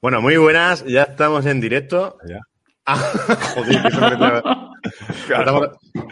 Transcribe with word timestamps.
Bueno, 0.00 0.20
muy 0.20 0.36
buenas, 0.36 0.84
ya 0.84 1.02
estamos 1.02 1.44
en 1.46 1.60
directo. 1.60 2.18
Ya. 2.26 2.40
Ah, 2.86 2.96
joder, 3.54 4.42
estamos, 5.38 5.68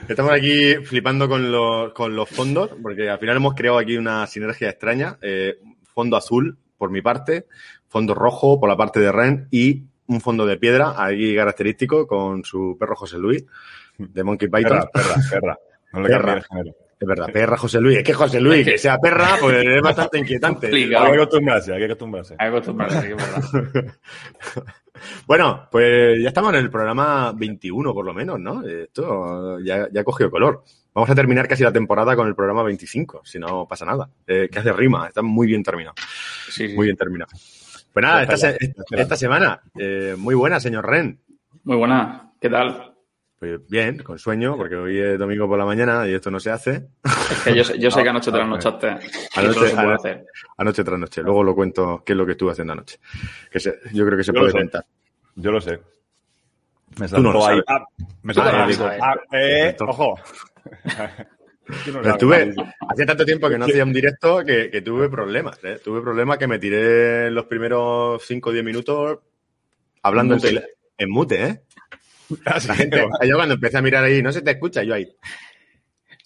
estamos 0.08 0.32
aquí 0.32 0.74
flipando 0.84 1.28
con 1.28 1.50
los, 1.50 1.92
con 1.92 2.14
los 2.14 2.28
fondos, 2.28 2.70
porque 2.82 3.08
al 3.08 3.18
final 3.18 3.36
hemos 3.36 3.54
creado 3.54 3.78
aquí 3.78 3.96
una 3.96 4.26
sinergia 4.26 4.70
extraña. 4.70 5.18
Eh, 5.22 5.58
fondo 5.82 6.16
azul, 6.16 6.58
por 6.76 6.90
mi 6.90 7.02
parte, 7.02 7.46
fondo 7.88 8.14
rojo 8.14 8.60
por 8.60 8.68
la 8.68 8.76
parte 8.76 9.00
de 9.00 9.10
Ren 9.10 9.48
y 9.50 9.84
un 10.06 10.20
fondo 10.20 10.46
de 10.46 10.56
piedra, 10.56 10.94
ahí 10.96 11.34
característico, 11.34 12.06
con 12.06 12.44
su 12.44 12.76
perro 12.78 12.96
José 12.96 13.18
Luis, 13.18 13.44
de 13.98 14.22
Monkey 14.22 14.48
Python. 14.48 14.80
Perra, 14.92 15.14
perra, 15.14 15.14
perra. 15.30 15.58
No 15.92 16.00
le 16.00 16.08
Perra. 16.08 16.42
Es 17.00 17.06
verdad, 17.06 17.30
perra 17.32 17.56
José 17.56 17.80
Luis. 17.80 17.98
Es 17.98 18.04
que 18.04 18.12
José 18.12 18.40
Luis, 18.40 18.66
que 18.66 18.78
sea 18.78 18.98
perra, 18.98 19.36
pues 19.40 19.64
es 19.64 19.82
bastante 19.82 20.18
inquietante. 20.18 20.66
Hay 20.66 20.88
que 20.88 20.96
acostumbrarse, 20.96 21.72
hay 21.72 21.78
que 21.78 21.84
acostumbrarse. 21.84 22.34
Hay 22.38 22.50
que 22.50 22.56
acostumbrarse, 22.56 23.10
es 23.10 23.16
verdad. 23.16 23.94
Bueno, 25.26 25.68
pues 25.70 26.20
ya 26.20 26.28
estamos 26.28 26.52
en 26.54 26.60
el 26.60 26.70
programa 26.70 27.32
21 27.32 27.94
por 27.94 28.04
lo 28.04 28.12
menos, 28.12 28.40
¿no? 28.40 28.66
Esto 28.66 29.60
ya, 29.60 29.88
ya 29.92 30.02
cogió 30.02 30.28
color. 30.28 30.64
Vamos 30.92 31.10
a 31.10 31.14
terminar 31.14 31.46
casi 31.46 31.62
la 31.62 31.72
temporada 31.72 32.16
con 32.16 32.26
el 32.26 32.34
programa 32.34 32.64
25, 32.64 33.22
si 33.24 33.38
no 33.38 33.66
pasa 33.68 33.84
nada. 33.84 34.10
Eh, 34.26 34.48
que 34.50 34.58
hace 34.58 34.72
rima, 34.72 35.06
está 35.06 35.22
muy 35.22 35.46
bien 35.46 35.62
terminado. 35.62 35.94
Sí, 36.50 36.68
sí. 36.68 36.74
Muy 36.74 36.86
bien 36.86 36.96
terminado. 36.96 37.30
Pues 37.92 38.02
nada, 38.02 38.22
esta, 38.22 38.50
espera. 38.50 39.02
esta 39.02 39.16
semana, 39.16 39.62
eh, 39.78 40.16
muy 40.18 40.34
buena, 40.34 40.58
señor 40.58 40.88
Ren. 40.88 41.20
Muy 41.64 41.76
buena. 41.76 42.32
¿Qué 42.40 42.50
tal? 42.50 42.94
Pues 43.38 43.60
bien, 43.68 43.98
con 44.02 44.18
sueño, 44.18 44.56
porque 44.56 44.74
hoy 44.74 44.98
es 44.98 45.16
domingo 45.18 45.46
por 45.46 45.56
la 45.58 45.64
mañana 45.64 46.08
y 46.08 46.14
esto 46.14 46.28
no 46.30 46.40
se 46.40 46.50
hace. 46.50 46.88
Es 47.04 47.42
que 47.44 47.54
yo, 47.54 47.62
sé- 47.62 47.78
yo 47.78 47.88
sé 47.88 48.02
que 48.02 48.08
anoche 48.08 48.30
Ah, 48.32 48.34
trasnochaste. 48.34 48.86
y 48.88 48.90
Anoche- 49.38 49.50
eso 49.50 49.60
no 49.60 49.66
se 49.66 49.74
puede 49.74 49.78
ano- 49.86 49.94
hacer. 49.94 50.26
Anoche 50.56 50.84
tras 50.84 50.98
noche. 50.98 51.22
Luego 51.22 51.44
lo 51.44 51.54
cuento 51.54 52.02
qué 52.04 52.14
es 52.14 52.16
lo 52.16 52.26
que 52.26 52.32
estuve 52.32 52.50
haciendo 52.50 52.72
anoche. 52.72 52.98
Que 53.50 53.60
se- 53.60 53.78
yo 53.92 54.04
creo 54.06 54.18
que 54.18 54.24
se 54.24 54.32
Yo 54.32 54.40
puede 54.40 54.52
contar. 54.52 54.84
Yo 55.36 55.52
lo 55.52 55.60
sé. 55.60 55.78
Me 56.98 57.06
Tú 57.06 57.20
no 57.22 57.32
lo 57.32 57.40
saltó 57.42 57.48
ahí. 57.48 57.62
sabes. 57.64 57.64
ah, 57.68 57.84
me 58.22 58.32
Ah, 58.32 58.34
saltó 58.34 58.88
ahí. 58.88 58.98
Ah, 59.00 59.14
eh, 59.32 59.62
Saltó. 59.78 59.84
ojo. 59.84 60.18
No 61.92 62.00
estuve, 62.12 62.54
hacía 62.88 63.04
tanto 63.04 63.26
tiempo 63.26 63.46
que 63.50 63.58
no 63.58 63.66
hacía 63.66 63.84
un 63.84 63.92
directo 63.92 64.42
que, 64.42 64.70
que 64.70 64.80
tuve 64.80 65.10
problemas. 65.10 65.62
¿eh? 65.64 65.78
Tuve 65.84 66.00
problemas 66.00 66.38
que 66.38 66.46
me 66.46 66.58
tiré 66.58 67.30
los 67.30 67.44
primeros 67.44 68.24
5 68.26 68.48
o 68.48 68.52
10 68.54 68.64
minutos 68.64 69.18
hablando 70.02 70.32
en, 70.32 70.38
Mute. 70.40 70.48
tele- 70.48 70.66
en 70.96 71.10
mute, 71.10 71.44
¿eh? 71.44 71.60
Ah, 72.46 72.58
La 72.66 72.74
gente, 72.74 72.96
pero- 72.96 73.08
yo 73.28 73.36
cuando 73.36 73.54
empecé 73.54 73.78
a 73.78 73.82
mirar 73.82 74.04
ahí, 74.04 74.22
no 74.22 74.32
se 74.32 74.42
te 74.42 74.50
escucha, 74.52 74.82
yo 74.82 74.94
ahí. 74.94 75.06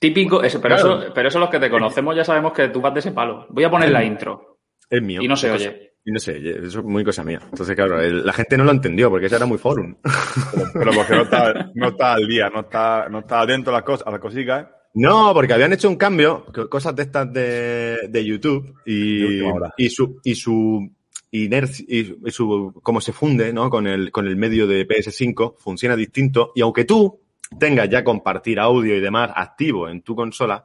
Típico, 0.01 0.43
eso, 0.43 0.61
pero, 0.61 0.77
Claro. 0.77 1.03
eso, 1.03 1.13
pero 1.15 1.29
eso 1.29 1.39
los 1.39 1.49
que 1.49 1.61
te 1.61 1.71
conocemos 1.71 2.17
ya 2.17 2.25
sabemos 2.25 2.53
que 2.53 2.69
tú 2.69 2.81
vas 2.81 2.93
de 2.93 3.01
ese 3.01 3.13
palo. 3.13 3.47
Voy 3.51 3.63
a 3.65 3.71
poner 3.71 3.91
la 3.91 4.03
intro 4.03 4.59
Es 4.91 5.01
mío. 5.01 5.21
y 5.23 5.29
no 5.29 5.37
se 5.37 5.51
oye. 5.51 5.93
Y 6.05 6.11
no 6.11 6.19
sé, 6.19 6.37
eso 6.67 6.81
es 6.81 6.85
muy 6.85 7.05
cosa 7.05 7.23
mía. 7.23 7.39
Entonces, 7.45 7.77
claro, 7.77 8.01
el- 8.01 8.27
la 8.27 8.33
gente 8.33 8.57
no 8.59 8.65
lo 8.65 8.73
entendió 8.73 9.09
porque 9.09 9.27
eso 9.27 9.37
era 9.37 9.47
muy 9.47 9.59
forum. 9.59 9.95
pero, 10.55 10.71
pero 10.73 10.93
porque 10.93 11.15
no 11.15 11.23
está, 11.23 11.71
no 11.75 11.89
está 11.91 12.13
al 12.15 12.27
día, 12.27 12.51
no 12.51 12.61
está, 12.61 13.09
no 13.09 13.21
está 13.21 13.41
atento 13.43 13.71
a 13.71 13.75
las 13.75 13.83
cosas, 13.85 14.07
a 14.09 14.11
las 14.11 14.19
cositas. 14.21 14.67
No, 14.95 15.33
porque 15.33 15.53
habían 15.55 15.73
hecho 15.73 15.89
un 15.89 15.97
cambio, 15.97 16.45
co- 16.53 16.69
cosas 16.69 16.97
de 16.97 17.03
estas 17.05 17.33
de, 17.33 17.99
de 18.09 18.25
YouTube 18.25 18.75
y, 18.85 19.41
y 19.77 19.89
su 19.89 20.21
y 20.25 20.35
su 20.35 20.91
inercia 21.33 21.85
y, 21.89 22.31
su 22.31 22.79
cómo 22.83 23.01
se 23.01 23.13
funde, 23.13 23.53
¿no? 23.53 23.71
Con 23.71 23.87
el 23.87 24.13
con 24.13 24.27
el 24.27 24.37
medio 24.37 24.67
de 24.67 24.87
PS5 24.87 25.57
funciona 25.59 25.97
distinto 25.97 26.53
y 26.55 26.61
aunque 26.61 26.85
tú 26.85 27.21
tengas 27.59 27.89
ya 27.89 28.05
compartir 28.05 28.61
audio 28.61 28.97
y 28.97 29.01
demás 29.01 29.31
activo 29.35 29.89
en 29.89 30.03
tu 30.03 30.15
consola, 30.15 30.63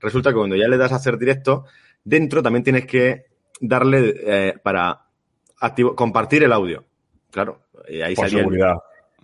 resulta 0.00 0.30
que 0.30 0.36
cuando 0.36 0.56
ya 0.56 0.68
le 0.68 0.76
das 0.76 0.92
a 0.92 0.96
hacer 0.96 1.18
directo, 1.18 1.64
dentro 2.04 2.42
también 2.42 2.64
tienes 2.64 2.86
que 2.86 3.26
darle 3.60 4.14
eh, 4.24 4.54
para 4.62 5.06
activo 5.60 5.94
compartir 5.94 6.42
el 6.44 6.52
audio. 6.52 6.84
Claro, 7.30 7.62
y 7.88 8.00
ahí 8.00 8.14
Por 8.14 8.26
el- 8.26 8.76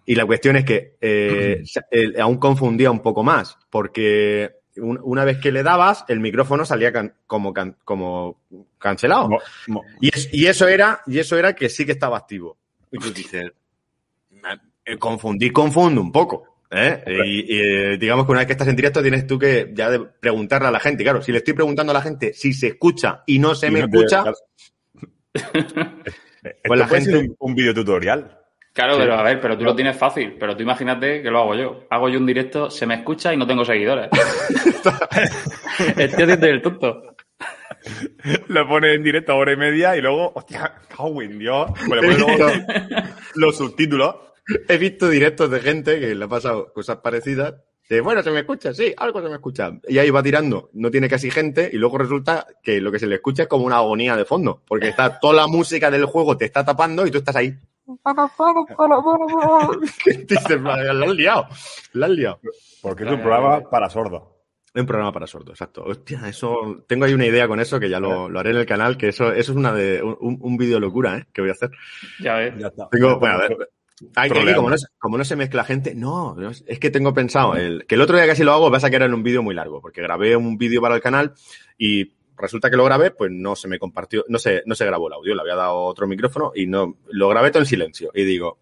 y 0.06 0.14
la 0.14 0.26
cuestión 0.26 0.56
es 0.56 0.64
que 0.64 0.96
eh, 1.00 1.62
aún 2.20 2.36
confundía 2.38 2.90
un 2.90 3.00
poco 3.00 3.22
más, 3.22 3.58
porque 3.70 4.50
un- 4.76 4.98
una 5.02 5.24
vez 5.24 5.38
que 5.38 5.52
le 5.52 5.62
dabas, 5.62 6.04
el 6.08 6.20
micrófono 6.20 6.64
salía 6.64 6.92
can- 6.92 7.14
como, 7.26 7.52
can- 7.52 7.76
como 7.84 8.40
cancelado. 8.78 9.28
Mo- 9.28 9.40
mo- 9.68 9.82
Y, 10.00 10.08
es- 10.14 10.28
y 10.32 10.46
eso 10.46 10.66
era, 10.68 11.00
y 11.06 11.18
eso 11.18 11.36
era 11.38 11.54
que 11.54 11.68
sí 11.68 11.84
que 11.86 11.92
estaba 11.92 12.18
activo. 12.18 12.56
Y 12.90 12.98
tú 12.98 13.12
dices, 13.12 13.50
"Me- 14.30 14.60
eh, 14.84 14.98
confundir 14.98 15.52
confunde 15.52 16.00
un 16.00 16.10
poco. 16.12 16.58
¿eh? 16.70 17.04
Y, 17.06 17.54
y, 17.54 17.60
eh, 17.60 17.98
digamos 17.98 18.26
que 18.26 18.32
una 18.32 18.40
vez 18.40 18.46
que 18.48 18.52
estás 18.54 18.66
en 18.68 18.74
directo 18.74 19.00
tienes 19.00 19.26
tú 19.28 19.38
que 19.38 19.70
ya 19.72 19.90
de 19.90 20.00
preguntarle 20.00 20.66
a 20.68 20.70
la 20.72 20.80
gente. 20.80 21.04
Claro, 21.04 21.22
si 21.22 21.30
le 21.30 21.38
estoy 21.38 21.54
preguntando 21.54 21.92
a 21.92 21.94
la 21.94 22.02
gente 22.02 22.32
si 22.32 22.52
se 22.52 22.66
escucha 22.68 23.22
y 23.26 23.38
no 23.38 23.54
se 23.54 23.68
y 23.68 23.70
me 23.70 23.80
no 23.82 23.88
te- 23.88 23.96
escucha. 23.98 24.24
Esto 25.34 26.58
Pues 26.64 26.80
la 26.80 26.88
gente- 26.88 27.16
un, 27.16 27.36
un 27.38 27.54
videotutorial. 27.54 28.38
Claro, 28.74 28.94
Sí. 28.94 29.00
pero 29.02 29.14
a 29.14 29.22
ver, 29.22 29.40
pero 29.40 29.56
tú 29.56 29.64
lo 29.64 29.74
tienes 29.74 29.96
fácil. 29.96 30.36
Pero 30.38 30.56
tú 30.56 30.62
imagínate 30.62 31.22
que 31.22 31.30
lo 31.30 31.38
hago 31.38 31.54
yo. 31.54 31.84
Hago 31.90 32.08
yo 32.10 32.18
un 32.18 32.26
directo, 32.26 32.68
se 32.70 32.86
me 32.86 32.96
escucha 32.96 33.32
y 33.32 33.36
no 33.36 33.46
tengo 33.46 33.64
seguidores. 33.64 34.08
Estoy 35.96 36.22
haciendo 36.24 36.46
el 36.46 36.60
tonto. 36.60 37.02
Lo 38.48 38.66
pone 38.68 38.94
en 38.94 39.02
directo 39.02 39.32
a 39.32 39.36
hora 39.36 39.52
y 39.52 39.56
media 39.56 39.96
y 39.96 40.00
luego, 40.00 40.32
hostia, 40.34 40.74
cago 40.88 41.22
en 41.22 41.38
Dios. 41.38 41.70
Pues 41.86 42.02
le 42.02 42.08
pone 42.08 42.18
luego 42.18 42.52
los 43.36 43.56
subtítulos. 43.56 44.16
He 44.68 44.76
visto 44.76 45.08
directos 45.08 45.50
de 45.50 45.60
gente 45.60 46.00
que 46.00 46.14
le 46.14 46.24
ha 46.24 46.28
pasado 46.28 46.72
cosas 46.72 46.96
parecidas. 46.98 47.54
De, 47.88 48.00
bueno, 48.00 48.22
se 48.22 48.30
me 48.30 48.40
escucha, 48.40 48.72
sí, 48.72 48.94
algo 48.96 49.20
se 49.22 49.28
me 49.28 49.34
escucha. 49.34 49.70
Y 49.86 49.98
ahí 49.98 50.08
va 50.10 50.22
tirando, 50.22 50.70
no 50.72 50.90
tiene 50.90 51.06
casi 51.08 51.30
gente, 51.30 51.68
y 51.70 51.76
luego 51.76 51.98
resulta 51.98 52.46
que 52.62 52.80
lo 52.80 52.90
que 52.90 52.98
se 52.98 53.06
le 53.06 53.16
escucha 53.16 53.42
es 53.42 53.48
como 53.48 53.66
una 53.66 53.76
agonía 53.76 54.16
de 54.16 54.24
fondo, 54.24 54.62
porque 54.66 54.88
está 54.88 55.20
toda 55.20 55.34
la 55.34 55.46
música 55.46 55.90
del 55.90 56.06
juego 56.06 56.34
te 56.38 56.46
está 56.46 56.64
tapando 56.64 57.06
y 57.06 57.10
tú 57.10 57.18
estás 57.18 57.36
ahí. 57.36 57.54
Dices, 60.26 60.62
"Vale, 60.62 60.94
la 60.94 61.06
has 61.06 61.14
liado, 61.14 61.46
la 61.92 62.06
has 62.06 62.12
liado. 62.12 62.40
Porque 62.82 63.04
es 63.04 63.10
un 63.10 63.20
programa 63.20 63.60
para 63.70 63.88
sordos. 63.90 64.22
Es 64.74 64.80
un 64.80 64.86
programa 64.86 65.12
para 65.12 65.26
sordos, 65.26 65.50
exacto. 65.54 65.84
Hostia, 65.84 66.22
eso, 66.28 66.82
tengo 66.88 67.04
ahí 67.04 67.14
una 67.14 67.26
idea 67.26 67.46
con 67.46 67.60
eso 67.60 67.78
que 67.78 67.88
ya 67.88 68.00
lo, 68.00 68.28
lo 68.28 68.40
haré 68.40 68.50
en 68.50 68.56
el 68.56 68.66
canal, 68.66 68.96
que 68.96 69.08
eso, 69.08 69.30
eso 69.32 69.52
es 69.52 69.56
una 69.56 69.72
de, 69.72 70.02
un, 70.02 70.38
un 70.40 70.56
vídeo 70.56 70.80
locura, 70.80 71.18
¿eh? 71.18 71.26
Que 71.32 71.42
voy 71.42 71.50
a 71.50 71.52
hacer. 71.52 71.70
Ya 72.20 72.34
ves. 72.36 72.54
Ya 72.58 72.66
está. 72.68 72.88
Tengo, 72.90 73.18
bueno, 73.20 73.36
a 73.36 73.38
ver, 73.38 73.56
Hay 74.16 74.28
como, 74.56 74.70
no, 74.70 74.78
se- 74.78 74.86
como 74.98 75.18
no 75.18 75.24
se 75.24 75.36
mezcla 75.36 75.62
gente, 75.62 75.94
no, 75.94 76.34
no 76.34 76.50
es 76.50 76.64
que 76.80 76.90
tengo 76.90 77.14
pensado 77.14 77.54
el, 77.54 77.86
que 77.86 77.94
el 77.94 78.00
otro 78.00 78.16
día 78.16 78.26
casi 78.26 78.42
lo 78.42 78.52
hago, 78.52 78.68
va 78.70 78.78
a 78.78 78.80
sacar 78.80 79.02
en 79.02 79.14
un 79.14 79.22
vídeo 79.22 79.42
muy 79.44 79.54
largo, 79.54 79.80
porque 79.80 80.02
grabé 80.02 80.34
un 80.36 80.58
vídeo 80.58 80.80
para 80.82 80.96
el 80.96 81.00
canal 81.00 81.34
y 81.78 82.12
resulta 82.36 82.70
que 82.70 82.76
lo 82.76 82.84
grabé, 82.84 83.10
pues 83.10 83.30
no 83.30 83.56
se 83.56 83.68
me 83.68 83.78
compartió, 83.78 84.24
no 84.28 84.38
se, 84.38 84.62
no 84.66 84.74
se 84.74 84.84
grabó 84.86 85.08
el 85.08 85.14
audio, 85.14 85.34
le 85.34 85.40
había 85.40 85.54
dado 85.54 85.76
otro 85.84 86.06
micrófono 86.06 86.52
y 86.54 86.66
no, 86.66 86.96
lo 87.08 87.28
grabé 87.28 87.50
todo 87.50 87.62
en 87.62 87.66
silencio. 87.66 88.10
Y 88.14 88.24
digo, 88.24 88.58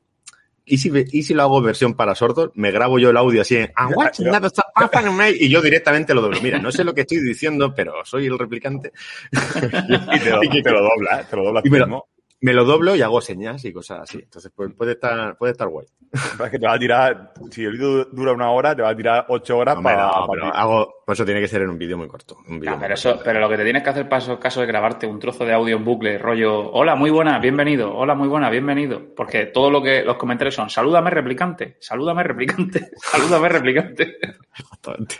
¿y 0.65 0.78
si, 0.78 0.91
y 1.10 1.22
si 1.22 1.34
lo 1.34 1.43
hago 1.43 1.60
versión 1.60 1.94
para 1.94 2.15
sordos? 2.15 2.50
Me 2.55 2.71
grabo 2.71 2.99
yo 2.99 3.10
el 3.10 3.16
audio 3.16 3.43
así 3.43 3.56
en, 3.56 3.72
"I'm 3.78 3.93
watching 3.94 4.31
that 4.31 4.44
stuff 4.49 4.65
happen, 4.75 5.15
mate", 5.15 5.37
y 5.38 5.49
yo 5.49 5.60
directamente 5.60 6.15
lo 6.15 6.21
doblo. 6.21 6.41
Mira, 6.41 6.59
no 6.59 6.71
sé 6.72 6.84
lo 6.84 6.94
que 6.94 7.03
estoy 7.03 7.19
diciendo, 7.21 7.75
pero 7.75 8.05
soy 8.05 8.27
el 8.27 8.38
replicante. 8.38 8.93
Y 10.12 10.19
te 10.21 10.31
lo, 10.31 10.41
te 10.62 10.71
lo 10.71 10.83
dobla. 10.83 11.27
Te 11.28 11.37
lo 11.37 11.44
dobla 11.44 11.60
Y 11.65 11.69
tú 11.69 11.77
mismo. 11.77 12.06
Me 12.42 12.53
lo 12.53 12.64
doblo 12.64 12.97
y 12.97 13.03
hago 13.03 13.20
señas 13.20 13.64
y 13.64 13.72
cosas 13.72 14.00
así. 14.00 14.19
Entonces, 14.19 14.50
pues, 14.54 14.75
puede 14.75 14.92
estar, 14.92 15.36
puede 15.38 15.53
estar 15.53 15.69
guay. 15.69 15.86
Es 16.12 16.50
que 16.50 16.58
te 16.58 16.66
va 16.66 16.75
a 16.75 16.78
tirar, 16.78 17.32
si 17.50 17.64
el 17.64 17.72
vídeo 17.72 18.04
dura 18.06 18.32
una 18.32 18.50
hora, 18.50 18.75
te 18.75 18.82
va 18.82 18.88
a 18.91 18.97
tirar 18.97 19.26
ocho 19.28 19.56
horas 19.58 19.76
para, 19.80 20.08
no, 20.08 20.26
para 20.26 20.48
hago, 20.50 20.94
por 21.06 21.12
eso 21.14 21.25
tiene 21.25 21.41
que 21.41 21.47
ser 21.47 21.62
en 21.62 21.70
un 21.70 21.78
vídeo 21.78 21.97
muy 21.97 22.08
corto. 22.08 22.36
Un 22.48 22.58
No, 22.58 22.58
muy 22.58 22.60
pero, 22.66 22.76
corto. 22.78 22.92
eso, 22.94 23.20
pero 23.25 23.38
lo 23.38 23.48
que 23.48 23.56
te 23.58 23.64
tienes 23.64 23.84
que 23.84 23.91
hacer 23.91 24.08
para 24.08 24.38
casos 24.41 24.62
es 24.62 24.69
grabarte 24.69 25.06
un 25.06 25.20
trozo 25.20 25.44
de 25.44 25.53
audio 25.53 25.76
en 25.76 25.84
bucle, 25.84 26.19
rollo, 26.19 26.70
hola, 26.72 26.97
muy 26.97 27.10
buena, 27.10 27.38
bienvenido, 27.38 27.94
hola, 27.94 28.16
muy 28.16 28.26
buena, 28.26 28.50
bienvenido. 28.50 29.00
Porque 29.16 29.47
todo 29.47 29.70
lo 29.70 29.80
que 29.80 30.03
los 30.03 30.16
comentarios 30.16 30.56
son, 30.56 30.69
salúdame 30.69 31.10
replicante, 31.10 31.76
salúdame 31.78 32.24
replicante, 32.24 32.91
salúdame 32.97 33.48
replicante. 33.50 34.16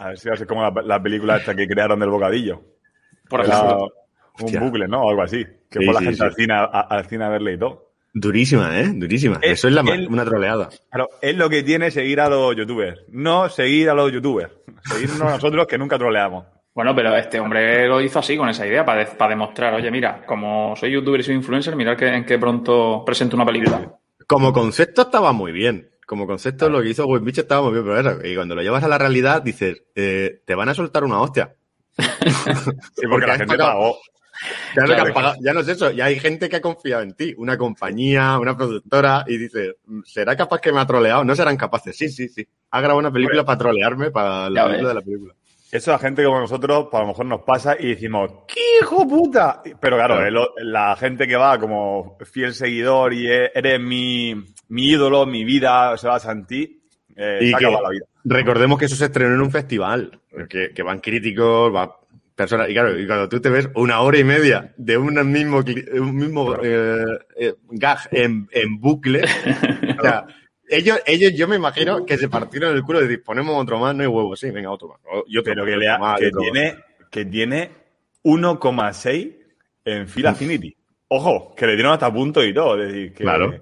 A 0.01 0.09
ver 0.09 0.19
si 0.19 0.29
va 0.29 0.35
a 0.35 0.39
ser 0.39 0.47
como 0.49 0.63
la, 0.63 0.73
la 0.85 1.01
película 1.01 1.37
esta 1.37 1.55
que 1.55 1.69
crearon 1.69 2.01
del 2.01 2.11
bocadillo. 2.11 2.61
Por 3.29 3.43
ejemplo. 3.43 3.85
un 4.41 4.45
Hostia. 4.45 4.61
bucle, 4.61 4.89
¿no? 4.89 5.03
O 5.05 5.11
algo 5.11 5.23
así. 5.23 5.47
Que 5.73 5.79
Sí, 5.81 5.85
fue 5.87 5.95
la 5.95 6.01
sí, 6.01 6.05
gente 6.07 6.19
sí. 6.19 6.25
al, 6.25 6.35
cine, 6.35 6.55
a- 6.55 6.65
al 6.65 7.07
cine 7.07 7.25
a 7.25 7.29
verle 7.31 7.55
y 7.55 7.59
todo. 7.59 7.89
Durísima, 8.15 8.79
¿eh? 8.79 8.91
Durísima. 8.95 9.39
Es- 9.41 9.53
Eso 9.53 9.69
es 9.69 9.75
la, 9.75 9.83
una 10.09 10.25
troleada. 10.25 10.69
Claro, 10.91 11.09
es 11.23 11.35
lo 11.37 11.49
que 11.49 11.63
tiene 11.63 11.91
seguir 11.91 12.21
a 12.21 12.29
los 12.29 12.55
youtubers. 12.55 13.01
No 13.09 13.49
seguir 13.49 13.89
a 13.89 13.95
los 13.95 14.13
youtubers. 14.13 14.53
Seguirnos 14.85 15.19
nosotros 15.43 15.67
que 15.67 15.79
nunca 15.79 15.97
troleamos. 15.99 16.45
Bueno, 16.75 16.95
pero 16.95 17.15
este 17.17 17.39
hombre 17.41 17.87
lo 17.89 18.01
hizo 18.01 18.19
así, 18.19 18.37
con 18.37 18.49
esa 18.49 18.67
idea, 18.67 18.85
para, 18.85 19.01
de- 19.05 19.17
para 19.17 19.31
demostrar, 19.31 19.75
oye, 19.75 19.91
mira, 19.91 20.25
como 20.27 20.75
soy 20.77 20.91
youtuber 20.93 21.21
y 21.21 21.23
soy 21.25 21.35
influencer, 21.35 21.75
mirad 21.77 21.97
que, 21.97 22.07
en 22.09 22.25
qué 22.25 22.39
pronto 22.39 23.03
presento 23.05 23.37
una 23.37 23.45
película. 23.47 23.93
Como 24.27 24.53
concepto 24.53 25.03
estaba 25.03 25.33
muy 25.33 25.53
bien. 25.53 25.89
Como 26.07 26.27
concepto 26.27 26.69
lo 26.69 26.83
que 26.83 26.91
hizo 26.91 27.07
Beach 27.09 27.39
estaba 27.39 27.63
muy 27.63 27.73
bien, 27.73 27.85
pero 27.85 27.99
eso, 28.01 28.27
y 28.27 28.35
cuando 28.35 28.55
lo 28.55 28.63
llevas 28.63 28.85
a 28.85 28.89
la 28.89 28.99
realidad 28.99 29.41
dices, 29.43 29.83
eh, 29.95 30.41
te 30.45 30.55
van 30.55 30.69
a 30.69 30.75
soltar 30.75 31.05
una 31.05 31.21
hostia. 31.21 31.55
Sí, 31.97 33.07
porque 33.09 33.09
Porque 33.11 33.27
la 33.27 33.37
gente 33.39 33.57
pagó. 33.57 33.97
Ya, 34.77 34.85
Claro. 34.85 34.95
que 35.05 35.09
has 35.11 35.15
pagado- 35.15 35.37
ya 35.41 35.53
no 35.53 35.61
es 35.61 35.69
eso, 35.69 35.91
ya 35.91 36.07
hay 36.07 36.19
gente 36.19 36.49
que 36.49 36.57
ha 36.57 36.61
confiado 36.61 37.03
en 37.03 37.15
ti, 37.15 37.35
una 37.37 37.57
compañía, 37.57 38.39
una 38.39 38.57
productora, 38.57 39.25
y 39.27 39.37
dices, 39.39 39.77
¿será 40.05 40.35
capaz 40.37 40.61
que 40.61 40.73
me 40.73 40.81
ha 40.81 40.87
troleado? 40.87 41.25
No 41.25 41.35
serán 41.37 41.57
capaces. 41.57 41.97
Sí, 41.97 42.09
sí, 42.09 42.29
sí. 42.29 42.47
Ha 42.71 42.79
grabado 42.81 42.99
una 43.01 43.13
película 43.13 43.45
para 43.45 43.59
trolearme, 43.59 44.11
para 44.11 44.49
la 44.51 44.65
película 44.67 44.89
de 44.89 44.95
la 44.95 45.03
película. 45.03 45.35
Eso 45.71 45.95
a 45.95 45.99
gente 45.99 46.23
como 46.25 46.41
nosotros, 46.41 46.89
pues 46.91 46.99
a 46.99 47.03
lo 47.03 47.09
mejor 47.09 47.25
nos 47.27 47.43
pasa 47.43 47.77
y 47.79 47.89
decimos, 47.89 48.31
¡qué 48.47 48.61
hijo 48.83 49.09
puta! 49.09 49.63
Pero 49.81 49.97
claro, 49.97 50.17
Claro. 50.17 50.53
el- 50.59 50.71
la 50.73 50.95
gente 50.97 51.27
que 51.27 51.37
va 51.37 51.59
como 51.59 52.19
fiel 52.31 52.53
seguidor 52.53 53.15
y 53.15 53.27
e- 53.31 53.51
eres 53.55 53.81
mi, 53.81 54.35
mi 54.69 54.89
ídolo, 54.91 55.25
mi 55.25 55.45
vida 55.45 55.97
se 55.97 56.09
basa 56.09 56.31
en 56.33 56.47
ti, 56.47 56.83
eh, 57.17 57.39
Y 57.41 57.51
se 57.53 57.57
que- 57.57 57.67
acaba 57.67 57.81
la 57.83 57.89
vida. 57.91 58.05
Recordemos 58.25 58.79
que 58.79 58.85
eso 58.85 58.97
se 58.97 59.07
estrenó 59.07 59.35
en 59.35 59.41
un 59.41 59.51
festival, 59.51 60.21
que, 60.49 60.73
que 60.75 60.83
van 60.83 61.01
críticos, 61.01 61.75
va 61.75 61.97
personas, 62.43 62.69
y 62.71 62.73
claro, 62.75 62.99
y 62.99 63.07
cuando 63.07 63.29
tú 63.29 63.41
te 63.41 63.49
ves 63.51 63.69
una 63.75 64.01
hora 64.01 64.19
y 64.19 64.25
media 64.25 64.73
de 64.77 64.97
un 64.97 65.15
mismo, 65.33 65.63
un 65.95 66.17
mismo 66.17 66.57
eh, 66.63 67.05
eh, 67.37 67.55
gag 67.71 67.99
en, 68.13 68.49
en 68.53 68.79
bucle, 68.81 69.23
o 69.99 70.03
sea, 70.03 70.27
ellos, 70.69 71.01
ellos 71.07 71.33
yo 71.35 71.49
me 71.49 71.57
imagino 71.57 72.05
que 72.07 72.17
se 72.19 72.29
partieron 72.29 72.75
el 72.75 72.83
culo 72.83 73.01
de 73.01 73.09
decir, 73.09 73.23
ponemos 73.25 73.55
otro 73.61 73.79
más, 73.79 73.95
no 73.95 74.03
hay 74.03 74.09
huevo, 74.09 74.35
sí, 74.37 74.51
venga, 74.51 74.71
otro 74.71 74.89
más. 74.89 74.99
O- 75.13 75.25
Y 75.27 75.37
otro 75.39 75.53
Pero 75.53 75.65
que, 75.67 75.77
lea- 75.77 75.99
más, 75.99 76.19
que 76.19 76.31
tiene, 76.31 76.77
que 77.11 77.25
tiene 77.27 77.71
1,6 78.25 79.37
en 79.85 80.07
Phil 80.09 80.27
Affinity. 80.27 80.77
Ojo, 81.09 81.55
que 81.55 81.67
le 81.67 81.75
dieron 81.75 81.93
hasta 81.93 82.13
punto 82.13 82.43
y 82.43 82.55
todo. 82.55 82.81
Es 82.83 82.89
decir, 82.89 83.13
que 83.13 83.23
Claro. 83.25 83.53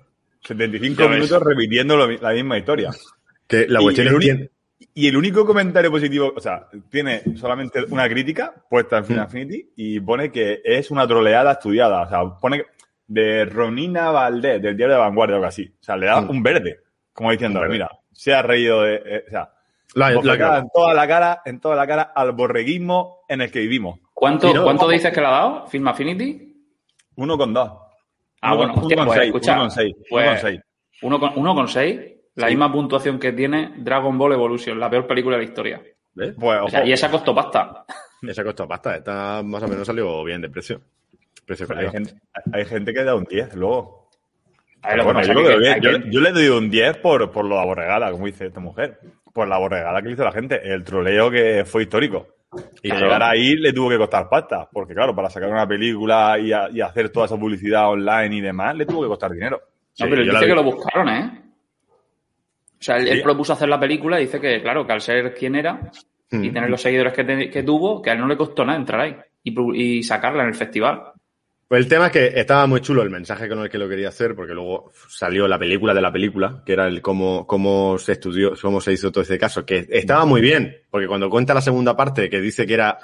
75 0.44 1.03
Ya 1.03 1.09
ves. 1.09 1.17
minutos 1.19 1.43
repitiendo 1.43 1.97
lo 1.97 2.09
la 2.11 2.31
misma 2.33 2.59
historia. 2.59 2.91
Que 3.49 3.67
la 3.69 3.81
cuestión 3.81 4.06
es 4.06 4.12
Y 4.95 5.07
el 5.07 5.17
único 5.17 5.47
comentario 5.47 5.91
positivo, 5.91 6.33
o 6.37 6.41
sea, 6.41 6.67
tiene 6.91 7.23
solamente 7.37 7.85
una 7.91 8.09
crítica 8.09 8.53
puesta 8.69 8.99
en 8.99 9.05
Final 9.05 9.27
Mm. 9.29 9.31
Fantasy 9.31 9.71
y 9.77 10.01
pone 10.01 10.31
que 10.33 10.61
es 10.65 10.91
una 10.91 11.07
troleada 11.07 11.53
estudiada. 11.53 12.03
O 12.03 12.09
sea, 12.09 12.39
pone 12.41 12.65
de 13.07 13.45
Ronina 13.45 14.11
Valdés, 14.11 14.61
del 14.61 14.77
diario 14.77 14.97
de 14.97 15.01
Vanguardia 15.01 15.35
o 15.35 15.39
algo 15.39 15.49
así. 15.49 15.73
O 15.81 15.83
sea, 15.83 15.97
le 15.97 16.07
da 16.07 16.21
Mm. 16.21 16.31
un 16.31 16.43
verde, 16.43 16.81
como 17.13 17.31
diciendo, 17.31 17.61
mira, 17.69 17.89
se 18.13 18.35
ha 18.35 18.43
reído 18.43 18.83
de. 18.83 18.95
eh, 18.97 19.25
o 19.27 19.31
sea, 19.31 19.51
la- 19.95 20.11
la- 20.11 20.17
bofetada 20.17 20.59
en 20.59 20.69
toda 20.75 20.95
la 20.95 21.07
cara, 21.09 21.43
en 21.45 21.61
toda 21.61 21.77
la 21.77 21.87
cara 21.87 22.03
al 22.15 22.33
borreguismo 22.33 23.21
en 23.29 23.41
el 23.43 23.51
que 23.51 23.61
vivimos. 23.61 23.99
¿Cuánto, 24.13 24.53
no, 24.53 24.65
¿cuánto 24.65 24.89
dices 24.89 25.13
que 25.13 25.21
le 25.21 25.27
ha 25.27 25.31
dado? 25.31 25.67
¿Film 25.69 25.89
Affinity? 25.89 26.55
Uno 27.17 27.39
con 27.39 27.53
dos. 27.55 27.71
Ah, 28.43 28.55
Uno 28.55 28.57
bueno, 28.57 28.73
hostia, 28.75 28.97
uno 28.97 28.97
con 28.97 29.07
pues, 29.07 29.19
seis, 29.19 29.27
escucha, 29.29 29.53
uno 29.53 29.61
con 29.63 29.71
seis, 29.71 29.95
uno 29.97 30.05
pues, 30.11 30.29
con 30.29 30.39
seis. 30.39 30.61
Uno 31.03 31.21
con, 31.21 31.33
uno 31.37 31.55
con 31.55 31.69
seis, 31.69 32.01
la 32.41 32.47
Sí. 32.49 32.55
misma 32.55 32.73
puntuación 32.73 33.19
que 33.19 33.33
tiene 33.33 33.75
Dragon 33.79 34.17
Ball 34.19 34.33
Evolution, 34.33 34.79
la 34.81 34.91
peor 34.91 35.07
película 35.07 35.37
de 35.37 35.43
la 35.45 35.49
historia. 35.49 35.83
Pues, 36.15 36.33
O 36.39 36.69
sea, 36.69 36.81
ojo, 36.81 36.89
y 36.89 36.93
esa 36.93 37.11
costó 37.11 37.35
pasta. 37.35 37.85
Esa 38.23 38.45
costó 38.45 38.67
pasta, 38.69 38.97
esta 38.97 39.43
más 39.43 39.63
o 39.63 39.69
menos 39.69 39.87
salió 39.87 40.23
bien 40.25 40.41
de 40.43 40.51
precio. 40.51 40.81
Precio 41.47 41.67
hay, 41.77 41.89
gente, 41.91 42.15
hay 42.53 42.65
gente 42.65 42.93
que 42.93 43.03
da 43.05 43.15
un 43.15 43.25
10 43.25 43.55
luego. 43.57 44.09
A 44.83 44.95
ver, 44.95 45.05
Bueno, 45.05 45.23
yo, 45.23 45.35
que 45.35 46.21
le 46.21 46.31
doy 46.33 46.49
un 46.49 46.71
10 46.71 46.97
por, 46.99 47.31
por 47.31 47.45
lo 47.45 47.59
aborregada, 47.59 48.11
como 48.11 48.27
dice 48.27 48.47
esta 48.47 48.61
mujer. 48.61 48.99
Por 49.33 49.47
la 49.49 49.57
aborregada 49.57 50.01
que 50.03 50.11
hizo 50.11 50.25
la 50.25 50.33
gente. 50.33 50.61
El 50.63 50.83
troleo 50.85 51.31
que 51.31 51.65
fue 51.65 51.83
histórico. 51.83 52.27
Y 52.83 52.89
Claro. 52.89 53.05
llegar 53.07 53.23
ahí 53.23 53.55
le 53.57 53.73
tuvo 53.73 53.89
que 53.91 53.99
costar 53.99 54.29
pasta. 54.29 54.69
Porque, 54.73 54.93
claro, 54.95 55.15
para 55.15 55.31
sacar 55.31 55.51
una 55.51 55.67
película 55.69 56.37
y, 56.39 56.53
a- 56.53 56.69
y 56.71 56.81
hacer 56.81 57.11
toda 57.11 57.27
esa 57.27 57.37
publicidad 57.37 57.89
online 57.91 58.37
y 58.37 58.41
demás, 58.41 58.75
le 58.75 58.87
tuvo 58.87 59.03
que 59.03 59.09
costar 59.09 59.31
dinero. 59.33 59.61
No, 59.61 59.67
Sí, 59.93 60.05
pero 60.09 60.23
yo 60.25 60.33
dice 60.33 60.47
que 60.47 60.55
lo 60.55 60.65
buscaron, 60.65 61.09
¿eh? 61.09 61.40
O 62.81 62.82
sea, 62.82 62.97
él, 62.97 63.23
propuso 63.23 63.53
hacer 63.53 63.69
la 63.69 63.79
película 63.79 64.19
y 64.21 64.25
dice 64.25 64.41
que, 64.41 64.62
claro, 64.62 64.87
que 64.87 64.93
al 64.93 65.00
ser 65.03 65.35
quien 65.35 65.55
era 65.55 65.91
y 66.31 66.37
Mm. 66.37 66.53
tener 66.55 66.71
los 66.71 66.81
seguidores 66.81 67.12
que, 67.12 67.25
te- 67.25 67.50
que 67.50 67.62
tuvo, 67.62 68.00
que 68.00 68.11
a 68.11 68.12
él 68.15 68.21
no 68.21 68.27
le 68.29 68.37
costó 68.37 68.65
nada 68.65 68.79
entrar 68.79 69.00
ahí 69.00 69.17
y 69.44 70.03
sacarla 70.03 70.43
en 70.44 70.49
el 70.50 70.55
festival. 70.55 71.12
Pues 71.69 71.82
el 71.85 71.88
tema 71.88 72.06
es 72.06 72.12
que 72.12 72.27
estaba 72.41 72.67
muy 72.67 72.81
chulo 72.81 73.03
el 73.03 73.11
mensaje 73.11 73.49
con 73.49 73.61
el 73.61 73.69
que 73.69 73.79
lo 73.79 73.88
quería 73.88 74.09
hacer, 74.09 74.35
porque 74.35 74.55
luego 74.55 74.91
salió 75.09 75.47
la 75.47 75.59
película 75.59 75.94
de 75.94 76.00
la 76.00 76.11
película, 76.12 76.62
que 76.67 76.73
era 76.73 76.87
el 76.88 77.00
cómo, 77.00 77.47
cómo 77.47 77.97
se 77.99 78.12
estudió, 78.12 78.53
cómo 78.61 78.81
se 78.81 78.93
hizo 78.93 79.12
todo 79.12 79.23
ese 79.23 79.38
caso, 79.38 79.65
que 79.65 79.87
estaba 79.88 80.25
muy 80.25 80.41
bien, 80.41 80.79
porque 80.91 81.06
cuando 81.06 81.31
cuenta 81.31 81.55
la 81.55 81.61
segunda 81.61 81.97
parte, 81.97 82.29
que 82.29 82.41
dice 82.41 82.67
que 82.67 82.75
era 82.75 82.99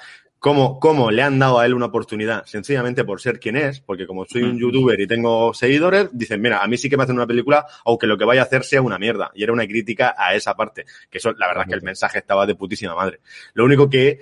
cómo, 0.47 0.79
cómo 0.79 1.11
le 1.11 1.23
han 1.23 1.41
dado 1.41 1.59
a 1.59 1.67
él 1.67 1.75
una 1.75 1.87
oportunidad, 1.87 2.47
sencillamente 2.47 3.05
por 3.05 3.21
ser 3.21 3.41
quien 3.41 3.57
es, 3.57 3.81
porque 3.81 4.07
como 4.07 4.25
soy 4.27 4.45
un 4.45 4.57
youtuber 4.57 5.01
y 5.01 5.09
tengo 5.09 5.53
seguidores, 5.53 6.09
dicen, 6.13 6.41
mira, 6.41 6.63
a 6.63 6.69
mí 6.69 6.79
sí 6.79 6.89
que 6.89 6.97
me 6.97 7.03
hacen 7.03 7.17
una 7.17 7.27
película, 7.27 7.67
aunque 7.85 8.07
lo 8.07 8.17
que 8.17 8.25
vaya 8.25 8.43
a 8.43 8.45
hacer 8.45 8.63
sea 8.63 8.81
una 8.81 8.97
mierda. 8.97 9.33
Y 9.35 9.43
era 9.43 9.53
una 9.53 9.67
crítica 9.67 10.15
a 10.17 10.37
esa 10.37 10.55
parte, 10.55 10.85
que 11.11 11.19
eso, 11.19 11.33
la 11.33 11.49
verdad 11.49 11.65
es 11.65 11.71
que 11.71 11.75
el 11.75 11.83
mensaje 11.83 12.19
estaba 12.19 12.47
de 12.47 12.55
putísima 12.55 12.95
madre. 12.95 13.19
Lo 13.55 13.65
único 13.65 13.91
que 13.91 14.21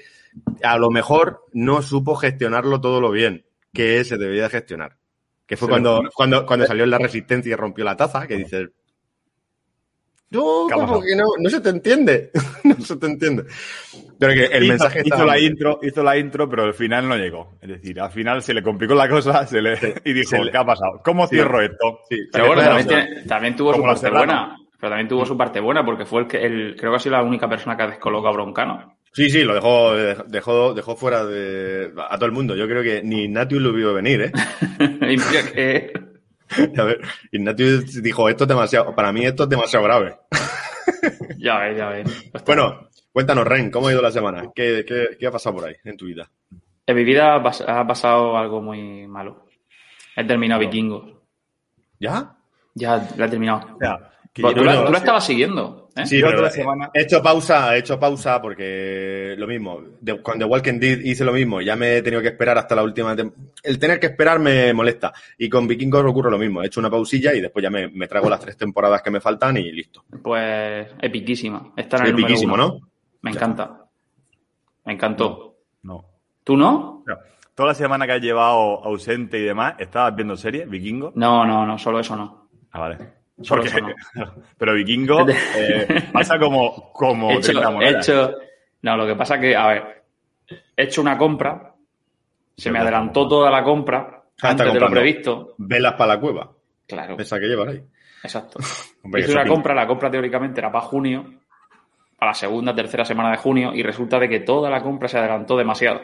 a 0.62 0.78
lo 0.78 0.90
mejor 0.90 1.44
no 1.52 1.82
supo 1.82 2.16
gestionarlo 2.16 2.80
todo 2.80 3.02
lo 3.02 3.10
bien 3.10 3.44
que 3.74 4.02
se 4.04 4.16
debía 4.16 4.44
de 4.44 4.48
gestionar. 4.48 4.96
Que 5.44 5.58
fue 5.58 5.68
cuando, 5.68 6.08
cuando, 6.14 6.46
cuando 6.46 6.66
salió 6.66 6.84
en 6.84 6.90
la 6.90 6.96
resistencia 6.96 7.52
y 7.52 7.54
rompió 7.54 7.84
la 7.84 7.98
taza, 7.98 8.26
que 8.26 8.38
dices, 8.38 8.70
no, 10.40 10.66
¿Qué 10.68 10.74
ha 10.74 10.76
como 10.86 11.00
que 11.00 11.16
no, 11.16 11.24
no 11.38 11.50
se 11.50 11.60
te 11.60 11.68
entiende, 11.70 12.30
no 12.64 12.74
se 12.80 12.96
te 12.96 13.06
entiende. 13.06 13.44
Pero 14.18 14.32
que 14.34 14.44
el 14.44 14.62
hizo, 14.64 14.72
mensaje 14.72 15.00
hizo 15.04 15.14
estaba 15.14 15.32
la 15.32 15.38
intro, 15.40 15.78
hizo 15.82 16.02
la 16.02 16.16
intro, 16.16 16.48
pero 16.48 16.64
al 16.64 16.74
final 16.74 17.08
no 17.08 17.16
llegó. 17.16 17.56
Es 17.60 17.68
decir, 17.68 18.00
al 18.00 18.10
final 18.10 18.42
se 18.42 18.54
le 18.54 18.62
complicó 18.62 18.94
la 18.94 19.08
cosa 19.08 19.46
se 19.46 19.60
le, 19.60 19.76
y 20.04 20.12
dijo, 20.12 20.30
se 20.30 20.44
le- 20.44 20.50
¿qué 20.50 20.58
ha 20.58 20.64
pasado? 20.64 21.00
¿Cómo 21.04 21.26
Sí. 21.26 21.36
cierro 21.36 21.60
esto? 21.60 22.00
Sí, 22.08 22.18
Pero 22.32 22.46
bueno, 22.48 22.62
también, 22.62 22.86
tiene- 22.88 23.52
tuvo 23.52 23.74
su 23.74 23.82
parte 23.82 24.10
buena. 24.10 24.56
Pero 24.80 24.90
también 24.90 25.08
tuvo 25.08 25.24
su 25.24 25.36
parte 25.36 25.60
buena 25.60 25.84
porque 25.84 26.04
fue 26.04 26.22
el 26.22 26.26
que, 26.28 26.36
el, 26.44 26.76
creo 26.76 26.90
que 26.92 26.96
ha 26.96 27.00
sido 27.00 27.16
la 27.16 27.22
única 27.22 27.48
persona 27.48 27.76
que 27.76 27.82
ha 27.84 27.86
descolocado 27.86 28.28
a 28.28 28.32
Broncano. 28.32 28.96
Sí, 29.12 29.30
sí, 29.30 29.42
lo 29.44 29.54
dejó, 29.54 29.94
dejó, 30.26 30.74
dejó 30.74 30.96
fuera 30.96 31.24
de 31.24 31.90
a 32.10 32.16
todo 32.16 32.26
el 32.26 32.32
mundo. 32.32 32.54
Yo 32.56 32.66
creo 32.66 32.82
que 32.82 33.00
ni 33.02 33.22
Ignatius 33.24 33.62
lo 33.62 33.72
vio 33.72 33.94
venir, 33.94 34.22
¿eh? 34.22 34.32
A 36.78 36.82
ver, 36.84 37.00
Ignatius 37.32 38.02
dijo, 38.02 38.28
esto 38.28 38.44
es 38.44 38.48
demasiado, 38.48 38.94
para 38.94 39.12
mí 39.12 39.24
esto 39.24 39.44
es 39.44 39.48
demasiado 39.48 39.84
grave. 39.84 40.16
ya 41.38 41.58
ves, 41.58 41.76
ya 41.78 41.88
ves. 41.88 42.32
Bueno, 42.44 42.88
cuéntanos, 43.12 43.46
Ren, 43.46 43.70
¿cómo 43.70 43.88
ha 43.88 43.92
ido 43.92 44.02
la 44.02 44.10
semana? 44.12 44.50
¿Qué, 44.54 44.84
qué, 44.86 45.16
qué 45.18 45.26
ha 45.26 45.30
pasado 45.30 45.56
por 45.56 45.64
ahí 45.68 45.74
en 45.84 45.96
tu 45.96 46.06
vida? 46.06 46.30
En 46.86 46.96
mi 46.96 47.04
vida 47.04 47.34
ha 47.34 47.42
pas- 47.42 47.64
ha 47.66 47.86
pasado 47.86 48.36
algo 48.36 48.60
muy 48.60 49.06
malo. 49.06 49.46
He 50.16 50.24
terminado 50.24 50.60
No. 50.62 50.68
Vikingos. 50.68 51.12
¿Ya? 51.98 52.36
Ya 52.74 53.08
la 53.16 53.26
he 53.26 53.28
terminado. 53.28 53.76
Sea, 53.80 54.10
que 54.34 54.42
Tú, 54.42 54.48
yo 54.48 54.54
tú 54.56 54.64
la, 54.64 54.84
tú 54.84 54.92
estabas 54.94 55.24
siguiendo, 55.24 55.88
¿eh? 55.94 56.04
Sí, 56.04 56.18
Yo 56.18 56.26
pero 56.26 56.38
otra 56.40 56.50
semana- 56.50 56.90
he 56.92 57.02
hecho 57.02 57.22
pausa, 57.22 57.74
he 57.74 57.78
hecho 57.78 57.98
pausa 58.00 58.42
porque 58.42 59.36
lo 59.38 59.46
mismo. 59.46 59.80
De, 60.00 60.20
con 60.20 60.38
The 60.40 60.44
Walking 60.44 60.80
Dead 60.80 60.98
hice 60.98 61.24
lo 61.24 61.32
mismo. 61.32 61.60
Ya 61.60 61.76
me 61.76 61.96
he 61.98 62.02
tenido 62.02 62.20
que 62.20 62.28
esperar 62.28 62.58
hasta 62.58 62.74
la 62.74 62.82
última. 62.82 63.14
El 63.62 63.78
tener 63.78 64.00
que 64.00 64.08
esperar 64.08 64.40
me 64.40 64.74
molesta. 64.74 65.12
Y 65.38 65.48
con 65.48 65.68
Vikingos 65.68 66.04
ocurre 66.04 66.32
lo 66.32 66.38
mismo. 66.38 66.62
He 66.62 66.66
hecho 66.66 66.80
una 66.80 66.90
pausilla 66.90 67.32
y 67.32 67.40
después 67.40 67.62
ya 67.62 67.70
me, 67.70 67.86
me 67.88 68.08
trago 68.08 68.28
las 68.28 68.40
tres 68.40 68.56
temporadas 68.56 69.02
que 69.02 69.10
me 69.12 69.20
faltan 69.20 69.56
y 69.56 69.70
listo. 69.70 70.04
Pues 70.20 70.88
epiquísima. 71.00 71.72
Está 71.76 71.98
en 71.98 72.06
el 72.06 72.10
número 72.12 72.26
Epiquísimo, 72.26 72.54
uno. 72.54 72.66
¿no? 72.68 72.80
Me 73.22 73.30
encanta. 73.30 73.86
Me 74.84 74.94
encantó. 74.94 75.58
No. 75.82 76.04
¿Tú 76.42 76.56
no? 76.56 77.02
O 77.02 77.04
sea, 77.06 77.18
Toda 77.54 77.68
la 77.68 77.74
semana 77.74 78.04
que 78.04 78.14
has 78.14 78.20
llevado 78.20 78.84
ausente 78.84 79.38
y 79.38 79.42
demás, 79.44 79.76
¿estabas 79.78 80.16
viendo 80.16 80.36
series, 80.36 80.68
Vikingo? 80.68 81.12
No, 81.14 81.46
no, 81.46 81.64
no, 81.64 81.78
solo 81.78 82.00
eso 82.00 82.16
no. 82.16 82.48
Ah, 82.72 82.80
vale. 82.80 82.98
Porque- 83.48 83.70
pero 84.58 84.74
Vikingo 84.74 85.26
eh, 85.28 86.08
pasa 86.12 86.38
como, 86.38 86.92
como 86.92 87.30
He 87.32 87.34
hecho, 87.38 87.52
30 87.52 87.68
he 87.68 87.72
monedas. 87.72 88.08
hecho- 88.08 88.32
no, 88.82 88.96
lo 88.96 89.06
que 89.06 89.14
pasa 89.16 89.40
que, 89.40 89.56
a 89.56 89.66
ver, 89.68 90.02
he 90.76 90.82
hecho 90.84 91.00
una 91.00 91.16
compra, 91.18 91.72
se 92.56 92.70
me 92.70 92.78
adelantó 92.78 93.26
toda 93.26 93.50
la 93.50 93.62
compra 93.64 94.22
Ah, 94.42 94.50
antes 94.50 94.72
de 94.72 94.80
lo 94.80 94.90
previsto. 94.90 95.54
Velas 95.58 95.94
para 95.94 96.14
la 96.14 96.20
cueva. 96.20 96.50
Claro, 96.86 97.16
Esa 97.18 97.38
que 97.40 97.46
llevar 97.46 97.68
ahí. 97.68 97.82
exacto. 98.22 98.58
Hombre, 99.04 99.22
Hice 99.22 99.32
una 99.32 99.42
pinta. 99.42 99.54
compra, 99.54 99.74
la 99.74 99.86
compra 99.86 100.10
teóricamente 100.10 100.60
era 100.60 100.70
para 100.70 100.84
junio, 100.84 101.24
para 102.18 102.30
la 102.30 102.34
segunda, 102.34 102.74
tercera 102.74 103.04
semana 103.04 103.30
de 103.30 103.36
junio, 103.38 103.72
y 103.74 103.82
resulta 103.82 104.18
de 104.18 104.28
que 104.28 104.40
toda 104.40 104.68
la 104.70 104.82
compra 104.82 105.08
se 105.08 105.18
adelantó 105.18 105.56
demasiado. 105.56 106.00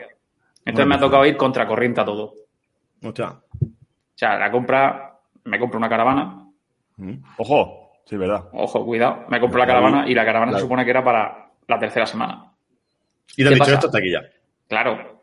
Entonces 0.64 0.87
me 0.87 0.94
ha 0.94 1.00
tocado 1.00 1.25
ir 1.26 1.37
contracorriente 1.37 2.00
a 2.00 2.04
todo. 2.04 2.34
Hostia. 3.02 3.28
O 3.62 3.66
sea, 4.14 4.38
la 4.38 4.50
compra, 4.50 5.18
me 5.44 5.58
compro 5.58 5.78
una 5.78 5.88
caravana. 5.88 6.39
Ojo, 7.38 7.92
sí, 8.07 8.16
verdad. 8.16 8.45
ojo, 8.52 8.85
cuidado, 8.85 9.25
me 9.28 9.40
compro 9.40 9.59
la 9.59 9.66
caravana 9.66 10.09
y 10.09 10.14
la 10.14 10.25
caravana 10.25 10.52
La- 10.52 10.59
se 10.59 10.62
supone 10.62 10.85
que 10.85 10.90
era 10.90 11.02
para 11.04 11.50
la 11.66 11.78
tercera 11.78 12.07
semana. 12.07 12.52
Y 13.37 13.42
te 13.42 13.42
han 13.42 13.49
¿Qué 13.49 13.54
dicho 13.54 13.59
pasa? 13.61 13.75
esto 13.75 13.87
hasta 13.87 13.99
aquí 13.99 14.11
ya. 14.11 14.21
Claro, 14.69 15.23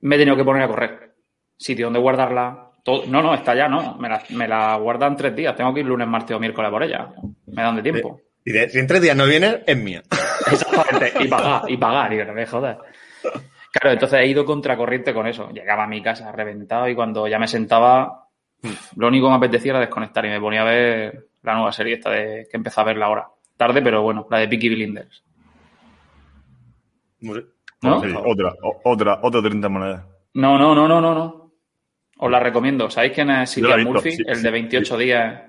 me 0.00 0.16
he 0.16 0.18
tenido 0.18 0.36
que 0.36 0.44
poner 0.44 0.62
a 0.62 0.68
correr. 0.68 1.14
Sitio 1.56 1.86
donde 1.86 1.98
guardarla. 2.00 2.64
todo- 2.84 3.04
No, 3.06 3.20
no, 3.22 3.34
está 3.34 3.54
ya, 3.54 3.68
no. 3.68 3.96
Me 3.96 4.08
la, 4.08 4.22
me 4.30 4.46
la 4.48 4.76
guardan 4.76 5.16
tres 5.16 5.34
días. 5.34 5.54
Tengo 5.56 5.74
que 5.74 5.80
ir 5.80 5.86
lunes, 5.86 6.06
martes 6.08 6.36
o 6.36 6.40
miércoles 6.40 6.70
por 6.70 6.82
ella. 6.82 7.08
Me 7.46 7.62
dan 7.62 7.76
de 7.76 7.82
tiempo. 7.82 8.20
Y 8.44 8.52
de- 8.52 8.68
si 8.70 8.78
en 8.78 8.86
tres 8.86 9.02
días 9.02 9.16
no 9.16 9.26
vienes, 9.26 9.60
es 9.66 9.76
mía. 9.76 10.02
Exactamente. 10.50 11.12
Y 11.24 11.28
pagar, 11.28 11.62
y 11.70 11.76
pagar. 11.76 12.10
Digo, 12.10 12.24
no 12.24 12.32
me 12.32 12.46
jodas. 12.46 12.78
Claro, 13.72 13.92
entonces 13.92 14.20
he 14.20 14.26
ido 14.26 14.44
contracorriente 14.44 15.12
con 15.12 15.26
eso. 15.26 15.50
Llegaba 15.50 15.84
a 15.84 15.88
mi 15.88 16.00
casa 16.02 16.32
reventado 16.32 16.88
y 16.88 16.94
cuando 16.94 17.28
ya 17.28 17.38
me 17.38 17.46
sentaba, 17.48 18.27
lo 18.96 19.08
único 19.08 19.26
que 19.26 19.30
me 19.30 19.36
apetecía 19.36 19.72
era 19.72 19.80
desconectar 19.80 20.24
y 20.26 20.28
me 20.30 20.40
ponía 20.40 20.62
a 20.62 20.64
ver 20.64 21.28
la 21.42 21.54
nueva 21.54 21.72
serie 21.72 21.94
esta 21.94 22.10
de 22.10 22.46
que 22.50 22.56
empecé 22.56 22.80
a 22.80 22.84
verla 22.84 23.06
ahora. 23.06 23.28
Tarde, 23.56 23.82
pero 23.82 24.02
bueno, 24.02 24.26
la 24.30 24.38
de 24.38 24.48
Peaky 24.48 24.68
Blinders. 24.70 25.24
No 27.20 27.34
sé. 27.34 27.44
¿No? 27.82 28.00
Sí, 28.00 28.08
otra, 28.24 28.54
o- 28.62 28.80
otra, 28.84 29.18
otro 29.22 29.42
30 29.42 29.68
monedas. 29.68 30.04
No, 30.34 30.58
no, 30.58 30.74
no, 30.74 30.88
no, 30.88 31.00
no, 31.00 31.14
no. 31.14 31.52
Os 32.18 32.30
la 32.30 32.40
recomiendo. 32.40 32.90
¿Sabéis 32.90 33.12
quién 33.12 33.30
es 33.30 33.54
Cillian 33.54 33.84
Murphy? 33.84 34.12
sí, 34.12 34.22
el 34.26 34.36
sí, 34.36 34.42
de 34.42 34.50
28 34.50 34.98
días. 34.98 35.42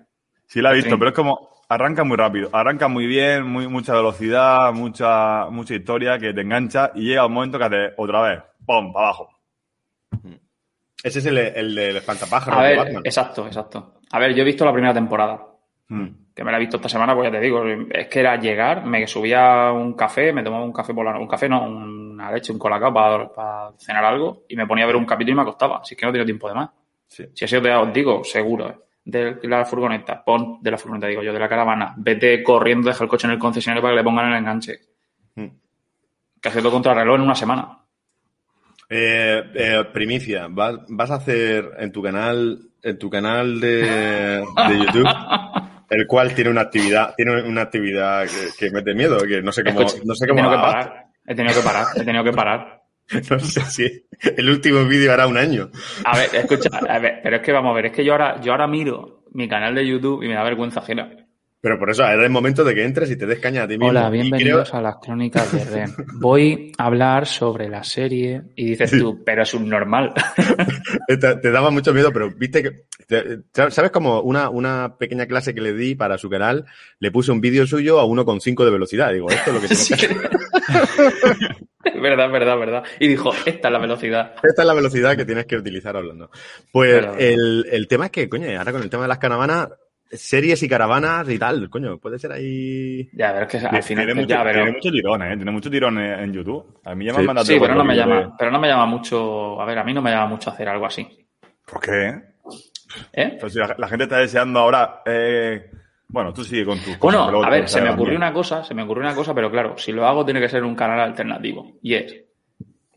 Sí 0.46 0.62
la 0.62 0.72
he 0.72 0.76
visto, 0.76 0.92
Sí. 0.92 0.96
pero 0.98 1.10
es 1.10 1.16
como, 1.16 1.50
arranca 1.68 2.04
muy 2.04 2.18
rápido, 2.18 2.50
arranca 2.54 2.88
muy 2.88 3.06
bien, 3.08 3.46
muy, 3.48 3.68
mucha 3.68 3.94
velocidad, 3.94 4.72
mucha, 4.74 5.48
mucha 5.50 5.76
historia 5.76 6.18
que 6.20 6.34
te 6.34 6.42
engancha 6.42 6.92
y 6.96 7.08
llega 7.10 7.26
un 7.26 7.34
momento 7.34 7.58
que 7.60 7.64
hace 7.66 7.94
otra 7.98 8.22
vez, 8.22 8.44
¡pum! 8.66 8.92
para 8.94 9.08
abajo. 9.08 9.30
Ese 11.04 11.20
es 11.20 11.26
el, 11.26 11.38
el 11.38 11.76
del 11.76 11.98
espantapájaros 11.98 12.60
A 12.60 12.64
de 12.64 12.70
ver, 12.70 12.78
Batman. 12.78 13.02
exacto, 13.06 13.46
exacto. 13.46 13.94
A 14.12 14.20
ver, 14.20 14.34
yo 14.34 14.42
he 14.42 14.46
visto 14.46 14.66
la 14.66 14.74
primera 14.74 14.94
temporada. 14.94 15.46
Mm. 15.92 16.08
que 16.36 16.44
me 16.44 16.52
la 16.52 16.58
he 16.58 16.60
visto 16.60 16.78
esta 16.78 16.88
semana, 16.88 17.16
pues 17.16 17.28
ya 17.28 17.32
te 17.32 17.44
digo, 17.44 17.64
es 17.66 18.08
que 18.08 18.20
era 18.20 18.36
llegar, 18.36 18.86
me 18.86 19.08
subía 19.08 19.72
un 19.72 19.94
café, 19.94 20.32
me 20.32 20.44
tomaba 20.44 20.64
un 20.64 20.72
café 20.72 20.94
por 20.94 21.04
la 21.04 21.18
un 21.18 21.28
café, 21.28 21.50
no, 21.50 21.64
una 21.64 22.32
leche, 22.32 22.54
un 22.54 22.60
colacao 22.60 22.94
para, 22.94 23.34
para 23.34 23.72
cenar 23.80 24.06
algo, 24.06 24.44
y 24.48 24.56
me 24.56 24.68
ponía 24.68 24.84
a 24.84 24.88
ver 24.88 24.96
un 24.96 25.06
capítulo 25.06 25.34
y 25.34 25.36
me 25.38 25.42
acostaba. 25.42 25.80
Así 25.80 25.96
que 25.96 26.06
no 26.06 26.12
tenía 26.12 26.26
tiempo 26.26 26.48
de 26.48 26.54
más. 26.54 26.70
Sí. 27.08 27.26
Si 27.34 27.46
así 27.46 27.56
os 27.56 27.66
os 27.66 27.94
digo, 27.94 28.24
seguro, 28.24 28.70
¿eh? 28.70 28.78
de 29.04 29.40
la 29.44 29.66
furgoneta, 29.66 30.24
pon 30.24 30.60
de 30.62 30.70
la 30.72 30.78
furgoneta, 30.78 31.08
digo 31.08 31.24
yo, 31.24 31.34
de 31.34 31.40
la 31.40 31.50
caravana, 31.50 31.96
vete 31.98 32.44
corriendo, 32.44 32.90
deja 32.90 33.04
el 33.04 33.10
coche 33.10 33.26
en 33.26 33.34
el 33.34 33.40
concesionario 33.40 33.82
para 33.82 33.94
que 33.94 33.98
le 33.98 34.04
pongan 34.04 34.32
el 34.32 34.38
enganche. 34.38 34.80
Mm. 35.36 35.48
Que 36.40 36.50
hace 36.50 36.62
todo 36.62 36.72
contra 36.72 36.94
reloj 36.94 37.16
en 37.16 37.22
una 37.22 37.36
semana. 37.36 37.79
Eh, 38.92 39.44
eh, 39.54 39.86
primicia, 39.94 40.48
vas, 40.50 40.80
vas 40.88 41.12
a 41.12 41.16
hacer 41.16 41.70
en 41.78 41.92
tu 41.92 42.02
canal, 42.02 42.60
en 42.82 42.98
tu 42.98 43.08
canal 43.08 43.60
de, 43.60 43.84
de 43.84 44.80
YouTube, 44.80 45.08
el 45.92 46.08
cual 46.08 46.34
tiene 46.34 46.50
una 46.50 46.62
actividad, 46.62 47.14
tiene 47.16 47.44
una 47.44 47.62
actividad 47.62 48.26
que, 48.26 48.50
que 48.58 48.72
mete 48.72 48.96
miedo, 48.96 49.20
que 49.20 49.44
no 49.44 49.52
sé 49.52 49.64
cómo, 49.64 49.82
Escucha, 49.82 50.04
no 50.06 50.16
sé 50.16 50.26
he 50.26 50.28
cómo 50.28 50.42
tenido 50.42 50.56
que 50.56 50.62
parar, 50.62 51.06
he 51.28 51.36
tenido 51.36 51.56
que 51.56 51.62
parar, 51.62 51.86
he 51.96 52.04
tenido 52.04 52.24
que 52.24 52.34
parar. 52.34 52.82
no 53.30 53.40
sé 53.40 53.62
si 53.62 54.06
el 54.24 54.50
último 54.50 54.84
vídeo 54.86 55.14
hará 55.14 55.28
un 55.28 55.38
año. 55.38 55.70
A 56.06 56.18
ver, 56.18 56.30
escucha, 56.34 56.70
a 56.88 56.98
ver, 56.98 57.20
pero 57.22 57.36
es 57.36 57.42
que 57.44 57.52
vamos 57.52 57.72
a 57.72 57.76
ver, 57.76 57.86
es 57.88 57.92
que 57.92 58.04
yo 58.04 58.14
ahora, 58.14 58.42
yo 58.42 58.54
ahora 58.54 58.66
miro 58.66 59.24
mi 59.34 59.48
canal 59.48 59.76
de 59.76 59.88
YouTube 59.88 60.24
y 60.24 60.28
me 60.28 60.34
da 60.34 60.44
vergüenza 60.44 60.80
ajena. 60.80 61.12
Pero 61.62 61.78
por 61.78 61.90
eso, 61.90 62.04
era 62.04 62.24
el 62.24 62.30
momento 62.30 62.64
de 62.64 62.74
que 62.74 62.86
entres 62.86 63.12
y 63.12 63.18
te 63.18 63.26
des 63.26 63.40
caña 63.40 63.64
a 63.64 63.68
ti 63.68 63.74
mismo. 63.74 63.88
Hola, 63.90 64.10
bienvenidos 64.10 64.70
creo- 64.70 64.80
a 64.80 64.82
las 64.82 64.96
crónicas 65.02 65.52
de 65.52 65.66
Ren. 65.66 65.94
Voy 66.22 66.72
a 66.78 66.86
hablar 66.86 67.26
sobre 67.28 67.68
la 67.68 67.84
serie 67.84 68.44
y 68.56 68.70
dices 68.70 68.92
tú, 68.92 69.22
pero 69.26 69.44
es 69.44 69.54
un 69.54 69.68
normal. 69.68 70.14
te, 71.08 71.18
te 71.18 71.52
daba 71.52 71.70
mucho 71.70 71.94
miedo, 71.94 72.14
pero 72.14 72.32
viste 72.34 72.64
que. 72.64 72.72
te- 73.06 73.42
¿Sabes 73.72 73.92
como 73.92 74.22
una, 74.22 74.50
una 74.50 74.96
pequeña 74.98 75.26
clase 75.26 75.54
que 75.54 75.60
le 75.60 75.74
di 75.74 75.96
para 75.96 76.18
su 76.18 76.30
canal? 76.30 76.64
Le 77.00 77.12
puse 77.12 77.34
un 77.34 77.42
vídeo 77.42 77.68
suyo 77.68 78.00
a 78.00 78.06
1,5 78.06 78.64
de 78.64 78.72
velocidad. 78.72 79.12
Digo, 79.12 79.30
esto 79.30 79.50
es 79.50 79.56
lo 79.56 79.60
que 79.62 79.68
tienes 79.68 79.88
que 79.90 79.96
hacer. 80.76 82.02
verdad, 82.02 82.32
verdad, 82.32 82.58
verdad. 82.58 82.84
Y 83.02 83.08
dijo, 83.10 83.34
esta 83.46 83.68
es 83.68 83.72
la 83.74 83.80
velocidad. 83.80 84.34
Esta 84.44 84.62
es 84.62 84.66
la 84.66 84.74
velocidad 84.74 85.18
que 85.18 85.26
tienes 85.26 85.46
que 85.46 85.58
utilizar 85.58 85.98
hablando. 85.98 86.32
Pues 86.72 86.94
Verdad. 86.94 87.16
el, 87.20 87.66
el 87.70 87.88
tema 87.90 88.06
es 88.06 88.12
que, 88.12 88.30
coño, 88.30 88.48
ahora 88.58 88.72
con 88.72 88.82
el 88.82 88.90
tema 88.90 89.04
de 89.04 89.10
las 89.10 89.18
caravanas, 89.18 89.68
series 90.10 90.64
y 90.64 90.70
caravanas 90.70 91.30
y 91.30 91.38
tal, 91.38 91.70
coño, 91.70 91.98
puede 91.98 92.18
ser 92.20 92.32
ahí. 92.32 93.10
Ya, 93.14 93.32
pero 93.34 93.46
es 93.46 93.52
que 93.52 93.58
al 93.58 93.84
final 93.84 94.06
tiene, 94.06 94.22
mucho, 94.22 94.28
ya, 94.36 94.44
pero... 94.44 94.54
tiene 94.64 94.72
mucho 94.72 94.92
tirón, 94.92 95.24
¿eh? 95.24 95.36
Tiene 95.36 95.52
mucho 95.52 95.70
tirón 95.72 95.98
en, 96.00 96.34
YouTube. 96.34 96.80
A 96.84 96.96
mí 96.96 97.06
ya 97.06 97.12
me 97.12 97.16
Sí. 97.16 97.20
han 97.22 97.26
mandado 97.28 97.46
Sí, 97.46 97.58
pero 97.60 97.76
no 97.76 97.84
me 97.84 97.96
llama, 97.96 98.36
pero 98.38 98.52
no 98.52 98.60
me 98.60 98.68
llama 98.68 98.86
mucho, 98.86 99.62
a 99.62 99.66
ver, 99.66 99.80
a 99.80 99.84
mí 99.84 99.94
no 99.94 100.02
me 100.02 100.12
llama 100.12 100.28
mucho 100.28 100.50
hacer 100.50 100.68
algo 100.68 100.86
así. 100.86 101.08
¿Por 101.66 101.80
qué? 101.82 102.22
¿Eh? 103.14 103.38
Pues 103.40 103.54
si 103.54 103.60
la, 103.60 103.76
la 103.78 103.88
gente 103.88 104.06
está 104.06 104.18
deseando 104.18 104.60
ahora... 104.60 105.02
eh, 105.06 105.70
Bueno, 106.08 106.34
tú 106.34 106.44
sigue 106.44 106.66
con 106.66 106.80
tu... 106.80 106.98
Bueno, 107.00 107.44
a 107.44 107.50
ver, 107.50 107.70
se 107.70 107.82
me 107.82 107.92
ocurrió 107.92 108.18
una 108.18 108.34
cosa, 108.34 108.64
se 108.64 108.74
me 108.74 108.82
ocurrió 108.84 109.04
una 109.04 109.14
cosa, 109.16 109.34
pero 109.36 109.52
claro, 109.52 109.78
si 109.78 109.92
lo 109.92 110.08
hago 110.08 110.26
tiene 110.26 110.40
que 110.42 110.50
ser 110.50 110.64
un 110.64 110.76
canal 110.76 111.00
alternativo. 111.02 111.74
Y 111.84 111.94
es, 111.94 112.16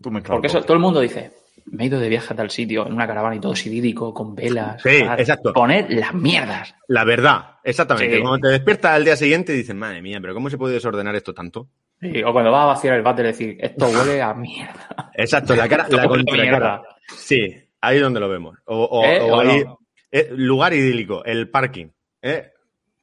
Tú 0.00 0.11
mezclas 0.11 0.35
porque 0.37 0.47
eso, 0.47 0.62
todo 0.62 0.73
el 0.75 0.81
mundo 0.81 0.99
dice, 1.00 1.31
me 1.66 1.85
he 1.85 1.87
ido 1.87 1.99
de 2.00 2.09
viaje 2.09 2.33
a 2.33 2.37
tal 2.37 2.50
sitio, 2.50 2.87
en 2.87 2.92
una 2.92 3.07
caravana 3.07 3.37
y 3.37 3.40
todo 3.40 3.54
sidírico, 3.57 4.12
con 4.14 4.35
velas. 4.35 4.83
Sí, 4.83 5.00
tal". 5.04 5.21
exacto. 5.21 5.52
Poned 5.52 5.90
las 5.90 6.14
mierdas. 6.14 6.75
La 6.88 7.04
verdad, 7.04 7.57
exactamente. 7.64 8.16
Sí. 8.16 8.23
Cuando 8.23 8.47
te 8.49 8.52
despiertas 8.52 8.92
al 8.92 9.04
día 9.04 9.16
siguiente 9.16 9.52
y 9.52 9.57
dices, 9.59 9.75
madre 9.75 10.02
mía, 10.02 10.19
pero 10.21 10.35
¿cómo 10.35 10.50
se 10.50 10.59
puede 10.59 10.75
desordenar 10.75 11.14
esto 11.14 11.33
tanto? 11.35 11.69
Sí, 12.00 12.23
o 12.23 12.33
cuando 12.33 12.50
vas 12.50 12.62
a 12.64 12.66
vaciar 12.66 12.95
el 12.97 13.02
váter 13.02 13.26
decir, 13.26 13.57
esto 13.61 13.87
huele 13.88 14.21
a 14.21 14.35
mierda. 14.35 15.11
Exacto, 15.14 15.54
la 15.54 15.69
cara, 15.69 15.87
la 15.90 16.09
contracara. 16.09 16.83
Sí, 17.16 17.54
ahí 17.81 17.97
es 17.97 18.02
donde 18.02 18.19
lo 18.21 18.28
vemos. 18.28 18.59
O, 18.64 18.85
o- 18.85 19.04
¿Eh? 19.04 19.21
o 19.21 19.37
¿O 19.37 19.40
ahí, 19.40 19.64
no? 19.64 19.78
eh, 20.11 20.28
lugar 20.33 20.73
idílico, 20.75 21.25
el 21.25 21.49
parking. 21.49 21.87
¿eh? 22.23 22.50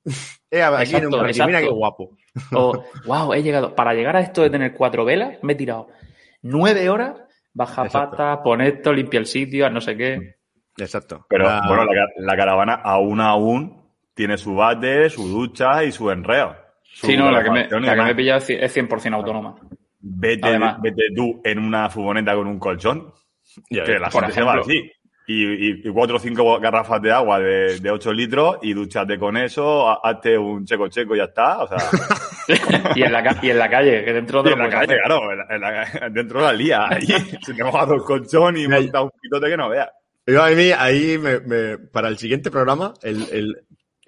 Aquí 0.05 0.95
en 0.95 1.07
un 1.07 1.13
Exacto, 1.13 1.17
parking, 1.17 1.45
mira 1.45 1.59
qué 1.59 1.65
exacto. 1.65 1.75
guapo. 1.75 2.17
O, 2.53 2.83
wow, 3.05 3.33
he 3.33 3.41
llegado. 3.43 3.75
Para 3.75 3.93
llegar 3.93 4.15
a 4.15 4.21
esto 4.21 4.41
de 4.41 4.49
tener 4.49 4.73
cuatro 4.73 5.05
velas, 5.05 5.37
me 5.43 5.53
he 5.53 5.55
tirado 5.55 5.87
nueve 6.41 6.89
horas, 6.89 7.15
baja 7.53 7.85
Exacto. 7.85 8.17
pata, 8.17 8.43
pon 8.43 8.61
esto, 8.61 8.93
limpia 8.93 9.19
el 9.19 9.25
sitio, 9.25 9.69
no 9.69 9.81
sé 9.81 9.95
qué. 9.97 10.35
Exacto. 10.77 11.25
Pero 11.29 11.45
La- 11.45 11.61
bueno, 11.67 11.85
la, 11.85 12.05
la 12.17 12.37
caravana 12.37 12.73
aún 12.83 13.19
aún 13.21 13.81
tiene 14.13 14.37
su 14.37 14.55
bate, 14.55 15.09
su 15.09 15.27
ducha 15.27 15.83
y 15.83 15.91
su 15.91 16.09
enreo. 16.11 16.55
Su 16.83 17.07
Sí, 17.07 17.17
no, 17.17 17.29
la 17.31 17.43
que 17.43 17.51
me, 17.51 17.67
la 17.69 17.95
que 17.95 18.01
me 18.01 18.11
he 18.11 18.15
pillado 18.15 18.39
es 18.39 18.49
ci- 18.49 18.57
es 18.59 18.75
100% 18.75 19.13
autónoma. 19.15 19.55
Vete, 19.99 20.47
Además. 20.47 20.81
vete 20.81 21.03
tú 21.15 21.41
en 21.43 21.59
una 21.59 21.89
furgoneta 21.89 22.33
con 22.35 22.47
un 22.47 22.57
colchón, 22.59 23.13
que 23.69 23.99
la 23.99 24.09
gente 24.09 24.31
se 24.31 24.41
va 24.43 24.53
así. 24.55 24.89
Y, 25.31 25.43
y- 25.43 25.81
y 25.87 25.89
cuatro 25.91 26.15
o 26.15 26.19
cinco 26.19 26.59
garrafas 26.59 26.99
de 27.03 27.11
agua 27.11 27.39
de, 27.39 27.79
de 27.79 27.91
8 27.91 28.11
litros 28.13 28.57
y 28.63 28.73
dúchate 28.73 29.19
con 29.19 29.37
eso, 29.37 29.87
ha- 29.87 29.99
hazte 30.03 30.35
un 30.35 30.65
checo 30.65 30.87
checo 30.87 31.13
y 31.13 31.19
ya 31.19 31.25
está. 31.25 31.59
O 31.59 31.67
sea, 31.67 31.77
y, 32.95 33.03
en 33.03 33.11
la, 33.13 33.21
ca- 33.21 33.37
y 33.39 33.51
en 33.51 33.59
la 33.59 33.69
calle, 33.69 34.03
que 34.03 34.11
dentro 34.13 34.41
y 34.41 34.45
de 34.45 34.51
en 34.53 34.59
la 34.59 34.69
calle, 34.71 34.97
claro, 35.03 35.31
en 35.31 35.37
la- 35.37 35.45
en 35.55 35.61
la- 35.61 36.09
dentro 36.09 36.39
de 36.39 36.45
la 36.47 36.53
lía. 36.53 36.87
Ahí, 36.89 37.05
se 37.45 37.53
te 37.53 37.63
moja 37.63 37.83
el 37.93 38.01
colchón 38.01 38.57
y 38.57 38.67
monta 38.67 39.03
un 39.03 39.11
pitote 39.21 39.49
que 39.49 39.57
no 39.57 39.69
veas. 39.69 39.89
Yo 40.25 40.41
a 40.43 40.49
mí, 40.49 40.71
ahí, 40.75 41.19
me, 41.19 41.39
me- 41.41 41.77
para 41.77 42.07
el 42.07 42.17
siguiente 42.17 42.49
programa, 42.49 42.95
el, 43.03 43.23
el, 43.31 43.55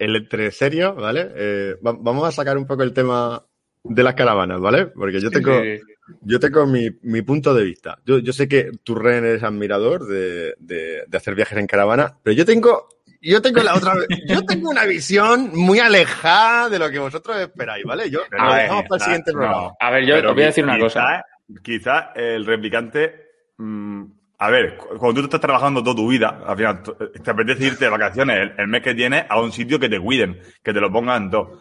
el 0.00 0.16
entre 0.16 0.50
serio, 0.50 0.94
¿vale? 0.96 1.28
Eh, 1.36 1.74
va- 1.86 1.96
vamos 2.00 2.26
a 2.26 2.32
sacar 2.32 2.58
un 2.58 2.66
poco 2.66 2.82
el 2.82 2.92
tema 2.92 3.40
de 3.84 4.02
las 4.02 4.14
caravanas, 4.14 4.60
¿vale? 4.60 4.86
Porque 4.88 5.20
yo 5.20 5.30
tengo, 5.30 5.52
yo 6.22 6.40
tengo 6.40 6.66
mi, 6.66 6.88
mi 7.02 7.22
punto 7.22 7.54
de 7.54 7.64
vista. 7.64 7.98
Yo, 8.04 8.18
yo 8.18 8.32
sé 8.32 8.48
que 8.48 8.70
tú, 8.82 8.94
Ren, 8.94 9.24
eres 9.24 9.42
admirador 9.42 10.06
de, 10.06 10.54
de, 10.58 11.04
de 11.06 11.16
hacer 11.16 11.34
viajes 11.34 11.58
en 11.58 11.66
caravana, 11.66 12.16
pero 12.22 12.34
yo 12.36 12.44
tengo, 12.44 12.88
yo 13.20 13.40
tengo 13.40 13.62
la 13.62 13.74
otra, 13.76 13.94
yo 14.28 14.42
tengo 14.44 14.70
una 14.70 14.84
visión 14.84 15.50
muy 15.54 15.78
alejada 15.78 16.68
de 16.68 16.78
lo 16.78 16.90
que 16.90 16.98
vosotros 16.98 17.38
esperáis, 17.38 17.84
¿vale? 17.84 18.10
Yo, 18.10 18.20
lo 18.30 18.54
eh, 18.56 18.62
dejamos 18.62 18.84
para 18.88 18.96
el 18.96 19.00
siguiente 19.02 19.32
no. 19.32 19.76
A 19.78 19.90
ver, 19.90 20.04
yo 20.04 20.14
Pero 20.16 20.28
os 20.30 20.34
voy 20.34 20.42
a 20.44 20.46
decir 20.46 20.64
una 20.64 20.74
quizá- 20.76 20.82
cosa. 20.84 21.24
Quizá 21.62 22.12
el 22.14 22.46
replicante. 22.46 23.14
mm, 23.58 24.04
a 24.38 24.50
ver, 24.50 24.76
cu- 24.76 24.96
cuando 24.98 25.20
tú 25.20 25.26
estás 25.26 25.40
trabajando 25.40 25.82
toda 25.84 25.94
tu 25.96 26.08
vida, 26.08 26.42
al 26.44 26.56
final 26.56 26.82
t- 26.82 26.92
te 27.20 27.30
apetece 27.30 27.64
irte 27.66 27.84
de 27.84 27.90
vacaciones 27.90 28.38
el, 28.38 28.52
el 28.58 28.66
mes 28.66 28.82
que 28.82 28.94
tienes 28.94 29.24
a 29.28 29.40
un 29.40 29.52
sitio 29.52 29.78
que 29.78 29.88
te 29.88 30.00
cuiden, 30.00 30.40
que 30.64 30.72
te 30.72 30.80
lo 30.80 30.90
pongan 30.90 31.30
todo. 31.30 31.60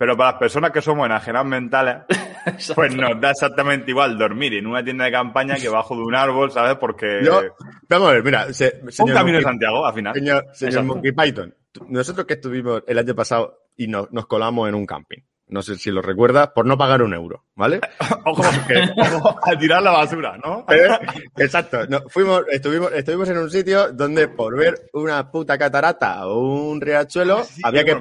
Pero 0.00 0.16
para 0.16 0.30
las 0.30 0.40
personas 0.40 0.70
que 0.70 0.80
somos 0.80 1.04
enajenadas 1.04 1.46
mentales, 1.46 1.96
pues 2.74 2.96
nos 2.96 3.20
da 3.20 3.32
exactamente 3.32 3.90
igual 3.90 4.16
dormir 4.16 4.54
en 4.54 4.66
una 4.66 4.82
tienda 4.82 5.04
de 5.04 5.12
campaña 5.12 5.56
que 5.56 5.68
bajo 5.68 5.94
de 5.94 6.00
un 6.00 6.14
árbol, 6.14 6.50
¿sabes? 6.50 6.76
Porque 6.76 7.20
Yo, 7.22 7.42
vamos 7.86 8.08
a 8.08 8.12
ver, 8.12 8.24
mira, 8.24 8.50
se- 8.54 8.80
un 8.82 8.90
señor 8.90 9.14
camino 9.14 9.36
de 9.36 9.44
Santiago, 9.44 9.84
al 9.84 9.92
final. 9.92 10.14
Señor, 10.14 10.46
señor. 10.54 10.84
Monkey 10.84 11.12
Python, 11.12 11.54
nosotros 11.88 12.24
que 12.26 12.32
estuvimos 12.32 12.82
el 12.86 12.96
año 12.98 13.14
pasado 13.14 13.66
y 13.76 13.88
nos, 13.88 14.10
nos 14.10 14.24
colamos 14.24 14.70
en 14.70 14.74
un 14.74 14.86
camping, 14.86 15.18
no 15.50 15.62
sé 15.62 15.76
si 15.76 15.90
lo 15.90 16.00
recuerdas, 16.02 16.48
por 16.54 16.66
no 16.66 16.78
pagar 16.78 17.02
un 17.02 17.12
euro, 17.14 17.44
¿vale? 17.54 17.80
Ojo, 18.24 18.42
a 19.42 19.58
tirar 19.58 19.82
la 19.82 19.90
basura, 19.92 20.38
¿no? 20.42 20.64
Eh, 20.68 20.88
Exacto, 21.36 21.86
no, 21.88 22.02
fuimos, 22.08 22.42
estuvimos, 22.50 22.92
estuvimos 22.92 23.28
en 23.28 23.38
un 23.38 23.50
sitio 23.50 23.92
donde 23.92 24.28
por 24.28 24.56
ver 24.56 24.90
una 24.92 25.30
puta 25.30 25.58
catarata 25.58 26.26
o 26.26 26.38
un 26.70 26.80
riachuelo 26.80 27.44
Sí, 27.44 27.60
había, 27.64 27.84
que 27.84 27.98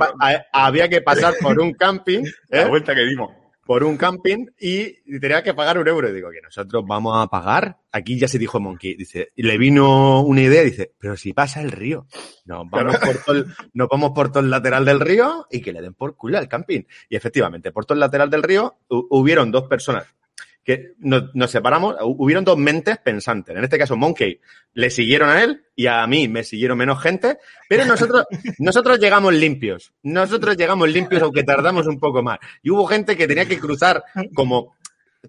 había 0.51 0.89
que 0.89 1.01
pasar 1.01 1.33
por 1.41 1.59
un 1.59 1.73
camping, 1.73 2.23
La 2.49 2.61
¿eh? 2.63 2.67
vuelta 2.67 2.93
que 2.95 3.05
dimos. 3.05 3.31
Por 3.69 3.83
un 3.83 3.97
camping 3.97 4.47
y 4.59 5.19
tenía 5.19 5.43
que 5.43 5.53
pagar 5.53 5.77
un 5.77 5.87
euro. 5.87 6.09
Y 6.09 6.13
digo, 6.13 6.31
que 6.31 6.41
nosotros 6.41 6.83
vamos 6.87 7.15
a 7.23 7.27
pagar. 7.27 7.77
Aquí 7.91 8.17
ya 8.17 8.27
se 8.27 8.39
dijo 8.39 8.59
Monkey. 8.59 8.95
Dice, 8.95 9.31
y 9.35 9.43
le 9.43 9.59
vino 9.59 10.21
una 10.21 10.41
idea. 10.41 10.63
Dice, 10.63 10.95
pero 10.97 11.15
si 11.15 11.33
pasa 11.33 11.61
el 11.61 11.71
río. 11.71 12.07
Nos 12.45 12.67
vamos, 12.67 12.97
por 12.97 13.17
todo 13.23 13.35
el, 13.35 13.45
nos 13.73 13.87
vamos 13.87 14.11
por 14.15 14.31
todo 14.31 14.39
el 14.39 14.49
lateral 14.49 14.85
del 14.85 14.99
río 14.99 15.45
y 15.51 15.61
que 15.61 15.71
le 15.71 15.83
den 15.83 15.93
por 15.93 16.15
culo 16.15 16.39
al 16.39 16.47
camping. 16.47 16.81
Y 17.09 17.15
efectivamente, 17.15 17.71
por 17.71 17.85
todo 17.85 17.93
el 17.93 17.99
lateral 17.99 18.31
del 18.31 18.41
río 18.41 18.73
hu- 18.89 19.05
hubieron 19.11 19.51
dos 19.51 19.67
personas 19.67 20.07
que 20.75 20.93
nos, 20.99 21.33
nos 21.33 21.49
separamos. 21.49 21.95
hu- 21.95 22.15
Hubieron 22.19 22.43
dos 22.45 22.57
mentes 22.57 22.97
pensantes. 22.99 23.55
En 23.55 23.63
este 23.63 23.77
caso, 23.79 23.97
Monkey 23.97 24.39
le 24.73 24.89
siguieron 24.91 25.29
a 25.29 25.43
él 25.43 25.63
y 25.75 25.87
a 25.87 26.05
mí 26.05 26.27
me 26.27 26.43
siguieron 26.43 26.77
menos 26.77 27.01
gente. 27.01 27.37
Pero 27.67 27.85
nosotros, 27.85 28.25
nosotros 28.59 28.99
llegamos 28.99 29.33
limpios. 29.33 29.93
Nosotros 30.03 30.55
llegamos 30.57 30.87
limpios, 30.89 31.21
aunque 31.23 31.43
tardamos 31.43 31.87
un 31.87 31.99
poco 31.99 32.21
más. 32.21 32.37
Y 32.61 32.69
hubo 32.69 32.85
gente 32.85 33.17
que 33.17 33.27
tenía 33.27 33.45
que 33.45 33.57
cruzar 33.59 34.03
como. 34.35 34.75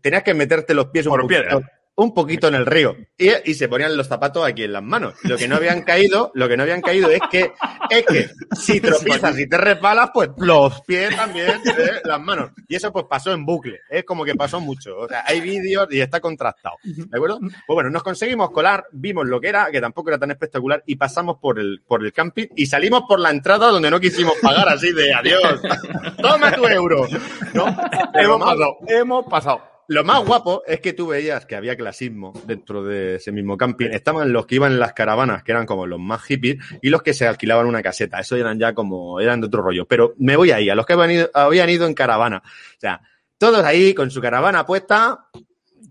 Tenías 0.03 0.23
que 0.23 0.35
meterte 0.35 0.73
los 0.75 0.87
pies 0.91 1.07
un 1.07 1.11
Por 1.13 1.23
poquito, 1.23 1.41
piedra. 1.41 1.80
Un 2.01 2.15
poquito 2.15 2.49
en 2.49 2.55
el 2.55 2.67
río 2.67 2.97
y, 3.19 3.31
y 3.45 3.55
se 3.55 3.69
ponían 3.69 3.97
los 3.97 4.09
zapatos 4.09 4.47
aquí 4.47 4.65
en 4.65 4.73
las 4.73 4.83
manos. 4.83 5.15
Lo 5.23 5.37
que 5.37 5.47
no 5.47 5.57
habían 5.57 5.83
caído, 5.85 6.31
lo 6.35 6.49
que 6.49 6.57
no 6.57 6.63
habían 6.63 6.81
caído 6.81 7.11
es 7.11 7.21
que, 7.31 7.53
es 7.91 8.07
que 8.07 8.31
si 8.57 8.81
tropiezas 8.81 9.39
y 9.39 9.47
te 9.47 9.59
resbalas, 9.59 10.11
pues 10.13 10.31
los 10.39 10.81
pies 10.83 11.15
también, 11.15 11.51
¿eh? 11.51 12.01
las 12.05 12.21
manos. 12.21 12.53
Y 12.69 12.77
eso 12.77 12.91
pues 12.93 13.05
pasó 13.09 13.33
en 13.33 13.45
bucle. 13.45 13.81
Es 13.91 14.05
como 14.05 14.25
que 14.25 14.35
pasó 14.35 14.61
mucho. 14.61 14.97
O 14.97 15.09
sea, 15.09 15.25
hay 15.27 15.41
vídeos 15.41 15.89
y 15.91 16.01
está 16.01 16.21
contrastado. 16.21 16.77
¿De 16.83 17.17
acuerdo? 17.17 17.39
Pues 17.41 17.75
bueno, 17.75 17.91
nos 17.91 18.03
conseguimos 18.03 18.51
colar, 18.51 18.87
vimos 18.93 19.27
lo 19.27 19.41
que 19.41 19.49
era, 19.49 19.71
que 19.71 19.81
tampoco 19.81 20.09
era 20.09 20.19
tan 20.19 20.31
espectacular, 20.31 20.83
y 20.87 20.97
pasamos 20.97 21.37
por 21.39 21.59
el, 21.59 21.83
por 21.87 22.03
el 22.05 22.13
camping 22.13 22.47
y 22.57 22.67
salimos 22.67 23.03
por 23.07 23.21
la 23.21 23.31
entrada 23.31 23.69
donde 23.69 23.91
no 23.91 24.01
quisimos 24.01 24.35
pagar 24.41 24.69
así 24.69 24.93
de 24.93 25.13
adiós. 25.13 25.61
Toma 26.23 26.53
tu 26.53 26.67
euro. 26.67 27.07
¿No? 27.53 27.67
Hemos 28.15 28.39
pasado, 28.41 28.79
hemos 28.89 29.27
pasado. 29.27 29.71
Lo 29.91 30.05
más 30.05 30.25
guapo 30.25 30.63
es 30.69 30.79
que 30.79 30.93
tú 30.93 31.09
veías 31.09 31.47
que 31.47 31.57
había 31.57 31.77
clasismo 31.77 32.33
dentro 32.47 32.85
de 32.85 33.17
ese 33.17 33.33
mismo 33.33 33.57
camping. 33.57 33.89
Estaban 33.91 34.33
los 34.33 34.47
que 34.47 34.55
iban 34.55 34.71
en 34.71 34.79
las 34.79 34.93
caravanas, 34.93 35.43
que 35.43 35.51
eran 35.51 35.67
como 35.67 35.85
los 35.85 35.99
más 35.99 36.23
hippies, 36.23 36.59
y 36.81 36.91
los 36.91 37.03
que 37.03 37.13
se 37.13 37.27
alquilaban 37.27 37.67
una 37.67 37.83
caseta. 37.83 38.21
Eso 38.21 38.37
eran 38.37 38.57
ya 38.57 38.73
como, 38.73 39.19
eran 39.19 39.41
de 39.41 39.49
otro 39.49 39.63
rollo. 39.63 39.87
Pero 39.87 40.15
me 40.19 40.37
voy 40.37 40.53
ahí, 40.53 40.71
a 40.71 40.77
los 40.77 40.87
que 40.87 40.93
habían 40.93 41.11
ido, 41.11 41.31
habían 41.35 41.69
ido 41.71 41.89
en 41.89 41.95
caravana. 41.95 42.41
O 42.45 42.81
sea, 42.81 43.01
todos 43.37 43.65
ahí 43.65 43.93
con 43.93 44.13
su 44.13 44.21
caravana 44.21 44.65
puesta, 44.65 45.27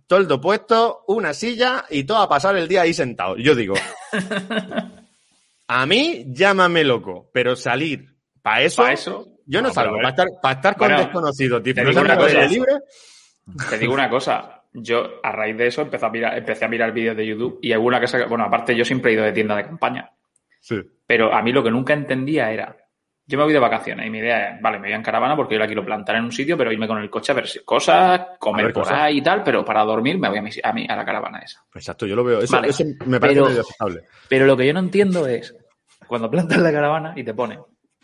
toldo 0.07 0.39
puesto, 0.39 1.03
una 1.09 1.33
silla 1.33 1.83
y 1.89 2.05
todo 2.05 2.19
a 2.19 2.29
pasar 2.29 2.55
el 2.55 2.69
día 2.69 2.83
ahí 2.83 2.93
sentado. 2.93 3.35
Yo 3.35 3.53
digo, 3.53 3.75
a 5.67 5.85
mí 5.85 6.23
llámame 6.29 6.85
loco, 6.85 7.29
pero 7.33 7.53
salir 7.57 8.15
para 8.41 8.61
eso, 8.61 8.87
eso, 8.87 9.27
yo 9.45 9.61
no, 9.61 9.67
No, 9.67 9.73
salgo. 9.73 9.97
Para 9.97 10.09
estar, 10.09 10.27
para 10.41 10.55
estar 10.55 10.77
con 10.77 10.87
Bueno, 10.87 11.03
desconocidos, 11.03 11.61
aire 11.65 12.15
cosa. 12.15 12.45
libre. 12.45 12.71
Te 13.69 13.77
digo 13.77 13.93
una 13.93 14.09
cosa, 14.09 14.63
yo 14.73 15.19
a 15.23 15.31
raíz 15.31 15.57
de 15.57 15.67
eso 15.67 15.81
empecé 15.81 16.05
a 16.05 16.09
mirar, 16.09 16.37
empecé 16.37 16.65
a 16.65 16.67
mirar 16.67 16.91
vídeos 16.91 17.15
de 17.17 17.25
YouTube 17.25 17.59
y 17.61 17.71
alguna 17.71 17.99
cosa 17.99 18.25
bueno, 18.25 18.43
aparte 18.45 18.75
yo 18.75 18.85
siempre 18.85 19.11
he 19.11 19.13
ido 19.15 19.23
de 19.23 19.31
tienda 19.31 19.55
de 19.55 19.63
campaña, 19.65 20.11
Sí. 20.59 20.79
pero 21.05 21.33
a 21.33 21.41
mí 21.41 21.51
lo 21.51 21.63
que 21.63 21.71
nunca 21.71 21.93
entendía 21.93 22.51
era, 22.51 22.75
yo 23.25 23.37
me 23.37 23.43
voy 23.43 23.53
de 23.53 23.59
vacaciones 23.59 24.07
y 24.07 24.09
mi 24.09 24.17
idea 24.19 24.55
es, 24.55 24.61
vale, 24.61 24.79
me 24.79 24.87
voy 24.87 24.95
en 24.95 25.03
caravana 25.03 25.35
porque 25.35 25.53
yo 25.55 25.59
la 25.59 25.67
quiero 25.67 25.85
plantar 25.85 26.15
en 26.15 26.23
un 26.25 26.31
sitio, 26.31 26.57
pero 26.57 26.71
irme 26.71 26.87
con 26.87 26.97
el 26.97 27.09
coche 27.09 27.31
a 27.31 27.35
ver 27.35 27.47
si- 27.47 27.59
cosas, 27.63 28.21
comer 28.39 28.63
A 28.63 28.67
ver 28.67 28.73
por 28.73 28.83
cosas. 28.83 28.99
ahí 28.99 29.17
y 29.17 29.21
tal, 29.21 29.43
pero 29.43 29.63
para 29.63 29.83
dormir 29.83 30.17
me 30.17 30.29
voy 30.29 30.39
a, 30.39 30.41
mi- 30.41 30.49
a, 30.63 30.73
mí, 30.73 30.85
a 30.89 30.95
la 30.95 31.05
caravana 31.05 31.39
esa. 31.39 31.63
Exacto, 31.75 32.05
yo 32.07 32.15
lo 32.15 32.23
veo. 32.23 32.39
Eso, 32.41 32.55
Vale, 32.55 32.69
eso 32.69 32.83
me 33.05 33.19
parece 33.19 33.35
pero- 33.39 33.47
medio 33.49 33.61
aceptable. 33.61 34.01
Pero 34.27 34.45
lo 34.45 34.57
que 34.57 34.65
yo 34.67 34.73
no 34.73 34.79
entiendo 34.79 35.27
es 35.27 35.55
cuando 36.07 36.29
plantas 36.29 36.57
la 36.59 36.71
caravana 36.71 37.13
y 37.15 37.23
te 37.23 37.33
pone 37.35 37.59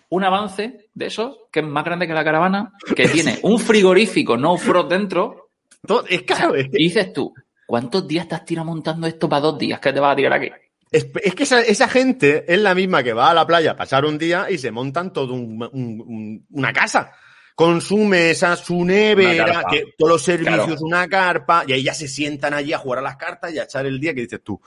un 0.09 0.23
avance 0.23 0.89
de 0.93 1.05
eso 1.05 1.47
que 1.51 1.59
es 1.61 1.65
más 1.65 1.83
grande 1.83 2.07
que 2.07 2.13
la 2.13 2.23
caravana, 2.23 2.73
que 2.95 3.07
tiene 3.07 3.39
un 3.43 3.59
frigorífico 3.59 4.37
no 4.37 4.57
frost 4.57 4.89
dentro, 4.89 5.49
Todo- 5.85 6.05
es 6.07 6.23
que, 6.23 6.33
y 6.73 6.83
dices 6.85 7.13
tú, 7.13 7.33
¿cuántos 7.67 8.07
días 8.07 8.27
te 8.27 8.35
has 8.35 8.45
tirado 8.45 8.65
montando 8.65 9.07
esto 9.07 9.27
para 9.29 9.41
dos 9.41 9.57
días? 9.59 9.79
¿Qué 9.79 9.93
te 9.93 9.99
vas 9.99 10.13
a 10.13 10.15
tirar 10.15 10.33
aquí? 10.33 10.49
es, 10.91 11.07
es 11.23 11.35
que 11.35 11.43
esa, 11.43 11.59
esa 11.61 11.89
gente 11.89 12.45
es 12.51 12.59
la 12.59 12.73
misma 12.73 13.03
que 13.03 13.11
va 13.13 13.29
a 13.29 13.33
la 13.33 13.45
playa 13.45 13.71
a 13.71 13.75
pasar 13.75 14.05
un 14.05 14.17
día 14.17 14.49
y 14.49 14.57
se 14.57 14.71
montan 14.71 15.11
todo 15.11 15.33
un- 15.33 15.61
un- 15.73 16.01
un- 16.07 16.45
una 16.51 16.71
casa. 16.71 17.11
Con 17.53 17.79
su 17.81 17.97
mesa, 17.99 18.55
su 18.57 18.83
nevera, 18.85 19.63
que, 19.69 19.83
todos 19.97 20.11
los 20.13 20.21
servicios, 20.21 20.65
Claro. 20.65 20.81
una 20.81 21.07
carpa, 21.07 21.63
y 21.67 21.71
ahí 21.73 21.83
ya 21.83 21.93
se 21.93 22.07
sientan 22.09 22.53
allí 22.53 22.73
a 22.73 22.77
jugar 22.77 22.99
a 22.99 23.01
las 23.01 23.15
cartas 23.17 23.53
y 23.53 23.59
a 23.59 23.63
echar 23.63 23.85
el 23.85 23.97
día 23.99 24.13
que 24.13 24.21
dices 24.21 24.41
tú. 24.43 24.59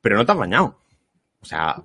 Pero 0.00 0.16
no 0.16 0.24
te 0.24 0.30
has 0.32 0.38
bañado. 0.38 0.80
O 1.46 1.48
sea, 1.48 1.76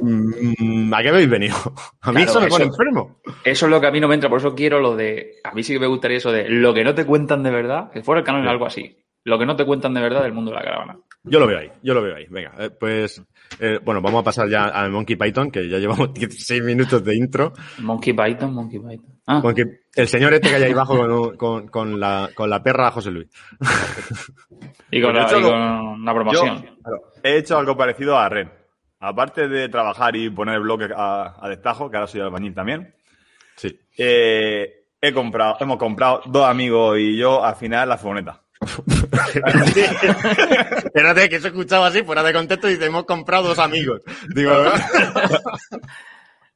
mm, 0.00 0.94
¿a 0.94 1.02
qué 1.02 1.08
habéis 1.10 1.28
venido? 1.28 1.54
A 2.00 2.12
mí 2.12 2.16
Claro, 2.24 2.30
eso 2.30 2.40
me 2.40 2.48
pone 2.48 2.64
enfermo. 2.64 3.20
Eso 3.44 3.66
es 3.66 3.70
lo 3.70 3.78
que 3.78 3.86
a 3.86 3.90
mí 3.90 4.00
no 4.00 4.08
me 4.08 4.14
entra, 4.14 4.30
por 4.30 4.38
eso 4.38 4.54
quiero 4.54 4.80
lo 4.80 4.96
de. 4.96 5.34
A 5.44 5.52
mí 5.52 5.62
sí 5.62 5.74
que 5.74 5.80
me 5.80 5.86
gustaría 5.86 6.16
eso 6.16 6.32
de 6.32 6.48
lo 6.48 6.72
que 6.72 6.82
no 6.82 6.94
te 6.94 7.04
cuentan 7.04 7.42
de 7.42 7.50
verdad, 7.50 7.90
que 7.90 8.02
fuera 8.02 8.20
el 8.20 8.24
canal 8.24 8.48
algo 8.48 8.64
así. 8.64 8.96
Lo 9.24 9.38
que 9.38 9.44
no 9.46 9.54
te 9.54 9.64
cuentan 9.66 9.92
de 9.94 10.00
verdad 10.00 10.22
del 10.22 10.32
mundo 10.32 10.50
de 10.50 10.56
la 10.56 10.64
caravana. 10.64 10.96
Yo 11.24 11.38
lo 11.38 11.46
veo 11.46 11.58
ahí, 11.58 11.70
yo 11.82 11.94
lo 11.94 12.02
veo 12.02 12.16
ahí. 12.16 12.26
Venga, 12.28 12.52
eh, 12.58 12.70
pues, 12.70 13.22
eh, 13.60 13.78
bueno, 13.84 14.00
vamos 14.00 14.22
a 14.22 14.24
pasar 14.24 14.48
ya 14.48 14.64
al 14.64 14.90
Monkey 14.90 15.14
Python, 15.14 15.50
que 15.52 15.68
ya 15.68 15.78
llevamos 15.78 16.12
16 16.14 16.62
minutos 16.64 17.04
de 17.04 17.14
intro. 17.14 17.52
Monkey 17.78 18.12
Python, 18.14 18.52
Monkey 18.54 18.80
Python. 18.80 19.20
Ah, 19.26 19.40
Monkey- 19.40 19.78
el 19.94 20.08
señor 20.08 20.32
este 20.34 20.48
que 20.48 20.56
hay 20.56 20.62
ahí 20.64 20.72
abajo 20.72 20.96
con, 20.96 21.12
un- 21.12 21.36
con, 21.36 21.68
con 21.68 22.00
la, 22.00 22.30
con 22.34 22.50
la 22.50 22.60
perra 22.62 22.90
José 22.90 23.10
Luis. 23.12 23.28
y 24.90 25.00
con, 25.00 25.12
Pues 25.12 25.32
la, 25.32 25.38
y 25.38 25.42
con 25.42 26.04
la 26.04 26.14
promoción. 26.14 26.64
Yo 26.64 27.20
he 27.22 27.36
hecho 27.38 27.58
algo 27.58 27.76
parecido 27.76 28.18
a 28.18 28.28
Ren. 28.28 28.50
Aparte 29.04 29.48
de 29.48 29.68
trabajar 29.68 30.14
y 30.14 30.30
poner 30.30 30.54
el 30.54 30.60
bloque 30.62 30.88
a, 30.96 31.34
a 31.40 31.48
destajo, 31.48 31.90
que 31.90 31.96
ahora 31.96 32.06
soy 32.06 32.20
albañil 32.20 32.54
también, 32.54 32.94
Sí. 33.56 33.78
eh, 33.98 34.84
he 35.00 35.12
comprado, 35.12 35.56
hemos 35.60 35.76
comprado 35.76 36.22
dos 36.26 36.46
amigos 36.48 36.96
y 36.98 37.16
yo 37.16 37.44
al 37.44 37.56
final 37.56 37.88
la 37.88 37.98
furgoneta. 37.98 38.40
Espérate, 40.84 41.28
que 41.28 41.36
eso 41.36 41.48
escuchaba 41.48 41.88
así, 41.88 42.02
fuera 42.04 42.22
de 42.22 42.32
contexto, 42.32 42.68
y 42.68 42.74
dice, 42.74 42.86
hemos 42.86 43.04
comprado 43.04 43.48
dos 43.48 43.58
amigos. 43.58 44.00
Digo, 44.34 44.52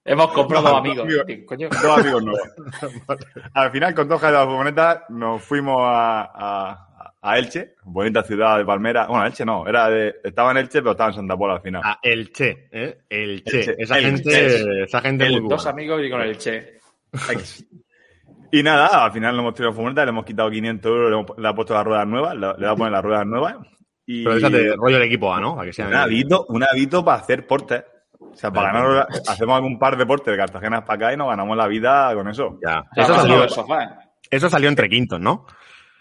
Hemos 0.08 0.30
comprado 0.30 0.68
No, 0.70 0.76
amigos. 0.76 1.00
amigo. 1.04 1.24
Digo, 1.24 1.46
coño, 1.46 1.68
Dos 1.68 1.98
amigos 1.98 2.22
nuevos. 2.22 2.48
Al 3.54 3.72
final, 3.72 3.92
con 3.92 4.06
dos 4.08 4.22
de 4.22 4.30
la 4.30 4.44
furgoneta, 4.44 5.04
nos 5.08 5.42
fuimos 5.42 5.78
a, 5.80 6.30
a, 6.32 6.85
a 7.28 7.38
Elche, 7.38 7.74
bonita 7.84 8.22
ciudad 8.22 8.58
de 8.58 8.64
Palmera. 8.64 9.06
Bueno, 9.06 9.26
Elche 9.26 9.44
no, 9.44 9.66
era 9.66 9.88
de, 9.88 10.16
estaba 10.22 10.50
en 10.52 10.58
Elche, 10.58 10.80
pero 10.80 10.92
estaba 10.92 11.10
en 11.10 11.16
Santa 11.16 11.36
Pola 11.36 11.54
al 11.54 11.60
final. 11.62 11.82
a 11.84 11.98
el 12.02 12.32
Che, 12.32 12.68
¿eh? 12.70 12.98
El 13.08 13.42
Che. 13.44 13.58
El 13.60 13.64
Che, 13.64 13.74
Esa 13.78 13.94
gente, 13.96 14.82
esa 14.84 15.00
gente 15.00 15.26
El 15.26 15.40
muy 15.42 15.50
dos 15.50 15.64
buena. 15.64 15.70
amigos 15.70 16.02
y 16.04 16.10
con 16.10 16.20
el 16.20 16.38
Che. 16.38 16.78
Y 18.52 18.62
nada, 18.62 19.04
al 19.04 19.12
final 19.12 19.34
lo 19.34 19.42
hemos 19.42 19.54
tirado 19.54 19.74
furgoneta, 19.74 20.04
le 20.04 20.10
hemos 20.10 20.24
quitado 20.24 20.48
500 20.50 20.88
euros, 20.90 21.10
le, 21.10 21.16
hemos, 21.18 21.38
le 21.38 21.48
ha 21.48 21.52
puesto 21.54 21.74
las 21.74 21.84
ruedas 21.84 22.06
nuevas, 22.06 22.34
le, 22.36 22.40
le 22.56 22.66
va 22.66 22.70
a 22.72 22.76
poner 22.76 22.92
las 22.92 23.02
ruedas 23.04 23.26
nuevas. 23.26 23.56
Y 24.06 24.22
Pero 24.22 24.36
déjate 24.36 24.76
rollo 24.76 24.96
el 24.98 25.02
equipo 25.02 25.34
A, 25.34 25.40
¿no? 25.40 25.56
Para 25.56 25.66
que 25.66 25.72
sean... 25.72 25.88
un 25.88 25.94
habito, 25.94 26.46
un 26.48 26.62
habito 26.62 27.04
para 27.04 27.18
hacer 27.18 27.44
portes. 27.46 27.84
O 28.20 28.34
sea, 28.36 28.52
para 28.52 28.72
ganar, 28.72 29.08
hacemos 29.28 29.56
algún 29.56 29.78
par 29.80 29.96
de 29.96 30.06
portes 30.06 30.30
de 30.32 30.38
Cartagena 30.38 30.84
para 30.84 30.94
acá 31.06 31.12
y 31.12 31.16
nos 31.16 31.26
ganamos 31.28 31.56
la 31.56 31.66
vida 31.66 32.14
con 32.14 32.28
eso. 32.28 32.58
Ya. 32.64 32.80
O 32.80 32.94
sea, 32.94 33.04
Eso 33.04 33.14
salió, 33.16 33.40
del 33.40 33.50
sofá. 33.50 33.82
¿eh? 33.82 33.88
eso 34.30 34.48
salió 34.48 34.68
entre 34.68 34.88
quintos, 34.88 35.18
¿no? 35.20 35.44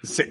Sí. 0.06 0.24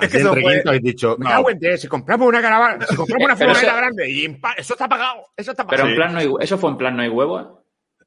Es 0.00 0.08
que 0.10 0.18
eso 0.18 0.34
fue, 0.34 0.62
habéis 0.66 0.82
dicho, 0.82 1.16
No. 1.18 1.48
en 1.50 1.78
si 1.78 1.86
compramos 1.88 2.28
una 2.28 2.40
caravana, 2.40 2.86
si 2.86 2.96
compramos 2.96 3.26
una 3.26 3.36
Pero 3.36 3.50
furgoneta 3.54 3.76
grande, 3.76 4.10
y 4.10 4.24
en 4.24 4.40
eso 4.56 4.74
está 4.74 4.88
pagado, 4.88 5.26
eso 5.36 5.50
está 5.52 5.66
Pero 5.66 5.82
pagado. 5.84 5.88
en 5.88 5.94
Sí. 5.94 5.96
plan 5.96 6.12
no 6.14 6.18
hay, 6.20 6.44
eso 6.44 6.58
fue 6.58 6.70
en 6.70 6.76
plan 6.76 6.96
no 6.96 7.02
hay 7.02 7.08
huevo. 7.08 7.40
¿eh? 7.40 7.44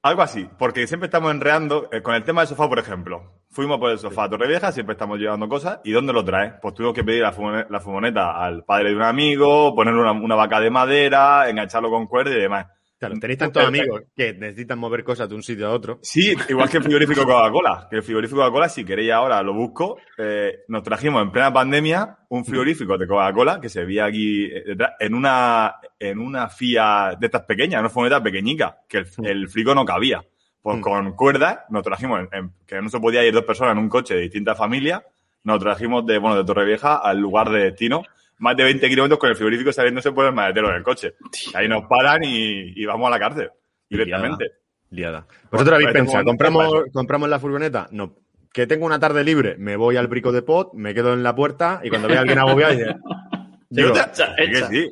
Algo 0.04 0.24
así, 0.24 0.50
porque 0.58 0.88
siempre 0.88 1.06
estamos 1.08 1.30
enreando 1.32 1.88
eh, 1.92 2.02
con 2.02 2.16
el 2.16 2.24
tema 2.24 2.42
del 2.42 2.48
sofá, 2.48 2.68
por 2.68 2.80
ejemplo. 2.80 3.44
Fuimos 3.52 3.78
por 3.78 3.92
el 3.92 4.00
sofá 4.00 4.24
a 4.24 4.30
Torrevieja, 4.30 4.72
siempre 4.72 4.94
estamos 4.94 5.20
llevando 5.20 5.48
cosas. 5.48 5.80
¿Y 5.84 5.92
dónde 5.92 6.12
lo 6.12 6.26
traes? 6.26 6.54
Pues 6.62 6.74
tuvimos 6.74 6.96
que 6.96 7.04
pedir 7.04 7.22
la, 7.22 7.32
furgoneta 7.80 8.32
al 8.44 8.64
padre 8.64 8.90
de 8.90 8.96
un 8.96 9.04
amigo, 9.04 9.76
ponerle 9.76 10.02
una, 10.02 10.14
una 10.14 10.36
vaca 10.36 10.60
de 10.60 10.72
madera, 10.72 11.48
engancharlo 11.50 11.90
con 11.92 12.08
cuerda 12.08 12.32
y 12.32 12.42
demás. 12.42 12.66
Claro, 13.02 13.16
tenéis 13.20 13.40
tantos 13.40 13.66
amigos 13.66 14.04
que 14.16 14.34
necesitan 14.34 14.78
mover 14.78 15.04
cosas 15.04 15.28
de 15.28 15.34
un 15.34 15.42
sitio 15.42 15.66
a 15.66 15.72
otro. 15.72 15.98
Sí, 16.04 16.36
igual 16.50 16.70
que 16.70 16.78
el 16.78 16.84
frigorífico 16.84 17.26
Coca-Cola. 17.26 17.88
Que 17.90 17.96
el 17.96 18.04
frigorífico 18.04 18.40
Coca-Cola, 18.42 18.70
si 18.70 18.86
queréis 18.86 19.12
ahora 19.12 19.42
lo 19.42 19.56
busco, 19.56 19.98
eh, 20.20 20.60
nos 20.68 20.84
trajimos 20.84 21.24
en 21.24 21.32
plena 21.32 21.52
pandemia 21.52 22.16
un 22.30 22.46
frigorífico 22.46 23.00
de 23.00 23.08
Coca-Cola 23.08 23.60
que 23.60 23.70
se 23.70 23.84
veía 23.86 24.06
aquí 24.06 24.46
eh, 24.46 24.64
detrás, 24.68 24.92
en 25.00 25.16
una, 25.16 25.78
en 25.98 26.20
una 26.20 26.48
FIA 26.48 27.18
de 27.20 27.26
estas 27.26 27.42
pequeñas, 27.42 27.80
una 27.80 27.90
furgoneta 27.90 28.22
pequeñica, 28.22 28.78
que 28.88 29.00
el, 29.00 29.08
el 29.24 29.50
frigo 29.50 29.74
no 29.74 29.84
cabía. 29.84 30.24
Pues 30.62 30.78
Mm. 30.78 30.82
con 30.82 31.12
cuerdas 31.14 31.58
nos 31.72 31.82
trajimos, 31.82 32.20
en- 32.20 32.30
en- 32.32 32.52
que 32.68 32.80
no 32.84 32.90
se 32.90 33.00
podía 33.00 33.26
ir 33.26 33.34
dos 33.34 33.46
personas 33.46 33.72
en 33.72 33.80
un 33.80 33.90
coche 33.90 34.14
de 34.14 34.22
distintas 34.22 34.56
familias, 34.56 35.02
nos 35.44 35.58
trajimos 35.60 36.06
de, 36.06 36.20
bueno, 36.20 36.38
de 36.38 36.44
Torrevieja 36.44 36.98
al 36.98 37.18
lugar 37.18 37.50
de 37.50 37.64
destino, 37.64 38.04
más 38.42 38.58
de 38.58 38.64
20 38.66 38.90
kilómetros 38.90 39.20
con 39.20 39.30
el 39.30 39.36
frigorífico 39.36 39.72
saliéndose 39.72 40.12
por 40.12 40.26
el 40.26 40.34
maletero 40.34 40.70
del 40.70 40.84
coche. 40.84 41.14
Ahí 41.54 41.68
nos 41.68 41.86
paran 41.88 42.24
y, 42.24 42.74
y 42.76 42.86
vamos 42.86 43.08
a 43.08 43.12
la 43.12 43.20
cárcel, 43.20 43.50
directamente. 43.90 44.46
Liada. 44.90 45.26
¿Vosotros 45.50 45.76
habéis 45.76 45.92
pensado, 45.92 46.26
¿compramos, 46.26 46.74
compramos 46.94 47.30
la 47.30 47.40
furgoneta? 47.40 47.88
No. 47.92 48.16
Que 48.52 48.68
tengo 48.68 48.86
una 48.86 49.00
tarde 49.00 49.24
libre, 49.24 49.56
me 49.58 49.78
voy 49.78 49.96
al 49.96 50.08
brico 50.08 50.34
de 50.34 50.42
pot, 50.42 50.74
me 50.74 50.94
quedo 50.94 51.14
en 51.14 51.24
la 51.24 51.34
puerta 51.34 51.80
y 51.84 51.90
cuando 51.90 52.10
vea 52.10 52.18
a 52.18 52.22
alguien 52.22 52.40
agobiado, 52.40 52.74
digo, 53.70 53.94
que 53.94 54.56
sí. 54.70 54.92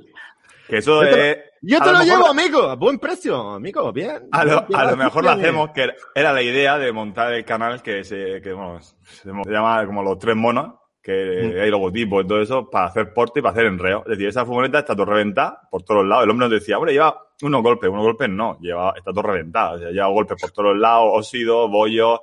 Que 0.69 0.77
eso 0.77 1.03
Yo 1.03 1.09
te 1.09 1.31
es. 1.31 1.37
yo 1.63 1.77
a 1.81 1.83
te 1.83 1.91
lo, 1.91 1.97
mejor- 1.99 2.05
llevo, 2.07 2.27
amigo, 2.27 2.61
a 2.69 2.75
buen 2.75 2.99
precio, 2.99 3.35
amigo, 3.53 3.91
bien. 3.91 4.29
A 4.31 4.45
lo, 4.45 4.65
Bien, 4.67 4.79
a 4.79 4.83
lo 4.83 4.89
bien, 4.95 4.99
mejor 4.99 5.23
lo 5.25 5.31
hacemos, 5.31 5.71
que 5.71 5.89
era 6.15 6.31
la 6.31 6.41
idea 6.43 6.77
de 6.77 6.91
montar 6.93 7.33
el 7.33 7.43
canal 7.43 7.81
que 7.81 8.03
se, 8.05 8.39
que, 8.41 8.53
bueno, 8.53 8.79
se 8.79 9.29
llama 9.51 9.83
como 9.85 10.03
los 10.03 10.17
tres 10.19 10.35
monos, 10.35 10.75
que 11.01 11.59
hay 11.61 11.69
logotipos 11.71 12.23
y 12.23 12.27
todo 12.27 12.41
eso, 12.41 12.69
para 12.69 12.87
hacer 12.87 13.13
porte 13.13 13.39
y 13.39 13.41
para 13.43 13.53
hacer 13.53 13.65
enreo. 13.65 13.99
Es 14.05 14.09
decir, 14.11 14.27
esa 14.27 14.45
furgoneta 14.45 14.79
está 14.79 14.93
todo 14.95 15.05
reventada 15.05 15.61
por 15.71 15.83
todos 15.83 16.05
lados. 16.05 16.25
El 16.25 16.29
hombre 16.31 16.47
nos 16.49 16.59
decía, 16.59 16.77
hombre, 16.77 16.93
lleva 16.93 17.21
unos 17.41 17.63
golpes, 17.63 17.89
unos 17.89 18.03
golpes 18.03 18.29
no, 18.29 18.57
lleva, 18.59 18.93
está 18.97 19.11
todo 19.11 19.23
reventada. 19.23 19.71
O 19.73 19.79
sea, 19.79 19.89
lleva 19.91 20.07
golpes 20.07 20.39
por 20.41 20.51
todos 20.51 20.77
lados, 20.77 21.09
óxido, 21.13 21.67
bollos. 21.69 22.19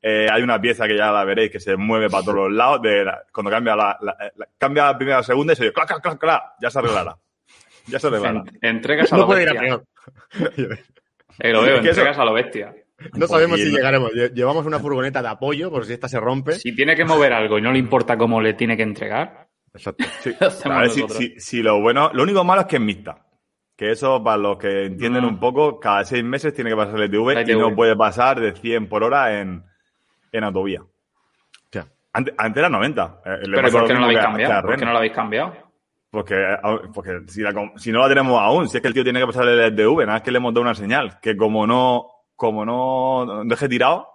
Eh, 0.00 0.26
hay 0.30 0.42
una 0.42 0.60
pieza 0.60 0.86
que 0.86 0.96
ya 0.96 1.10
la 1.10 1.24
veréis 1.24 1.50
que 1.50 1.60
se 1.60 1.76
mueve 1.76 2.10
para 2.10 2.22
todos 2.24 2.36
los 2.36 2.52
lados. 2.52 2.82
De 2.82 3.04
la- 3.04 3.22
cuando 3.32 3.50
cambia 3.50 3.74
la, 3.76 3.96
la- 4.00 4.16
la- 4.36 4.48
cambia 4.58 4.84
la 4.86 4.96
primera 4.96 5.16
a 5.16 5.20
la 5.20 5.24
segunda 5.24 5.52
y 5.52 5.56
se 5.56 5.62
oye 5.62 5.72
clac, 5.72 5.88
clac, 5.88 6.02
clac, 6.02 6.18
clac, 6.18 6.42
ya 6.60 6.70
se 6.70 6.78
arreglará. 6.78 7.16
Ya 7.86 7.98
se 7.98 8.06
arreglará. 8.08 8.42
En- 8.62 8.76
entregas 8.76 9.12
a 9.12 9.16
No 9.16 9.22
lo 9.22 9.26
puede 9.28 9.42
ir 9.42 9.48
a 9.50 9.52
peor. 9.60 9.84
Eh, 11.38 11.52
lo 11.52 11.62
veo, 11.62 11.76
entregas 11.78 12.18
a 12.18 12.24
lo 12.24 12.32
bestia. 12.32 12.74
No 13.14 13.26
sabemos 13.26 13.58
si 13.60 13.70
llegaremos. 13.70 14.12
Lle- 14.12 14.32
Llevamos 14.32 14.66
una 14.66 14.78
furgoneta 14.78 15.20
de 15.20 15.28
apoyo 15.28 15.70
por 15.70 15.84
si 15.84 15.92
esta 15.92 16.08
se 16.08 16.18
rompe. 16.20 16.52
Si 16.52 16.74
tiene 16.74 16.94
que 16.96 17.04
mover 17.04 17.32
algo 17.32 17.58
y 17.58 17.62
no 17.62 17.72
le 17.72 17.78
importa 17.78 18.16
cómo 18.16 18.40
le 18.40 18.54
tiene 18.54 18.76
que 18.76 18.82
entregar, 18.84 19.48
exacto. 19.72 20.04
Sí. 20.22 20.34
A 20.40 20.80
ver, 20.80 20.90
si, 20.90 21.00
nosotros. 21.02 21.18
si- 21.18 21.40
si 21.40 21.62
lo 21.62 21.80
bueno, 21.80 22.10
lo 22.12 22.22
único 22.22 22.44
malo 22.44 22.62
es 22.62 22.66
que 22.68 22.76
es 22.76 22.82
mixta. 22.82 23.20
Que 23.76 23.90
eso, 23.90 24.22
para 24.22 24.36
los 24.36 24.56
que 24.56 24.84
entienden 24.86 25.24
Ah. 25.24 25.28
un 25.28 25.40
poco, 25.40 25.80
cada 25.80 26.04
seis 26.04 26.22
meses 26.22 26.54
tiene 26.54 26.70
que 26.70 26.76
pasar 26.76 27.00
el 27.00 27.10
La 27.10 27.42
y 27.42 27.56
no 27.56 27.74
puede 27.74 27.96
pasar 27.96 28.40
de 28.40 28.52
100 28.52 28.88
por 28.88 29.02
hora 29.02 29.40
en, 29.40 29.64
en 30.30 30.44
autovía. 30.44 30.80
Antes, 32.16 32.32
antes 32.38 32.60
era 32.60 32.68
90. 32.68 33.22
Eh, 33.24 33.30
le 33.30 33.56
Pero 33.56 33.58
¿y 33.58 33.62
pasa 33.62 33.78
por 33.80 33.88
qué 33.88 33.94
no 33.94 33.98
lo 33.98 34.04
habéis 34.04 34.20
cambiado? 34.20 34.62
¿Por 34.62 34.76
qué 34.76 34.84
no 34.84 34.92
lo 34.92 34.98
habéis 34.98 35.12
cambiado? 35.12 35.52
Porque, 36.10 36.36
porque 36.94 37.22
si, 37.26 37.40
la 37.42 37.52
com- 37.52 37.72
si 37.76 37.90
no 37.90 37.98
la 37.98 38.08
tenemos 38.08 38.40
aún, 38.40 38.68
si 38.68 38.76
es 38.76 38.80
que 38.80 38.86
el 38.86 38.94
tío 38.94 39.02
tiene 39.02 39.18
que 39.18 39.26
pasar 39.26 39.48
el 39.48 39.58
EDV, 39.58 39.98
nada 40.02 40.12
más 40.12 40.22
que 40.22 40.30
le 40.30 40.36
hemos 40.38 40.54
dado 40.54 40.62
una 40.62 40.76
señal, 40.76 41.18
que 41.20 41.36
como 41.36 41.66
no, 41.66 42.06
como 42.36 42.64
no 42.64 43.42
deje 43.44 43.68
tirado, 43.68 44.08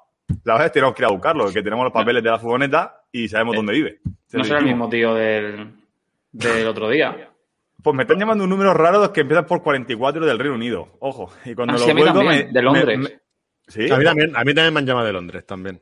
la 0.44 0.54
verdad 0.54 0.66
es 0.68 0.72
que 0.72 0.74
tenemos 0.76 0.96
que 0.96 1.02
ir 1.02 1.06
a 1.08 1.12
buscarlo, 1.12 1.52
que 1.52 1.64
tenemos 1.64 1.84
los 1.84 1.94
papeles 1.94 2.22
de 2.24 2.30
la 2.30 2.40
furgoneta 2.40 3.02
y 3.12 3.28
sabemos 3.28 3.56
dónde 3.56 3.74
vive. 3.74 4.00
Se 4.28 4.38
No 4.38 4.44
será 4.44 4.60
el 4.60 4.66
mismo 4.66 4.88
tío 4.90 5.14
del, 5.16 5.74
del 6.32 6.68
otro 6.68 6.90
día. 6.90 7.30
Pues 7.82 7.96
me 7.96 8.04
están 8.04 8.20
llamando 8.20 8.44
un 8.44 8.50
número 8.50 8.74
raro 8.74 9.12
que 9.14 9.22
empiezan 9.22 9.46
por 9.46 9.64
44 9.64 10.26
del 10.26 10.38
Reino 10.38 10.56
Unido. 10.56 10.90
Ojo. 11.00 11.32
Y 11.46 11.56
cuando 11.56 11.74
Ah, 11.74 11.78
lo 11.78 11.82
sí, 11.86 11.88
también, 12.04 12.26
me- 12.28 12.52
de 12.52 12.62
Londres. 12.62 12.98
me- 13.00 13.04
me- 13.10 13.20
sí. 13.68 13.90
A 13.90 13.98
mí, 13.98 14.04
también, 14.04 14.36
a 14.36 14.44
mí 14.44 14.54
también 14.54 14.74
me 14.74 14.80
han 14.82 14.86
llamado 14.86 15.08
de 15.08 15.14
Londres 15.14 15.46
también. 15.46 15.82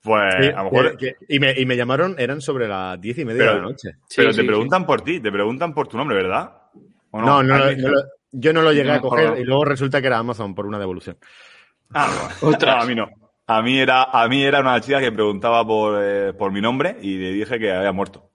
Pues 0.00 0.34
Sí, 0.40 0.46
a 0.54 0.62
lo 0.62 0.70
mejor. 0.70 0.96
que- 0.96 1.14
que- 1.18 1.34
y, 1.34 1.40
me, 1.40 1.52
y 1.58 1.66
me 1.66 1.76
llamaron, 1.76 2.14
eran 2.18 2.40
sobre 2.40 2.68
las 2.68 3.00
diez 3.00 3.18
y 3.18 3.24
media 3.24 3.40
Pero- 3.40 3.50
de 3.54 3.56
la 3.58 3.62
noche. 3.64 3.90
pero 4.16 4.30
Sí, 4.32 4.36
te 4.36 4.42
sí, 4.42 4.46
preguntan 4.46 4.86
por 4.86 5.00
ti, 5.02 5.18
te 5.20 5.32
preguntan 5.32 5.74
por 5.74 5.88
tu 5.88 5.96
nombre, 5.96 6.16
¿verdad? 6.16 6.52
¿O 7.10 7.20
No, 7.20 7.42
no, 7.42 7.58
lo- 7.58 7.64
me- 7.66 7.76
no 7.76 7.88
lo- 7.88 8.02
yo 8.32 8.52
no 8.52 8.62
lo 8.62 8.72
llegué 8.72 8.88
No 8.88 8.94
a 8.94 9.00
coger 9.00 9.38
y 9.38 9.44
luego 9.44 9.64
resulta 9.64 10.00
que 10.00 10.06
era 10.06 10.18
Amazon 10.18 10.54
por 10.54 10.66
una 10.66 10.78
devolución. 10.78 11.16
Ah. 11.94 12.28
No, 12.42 12.70
a 12.70 12.84
mí 12.84 12.94
no. 12.94 13.08
A 13.46 13.62
mí 13.62 13.78
era, 13.78 14.04
a 14.04 14.28
mí 14.28 14.44
era 14.44 14.60
una 14.60 14.78
chica 14.80 15.00
que 15.00 15.10
preguntaba 15.10 15.66
por, 15.66 15.98
eh, 16.02 16.34
por 16.34 16.52
mi 16.52 16.60
nombre 16.60 16.98
y 17.00 17.16
le 17.16 17.32
dije 17.32 17.58
que 17.58 17.72
había 17.72 17.92
muerto. 17.92 18.30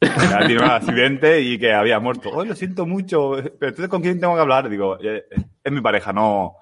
Que 0.00 0.08
había 0.08 0.38
tenido 0.38 0.64
un 0.64 0.70
accidente 0.70 1.40
y 1.42 1.58
que 1.58 1.74
había 1.74 2.00
muerto. 2.00 2.30
Oh, 2.32 2.42
lo 2.42 2.54
siento 2.54 2.86
mucho. 2.86 3.32
Pero 3.32 3.68
entonces, 3.68 3.88
¿con 3.88 4.00
quién 4.00 4.18
tengo 4.18 4.34
que 4.34 4.40
hablar? 4.40 4.70
Digo, 4.70 4.96
eh, 5.02 5.26
es 5.62 5.72
mi 5.72 5.82
pareja, 5.82 6.12
no. 6.12 6.56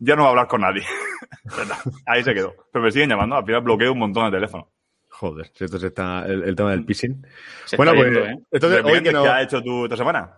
Ya 0.00 0.16
no 0.16 0.22
voy 0.22 0.26
a 0.26 0.30
hablar 0.30 0.48
con 0.48 0.62
nadie. 0.62 0.82
Ahí 2.06 2.24
se 2.24 2.34
quedó. 2.34 2.54
Pero 2.72 2.84
me 2.84 2.90
siguen 2.90 3.10
llamando. 3.10 3.36
Al 3.36 3.44
final 3.44 3.62
bloqueo 3.62 3.92
un 3.92 3.98
montón 4.00 4.24
de 4.24 4.36
teléfonos. 4.36 4.66
Joder, 5.08 5.50
si 5.54 5.64
esto 5.64 5.78
se 5.78 5.88
está 5.88 6.24
el, 6.26 6.42
el 6.42 6.56
tema 6.56 6.70
del 6.70 6.84
pissing. 6.84 7.24
Se 7.64 7.76
Bueno, 7.76 7.92
pues 7.94 8.04
yendo, 8.04 8.24
¿eh? 8.26 8.38
entonces 8.50 8.84
hoy 8.84 9.02
que 9.02 9.12
no, 9.12 9.22
¿Qué 9.24 9.28
has 9.28 9.42
hecho 9.44 9.62
tú 9.62 9.84
esta 9.84 9.96
semana? 9.96 10.32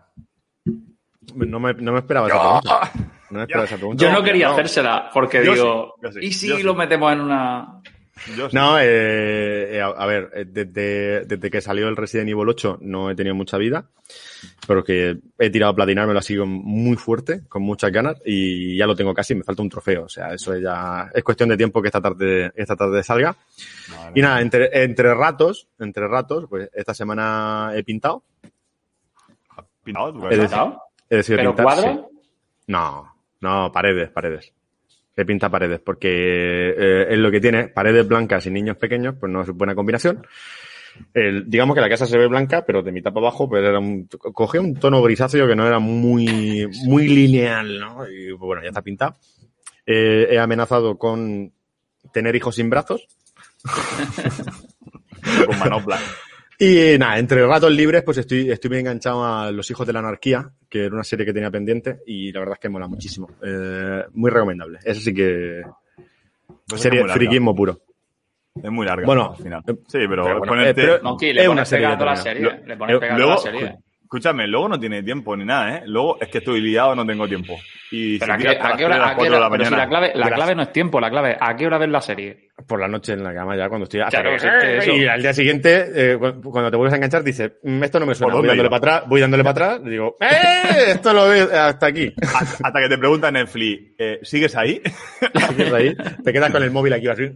No, 1.35 1.61
me, 1.61 1.75
no 1.75 1.93
me 1.93 1.99
esperaba 1.99 2.29
esa 2.29 2.39
pregunta. 2.39 2.93
No 3.31 3.39
me 3.39 3.43
esperaba 3.43 3.65
esa 3.65 3.77
pregunta. 3.77 4.05
Yo 4.05 4.13
no 4.13 4.23
quería 4.23 4.49
no. 4.49 4.53
hacérsela 4.55 5.11
porque 5.13 5.45
Yo 5.45 5.55
digo, 5.55 5.95
sí, 5.97 6.03
yo 6.03 6.13
sí, 6.13 6.19
¿y 6.23 6.33
si 6.33 6.57
sí. 6.57 6.63
lo 6.63 6.75
metemos 6.75 7.13
en 7.13 7.21
una...? 7.21 7.81
Yo. 8.37 8.49
No, 8.53 8.79
eh, 8.79 9.77
eh, 9.77 9.81
a, 9.81 10.05
ver, 10.05 10.31
eh, 10.35 10.45
desde, 10.47 11.25
desde 11.25 11.51
que 11.51 11.61
salió 11.63 11.89
el 11.89 11.97
Resident 11.97 12.29
Evil 12.29 12.51
8 12.51 12.79
no 12.83 13.11
he 13.11 13.15
tenido 13.15 13.35
mucha 13.35 13.57
vida, 13.57 13.89
pero 14.67 14.85
que 14.85 15.17
he 15.39 15.51
tirado 15.51 15.73
a 15.73 15.75
platinar, 15.75 16.07
me 16.07 16.13
lo 16.13 16.19
ha 16.19 16.23
sido 16.23 16.45
muy 16.45 16.97
fuerte, 16.97 17.47
con 17.49 17.63
muchas 17.63 17.91
ganas, 17.91 18.21
y 18.27 18.77
ya 18.77 18.87
lo 18.87 18.95
tengo 18.95 19.15
casi, 19.15 19.35
me 19.35 19.43
falta 19.43 19.63
un 19.63 19.71
trofeo. 19.71 20.05
O 20.05 20.09
sea, 20.09 20.35
eso 20.35 20.55
ya 20.59 21.11
es 21.15 21.25
cuestión 21.25 21.49
de 21.49 21.57
tiempo 21.57 21.81
que 21.81 21.89
esta 21.89 22.03
tarde, 22.03 22.53
esta 22.57 22.77
tarde 22.77 23.03
salga. 23.03 23.35
Y 24.15 24.21
nada, 24.21 24.43
entre, 24.43 24.69
entre 24.83 25.15
ratos, 25.15 25.69
entre 25.79 26.07
ratos, 26.07 26.45
pues 26.49 26.69
esta 26.75 26.93
semana 26.93 27.73
he 27.75 27.83
pintado. 27.85 28.23
Pintado, 29.83 30.13
tu 30.13 30.29
Es 30.29 30.37
cabeza. 30.37 30.77
Decir, 31.16 31.37
¿Pintado? 31.37 31.42
He 31.42 31.42
decidido 31.42 31.42
¿Pero 31.42 31.55
pintar, 31.57 31.66
sí. 31.79 32.16
No, 32.68 33.14
no, 33.40 33.73
paredes, 33.73 34.11
paredes. 34.11 34.53
He 35.16 35.25
pintado 35.25 35.51
paredes, 35.51 35.81
porque 35.81 36.09
eh, 36.77 37.07
es 37.11 37.18
lo 37.18 37.31
que 37.31 37.40
tiene, 37.40 37.68
paredes 37.68 38.07
blancas 38.07 38.46
y 38.46 38.51
niños 38.51 38.77
pequeños, 38.77 39.16
pues 39.18 39.31
no 39.31 39.42
es 39.42 39.49
buena 39.51 39.75
combinación. 39.75 40.25
El- 41.14 41.49
digamos 41.51 41.75
que 41.75 41.81
la 41.81 41.88
casa 41.88 42.07
se 42.07 42.16
ve 42.18 42.27
blanca, 42.27 42.64
pero 42.64 42.83
de 42.83 42.92
mitad 42.92 43.12
para 43.12 43.27
abajo, 43.27 43.49
pues 43.49 43.62
era 43.64 43.79
un, 43.79 44.07
cogía 44.07 44.61
un 44.61 44.75
tono 44.77 45.03
grisáceo 45.03 45.46
que 45.46 45.57
no 45.57 45.66
era 45.66 45.79
muy, 45.79 46.68
muy 46.85 47.09
lineal, 47.09 47.79
¿no? 47.81 48.09
Y 48.09 48.29
pues, 48.31 48.40
bueno, 48.40 48.62
ya 48.62 48.68
está 48.68 48.83
pintado. 48.83 49.16
Eh, 49.87 50.29
he 50.31 50.38
amenazado 50.38 50.96
con 50.96 51.53
tener 52.12 52.35
hijos 52.37 52.55
sin 52.55 52.70
brazos. 52.70 53.07
Con 55.46 55.59
manopla. 55.59 55.99
Y 56.62 56.99
nada, 56.99 57.18
entre 57.18 57.46
ratos 57.46 57.73
libres, 57.73 58.03
pues 58.03 58.18
estoy, 58.18 58.51
estoy 58.51 58.68
bien 58.68 58.81
enganchado 58.81 59.25
a 59.25 59.51
Los 59.51 59.70
Hijos 59.70 59.87
de 59.87 59.94
la 59.94 60.01
Anarquía, 60.01 60.46
que 60.68 60.85
era 60.85 60.94
una 60.94 61.05
serie 61.05 61.25
que 61.25 61.33
tenía 61.33 61.51
pendiente 61.51 62.01
y 62.07 62.31
la 62.33 62.40
verdad 62.40 62.55
es 62.57 62.61
que 62.61 62.68
mola 62.68 62.87
muchísimo. 62.87 63.31
Eh, 63.42 64.05
muy 64.12 64.31
recomendable. 64.31 64.79
Eso 64.85 65.01
sí 65.01 65.14
que. 65.14 65.62
Pues 66.66 66.75
es 66.75 66.81
serie 66.83 67.03
friquismo 67.09 67.55
puro. 67.57 67.81
Es 68.62 68.70
muy 68.70 68.85
larga. 68.85 69.07
Bueno, 69.07 69.31
al 69.37 69.42
final. 69.42 69.62
eh, 69.66 69.73
Sí, 69.87 69.99
pero, 70.07 70.23
pero 70.25 70.38
bueno, 70.38 70.53
ponerte- 70.53 70.68
eh, 70.70 70.75
pero- 70.75 71.03
No, 71.03 71.16
le 71.18 71.33
una 71.49 71.49
pones 71.49 71.68
serie 71.68 71.87
pegando 71.87 72.05
la 72.05 72.16
serie. 72.16 72.61
Le 72.66 72.77
pones 72.77 72.96
Eh, 72.96 73.01
pegando 73.01 73.27
la 73.27 73.37
serie. 73.38 73.79
Escúchame, 74.11 74.49
luego 74.49 74.68
no 74.68 74.81
tiene 74.81 75.05
tiempo 75.05 75.37
ni 75.37 75.44
nada, 75.44 75.77
¿eh? 75.77 75.83
Luego 75.87 76.18
es 76.20 76.27
que 76.29 76.38
estoy 76.38 76.61
liado, 76.61 76.96
no 76.96 77.07
tengo 77.07 77.29
tiempo. 77.29 77.57
Y 77.92 78.18
Pero 78.18 78.33
a 78.35 78.37
qué, 78.38 78.49
a 78.61 78.77
qué 78.77 78.85
hora, 78.85 78.96
a 78.96 79.11
qué 79.11 79.14
cuatro 79.14 79.23
de 79.25 79.31
hora- 79.31 79.38
la 79.40 79.51
pero 79.51 79.64
si 79.66 79.70
la 79.77 79.88
clave, 79.88 80.12
la 80.16 80.31
clave 80.33 80.55
no 80.57 80.62
es 80.62 80.73
tiempo, 80.73 81.01
la 81.01 81.11
clave, 81.11 81.37
¿a 81.40 81.55
qué 81.55 81.66
hora 81.66 81.79
ves 81.79 81.88
la 81.90 82.01
serie? 82.01 82.49
Por 82.66 82.81
la 82.81 82.88
noche 82.88 83.12
en 83.12 83.23
la 83.23 83.33
cama 83.33 83.57
ya, 83.57 83.68
cuando 83.68 83.85
estoy 83.85 84.01
hasta 84.01 84.20
Claro, 84.20 84.33
que- 84.33 84.40
si 84.40 84.46
es 84.49 84.53
que 84.61 84.79
eso- 84.79 84.92
Y 84.96 85.07
al 85.07 85.23
día 85.23 85.33
siguiente, 85.33 85.87
eh, 85.94 86.18
cu- 86.18 86.51
cuando 86.51 86.73
te 86.73 86.77
vuelves 86.77 86.92
a 86.92 86.96
enganchar, 86.96 87.23
dices, 87.23 87.53
"Mm, 87.62 87.85
esto 87.85 88.01
no 88.01 88.07
me 88.07 88.14
suena. 88.16 88.33
¿Por 88.33 88.40
Voy 88.40 88.49
dándole 88.49 88.68
para 88.68 88.79
atrás, 88.79 89.09
voy 89.09 89.20
dándole 89.20 89.44
para 89.44 89.53
atrás, 89.75 89.81
y 89.87 89.90
digo, 89.90 90.16
¡eh! 90.20 90.90
Esto 90.90 91.12
lo 91.12 91.29
ves 91.29 91.49
hasta 91.53 91.87
aquí. 91.87 92.12
Hasta 92.20 92.66
hasta 92.66 92.81
que 92.81 92.88
te 92.88 92.99
preguntan 92.99 93.37
en 93.37 93.42
Netflix, 93.44 93.94
eh, 93.96 94.18
¿sigues 94.23 94.57
ahí? 94.57 94.83
Te 95.20 95.55
quedas 95.57 95.73
ahí, 95.73 95.96
te 96.25 96.33
quedas 96.33 96.51
con 96.51 96.62
el 96.64 96.70
móvil 96.73 96.92
aquí 96.94 97.07
así. 97.09 97.31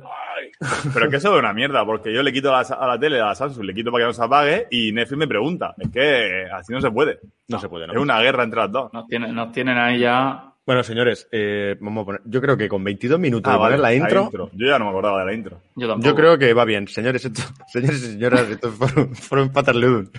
Pero 0.93 1.07
es 1.07 1.11
que 1.11 1.17
eso 1.17 1.35
es 1.35 1.39
una 1.39 1.53
mierda, 1.53 1.85
porque 1.85 2.13
yo 2.13 2.23
le 2.23 2.33
quito 2.33 2.55
a 2.55 2.63
la, 2.63 2.69
a 2.69 2.87
la 2.87 2.99
tele, 2.99 3.21
a 3.21 3.27
la 3.27 3.35
Samsung, 3.35 3.65
le 3.65 3.75
quito 3.75 3.91
para 3.91 4.05
que 4.05 4.07
no 4.09 4.13
se 4.13 4.23
apague 4.25 4.67
y 4.71 4.93
Netflix 4.93 5.19
me 5.19 5.27
pregunta. 5.29 5.75
Es 5.79 5.91
que 5.91 6.47
así 6.53 6.73
no 6.73 6.81
se 6.81 6.91
puede. 6.91 7.19
No 7.49 7.59
se 7.59 7.69
puede, 7.69 7.87
no. 7.87 7.93
Es 7.93 7.99
una 7.99 8.21
guerra 8.21 8.45
entre 8.45 8.61
las 8.61 8.73
dos. 8.73 8.93
Nos 8.93 9.07
tienen, 9.07 9.35
nos 9.35 9.53
tienen 9.53 9.77
ahí 9.79 9.99
ya. 10.01 10.51
Bueno, 10.67 10.83
señores, 10.83 11.29
eh, 11.31 11.77
vamos 11.81 12.03
a 12.03 12.05
poner. 12.07 12.21
Yo 12.25 12.41
creo 12.41 12.57
que 12.57 12.69
con 12.69 12.83
22 12.83 13.21
minutos 13.21 13.51
Ah, 13.53 13.57
de 13.57 13.59
poner 13.59 13.81
vale, 13.81 13.83
la 13.83 13.95
intro, 13.95 14.31
Yo 14.55 14.67
ya 14.67 14.79
no 14.79 14.87
me 14.87 14.91
acordaba 14.93 15.21
de 15.21 15.27
la 15.27 15.35
intro. 15.35 15.61
Yo 15.77 15.89
tampoco. 15.89 16.09
yo 16.09 16.15
creo 16.15 16.39
que 16.39 16.55
va 16.55 16.65
bien. 16.65 16.89
Señores, 16.89 17.25
esto, 17.25 17.43
señores 17.67 18.03
y 18.03 18.13
señoras, 18.13 18.49
esto 18.49 18.71
fueron, 18.71 19.15
fueron 19.15 19.51
Patarleudun. 19.51 20.11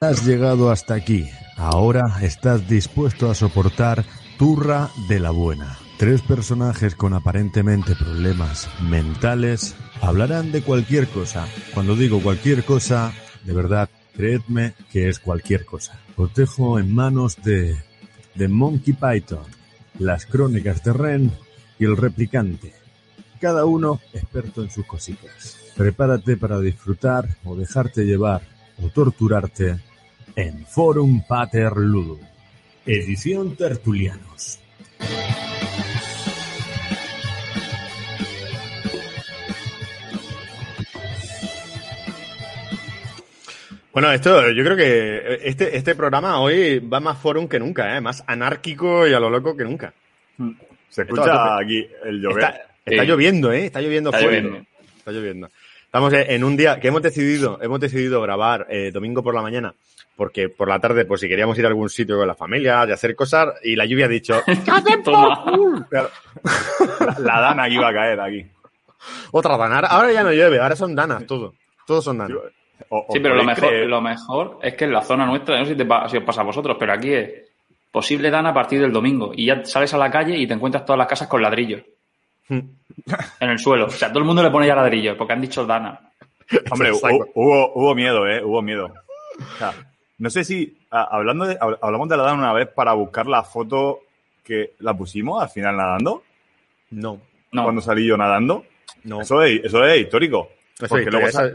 Has 0.00 0.26
llegado 0.26 0.70
hasta 0.70 0.94
aquí. 0.94 1.26
Ahora 1.56 2.04
estás 2.22 2.68
dispuesto 2.68 3.30
a 3.30 3.34
soportar 3.34 4.04
Turra 4.38 4.88
de 5.08 5.18
la 5.20 5.30
Buena. 5.30 5.78
Tres 5.98 6.22
personajes 6.22 6.94
con 6.94 7.12
aparentemente 7.12 7.96
problemas 7.96 8.70
mentales 8.88 9.74
hablarán 10.00 10.52
de 10.52 10.62
cualquier 10.62 11.08
cosa. 11.08 11.48
Cuando 11.74 11.96
digo 11.96 12.22
cualquier 12.22 12.64
cosa, 12.64 13.12
de 13.44 13.52
verdad, 13.52 13.90
creedme 14.14 14.74
que 14.92 15.08
es 15.08 15.18
cualquier 15.18 15.64
cosa. 15.64 15.98
Os 16.14 16.32
dejo 16.34 16.78
en 16.78 16.94
manos 16.94 17.42
de, 17.42 17.76
de 18.36 18.46
Monkey 18.46 18.94
Python, 18.94 19.42
las 19.98 20.24
crónicas 20.24 20.84
de 20.84 20.92
Ren 20.92 21.32
y 21.80 21.86
el 21.86 21.96
replicante. 21.96 22.72
Cada 23.40 23.64
uno 23.64 24.00
experto 24.12 24.62
en 24.62 24.70
sus 24.70 24.86
cositas. 24.86 25.58
Prepárate 25.76 26.36
para 26.36 26.60
disfrutar 26.60 27.28
o 27.42 27.56
dejarte 27.56 28.04
llevar 28.04 28.42
o 28.80 28.88
torturarte 28.88 29.80
en 30.36 30.64
Forum 30.64 31.24
Pater 31.26 31.76
Ludum. 31.76 32.20
Edición 32.86 33.56
Tertulianos. 33.56 34.60
Bueno, 43.98 44.12
esto, 44.12 44.48
yo 44.52 44.62
creo 44.62 44.76
que 44.76 45.40
este, 45.42 45.76
este 45.76 45.96
programa 45.96 46.38
hoy 46.40 46.78
va 46.78 47.00
más 47.00 47.18
forum 47.18 47.48
que 47.48 47.58
nunca, 47.58 47.96
¿eh? 47.96 48.00
Más 48.00 48.22
anárquico 48.28 49.08
y 49.08 49.12
a 49.12 49.18
lo 49.18 49.28
loco 49.28 49.56
que 49.56 49.64
nunca. 49.64 49.92
Se 50.88 51.02
va 51.02 51.08
a 51.08 51.10
escucha 51.14 51.56
aquí 51.58 51.84
el 52.04 52.20
llover. 52.20 52.44
Está, 52.44 52.60
está 52.86 53.02
Sí. 53.02 53.08
lloviendo, 53.08 53.50
¿eh? 53.50 53.64
Está 53.64 53.80
lloviendo 53.80 54.10
Está 54.10 54.20
fuerte. 54.20 54.40
lloviendo. 54.42 54.68
Está 54.98 55.10
lloviendo. 55.10 55.48
Estamos 55.84 56.12
en 56.12 56.44
un 56.44 56.56
día 56.56 56.78
que 56.78 56.86
hemos 56.86 57.02
decidido, 57.02 57.58
hemos 57.60 57.80
decidido 57.80 58.22
grabar 58.22 58.68
eh, 58.70 58.92
domingo 58.92 59.20
por 59.24 59.34
la 59.34 59.42
mañana, 59.42 59.74
porque 60.14 60.48
por 60.48 60.68
la 60.68 60.78
tarde, 60.78 61.04
pues 61.04 61.20
si 61.20 61.26
queríamos 61.28 61.58
ir 61.58 61.64
a 61.64 61.68
algún 61.68 61.90
sitio 61.90 62.16
con 62.18 62.28
la 62.28 62.36
familia, 62.36 62.86
de 62.86 62.92
hacer 62.92 63.16
cosas, 63.16 63.54
y 63.64 63.74
la 63.74 63.84
lluvia 63.84 64.04
ha 64.04 64.08
dicho. 64.08 64.40
La, 65.90 66.08
la 67.18 67.40
dana 67.40 67.66
que 67.66 67.74
iba 67.74 67.88
a 67.88 67.92
caer 67.92 68.20
aquí. 68.20 68.46
otra 69.32 69.56
dana. 69.56 69.74
Ahora- 69.76 69.88
Ahora 69.88 70.12
ya 70.12 70.22
no 70.22 70.30
llueve, 70.30 70.60
ahora 70.60 70.76
son 70.76 70.94
danas, 70.94 71.26
todo. 71.26 71.54
Todos 71.84 72.04
son 72.04 72.18
danas. 72.18 72.38
O- 72.90 73.06
Sí, 73.10 73.20
pero 73.20 73.34
lo 73.34 73.44
mejor, 73.44 73.68
creer- 73.68 73.86
lo 73.88 74.00
mejor 74.00 74.58
es 74.62 74.74
que 74.74 74.84
en 74.84 74.92
la 74.92 75.02
zona 75.02 75.26
nuestra, 75.26 75.58
no 75.58 75.64
sé 75.64 75.72
si, 75.72 75.76
te 75.78 75.84
pa- 75.84 76.08
si 76.08 76.16
os 76.16 76.24
pasa 76.24 76.40
a 76.42 76.44
vosotros, 76.44 76.76
pero 76.78 76.92
aquí 76.92 77.12
es 77.12 77.30
posible 77.90 78.30
dan 78.30 78.46
a 78.46 78.54
partir 78.54 78.80
del 78.80 78.92
domingo. 78.92 79.32
Y 79.34 79.46
ya 79.46 79.64
sales 79.64 79.92
a 79.94 79.98
la 79.98 80.10
calle 80.10 80.36
y 80.36 80.46
te 80.46 80.54
encuentras 80.54 80.84
todas 80.84 80.98
las 80.98 81.08
casas 81.08 81.28
con 81.28 81.42
ladrillos 81.42 81.82
Hmm. 82.48 82.60
en 83.40 83.50
el 83.50 83.58
suelo. 83.58 83.86
O 83.86 83.90
sea, 83.90 84.08
todo 84.08 84.20
el 84.20 84.24
mundo 84.24 84.42
le 84.42 84.50
pone 84.50 84.66
ya 84.66 84.74
ladrillos 84.74 85.16
porque 85.16 85.32
han 85.34 85.40
dicho 85.40 85.66
Dana. 85.66 86.00
Hombre, 86.70 86.92
hubo, 86.92 87.72
hubo 87.74 87.94
miedo, 87.94 88.26
¿eh? 88.26 88.42
Hubo 88.42 88.62
miedo. 88.62 88.86
O 89.38 89.58
sea, 89.58 89.72
no 90.18 90.30
sé 90.30 90.44
si 90.44 90.78
a- 90.90 91.08
hablando 91.16 91.44
de, 91.46 91.58
hab- 91.58 91.78
hablamos 91.82 92.08
de 92.08 92.16
la 92.16 92.22
dana 92.22 92.38
una 92.38 92.52
vez 92.54 92.68
para 92.68 92.94
buscar 92.94 93.26
la 93.26 93.42
foto 93.42 94.00
que 94.44 94.72
la 94.78 94.94
pusimos 94.94 95.42
al 95.42 95.50
final 95.50 95.76
nadando, 95.76 96.22
No, 96.90 97.20
No, 97.52 97.64
cuando 97.64 97.82
salí 97.82 98.06
yo 98.06 98.16
nadando. 98.16 98.64
no. 99.04 99.20
Eso 99.20 99.42
es, 99.42 99.62
eso 99.64 99.84
es 99.84 100.00
histórico. 100.00 100.48
Eso 100.80 100.96
es 100.96 101.06
luego 101.06 101.26
esa- 101.26 101.50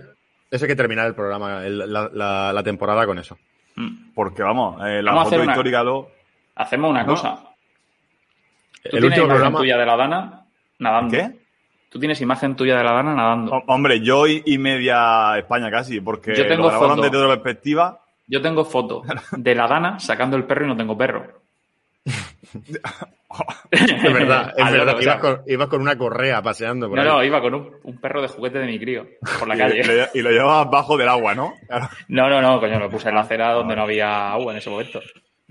Eso 0.54 0.66
hay 0.66 0.70
que 0.70 0.76
terminar 0.76 1.08
el 1.08 1.16
programa, 1.16 1.66
el- 1.66 1.80
la, 1.92 2.10
la- 2.13 2.54
la 2.54 2.63
temporada 2.63 3.06
con 3.06 3.18
eso. 3.18 3.38
Mm. 3.76 4.13
Porque 4.13 4.44
vamos, 4.44 4.80
eh, 4.86 5.02
la 5.02 5.12
Vamos 5.13 5.30
foto 5.30 5.42
una- 5.42 5.52
histórica 5.52 5.84
lo. 5.84 6.10
Hacemos 6.56 6.92
una 6.92 7.02
No. 7.04 7.10
cosa. 7.13 7.36
¿Tú 7.38 7.48
El 8.84 8.92
tienes 8.92 9.04
último 9.06 9.26
imagen 9.26 9.28
programa. 9.30 9.60
tuya 9.60 9.78
de 9.78 9.86
la 9.86 9.96
Dana 9.98 10.46
nadando? 10.80 11.12
¿Qué? 11.18 11.32
Tú 11.89 12.00
tienes 12.00 12.22
imagen 12.22 12.56
tuya 12.56 12.76
de 12.78 12.84
la 12.84 12.92
Dana 12.92 13.16
nadando. 13.16 13.52
Ho- 13.54 13.63
Hombre, 13.68 14.02
yo 14.02 14.28
y, 14.28 14.44
y 14.46 14.58
media 14.58 15.38
España 15.38 15.72
casi, 15.72 16.02
porque 16.02 16.36
Yo 16.36 16.48
tengo 16.48 16.63
lo 16.63 16.70
grabaron 16.70 16.98
foto. 16.98 17.02
desde 17.10 17.18
otra 17.18 17.30
perspectiva. 17.42 18.00
Yo 18.28 18.42
tengo 18.42 18.63
foto 18.66 19.02
de 19.32 19.56
la 19.56 19.68
Dana 19.68 20.00
sacando 20.00 20.38
el 20.38 20.44
perro 20.46 20.66
y 20.66 20.68
no 20.68 20.78
tengo 20.78 20.98
perro. 20.98 21.42
Es 23.72 24.04
verdad, 24.13 24.54
es 24.58 24.72
verdad. 24.72 24.96
Ibas 25.02 25.18
con, 25.20 25.42
ibas 25.48 25.68
con 25.68 25.82
una 25.82 25.98
correa 25.98 26.42
paseando 26.42 26.88
por 26.89 26.98
No, 26.98 27.02
ahí. 27.04 27.08
no, 27.10 27.24
iba 27.24 27.42
con 27.42 27.54
un, 27.56 27.72
un 27.84 27.98
perro 28.00 28.22
de 28.22 28.28
juguete 28.28 28.60
de 28.60 28.66
mi 28.68 28.80
crío 28.80 29.08
por 29.39 29.48
la 29.48 29.58
calle. 29.58 29.80
y 29.80 29.84
lo, 29.84 29.94
y 30.13 30.22
lo 30.22 30.30
llevabas 30.32 30.70
bajo 30.70 30.98
del 30.98 31.10
agua, 31.10 31.34
¿no? 31.34 31.54
No, 32.10 32.30
no, 32.30 32.42
no, 32.42 32.60
coño, 32.60 32.80
lo 32.80 32.89
puse 32.89 33.10
en 33.10 33.16
la 33.16 33.22
acera 33.22 33.52
donde 33.54 33.76
no 33.76 33.84
había 33.84 34.32
agua 34.32 34.52
en 34.52 34.58
ese 34.60 34.70
momento. 34.70 35.02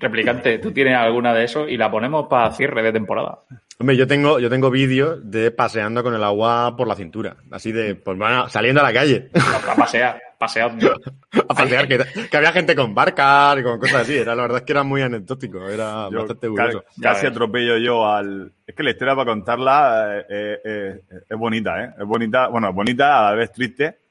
Replicante, 0.03 0.59
¿tú 0.59 0.73
tienes 0.73 0.97
alguna 0.97 1.33
de 1.33 1.45
esos? 1.45 1.71
Y 1.71 1.77
la 1.77 1.88
ponemos 1.88 2.27
para 2.27 2.51
cierre 2.51 2.83
de 2.83 2.93
temporada. 2.93 3.38
Hombre, 3.79 3.97
yo 3.97 4.05
tengo, 4.09 4.41
yo 4.41 4.51
tengo 4.51 4.69
vídeos 4.69 5.21
de 5.31 5.53
paseando 5.53 6.03
con 6.03 6.12
el 6.12 6.25
agua 6.25 6.75
por 6.77 6.88
la 6.88 6.97
cintura. 6.97 7.37
Así 7.53 7.71
de, 7.71 7.95
pues 7.95 8.19
bueno, 8.19 8.49
saliendo 8.49 8.81
a 8.81 8.85
la 8.85 8.93
calle. 8.93 9.31
Para 9.33 9.77
pasear, 9.77 10.21
paseando. 10.37 11.01
a 11.49 11.55
pasear, 11.55 11.87
que, 11.87 12.01
que 12.29 12.37
había 12.37 12.51
gente 12.51 12.75
con 12.75 12.93
barcas 12.97 13.61
y 13.61 13.62
con 13.62 13.79
cosas 13.79 14.03
así. 14.03 14.17
Era, 14.17 14.35
la 14.35 14.43
verdad 14.43 14.59
es 14.59 14.65
que 14.65 14.73
era 14.73 14.83
muy 14.83 15.03
anecdótico, 15.03 15.69
era 15.69 16.09
Yo 16.11 16.19
bastante 16.19 16.49
curioso. 16.49 16.85
Ya 16.97 17.12
casi 17.12 17.27
atropello 17.29 17.79
yo 17.79 18.05
al. 18.05 18.53
Es 18.67 18.75
que 18.75 18.83
la 18.83 18.91
historia 18.91 19.15
para 19.15 19.31
contarla 19.31 20.19
eh, 20.19 20.25
eh, 20.29 20.61
eh, 20.65 21.21
es 21.31 21.38
bonita, 21.38 21.85
¿eh? 21.85 21.91
Es 22.01 22.07
bonita, 22.07 22.49
bueno, 22.49 22.71
es 22.71 22.75
bonita, 22.75 23.21
a 23.21 23.31
la 23.31 23.37
vez 23.37 23.53
triste. 23.53 24.02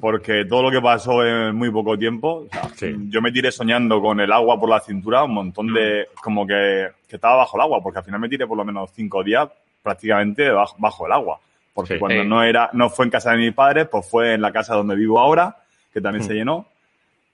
Porque 0.00 0.44
todo 0.44 0.62
lo 0.64 0.70
que 0.70 0.80
pasó 0.80 1.24
en 1.24 1.54
muy 1.54 1.70
poco 1.70 1.96
tiempo. 1.96 2.46
o 2.46 2.48
sea, 2.50 2.68
Sí. 2.74 2.94
Yo 3.08 3.20
me 3.22 3.30
tiré 3.32 3.52
soñando 3.52 4.00
con 4.00 4.18
el 4.20 4.32
agua 4.32 4.58
por 4.58 4.68
la 4.68 4.80
cintura, 4.80 5.24
un 5.24 5.34
montón 5.34 5.72
de. 5.72 6.08
como 6.22 6.46
que, 6.46 6.88
que 7.08 7.16
estaba 7.16 7.36
bajo 7.36 7.56
el 7.56 7.62
agua, 7.62 7.80
porque 7.82 7.98
al 8.00 8.04
final 8.04 8.20
me 8.20 8.28
tiré 8.28 8.46
por 8.46 8.56
lo 8.56 8.64
menos 8.64 8.90
cinco 8.92 9.22
días 9.22 9.48
prácticamente 9.82 10.50
bajo, 10.50 10.76
bajo 10.78 11.06
el 11.06 11.12
agua. 11.12 11.38
Porque 11.72 11.94
Sí. 11.94 12.00
cuando 12.00 12.22
Sí. 12.22 12.28
no 12.28 12.42
era, 12.42 12.70
no 12.72 12.90
fue 12.90 13.04
en 13.04 13.10
casa 13.12 13.30
de 13.32 13.38
mis 13.38 13.52
padres, 13.54 13.86
pues 13.90 14.08
fue 14.10 14.34
en 14.34 14.42
la 14.42 14.50
casa 14.52 14.74
donde 14.74 14.96
vivo 14.96 15.18
ahora, 15.20 15.56
que 15.92 16.00
también 16.00 16.24
Mm. 16.24 16.28
se 16.28 16.34
llenó. 16.34 16.66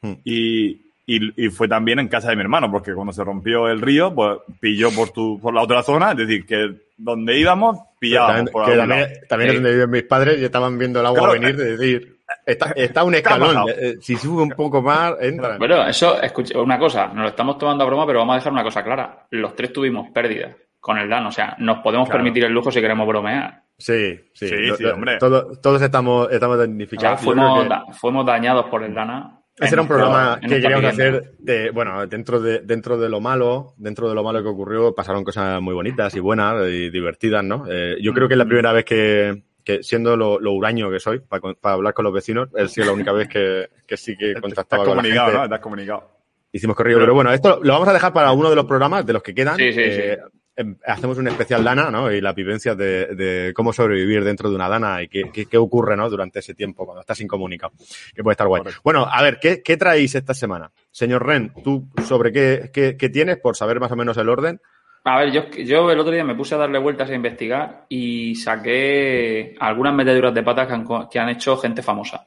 Mm. 0.03 0.13
Y, 0.25 0.69
y, 1.07 1.47
y 1.47 1.49
fue 1.49 1.67
también 1.67 1.99
en 1.99 2.09
casa 2.09 2.29
de 2.31 2.37
mi 2.37 2.43
hermano, 2.43 2.71
porque 2.71 2.93
cuando 2.95 3.13
se 3.13 3.25
rompió 3.25 3.69
el 3.69 3.81
río, 3.81 4.15
pues 4.15 4.39
pilló 4.61 4.91
por 4.95 5.11
tu, 5.11 5.41
por 5.41 5.55
la 5.55 5.63
otra 5.63 5.83
zona, 5.83 6.11
es 6.13 6.19
decir, 6.19 6.45
que 6.47 6.73
donde 6.97 7.39
íbamos, 7.39 7.79
pillábamos 8.09 8.37
también 8.37 8.53
por 8.53 8.65
que 8.65 8.73
algún 8.73 8.89
también, 9.29 9.51
Sí. 9.51 9.57
es 9.57 9.63
donde 9.63 9.73
viven 9.73 9.91
mis 9.91 10.03
padres 10.05 10.39
y 10.41 10.45
estaban 10.45 10.79
viendo 10.79 11.01
el 11.01 11.07
agua 11.07 11.19
Claro, 11.21 11.33
venir 11.35 11.57
de 11.57 11.77
decir, 11.77 12.17
está, 12.47 12.71
está 12.77 13.05
un 13.05 13.11
¿Qué 13.13 13.17
ha 13.17 13.21
escalón. 13.21 13.65
eh, 13.69 13.95
Si 14.01 14.17
sube 14.17 14.43
un 14.43 14.51
poco 14.51 14.81
más, 14.83 15.15
entra. 15.21 15.59
Bueno, 15.59 15.87
eso, 15.87 16.21
escucha, 16.23 16.59
una 16.61 16.79
cosa, 16.79 17.07
nos 17.09 17.23
lo 17.23 17.29
estamos 17.29 17.59
tomando 17.59 17.85
a 17.85 17.87
broma, 17.87 18.07
pero 18.07 18.21
vamos 18.21 18.35
a 18.35 18.39
dejar 18.39 18.53
una 18.53 18.63
cosa 18.63 18.83
clara. 18.85 19.27
Los 19.31 19.55
tres 19.57 19.73
tuvimos 19.73 20.11
pérdidas 20.13 20.55
con 20.81 20.99
el 20.99 21.09
Dan, 21.09 21.27
o 21.27 21.33
sea, 21.33 21.57
nos 21.59 21.79
podemos 21.79 22.09
Claro. 22.09 22.19
permitir 22.23 22.45
el 22.45 22.53
lujo 22.53 22.71
si 22.71 22.81
queremos 22.81 23.07
bromear. 23.07 23.63
Sí, 23.79 24.15
sí. 24.35 24.49
Sí, 24.49 24.55
Lo- 24.67 24.77
sí, 24.77 24.85
hombre. 24.85 25.17
todo- 25.19 25.59
todos 25.61 25.81
estamos, 25.83 26.31
estamos 26.31 26.59
O 26.59 27.01
sea, 27.01 27.17
fuimos, 27.17 27.53
creo 27.55 27.63
que- 27.63 27.69
da- 27.69 27.85
fuimos 27.93 28.25
dañados 28.27 28.67
por 28.67 28.83
el 28.85 28.95
Dana. 28.95 29.41
Ese 29.57 29.75
era 29.75 29.83
un 29.83 29.89
programa 29.89 30.41
que 30.41 30.61
queríamos 30.61 30.85
hacer 30.85 31.35
de, 31.39 31.71
bueno, 31.71 32.07
dentro 32.09 32.41
de, 32.41 32.61
dentro 32.61 32.99
de 32.99 33.09
lo 33.09 33.21
malo, 33.21 33.75
dentro 33.77 34.09
de 34.09 34.15
lo 34.15 34.25
malo 34.25 34.43
que 34.43 34.49
ocurrió, 34.49 34.95
pasaron 34.95 35.23
cosas 35.23 35.61
muy 35.63 35.75
bonitas 35.75 36.15
y 36.17 36.21
buenas 36.21 36.69
y 36.69 36.91
divertidas, 36.91 37.45
¿no? 37.45 37.65
Eh, 37.71 37.97
yo 38.01 38.13
creo 38.13 38.27
que 38.27 38.35
es 38.35 38.39
la 38.39 38.47
primera 38.47 38.73
vez 38.73 38.85
que, 38.85 39.45
que 39.63 39.83
siendo 39.85 40.17
lo, 40.17 40.41
lo 40.41 40.53
huraño 40.53 40.91
que 40.91 40.99
soy, 40.99 41.21
para, 41.21 41.57
hablar 41.63 41.95
con 41.95 42.05
los 42.05 42.13
vecinos, 42.13 42.49
ha 42.57 42.67
sido 42.67 42.87
la 42.87 42.93
única 42.93 43.13
vez 43.13 43.29
que, 43.29 43.69
que 43.87 43.97
sí 43.97 44.17
que 44.17 44.31
Estás 44.33 44.43
contactaba 44.43 44.85
con 44.85 44.97
la 44.97 45.03
comunicado, 45.03 45.27
gente. 45.27 45.39
¿no? 45.39 45.45
Estás 45.45 45.61
comunicado. 45.61 46.11
Hicimos 46.51 46.77
corrido, 46.77 47.01
pero 47.01 47.15
bueno, 47.15 47.33
esto 47.33 47.61
lo 47.63 47.73
vamos 47.73 47.89
a 47.89 47.93
dejar 47.93 48.13
para 48.13 48.33
uno 48.33 48.51
de 48.51 48.57
los 48.57 48.65
programas 48.67 49.07
de 49.07 49.13
los 49.13 49.23
que 49.23 49.35
quedan. 49.35 49.57
Sí, 49.57 49.73
sí, 49.73 49.81
Eh, 49.81 50.13
em, 50.15 50.19
Hacemos 50.87 51.19
un 51.19 51.27
especial 51.29 51.65
Dana, 51.65 51.91
¿no? 51.91 52.13
Y 52.13 52.21
la 52.21 52.33
vivencia 52.33 52.75
de, 52.75 53.07
de 53.15 53.53
cómo 53.55 53.73
sobrevivir 53.73 54.23
dentro 54.23 54.49
de 54.49 54.55
una 54.55 54.69
Dana 54.69 55.03
y 55.03 55.09
qué, 55.09 55.31
qué, 55.33 55.47
qué 55.47 55.59
ocurre, 55.59 55.97
¿no? 55.97 56.09
Durante 56.09 56.39
ese 56.39 56.55
tiempo, 56.55 56.85
cuando 56.85 57.01
estás 57.01 57.21
incomunicado. 57.21 57.73
Que 58.15 58.23
puede 58.23 58.35
estar 58.35 58.47
guay. 58.47 58.63
Bueno, 58.85 59.05
a 59.11 59.21
ver, 59.23 59.39
¿qué, 59.41 59.63
qué 59.63 59.77
traéis 59.77 60.15
esta 60.15 60.33
semana? 60.35 60.71
Señor 60.93 61.27
Ren, 61.27 61.53
¿tú 61.65 61.89
sobre 62.05 62.31
qué, 62.33 62.71
qué, 62.73 62.97
qué 62.97 63.09
tienes? 63.09 63.39
Por 63.39 63.57
saber 63.57 63.81
más 63.81 63.91
o 63.91 63.97
menos 63.97 64.17
el 64.17 64.29
orden. 64.29 64.61
A 65.07 65.19
ver, 65.19 65.33
yo, 65.33 65.51
yo 65.51 65.91
el 65.91 65.99
otro 65.99 66.13
día 66.13 66.25
me 66.25 66.35
puse 66.35 66.55
a 66.55 66.59
darle 66.59 66.79
vueltas 66.79 67.11
a 67.11 67.15
investigar 67.15 67.85
y 67.89 68.35
saqué 68.37 69.55
algunas 69.61 69.95
metiduras 69.95 70.33
de 70.33 70.43
patas 70.43 70.67
que 70.67 70.73
han, 70.73 70.85
co- 70.85 71.09
que 71.11 71.19
han 71.19 71.29
hecho 71.29 71.57
gente 71.57 71.83
famosa. 71.83 72.27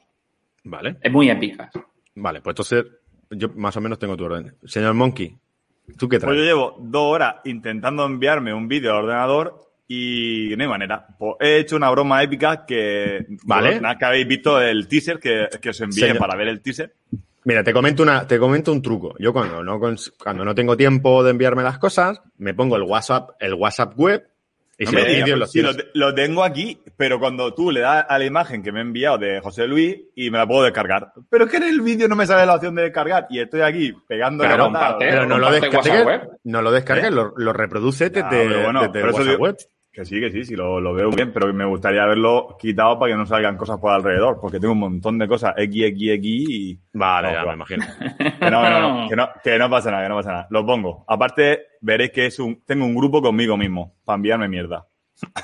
Vale. 0.64 0.96
Es 1.00 1.10
muy 1.10 1.30
épicas. 1.30 1.70
Vale, 2.14 2.40
pues 2.40 2.52
entonces 2.52 2.84
yo 3.30 3.48
más 3.56 3.76
o 3.76 3.80
menos 3.80 3.98
tengo 3.98 4.16
tu 4.16 4.24
orden. 4.24 4.54
Señor 4.64 4.94
Monkey, 4.94 5.36
¿tú 5.96 6.08
qué 6.08 6.18
Pues 6.18 6.22
yo 6.22 6.28
traes? 6.34 6.44
llevo 6.46 6.76
dos 6.80 7.02
horas 7.14 7.36
intentando 7.44 8.04
enviarme 8.04 8.52
un 8.52 8.68
vídeo 8.68 8.90
al 8.92 9.04
ordenador 9.04 9.64
y 9.86 10.52
no 10.56 10.62
hay 10.64 10.68
manera. 10.68 11.06
Pues 11.18 11.34
he 11.40 11.58
hecho 11.58 11.76
una 11.76 11.90
broma 11.90 12.22
épica 12.22 12.66
que, 12.66 13.26
Vale. 13.44 13.80
nada 13.80 13.96
que 13.96 14.04
habéis 14.04 14.28
visto 14.28 14.60
el 14.60 14.86
teaser 14.86 15.18
que, 15.18 15.48
que 15.60 15.70
os 15.70 15.80
envié 15.80 16.06
Señor. 16.08 16.18
para 16.18 16.36
ver 16.36 16.48
el 16.48 16.60
teaser. 16.60 16.92
Mira, 17.44 17.64
te 17.64 17.72
comento 17.72 18.02
una, 18.02 18.26
te 18.26 18.38
comento 18.38 18.70
un 18.72 18.82
truco. 18.82 19.14
Yo 19.18 19.32
cuando 19.32 19.62
no, 19.64 19.80
cuando 20.22 20.44
no 20.44 20.54
tengo 20.54 20.76
tiempo 20.76 21.24
de 21.24 21.30
enviarme 21.30 21.62
las 21.62 21.78
cosas, 21.78 22.20
me 22.36 22.52
pongo 22.52 22.76
el 22.76 22.82
WhatsApp, 22.82 23.30
el 23.40 23.54
WhatsApp 23.54 23.94
web 23.98 24.28
y 24.80 24.84
No 24.84 24.90
si 24.90 24.96
me 24.96 25.04
digas, 25.06 25.38
los 25.38 25.50
tienes- 25.52 25.76
lo, 25.94 26.06
lo 26.08 26.14
tengo 26.14 26.44
aquí, 26.44 26.78
pero 26.96 27.18
cuando 27.18 27.52
tú 27.52 27.70
le 27.72 27.80
das 27.80 28.06
a 28.08 28.16
la 28.18 28.24
imagen 28.24 28.62
que 28.62 28.70
me 28.70 28.78
he 28.78 28.82
enviado 28.82 29.18
de 29.18 29.40
José 29.40 29.66
Luis 29.66 29.96
y 30.14 30.30
me 30.30 30.38
la 30.38 30.46
puedo 30.46 30.62
descargar. 30.62 31.12
Pero 31.28 31.44
es 31.46 31.50
que 31.50 31.56
en 31.56 31.64
el 31.64 31.80
vídeo 31.80 32.06
no 32.08 32.14
me 32.14 32.26
sale 32.26 32.46
la 32.46 32.54
opción 32.54 32.74
de 32.76 32.82
descargar 32.82 33.26
y 33.28 33.40
estoy 33.40 33.60
aquí 33.62 33.92
pegando 34.06 34.44
Claro, 34.44 34.56
la 34.58 34.64
comparte, 34.64 35.06
Pero 35.10 35.26
no 35.26 35.36
lo 35.38 35.50
descargues, 35.50 36.20
no 36.44 36.62
lo 36.62 36.70
descargues, 36.70 37.06
¿Eh? 37.06 37.10
lo, 37.10 37.32
lo 37.36 37.52
reproduce 37.52 38.10
desde, 38.10 38.20
Ya, 38.20 38.28
pero 38.30 38.62
bueno, 38.62 38.80
desde 38.82 38.92
pero 38.92 39.08
eso 39.10 39.16
WhatsApp 39.18 39.30
digo- 39.32 39.42
web. 39.44 39.56
Que 39.98 40.04
sí, 40.04 40.20
que 40.20 40.30
sí, 40.30 40.44
sí, 40.44 40.54
lo, 40.54 40.80
lo 40.80 40.94
veo 40.94 41.10
bien, 41.10 41.32
pero 41.32 41.52
me 41.52 41.64
gustaría 41.64 42.04
haberlo 42.04 42.56
quitado 42.56 43.00
para 43.00 43.10
que 43.10 43.18
no 43.18 43.26
salgan 43.26 43.56
cosas 43.56 43.80
por 43.80 43.90
alrededor, 43.90 44.38
porque 44.40 44.60
tengo 44.60 44.74
un 44.74 44.78
montón 44.78 45.18
de 45.18 45.26
cosas 45.26 45.54
X, 45.56 45.86
X, 45.86 46.10
X 46.12 46.24
y... 46.48 46.78
Vale, 46.92 47.26
No, 47.26 47.34
ya 47.34 47.42
claro. 47.42 47.48
me 47.48 47.54
imagino. 47.54 47.84
Que 48.38 48.48
no, 48.48 48.70
no, 48.70 48.80
no, 48.80 49.08
que 49.08 49.16
no, 49.16 49.28
que 49.42 49.58
no 49.58 49.68
pasa 49.68 49.90
nada, 49.90 50.04
que 50.04 50.08
no 50.08 50.14
pasa 50.14 50.30
nada. 50.30 50.46
Lo 50.50 50.64
pongo. 50.64 51.04
Aparte, 51.08 51.62
veréis 51.80 52.12
que 52.12 52.26
es 52.26 52.38
un, 52.38 52.62
tengo 52.64 52.84
un 52.84 52.94
grupo 52.94 53.20
conmigo 53.20 53.56
mismo, 53.56 53.96
para 54.04 54.14
enviarme 54.14 54.46
mierda. 54.46 54.86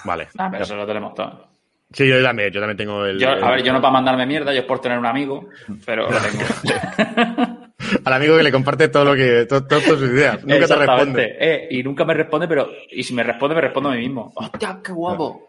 Vale. 0.05 0.29
Ah, 0.39 0.49
pero 0.53 0.63
eso 0.63 0.77
lo 0.77 0.87
tenemos 0.87 1.15
todo. 1.15 1.49
Sí, 1.91 2.07
yo 2.07 2.23
también, 2.23 2.53
yo 2.53 2.61
también 2.61 2.77
tengo 2.77 3.05
el, 3.05 3.19
Yo, 3.19 3.31
a 3.31 3.51
ver, 3.51 3.65
yo 3.65 3.73
no 3.73 3.81
para 3.81 3.93
mandarme 3.93 4.25
mierda, 4.25 4.53
yo 4.53 4.61
es 4.61 4.67
por 4.67 4.79
tener 4.81 5.01
un 5.01 5.07
amigo, 5.07 5.49
pero 5.85 6.09
lo 6.09 6.17
tengo. 6.21 7.54
al 8.05 8.13
amigo 8.13 8.37
que 8.37 8.43
le 8.43 8.53
comparte 8.53 8.89
todo 8.89 9.05
lo 9.05 9.15
que, 9.15 9.47
to- 9.47 9.65
todas 9.67 9.85
tus 9.85 10.01
ideas. 10.03 10.45
Nunca 10.45 10.67
te 10.67 10.77
responde. 10.77 11.37
Eh, 11.39 11.69
y 11.71 11.83
nunca 11.83 12.05
me 12.05 12.15
responde, 12.15 12.49
pero. 12.49 12.69
Y 12.91 13.03
si 13.03 13.15
me 13.15 13.23
responde, 13.23 13.55
me 13.55 13.61
respondo 13.61 13.91
a 13.91 13.93
mí 13.95 13.99
mismo. 14.01 14.33
¡Hostia, 14.35 14.79
qué 14.85 14.93
guapo! 14.93 15.49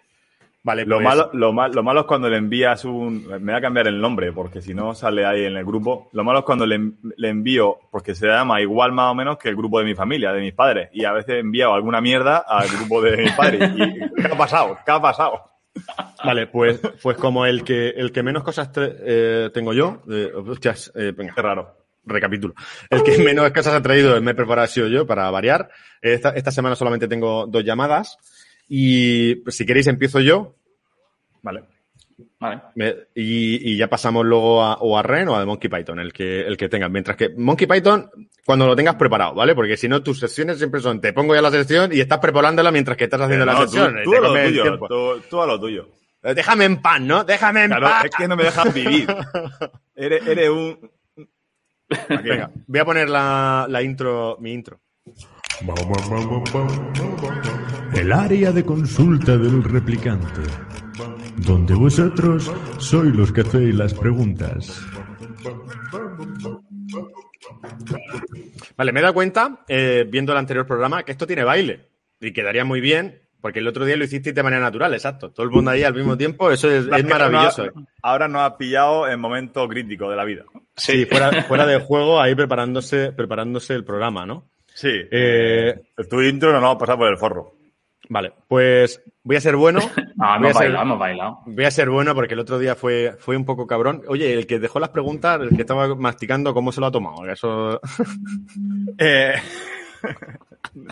Vale, 0.63 0.84
Lo 0.84 0.95
pues, 0.95 1.05
malo, 1.08 1.29
lo, 1.34 1.53
mal- 1.53 1.71
lo 1.75 1.84
malo 1.84 1.99
es 1.99 2.05
cuando 2.08 2.27
le 2.27 2.38
envías 2.38 2.86
un... 2.86 3.27
Me 3.27 3.51
voy 3.51 3.53
a 3.53 3.62
cambiar 3.62 3.88
el 3.88 4.01
nombre, 4.01 4.31
porque 4.34 4.63
si 4.63 4.73
no 4.73 4.95
sale 4.95 5.23
ahí 5.23 5.43
en 5.45 5.55
el 5.55 5.63
grupo. 5.63 6.10
Lo 6.12 6.23
malo 6.23 6.39
es 6.39 6.45
cuando 6.45 6.65
le, 6.65 6.79
le 7.17 7.29
envío, 7.29 7.77
porque 7.91 8.15
se 8.15 8.25
llama 8.25 8.60
igual 8.62 8.91
más 8.91 9.12
o 9.12 9.13
menos 9.13 9.38
que 9.38 9.49
el 9.49 9.55
grupo 9.55 9.77
de 9.77 9.86
mi 9.86 9.93
familia, 9.93 10.31
de 10.31 10.41
mis 10.41 10.53
padres. 10.55 10.89
Y 10.91 11.05
a 11.05 11.12
veces 11.12 11.36
he 11.36 11.39
enviado 11.39 11.75
alguna 11.75 12.01
mierda 12.01 12.38
al 12.47 12.67
grupo 12.67 12.99
de 12.99 13.15
mis 13.17 13.31
padres. 13.34 13.69
Y, 13.75 14.21
¿Qué 14.23 14.27
ha 14.27 14.36
pasado? 14.36 14.79
¿Qué 14.84 14.91
ha 14.91 14.99
pasado? 14.99 15.39
Vale, 16.23 16.47
pues, 16.47 16.81
pues 17.03 17.15
como 17.17 17.45
el 17.45 17.63
que, 17.63 17.89
el 17.89 18.12
que 18.12 18.23
menos 18.23 18.41
cosas 18.41 18.71
eh, 18.75 19.51
tengo 19.53 19.71
yo, 19.71 20.01
eh, 20.10 20.31
hostias, 20.34 20.91
eh, 20.95 21.13
venga, 21.15 21.34
Qué 21.36 21.41
raro. 21.43 21.75
Recapitulo. 22.05 22.53
El 22.89 23.03
que 23.03 23.17
menos 23.17 23.49
cosas 23.51 23.73
ha 23.73 23.81
traído, 23.81 24.19
me 24.21 24.31
he 24.31 24.35
preparado 24.35 24.65
ha 24.65 24.67
sido 24.69 24.87
yo 24.87 25.05
para 25.07 25.29
variar. 25.31 25.69
Esta, 26.01 26.29
esta 26.29 26.51
semana 26.51 26.75
solamente 26.75 27.07
tengo 27.07 27.47
dos 27.47 27.63
llamadas 27.63 28.17
y 28.67 29.35
pues, 29.35 29.55
si 29.57 29.65
queréis 29.65 29.87
empiezo 29.87 30.19
yo 30.19 30.55
Vale. 31.41 31.63
Vale. 32.39 32.61
me- 32.75 32.95
y, 33.13 33.71
y 33.73 33.77
ya 33.77 33.87
pasamos 33.89 34.25
luego 34.25 34.63
a, 34.63 34.75
o 34.75 34.97
a 34.97 35.03
Ren 35.03 35.27
o 35.27 35.35
a 35.35 35.45
Monkey 35.45 35.69
Python, 35.69 35.99
el 35.99 36.13
que, 36.13 36.41
el 36.41 36.55
que 36.57 36.69
tengas. 36.69 36.89
Mientras 36.89 37.17
que 37.17 37.29
Monkey 37.35 37.67
Python, 37.67 38.09
cuando 38.45 38.65
lo 38.65 38.75
tengas 38.75 38.95
preparado, 38.95 39.35
¿vale? 39.35 39.53
Porque 39.53 39.75
si 39.77 39.87
no, 39.89 40.01
tus 40.01 40.19
sesiones 40.19 40.57
siempre 40.57 40.79
son, 40.79 41.01
te 41.01 41.11
pongo 41.13 41.35
ya 41.35 41.41
la 41.41 41.51
sección 41.51 41.91
y 41.93 41.99
estás 41.99 42.19
preparándola 42.19 42.71
mientras 42.71 42.95
que 42.97 43.03
estás 43.03 43.19
haciendo 43.21 43.45
la 43.45 43.53
No, 43.53 43.65
tú, 43.65 43.75
tú 43.75 44.15
a 44.15 44.43
tuyo. 44.45 44.77
Tú, 44.87 45.21
tú 45.29 45.41
a 45.41 45.45
lo 45.45 45.59
tuyo. 45.59 45.89
Déjame 46.23 46.65
en 46.65 46.81
paz, 46.81 47.01
¿no? 47.01 47.23
Déjame 47.23 47.63
en 47.65 47.67
Claro, 47.71 47.85
paz. 47.87 48.05
es 48.05 48.15
que 48.15 48.27
no 48.27 48.35
me 48.35 48.43
dejas 48.45 48.73
vivir. 48.73 49.07
Eres, 49.95 50.25
eres 50.27 50.49
un... 50.49 50.91
Aquí. 51.89 52.29
Venga, 52.29 52.51
voy 52.67 52.79
a 52.79 52.85
poner 52.85 53.09
la, 53.09 53.67
la 53.69 53.83
intro, 53.83 54.37
mi 54.39 54.53
intro. 54.53 54.81
El 57.93 58.11
área 58.11 58.51
de 58.51 58.65
consulta 58.65 59.37
del 59.37 59.63
replicante, 59.63 60.41
donde 61.37 61.73
vosotros 61.75 62.51
sois 62.77 63.15
los 63.15 63.31
que 63.31 63.41
hacéis 63.41 63.75
las 63.75 63.93
preguntas. 63.93 64.81
Vale, 68.77 68.91
me 68.91 68.99
he 68.99 69.03
dado 69.03 69.13
cuenta, 69.13 69.63
eh, 69.67 70.05
viendo 70.09 70.33
el 70.33 70.37
anterior 70.37 70.65
programa, 70.65 71.03
que 71.03 71.11
esto 71.13 71.27
tiene 71.27 71.43
baile. 71.43 71.89
Y 72.19 72.33
quedaría 72.33 72.65
muy 72.65 72.81
bien 72.81 73.24
Porque 73.41 73.59
el 73.59 73.67
otro 73.67 73.85
día 73.85 73.95
lo 73.95 74.05
hiciste 74.05 74.33
de 74.33 74.43
manera 74.43 74.61
natural, 74.61 74.93
exacto. 74.93 75.31
Todo 75.31 75.45
el 75.45 75.51
mundo 75.51 75.71
ahí 75.71 75.83
al 75.83 75.93
mismo 75.93 76.17
tiempo, 76.17 76.51
eso 76.51 76.69
es, 76.69 76.87
es 76.87 77.05
maravilloso. 77.05 77.65
ahora 78.01 78.27
nos 78.27 78.41
has 78.41 78.53
pillado 78.53 79.07
en 79.07 79.19
momento 79.19 79.67
crítico 79.67 80.09
de 80.09 80.15
la 80.15 80.23
vida. 80.23 80.43
Sí, 80.75 81.05
fuera, 81.05 81.43
fuera 81.47 81.65
de 81.65 81.79
juego, 81.79 82.19
ahí 82.19 82.33
preparándose, 82.35 83.11
preparándose 83.11 83.73
el 83.73 83.85
programa, 83.85 84.25
¿no? 84.25 84.49
Sí. 84.73 84.91
Eh, 85.11 85.75
tu 86.09 86.21
intro 86.21 86.51
no 86.51 86.59
nos 86.59 86.69
va 86.69 86.73
a 86.73 86.77
pasar 86.77 86.97
por 86.97 87.07
el 87.07 87.17
forro. 87.17 87.53
Vale, 88.09 88.33
pues 88.47 89.01
voy 89.23 89.35
a 89.35 89.41
ser 89.41 89.55
bueno. 89.55 89.79
Ah, 90.17 90.37
hemos 90.37 90.53
bailado, 90.53 90.83
hemos 90.83 90.97
bailado. 90.97 91.39
Voy 91.45 91.65
a 91.65 91.71
ser 91.71 91.89
bueno 91.89 92.15
porque 92.15 92.35
el 92.35 92.39
otro 92.39 92.57
día 92.57 92.73
fue, 92.73 93.17
fue 93.19 93.35
un 93.35 93.43
poco 93.43 93.67
cabrón. 93.67 94.01
Oye, 94.07 94.33
el 94.33 94.47
que 94.47 94.59
dejó 94.59 94.79
las 94.79 94.89
preguntas, 94.89 95.41
el 95.41 95.49
que 95.49 95.63
estaba 95.63 95.93
masticando, 95.93 96.53
¿cómo 96.53 96.71
se 96.71 96.79
lo 96.79 96.87
ha 96.87 96.91
tomado? 96.91 97.29
Eso. 97.29 97.81
eh, 98.97 99.33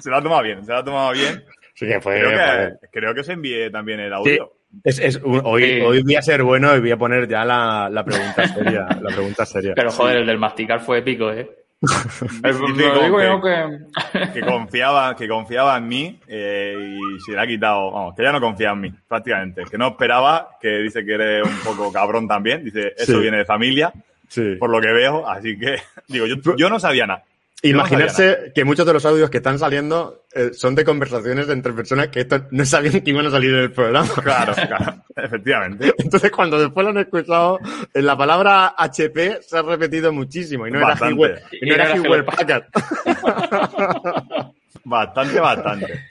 se 0.01 0.09
lo 0.09 0.17
ha 0.17 0.21
tomado 0.21 0.43
bien, 0.43 0.65
se 0.65 0.73
lo 0.73 0.77
ha 0.79 0.83
tomado 0.83 1.13
bien. 1.13 1.41
Sí, 1.85 1.93
que 1.93 2.01
fue. 2.01 2.19
Creo 2.19 2.29
que, 2.31 2.87
creo 2.91 3.13
que 3.15 3.23
se 3.23 3.33
envíe 3.33 3.69
también 3.71 3.99
el 3.99 4.13
audio. 4.13 4.51
Sí. 4.53 4.79
Es, 4.83 4.99
es, 4.99 5.21
hoy, 5.23 5.63
Sí. 5.63 5.81
hoy 5.81 6.01
voy 6.03 6.15
a 6.15 6.21
ser 6.21 6.41
bueno 6.43 6.75
y 6.75 6.79
voy 6.79 6.91
a 6.91 6.97
poner 6.97 7.27
ya 7.27 7.45
la, 7.45 7.89
la 7.91 8.03
pregunta 8.03 8.47
seria. 8.53 8.87
La 9.01 9.09
pregunta 9.13 9.45
seria. 9.45 9.73
Pero 9.75 9.91
joder, 9.91 10.17
el 10.17 10.25
del 10.25 10.37
masticar 10.39 10.79
fue 10.79 10.99
épico, 10.99 11.31
¿eh? 11.31 11.49
Lo 12.43 12.67
digo 13.03 13.21
yo 13.21 13.41
que... 13.41 14.31
que 14.33 14.41
confiaba, 14.41 15.15
que 15.17 15.27
confiaba 15.27 15.77
en 15.77 15.87
mí 15.87 16.19
eh, 16.27 16.95
y 16.97 17.19
se 17.19 17.33
le 17.33 17.41
ha 17.41 17.45
quitado, 17.45 17.91
vamos, 17.91 18.15
que 18.15 18.23
ya 18.23 18.31
no 18.31 18.39
confía 18.39 18.71
en 18.71 18.79
mí, 18.81 18.93
prácticamente. 19.07 19.63
Que 19.69 19.77
no 19.77 19.89
esperaba, 19.89 20.51
que 20.61 20.69
dice 20.79 21.03
que 21.05 21.13
eres 21.13 21.45
un 21.45 21.57
poco 21.59 21.91
cabrón 21.91 22.25
también, 22.27 22.63
dice, 22.63 22.93
eso 22.97 23.13
Sí. 23.13 23.19
viene 23.19 23.37
de 23.39 23.45
familia, 23.45 23.91
Sí. 24.29 24.55
por 24.55 24.69
lo 24.69 24.79
que 24.79 24.91
veo, 24.93 25.27
así 25.27 25.59
que, 25.59 25.75
digo, 26.07 26.25
yo, 26.25 26.55
yo 26.55 26.69
no 26.69 26.79
sabía 26.79 27.05
nada. 27.05 27.23
Imaginarse 27.63 28.51
que 28.53 28.65
muchos 28.65 28.85
de 28.85 28.91
los 28.93 29.05
audios 29.05 29.29
que 29.29 29.37
están 29.37 29.57
saliendo 29.57 30.25
eh, 30.33 30.51
son 30.53 30.75
de 30.75 30.83
conversaciones 30.83 31.47
entre 31.47 31.71
personas 31.71 32.09
que 32.09 32.19
esto 32.19 32.45
no 32.51 32.65
sabían 32.65 32.99
que 33.01 33.11
iban 33.11 33.25
a 33.25 33.31
salir 33.31 33.51
en 33.51 33.59
el 33.61 33.71
programa. 33.71 34.09
Claro, 34.21 34.53
claro, 34.67 35.03
efectivamente. 35.15 35.93
Entonces, 35.97 36.29
cuando 36.29 36.59
después 36.59 36.83
lo 36.83 36.89
han 36.89 36.97
escuchado, 36.97 37.59
en 37.93 38.05
la 38.05 38.17
palabra 38.17 38.75
HP 38.77 39.39
se 39.41 39.57
ha 39.57 39.61
repetido 39.61 40.11
muchísimo 40.11 40.67
y 40.67 40.71
no 40.71 40.81
Bastante. 40.81 41.23
era 41.23 41.39
Hewlett, 41.39 41.43
y 41.53 41.65
no 41.65 41.75
era 41.75 41.95
era 41.95 42.25
Packard. 42.25 42.63
Bastante, 44.85 45.39
bastante. 45.39 46.05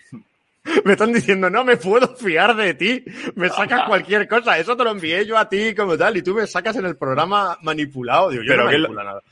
Me 0.85 0.93
están 0.93 1.13
diciendo, 1.13 1.51
no 1.51 1.65
me 1.65 1.77
puedo 1.77 2.15
fiar 2.17 2.55
de 2.55 2.75
ti, 2.75 3.05
me 3.35 3.49
sacas 3.49 3.83
cualquier 3.89 4.29
cosa, 4.29 4.59
eso 4.59 4.77
te 4.77 4.85
lo 4.85 4.91
envié 4.91 5.27
yo 5.27 5.37
a 5.37 5.49
ti 5.49 5.75
como 5.75 5.97
tal, 5.99 6.17
y 6.17 6.23
tú 6.23 6.35
me 6.35 6.47
sacas 6.47 6.77
en 6.77 6.87
el 6.87 6.97
programa 6.97 7.59
manipulado. 7.63 8.31
Digo, 8.31 8.43
yo 8.45 8.49
Pero 8.53 8.65
no 8.65 8.69
¿qué 8.71 8.77
es 8.77 8.81
lo- 8.83 8.89
manipulo 8.89 9.05
nada. 9.11 9.23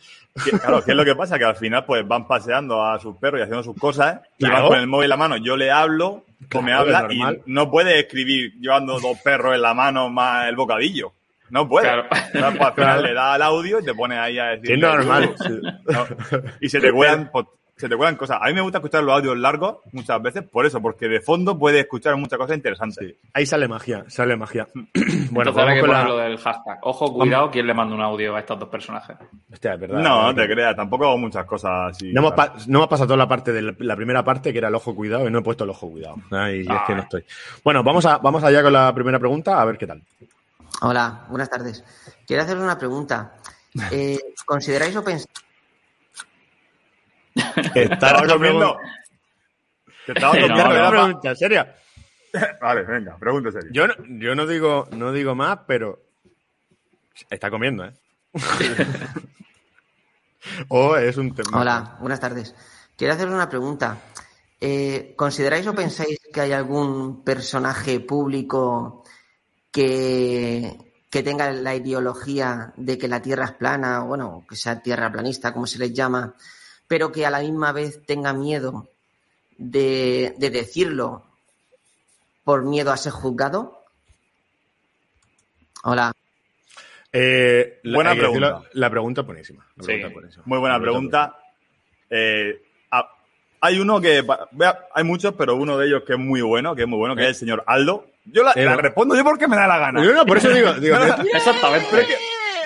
Que- 0.45 0.51
Claro, 0.59 0.85
¿qué 0.85 0.90
es 0.93 0.97
lo 0.97 1.05
que 1.05 1.14
pasa? 1.16 1.38
Que 1.38 1.45
al 1.45 1.57
final 1.57 1.85
pues 1.85 2.07
van 2.07 2.27
paseando 2.27 2.85
a 2.85 2.99
sus 2.99 3.16
perros 3.16 3.40
y 3.40 3.43
haciendo 3.43 3.62
sus 3.62 3.77
cosas, 3.77 4.16
¿eh? 4.16 4.21
y 4.38 4.45
Claro. 4.45 4.62
van 4.62 4.69
con 4.71 4.79
el 4.81 4.87
móvil 4.87 5.05
en 5.05 5.11
la 5.11 5.16
mano. 5.16 5.37
Yo 5.37 5.57
le 5.57 5.71
hablo, 5.71 6.25
o 6.55 6.62
me 6.62 6.71
Claro, 6.73 6.81
habla, 6.81 6.99
es 6.99 7.05
normal. 7.16 7.43
y 7.47 7.53
no 7.53 7.71
puede 7.71 7.99
escribir 8.01 8.53
llevando 8.61 8.99
dos 9.01 9.19
perros 9.23 9.55
en 9.55 9.62
la 9.62 9.75
mano 9.75 10.09
más 10.11 10.49
el 10.49 10.57
bocadillo. 10.57 11.12
No 11.51 11.69
puede. 11.69 11.87
Claro. 11.88 12.07
Pues, 12.09 12.62
al 12.62 12.75
final 12.75 13.03
le 13.03 13.12
da 13.14 13.35
el 13.35 13.43
audio 13.43 13.81
y 13.81 13.85
te 13.85 13.93
pone 13.93 14.16
ahí 14.19 14.38
a 14.38 14.45
decir. 14.51 14.73
Es 14.73 14.79
normal. 14.79 15.35
No. 15.85 16.07
Y 16.61 16.69
se 16.69 16.79
te 16.81 16.93
cuelan, 16.93 17.29
pues, 17.33 17.47
se 17.81 17.88
te 17.88 17.97
cuelan 17.97 18.16
cosas. 18.16 18.38
A 18.40 18.47
mí 18.47 18.53
me 18.55 18.61
gusta 18.61 18.79
escuchar 18.79 19.03
los 19.03 19.14
audios 19.14 19.37
largos 19.38 19.79
muchas 19.93 20.21
veces 20.23 20.45
por 20.45 20.66
eso, 20.66 20.81
porque 20.81 21.09
de 21.09 21.21
fondo 21.21 21.59
puedes 21.59 21.81
escuchar 21.81 22.14
muchas 22.16 22.38
cosas 22.38 22.57
interesantes. 22.57 23.14
Ahí 23.33 23.47
sale 23.47 23.66
magia, 23.66 24.05
sale 24.09 24.37
magia. 24.37 24.69
bueno, 24.75 24.93
Entonces 24.95 25.55
vamos 25.55 25.69
hay 25.69 25.75
que 25.75 25.81
con 25.81 25.88
poner 25.90 26.03
la... 26.05 26.09
lo 26.09 26.16
del 26.19 26.38
hashtag. 26.38 26.79
Ojo, 26.83 27.12
cuidado, 27.14 27.51
¿quién 27.51 27.66
le 27.66 27.75
manda 27.75 27.95
un 27.95 28.03
audio 28.03 28.37
a 28.37 28.40
estos 28.40 28.59
dos 28.59 28.69
personajes? 28.69 29.16
Hostia, 29.53 29.75
es 29.75 29.81
verdad. 29.81 30.01
No, 30.03 30.25
no 30.25 30.35
te 30.35 30.47
creas, 30.47 30.77
tampoco 30.77 31.07
hago 31.07 31.19
muchas 31.19 31.45
cosas 31.47 31.93
así. 31.97 32.12
No 32.12 32.21
hemos, 32.21 32.35
claro. 32.35 32.53
pa- 32.53 32.59
no 32.66 32.79
hemos 32.79 32.88
pasado 32.88 33.07
toda 33.09 33.16
la 33.16 33.29
parte 33.29 33.53
de 33.53 33.75
la, 33.79 33.97
primera 33.97 34.23
parte, 34.23 34.53
que 34.53 34.59
era 34.59 34.69
el 34.69 34.75
ojo 34.75 34.95
cuidado, 34.95 35.27
y 35.27 35.31
no 35.31 35.38
he 35.38 35.43
puesto 35.43 35.64
el 35.64 35.71
ojo 35.71 35.90
cuidado. 35.90 36.16
Ay, 36.31 36.61
es 36.61 36.69
que 36.87 36.95
no 36.95 37.03
estoy. 37.03 37.25
Bueno, 37.64 37.83
vamos, 37.83 38.05
a, 38.07 38.19
vamos 38.19 38.45
allá 38.45 38.62
con 38.62 38.73
la 38.73 38.95
primera 38.95 39.19
pregunta, 39.19 39.61
a 39.61 39.64
ver 39.64 39.79
qué 39.79 39.87
tal. 39.87 40.03
Hola, 40.83 41.25
buenas 41.29 41.51
tardes. 41.51 41.85
Quiero 42.27 42.43
hacer 42.43 42.57
una 42.57 42.79
pregunta. 42.79 43.35
Eh, 43.90 44.19
¿Consideráis 44.45 44.97
o 44.97 45.05
pensáis 45.05 45.29
Te 47.74 47.82
estaba 47.84 48.26
comiendo. 48.26 48.78
Te 50.06 50.12
estaba 50.12 50.32
comiendo, 50.32 51.20
no, 51.24 51.34
seria. 51.34 51.76
Vale, 52.60 52.82
venga, 52.82 53.16
pregunta 53.18 53.50
serio. 53.52 53.70
Yo 53.72 53.86
no, 53.86 53.94
yo 54.18 54.34
no 54.34 54.46
digo, 54.46 54.88
no 54.92 55.12
digo 55.12 55.34
más, 55.34 55.60
pero 55.66 56.00
está 57.28 57.50
comiendo, 57.50 57.84
¿eh? 57.84 57.92
o 60.68 60.96
es 60.96 61.16
un 61.16 61.34
tema. 61.34 61.60
Hola, 61.60 61.96
buenas 62.00 62.20
tardes. 62.20 62.54
Quiero 62.96 63.14
hacer 63.14 63.28
una 63.28 63.48
pregunta. 63.48 63.98
Eh, 64.60 65.14
¿Consideráis 65.16 65.66
o 65.66 65.74
pensáis 65.74 66.18
que 66.32 66.40
hay 66.40 66.52
algún 66.52 67.24
personaje 67.24 67.98
público 68.00 69.04
que, 69.72 70.76
que 71.08 71.22
tenga 71.22 71.50
la 71.50 71.74
ideología 71.74 72.72
de 72.76 72.98
que 72.98 73.08
la 73.08 73.22
Tierra 73.22 73.46
es 73.46 73.52
plana, 73.52 74.04
o 74.04 74.08
bueno, 74.08 74.44
que 74.48 74.56
sea 74.56 74.82
tierra 74.82 75.10
planista, 75.10 75.52
como 75.52 75.66
se 75.66 75.78
les 75.78 75.92
llama, 75.92 76.34
pero 76.90 77.12
que 77.12 77.24
a 77.24 77.31
la 77.31 77.38
misma 77.38 77.70
vez 77.70 78.05
tenga 78.05 78.33
miedo 78.33 78.88
de, 79.59 80.35
de 80.38 80.50
decirlo 80.50 81.22
por 82.42 82.64
miedo 82.64 82.90
a 82.90 82.96
ser 82.96 83.12
juzgado? 83.12 83.85
Hola. 85.85 86.12
Eh, 87.12 87.79
la- 87.85 87.94
Buena 87.96 88.11
decirlo, 88.11 88.33
pregunta. 88.33 88.68
La 88.72 88.90
pregunta 88.90 89.20
es 89.20 89.26
buenísima. 89.29 89.64
La 89.76 89.83
Sí. 89.85 89.87
pregunta 89.87 90.09
es 90.09 90.14
buenísima. 90.14 90.42
Muy 90.46 90.59
buena 90.59 90.74
La 90.79 90.83
pregunta. 90.83 91.38
Eh, 92.11 92.61
hay 93.62 93.79
uno 93.79 94.00
que, 94.00 94.24
vea, 94.53 94.87
hay 94.92 95.05
muchos, 95.05 95.35
pero 95.35 95.55
uno 95.55 95.79
de 95.79 95.87
ellos 95.87 96.03
que 96.05 96.14
es 96.14 96.18
muy 96.18 96.40
bueno, 96.42 96.74
que 96.74 96.83
es 96.83 96.88
muy 96.88 96.98
bueno, 96.98 97.14
que 97.14 97.22
es 97.22 97.29
el 97.29 97.35
señor 97.37 97.62
Aldo. 97.68 98.07
Yo 98.24 98.42
la, 98.42 98.50
Eh, 98.57 98.76
respondo 98.76 99.14
yo 99.14 99.22
porque 99.22 99.46
me 99.46 99.55
da 99.57 99.68
la 99.68 99.79
gana. 99.79 100.03
Yo 100.05 100.12
no, 100.12 100.26
por 100.26 100.38
eso 100.38 100.48
digo, 100.50 100.70
Exactamente. 101.35 101.87
pero 101.90 102.03
es 102.03 102.09
que, 102.09 102.14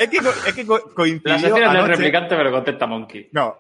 es 0.05 0.09
que, 0.09 0.19
co- 0.19 0.49
es 0.49 0.55
que 0.55 0.65
co- 0.67 0.95
coincidió 0.95 1.55
del 1.57 1.87
replicante, 1.89 2.35
pero 2.37 2.51
contesta 2.53 2.87
Monkey. 2.87 3.29
No, 3.33 3.59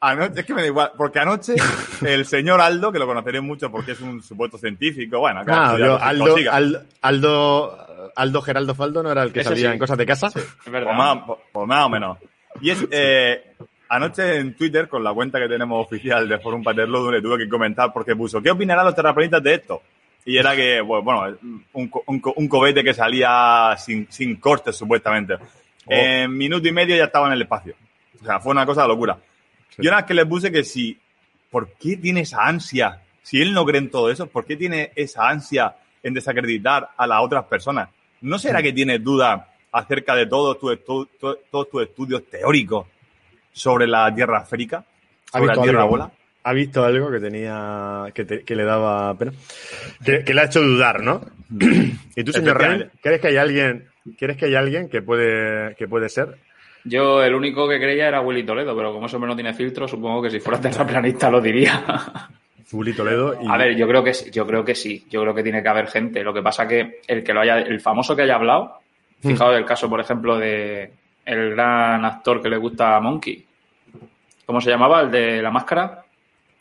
anoche, 0.00 0.40
es 0.40 0.46
que 0.46 0.54
me 0.54 0.62
da 0.62 0.66
igual, 0.68 0.92
porque 0.96 1.18
anoche 1.18 1.54
el 2.06 2.24
señor 2.26 2.60
Aldo, 2.60 2.92
que 2.92 2.98
lo 2.98 3.06
conoceréis 3.06 3.42
mucho 3.44 3.70
porque 3.70 3.92
es 3.92 4.00
un 4.00 4.22
supuesto 4.22 4.58
científico, 4.58 5.18
bueno, 5.20 5.40
ha 5.40 5.44
Ah, 5.72 5.76
yo, 5.78 5.92
cosas, 5.94 6.02
Aldo. 6.08 6.36
Aldo, 6.52 6.80
Aldo, 7.02 8.10
Aldo 8.16 8.42
Geraldo 8.42 8.74
Faldo 8.74 9.02
no 9.02 9.10
era 9.12 9.22
el 9.22 9.32
que 9.32 9.40
Ese 9.40 9.50
salía 9.50 9.68
sí. 9.68 9.72
en 9.74 9.78
cosas 9.78 9.98
de 9.98 10.06
casa. 10.06 10.26
Es 10.28 10.70
verdad. 10.70 10.86
Pues 10.88 10.96
más, 10.98 11.18
pues- 11.26 11.38
pues 11.52 11.66
más 11.66 11.84
o 11.84 11.88
menos. 11.88 12.18
Y 12.60 12.70
es, 12.70 12.86
eh, 12.90 13.54
anoche 13.88 14.36
en 14.38 14.54
Twitter, 14.56 14.88
con 14.88 15.04
la 15.04 15.12
cuenta 15.12 15.38
que 15.38 15.48
tenemos 15.48 15.84
oficial 15.84 16.28
de 16.28 16.38
Forum 16.38 16.62
Paterlo, 16.62 17.10
le 17.10 17.20
tuve 17.20 17.38
que 17.38 17.48
comentar 17.48 17.92
porque 17.92 18.16
puso, 18.16 18.40
¿qué 18.42 18.50
opinarán 18.50 18.86
los 18.86 18.94
terraplanistas 18.94 19.42
de 19.42 19.54
esto? 19.54 19.82
Y 20.24 20.38
era 20.38 20.56
que, 20.56 20.82
pues, 20.84 21.04
bueno, 21.04 21.36
un, 21.74 21.90
un, 22.06 22.22
un 22.34 22.48
cohete 22.48 22.82
que 22.82 22.92
salía 22.94 23.76
sin, 23.78 24.10
sin 24.10 24.36
cortes, 24.36 24.74
supuestamente. 24.74 25.34
En 25.88 26.36
minuto 26.36 26.66
y 26.66 26.72
medio 26.72 26.96
ya 26.96 27.04
estaba 27.04 27.28
en 27.28 27.34
el 27.34 27.42
espacio. 27.42 27.74
O 28.20 28.24
sea, 28.24 28.40
fue 28.40 28.50
una 28.50 28.66
cosa 28.66 28.82
de 28.82 28.88
locura. 28.88 29.16
Yo 29.78 29.90
una 29.90 29.98
vez 29.98 30.06
que 30.06 30.14
le 30.14 30.26
puse 30.26 30.50
que 30.50 30.64
si, 30.64 30.98
¿por 31.50 31.72
qué 31.74 31.96
tiene 31.96 32.20
esa 32.22 32.46
ansia? 32.46 33.00
Si 33.22 33.40
él 33.42 33.52
no 33.52 33.64
cree 33.64 33.80
en 33.80 33.90
todo 33.90 34.10
eso, 34.10 34.26
¿por 34.26 34.44
qué 34.46 34.56
tiene 34.56 34.92
esa 34.94 35.28
ansia 35.28 35.74
en 36.02 36.14
desacreditar 36.14 36.88
a 36.96 37.06
las 37.06 37.20
otras 37.22 37.44
personas? 37.44 37.88
¿No 38.20 38.38
será 38.38 38.62
que 38.62 38.72
tiene 38.72 38.98
dudas 38.98 39.42
acerca 39.72 40.14
de 40.14 40.26
todos 40.26 40.58
tus 40.58 40.72
estu- 40.72 41.08
to- 41.20 41.38
todos 41.50 41.68
tus 41.70 41.82
estudios 41.82 42.24
teóricos 42.30 42.86
sobre 43.52 43.86
la 43.86 44.14
Tierra 44.14 44.40
esférica? 44.42 44.84
¿Ha 45.32 45.38
¿Sobre 45.38 45.54
la 45.56 45.62
Tierra 45.62 45.80
algo? 45.80 45.90
bola? 45.90 46.10
Ha 46.44 46.52
visto 46.52 46.84
algo 46.84 47.10
que 47.10 47.18
tenía, 47.18 48.04
que, 48.14 48.24
te- 48.24 48.44
que 48.44 48.54
le 48.54 48.62
daba 48.64 49.12
pena. 49.18 49.32
Que, 50.04 50.22
que 50.22 50.32
le 50.32 50.40
ha 50.40 50.44
hecho 50.44 50.62
dudar, 50.62 51.02
¿no? 51.02 51.20
y 52.16 52.22
tú, 52.24 52.32
señor 52.32 52.58
Ren. 52.58 52.90
¿crees 53.02 53.20
que 53.20 53.26
hay 53.28 53.36
alguien, 53.36 53.88
¿crees 54.16 54.36
que 54.36 54.44
hay 54.46 54.54
alguien 54.54 54.88
que 54.88 55.02
puede, 55.02 55.74
que 55.74 55.88
puede 55.88 56.08
ser? 56.08 56.38
Yo 56.88 57.22
el 57.22 57.34
único 57.34 57.68
que 57.68 57.78
creía 57.80 58.08
era 58.08 58.20
Willy 58.20 58.44
Toledo, 58.44 58.76
pero 58.76 58.92
como 58.92 59.06
ese 59.06 59.16
hombre 59.16 59.30
no 59.30 59.34
tiene 59.36 59.54
filtro, 59.54 59.88
supongo 59.88 60.22
que 60.22 60.30
si 60.30 60.40
fuera 60.40 60.60
terraplanista 60.60 61.30
lo 61.30 61.40
diría. 61.40 61.82
Zuli 62.66 62.92
Toledo 62.94 63.38
y 63.40 63.46
A 63.48 63.56
ver, 63.56 63.76
yo 63.76 63.86
creo 63.86 64.02
que 64.02 64.12
sí, 64.14 64.30
yo 64.30 64.46
creo 64.46 64.64
que 64.64 64.74
sí, 64.74 65.06
yo 65.08 65.22
creo 65.22 65.34
que 65.34 65.42
tiene 65.42 65.62
que 65.62 65.68
haber 65.68 65.86
gente. 65.88 66.22
Lo 66.24 66.34
que 66.34 66.42
pasa 66.42 66.66
que 66.66 67.00
el 67.06 67.22
que 67.22 67.32
lo 67.32 67.40
haya, 67.40 67.58
el 67.58 67.80
famoso 67.80 68.14
que 68.16 68.22
haya 68.22 68.34
hablado, 68.36 68.80
Hmm. 69.22 69.28
fijaos 69.30 69.56
el 69.56 69.64
caso, 69.64 69.88
por 69.88 69.98
ejemplo, 70.00 70.36
de 70.38 70.92
el 71.24 71.50
gran 71.52 72.04
actor 72.04 72.42
que 72.42 72.50
le 72.50 72.58
gusta 72.58 72.96
a 72.96 73.00
Monkey. 73.00 73.44
¿Cómo 74.44 74.60
se 74.60 74.70
llamaba? 74.70 75.00
El 75.00 75.10
de 75.10 75.42
la 75.42 75.50
máscara. 75.50 76.04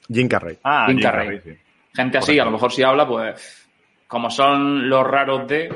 Jim 0.08 0.28
Carrey. 0.28 0.58
Ah, 0.64 0.86
Jim 0.88 0.96
Jim 0.96 1.04
Carrey. 1.04 1.26
Carrey, 1.40 1.42
sí. 1.44 1.62
Gente 1.94 2.18
así, 2.18 2.40
a 2.40 2.46
lo 2.46 2.52
mejor 2.52 2.72
si 2.72 2.82
habla, 2.82 3.08
pues 3.08 3.68
como 4.08 4.30
son 4.30 4.88
los 4.90 5.06
raros 5.06 5.48
de, 5.48 5.74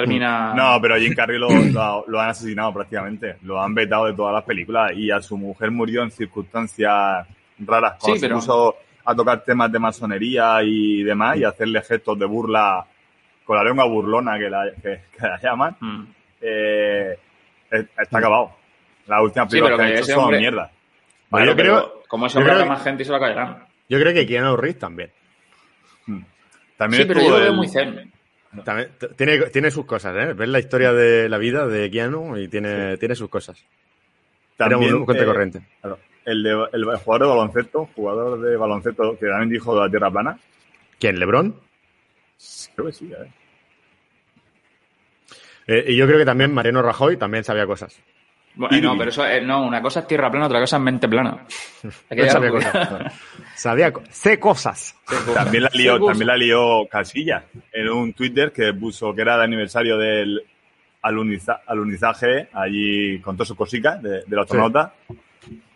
termina. 0.00 0.54
No, 0.54 0.80
pero 0.80 0.94
a 0.94 0.98
Jim 0.98 1.14
Carrey 1.14 1.38
lo, 1.38 1.48
lo- 1.50 2.04
lo 2.06 2.20
han 2.20 2.30
asesinado 2.30 2.72
prácticamente. 2.72 3.36
Lo 3.42 3.60
han 3.62 3.74
vetado 3.74 4.06
de 4.06 4.14
todas 4.14 4.34
las 4.34 4.44
películas 4.44 4.92
y 4.94 5.10
a 5.10 5.20
su 5.20 5.36
mujer 5.36 5.70
murió 5.70 6.02
en 6.02 6.10
circunstancias 6.10 7.26
raras. 7.58 7.96
Cuando 8.00 8.14
Sí, 8.14 8.20
se 8.20 8.26
pero- 8.26 8.36
puso 8.36 8.76
a 9.04 9.14
tocar 9.14 9.42
temas 9.44 9.72
de 9.72 9.78
masonería 9.78 10.62
y 10.62 11.02
demás 11.02 11.36
y 11.38 11.44
hacerle 11.44 11.80
gestos 11.82 12.18
de 12.18 12.26
burla 12.26 12.84
con 13.44 13.56
la 13.56 13.64
lengua 13.64 13.86
burlona 13.86 14.38
que 14.38 14.50
la, 14.50 14.70
que- 14.82 15.00
que 15.16 15.26
la 15.26 15.40
llaman. 15.40 15.76
Mm. 15.80 16.02
eh, 16.40 17.18
es- 17.70 17.86
está 17.98 18.18
acabado. 18.18 18.52
Las 19.06 19.22
últimas 19.22 19.48
Sí, 19.50 19.58
películas 19.58 19.76
pero 19.76 19.88
que 19.88 19.92
ha 19.92 19.96
que 20.04 20.12
hecho 20.12 20.20
son 20.20 20.36
mierda. 20.36 20.70
Vale, 21.30 21.46
yo 21.46 21.56
pero 21.56 21.72
creo- 21.74 22.02
como 22.08 22.26
ese 22.26 22.34
yo 22.38 22.40
hombre 22.50 22.64
más 22.66 22.82
gente 22.82 23.02
y 23.02 23.06
se 23.06 23.12
la 23.12 23.18
caerán. 23.20 23.64
Yo 23.88 23.98
creo 23.98 24.12
que 24.14 24.26
Keanu 24.26 24.56
Reeves 24.56 24.78
también. 24.78 25.10
También 26.76 27.02
Sí, 27.02 27.08
pero 27.08 27.20
yo 27.22 27.30
lo 27.30 27.38
veo 27.38 27.52
muy 27.54 27.68
zen. 27.68 28.12
También 28.64 28.90
tiene, 29.16 29.38
tiene 29.50 29.70
sus 29.70 29.84
cosas, 29.84 30.16
¿eh? 30.16 30.32
Ves 30.32 30.48
la 30.48 30.58
historia 30.58 30.92
de 30.92 31.28
la 31.28 31.38
vida 31.38 31.66
de 31.66 31.90
Keanu 31.90 32.36
y 32.38 32.48
tiene, 32.48 32.96
tiene 32.96 33.14
sus 33.14 33.28
cosas. 33.28 33.62
Era 34.58 34.70
también, 34.70 34.94
un 34.94 35.04
cuenta 35.04 35.24
eh, 35.24 35.26
corriente. 35.26 35.62
claro, 35.80 35.98
el, 36.24 36.42
de, 36.42 36.50
el 36.72 36.84
jugador 36.84 37.20
de 37.20 37.34
baloncesto, 37.34 37.90
jugador 37.94 38.40
de 38.40 38.56
baloncesto 38.56 39.18
que 39.18 39.26
también 39.26 39.50
dijo 39.50 39.74
de 39.74 39.80
la 39.82 39.90
Tierra 39.90 40.10
plana. 40.10 40.38
¿Quién? 40.98 41.18
¿Lebron? 41.18 41.60
Creo 42.74 42.86
que 42.86 42.92
sí, 42.92 43.12
¿eh? 43.12 43.32
Eh, 45.66 45.84
y 45.88 45.96
yo 45.96 46.06
creo 46.06 46.18
que 46.18 46.24
también 46.24 46.52
Mariano 46.52 46.82
Rajoy 46.82 47.18
también 47.18 47.44
sabía 47.44 47.66
cosas. 47.66 48.00
Bueno, 48.58 48.76
Y- 48.76 48.80
no, 48.80 48.98
pero 48.98 49.10
eso 49.10 49.24
es, 49.24 49.42
no, 49.42 49.62
una 49.64 49.80
cosa 49.80 50.00
es 50.00 50.06
tierra 50.08 50.30
plana, 50.30 50.46
otra 50.46 50.58
cosa 50.60 50.76
es 50.76 50.82
mente 50.82 51.08
plana. 51.08 51.46
Hay 52.10 52.16
que 52.16 52.22
Él 52.24 52.30
sabía 52.30 52.50
cosas. 52.50 53.12
Sabía 53.54 53.92
co- 53.92 54.02
sé 54.10 54.38
cosas. 54.40 54.96
También 55.32 55.62
la 55.62 55.70
lió, 55.72 56.04
también 56.04 56.26
la 56.26 56.36
lió 56.36 56.86
Casilla 56.90 57.44
en 57.72 57.88
un 57.88 58.12
Twitter 58.12 58.52
que 58.52 58.74
puso 58.74 59.14
que 59.14 59.22
era 59.22 59.36
el 59.36 59.42
aniversario 59.42 59.96
del 59.96 60.42
aluniza- 61.02 61.60
alunizaje 61.66 62.48
allí 62.52 63.20
con 63.20 63.36
todas 63.36 63.48
sus 63.48 63.56
cositas 63.56 64.02
de- 64.02 64.22
del 64.26 64.38
astronauta. 64.40 64.92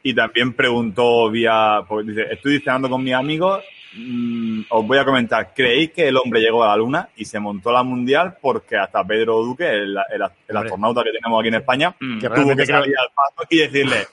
Y 0.03 0.13
también 0.15 0.53
preguntó 0.55 1.31
vía, 1.31 1.83
pues 1.89 2.05
dice, 2.05 2.27
estoy 2.33 2.59
cenando 2.59 2.91
con 2.91 3.05
mis 3.05 3.15
amigos, 3.15 3.63
mm, 3.95 4.63
os 4.71 4.87
voy 4.87 4.99
a 4.99 5.05
comentar, 5.05 5.53
¿creéis 5.55 5.93
que 5.93 6.09
el 6.09 6.17
hombre 6.17 6.41
llegó 6.41 6.63
a 6.65 6.69
la 6.69 6.77
luna 6.77 7.09
y 7.17 7.25
se 7.25 7.39
montó 7.39 7.73
la 7.73 7.83
mundial 7.83 8.37
porque 8.41 8.77
hasta 8.77 9.05
Pedro 9.05 9.43
Duque, 9.43 9.69
el, 9.69 9.97
el- 10.11 10.57
astronauta 10.57 11.03
que 11.05 11.13
tenemos 11.13 11.41
aquí 11.41 11.49
en 11.49 11.55
España, 11.55 11.95
Mm. 12.01 12.19
Que 12.21 12.29
tuvo 12.31 12.57
que 12.57 12.67
salir 12.67 12.95
al 12.99 13.09
paso 13.15 13.47
y 13.51 13.59
decirle, 13.59 14.07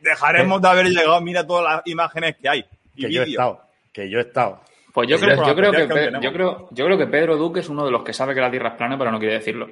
dejaremos 0.00 0.60
de 0.62 0.68
haber 0.68 0.86
llegado, 0.86 1.20
mira 1.20 1.46
todas 1.46 1.64
las 1.76 1.86
imágenes 1.86 2.36
que 2.40 2.48
hay. 2.48 2.64
Y 2.94 3.02
que 3.02 3.12
yo 3.12 3.22
he 3.22 3.24
vídeos". 3.24 3.28
estado. 3.28 3.62
Que 3.92 4.10
yo 4.10 4.18
he 4.18 4.22
estado. 4.22 4.60
Pues 4.92 5.08
yo 5.08 5.16
Ese 5.16 5.24
creo, 5.26 5.36
yo, 5.36 5.42
que, 5.42 5.50
yo, 6.20 6.32
creo, 6.32 6.68
yo 6.70 6.84
creo 6.86 6.98
que 6.98 7.06
Pedro 7.06 7.36
Duque 7.36 7.60
es 7.60 7.68
uno 7.68 7.84
de 7.84 7.90
los 7.92 8.02
que 8.02 8.12
sabe 8.12 8.34
que 8.34 8.40
la 8.40 8.50
Tierra 8.50 8.70
es 8.70 8.74
plana, 8.74 8.98
pero 8.98 9.12
no 9.12 9.18
quiere 9.18 9.34
decirlo. 9.34 9.68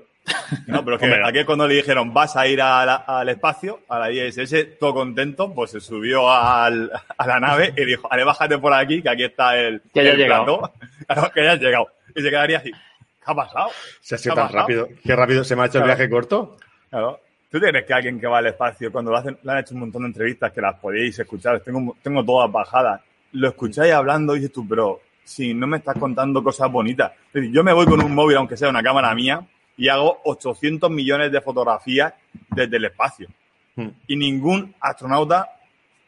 No, 0.66 0.84
pero 0.84 0.96
es 0.96 1.02
que 1.02 1.20
aquí 1.24 1.44
cuando 1.44 1.66
le 1.68 1.74
dijeron 1.76 2.12
vas 2.12 2.36
a 2.36 2.46
ir 2.46 2.60
a 2.60 2.84
la- 2.84 2.94
al 2.96 3.28
espacio, 3.28 3.80
a 3.88 3.98
la 3.98 4.10
ISS, 4.10 4.76
todo 4.78 4.94
contento, 4.94 5.52
pues 5.54 5.70
se 5.70 5.80
subió 5.80 6.30
al- 6.30 6.90
a 7.16 7.26
la 7.26 7.40
nave 7.40 7.72
y 7.76 7.84
dijo, 7.84 8.08
vale, 8.08 8.24
bájate 8.24 8.58
por 8.58 8.72
aquí, 8.72 9.02
que 9.02 9.08
aquí 9.10 9.24
está 9.24 9.56
el, 9.56 9.82
Que 9.94 10.04
ya 10.04 10.10
el 10.12 10.16
llegado. 10.18 10.58
plató". 10.58 10.72
Claro, 11.06 11.30
que 11.32 11.44
ya 11.44 11.52
has 11.52 11.60
llegado. 11.60 11.86
Y 12.14 12.22
se 12.22 12.30
quedaría 12.30 12.58
así, 12.58 12.70
¿qué 12.72 12.78
ha 13.24 13.34
pasado? 13.34 13.68
Se 14.00 14.14
ha 14.14 14.18
sido 14.18 14.34
¿Qué 14.34 14.40
ha 14.40 14.42
tan 14.44 14.52
pasado? 14.52 14.62
rápido. 14.62 14.88
Qué 15.04 15.16
rápido 15.16 15.44
se 15.44 15.54
me 15.56 15.62
ha 15.62 15.66
hecho 15.66 15.78
el 15.78 15.84
Claro. 15.84 15.96
viaje 15.98 16.10
corto. 16.10 16.56
Claro. 16.90 17.20
¿Tú 17.50 17.60
tienes 17.60 17.84
que 17.84 17.94
alguien 17.94 18.18
que 18.20 18.26
va 18.26 18.38
al 18.38 18.46
espacio, 18.46 18.90
cuando 18.90 19.10
lo 19.12 19.18
hacen, 19.18 19.38
le 19.42 19.52
han 19.52 19.58
hecho 19.58 19.74
un 19.74 19.80
montón 19.80 20.02
de 20.02 20.08
entrevistas 20.08 20.52
que 20.52 20.60
las 20.60 20.74
podéis 20.80 21.16
escuchar, 21.18 21.60
tengo, 21.60 21.96
tengo 22.02 22.24
todas 22.24 22.50
bajadas, 22.50 23.00
lo 23.32 23.48
escucháis 23.48 23.92
hablando 23.92 24.34
y 24.34 24.40
dices 24.40 24.52
tú, 24.52 24.66
pero 24.68 25.00
si 25.22 25.54
no 25.54 25.66
me 25.66 25.78
estás 25.78 25.96
contando 25.96 26.42
cosas 26.42 26.70
bonitas. 26.70 27.12
Es 27.28 27.34
decir, 27.34 27.52
yo 27.52 27.62
me 27.62 27.72
voy 27.72 27.86
con 27.86 28.02
un 28.02 28.14
móvil, 28.14 28.36
aunque 28.36 28.56
sea 28.56 28.68
una 28.68 28.82
cámara 28.82 29.14
mía, 29.14 29.40
y 29.76 29.88
hago 29.88 30.20
800 30.24 30.90
millones 30.90 31.30
de 31.32 31.40
fotografías 31.40 32.14
desde 32.50 32.76
el 32.76 32.86
espacio. 32.86 33.28
Hmm. 33.74 33.88
Y 34.06 34.16
ningún 34.16 34.74
astronauta, 34.80 35.50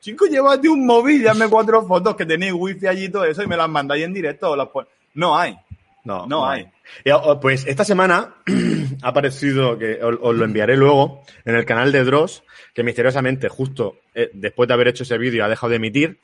chico, 0.01 0.27
llévate 0.27 0.69
un 0.69 0.87
móvil, 0.87 1.23
dame 1.23 1.49
cuatro 1.49 1.87
fotos 1.87 2.17
que 2.17 2.27
tenéis 2.27 2.53
wifi 2.55 2.87
allí 2.87 3.05
y 3.05 3.09
todo 3.09 3.25
eso 3.25 3.43
y 3.43 3.47
me 3.47 3.57
las 3.57 3.69
mandáis 3.69 4.05
en 4.05 4.15
directo. 4.15 4.57
las 4.57 4.69
No 5.15 5.37
hay. 5.37 5.57
No, 6.05 6.27
No 6.27 6.49
hay. 6.49 6.67
Eh, 7.05 7.13
oh, 7.13 7.39
Pues 7.39 7.67
esta 7.67 7.85
semana 7.85 8.37
ha 9.03 9.09
aparecido, 9.09 9.79
que 9.79 10.03
os, 10.03 10.17
os 10.21 10.35
lo 10.35 10.45
enviaré 10.45 10.77
luego, 10.77 11.23
en 11.45 11.55
el 11.55 11.67
canal 11.67 11.93
de 11.93 12.05
Dross, 12.05 12.45
que 12.73 12.83
misteriosamente, 12.83 13.49
justo 13.49 13.97
eh, 14.15 14.31
después 14.33 14.69
de 14.69 14.75
haber 14.75 14.89
hecho 14.89 15.03
ese 15.03 15.19
vídeo, 15.19 15.45
ha 15.45 15.49
dejado 15.49 15.71
de 15.71 15.77
emitir. 15.77 16.19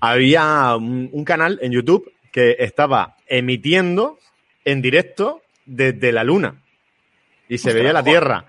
Había 0.00 0.76
un, 0.76 1.08
un 1.12 1.24
canal 1.24 1.58
en 1.62 1.72
YouTube 1.72 2.12
que 2.30 2.56
estaba 2.58 3.16
emitiendo 3.26 4.18
en 4.64 4.82
directo 4.82 5.42
desde 5.64 6.12
la 6.12 6.24
Luna. 6.24 6.61
Y 7.52 7.58
se 7.58 7.72
veía 7.74 7.92
la. 7.92 8.02
Tierra. 8.02 8.46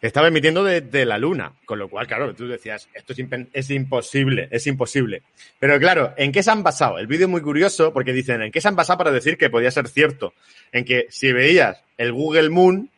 Estaba 0.00 0.26
emitiendo 0.26 0.64
desde 0.64 1.06
la 1.06 1.18
Luna. 1.18 1.52
Con 1.64 1.78
lo 1.78 1.88
cual, 1.88 2.06
claro, 2.08 2.34
tú 2.34 2.48
decías, 2.48 2.88
esto 2.92 3.14
es 3.52 3.70
imposible, 3.70 4.48
es 4.50 4.66
imposible. 4.66 5.22
Pero 5.58 5.78
claro, 5.78 6.12
¿en 6.16 6.32
qué 6.32 6.42
se 6.42 6.50
han 6.50 6.64
basado? 6.64 6.98
El 6.98 7.06
vídeo 7.06 7.26
es 7.26 7.30
muy 7.30 7.40
curioso 7.40 7.92
porque 7.92 8.12
dicen, 8.12 8.42
¿en 8.42 8.50
qué 8.50 8.60
se 8.60 8.68
han 8.68 8.76
basado 8.76 8.98
para 8.98 9.12
decir 9.12 9.38
que 9.38 9.50
podía 9.50 9.70
ser 9.70 9.86
cierto? 9.88 10.34
En 10.72 10.84
que 10.84 11.06
si 11.10 11.32
veías 11.32 11.82
el 11.96 12.12
Google 12.12 12.50
Moon 12.50 12.90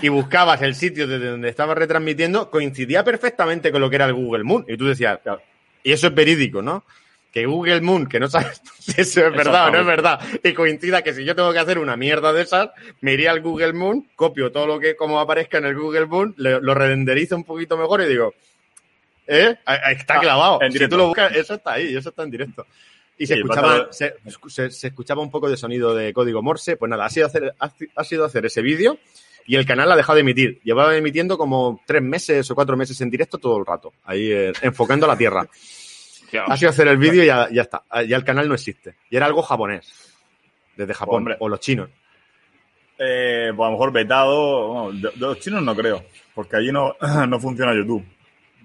y 0.00 0.08
buscabas 0.08 0.62
el 0.62 0.76
sitio 0.76 1.08
desde 1.08 1.26
donde 1.26 1.48
estaba 1.48 1.74
retransmitiendo, 1.74 2.50
coincidía 2.50 3.02
perfectamente 3.02 3.72
con 3.72 3.80
lo 3.80 3.90
que 3.90 3.96
era 3.96 4.06
el 4.06 4.14
Google 4.14 4.44
Moon. 4.44 4.64
Y 4.68 4.76
tú 4.76 4.86
decías, 4.86 5.18
claro, 5.22 5.42
y 5.82 5.92
eso 5.92 6.06
es 6.06 6.14
verídico, 6.14 6.62
¿no? 6.62 6.84
Que 7.32 7.44
Google 7.46 7.80
Moon, 7.82 8.06
que 8.06 8.18
no 8.18 8.28
sabes 8.28 8.60
si 8.78 9.00
eso 9.00 9.26
es 9.26 9.32
verdad 9.32 9.68
o 9.68 9.70
no 9.70 9.80
es 9.80 9.86
verdad, 9.86 10.18
y 10.42 10.52
coincida 10.54 11.02
que 11.02 11.12
si 11.12 11.24
yo 11.24 11.36
tengo 11.36 11.52
que 11.52 11.58
hacer 11.58 11.78
una 11.78 11.96
mierda 11.96 12.32
de 12.32 12.42
esas, 12.42 12.70
me 13.02 13.12
iría 13.12 13.30
al 13.32 13.42
Google 13.42 13.74
Moon, 13.74 14.08
copio 14.16 14.50
todo 14.50 14.66
lo 14.66 14.80
que 14.80 14.96
como 14.96 15.20
aparezca 15.20 15.58
en 15.58 15.66
el 15.66 15.74
Google 15.76 16.06
Moon, 16.06 16.34
le- 16.38 16.60
lo 16.60 16.74
renderizo 16.74 17.36
un 17.36 17.44
poquito 17.44 17.76
mejor 17.76 18.00
y 18.00 18.06
digo, 18.06 18.32
¿eh? 19.26 19.56
Está 19.90 20.14
Ah, 20.16 20.20
clavado. 20.20 20.58
Si 20.70 20.88
tú 20.88 20.96
lo 20.96 21.06
buscas, 21.08 21.34
eso 21.36 21.54
está 21.54 21.74
ahí, 21.74 21.94
eso 21.96 22.08
está 22.08 22.22
en 22.22 22.30
directo. 22.30 22.66
Y 23.18 23.26
se, 23.26 23.34
Sí, 23.34 23.40
escuchaba, 23.40 23.88
se, 23.92 24.14
se- 24.48 24.70
se 24.70 24.86
escuchaba 24.86 25.20
un 25.22 25.30
poco 25.30 25.50
de 25.50 25.56
sonido 25.56 25.94
de 25.94 26.12
código 26.12 26.40
Morse. 26.40 26.76
Pues 26.76 26.88
nada, 26.88 27.04
ha 27.04 27.10
sido 27.10 27.26
hacer, 27.26 27.52
ha, 27.58 27.72
ha 27.96 28.04
sido 28.04 28.24
hacer 28.24 28.46
ese 28.46 28.62
vídeo 28.62 28.96
y 29.44 29.56
el 29.56 29.66
canal 29.66 29.90
ha 29.90 29.96
dejado 29.96 30.14
de 30.16 30.20
emitir. 30.20 30.60
Llevaba 30.62 30.96
emitiendo 30.96 31.36
como 31.36 31.80
tres 31.84 32.00
meses 32.00 32.48
o 32.50 32.54
cuatro 32.54 32.76
meses 32.76 32.98
en 33.00 33.10
directo 33.10 33.36
todo 33.38 33.58
el 33.58 33.66
rato, 33.66 33.92
ahí 34.04 34.30
eh, 34.32 34.52
enfocando 34.62 35.04
a 35.04 35.08
la 35.10 35.16
Tierra. 35.18 35.46
Ha 36.46 36.56
sido 36.56 36.70
hacer 36.70 36.88
el 36.88 36.96
vídeo 36.98 37.22
y 37.22 37.26
ya, 37.26 37.48
ya 37.50 37.62
está. 37.62 37.82
Ya 38.06 38.16
el 38.16 38.24
canal 38.24 38.48
no 38.48 38.54
existe. 38.54 38.96
Y 39.10 39.16
era 39.16 39.26
algo 39.26 39.42
japonés. 39.42 40.16
Desde 40.76 40.94
Japón. 40.94 41.16
Hombre. 41.18 41.36
O 41.40 41.48
los 41.48 41.60
chinos. 41.60 41.88
Eh, 42.98 43.52
pues 43.54 43.64
a 43.66 43.70
lo 43.70 43.72
mejor 43.72 43.92
vetado. 43.92 44.68
bueno, 44.68 44.92
de, 44.98 45.10
de 45.14 45.20
los 45.20 45.38
chinos 45.40 45.62
no 45.62 45.74
creo, 45.74 46.04
porque 46.34 46.56
allí 46.56 46.72
no, 46.72 46.96
no 47.28 47.38
funciona 47.40 47.74
YouTube. 47.74 48.04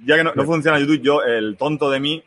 Ya 0.05 0.16
que 0.18 0.24
no, 0.24 0.34
no 0.36 0.43
funciona 0.43 0.80
YouTube, 0.80 1.01
yo, 1.01 1.24
el 1.24 1.55
tonto 1.55 1.89
de 1.89 1.99
mí, 1.99 2.24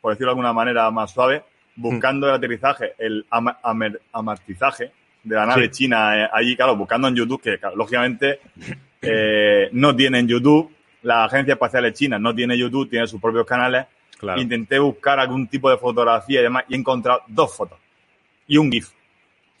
por 0.00 0.12
decirlo 0.12 0.28
de 0.28 0.32
alguna 0.32 0.52
manera 0.52 0.90
más 0.90 1.12
suave, 1.12 1.44
buscando 1.76 2.26
el 2.28 2.34
aterrizaje, 2.34 2.94
el 2.98 3.24
ama- 3.30 3.58
amer- 3.62 4.00
amartizaje 4.12 4.90
de 5.22 5.36
la 5.36 5.46
nave 5.46 5.64
Sí. 5.66 5.70
china 5.84 6.24
eh, 6.24 6.28
allí, 6.32 6.56
claro, 6.56 6.76
buscando 6.76 7.06
en 7.08 7.14
YouTube, 7.14 7.40
que 7.42 7.58
claro, 7.58 7.76
lógicamente 7.76 8.40
eh, 9.02 9.68
no 9.72 9.94
tienen 9.94 10.26
YouTube, 10.26 10.74
la 11.02 11.24
agencia 11.24 11.52
espacial 11.54 11.92
china 11.92 12.18
no 12.18 12.34
tiene 12.34 12.56
YouTube, 12.58 12.88
tiene 12.90 13.06
sus 13.06 13.20
propios 13.20 13.46
canales. 13.46 13.86
Claro. 14.20 14.40
Intenté 14.40 14.78
buscar 14.78 15.18
algún 15.18 15.48
tipo 15.48 15.70
de 15.70 15.78
fotografía 15.78 16.40
y 16.40 16.42
demás 16.42 16.64
y 16.68 16.74
he 16.74 16.76
encontrado 16.76 17.22
dos 17.26 17.56
fotos 17.56 17.78
y 18.46 18.58
un 18.58 18.70
GIF 18.70 18.90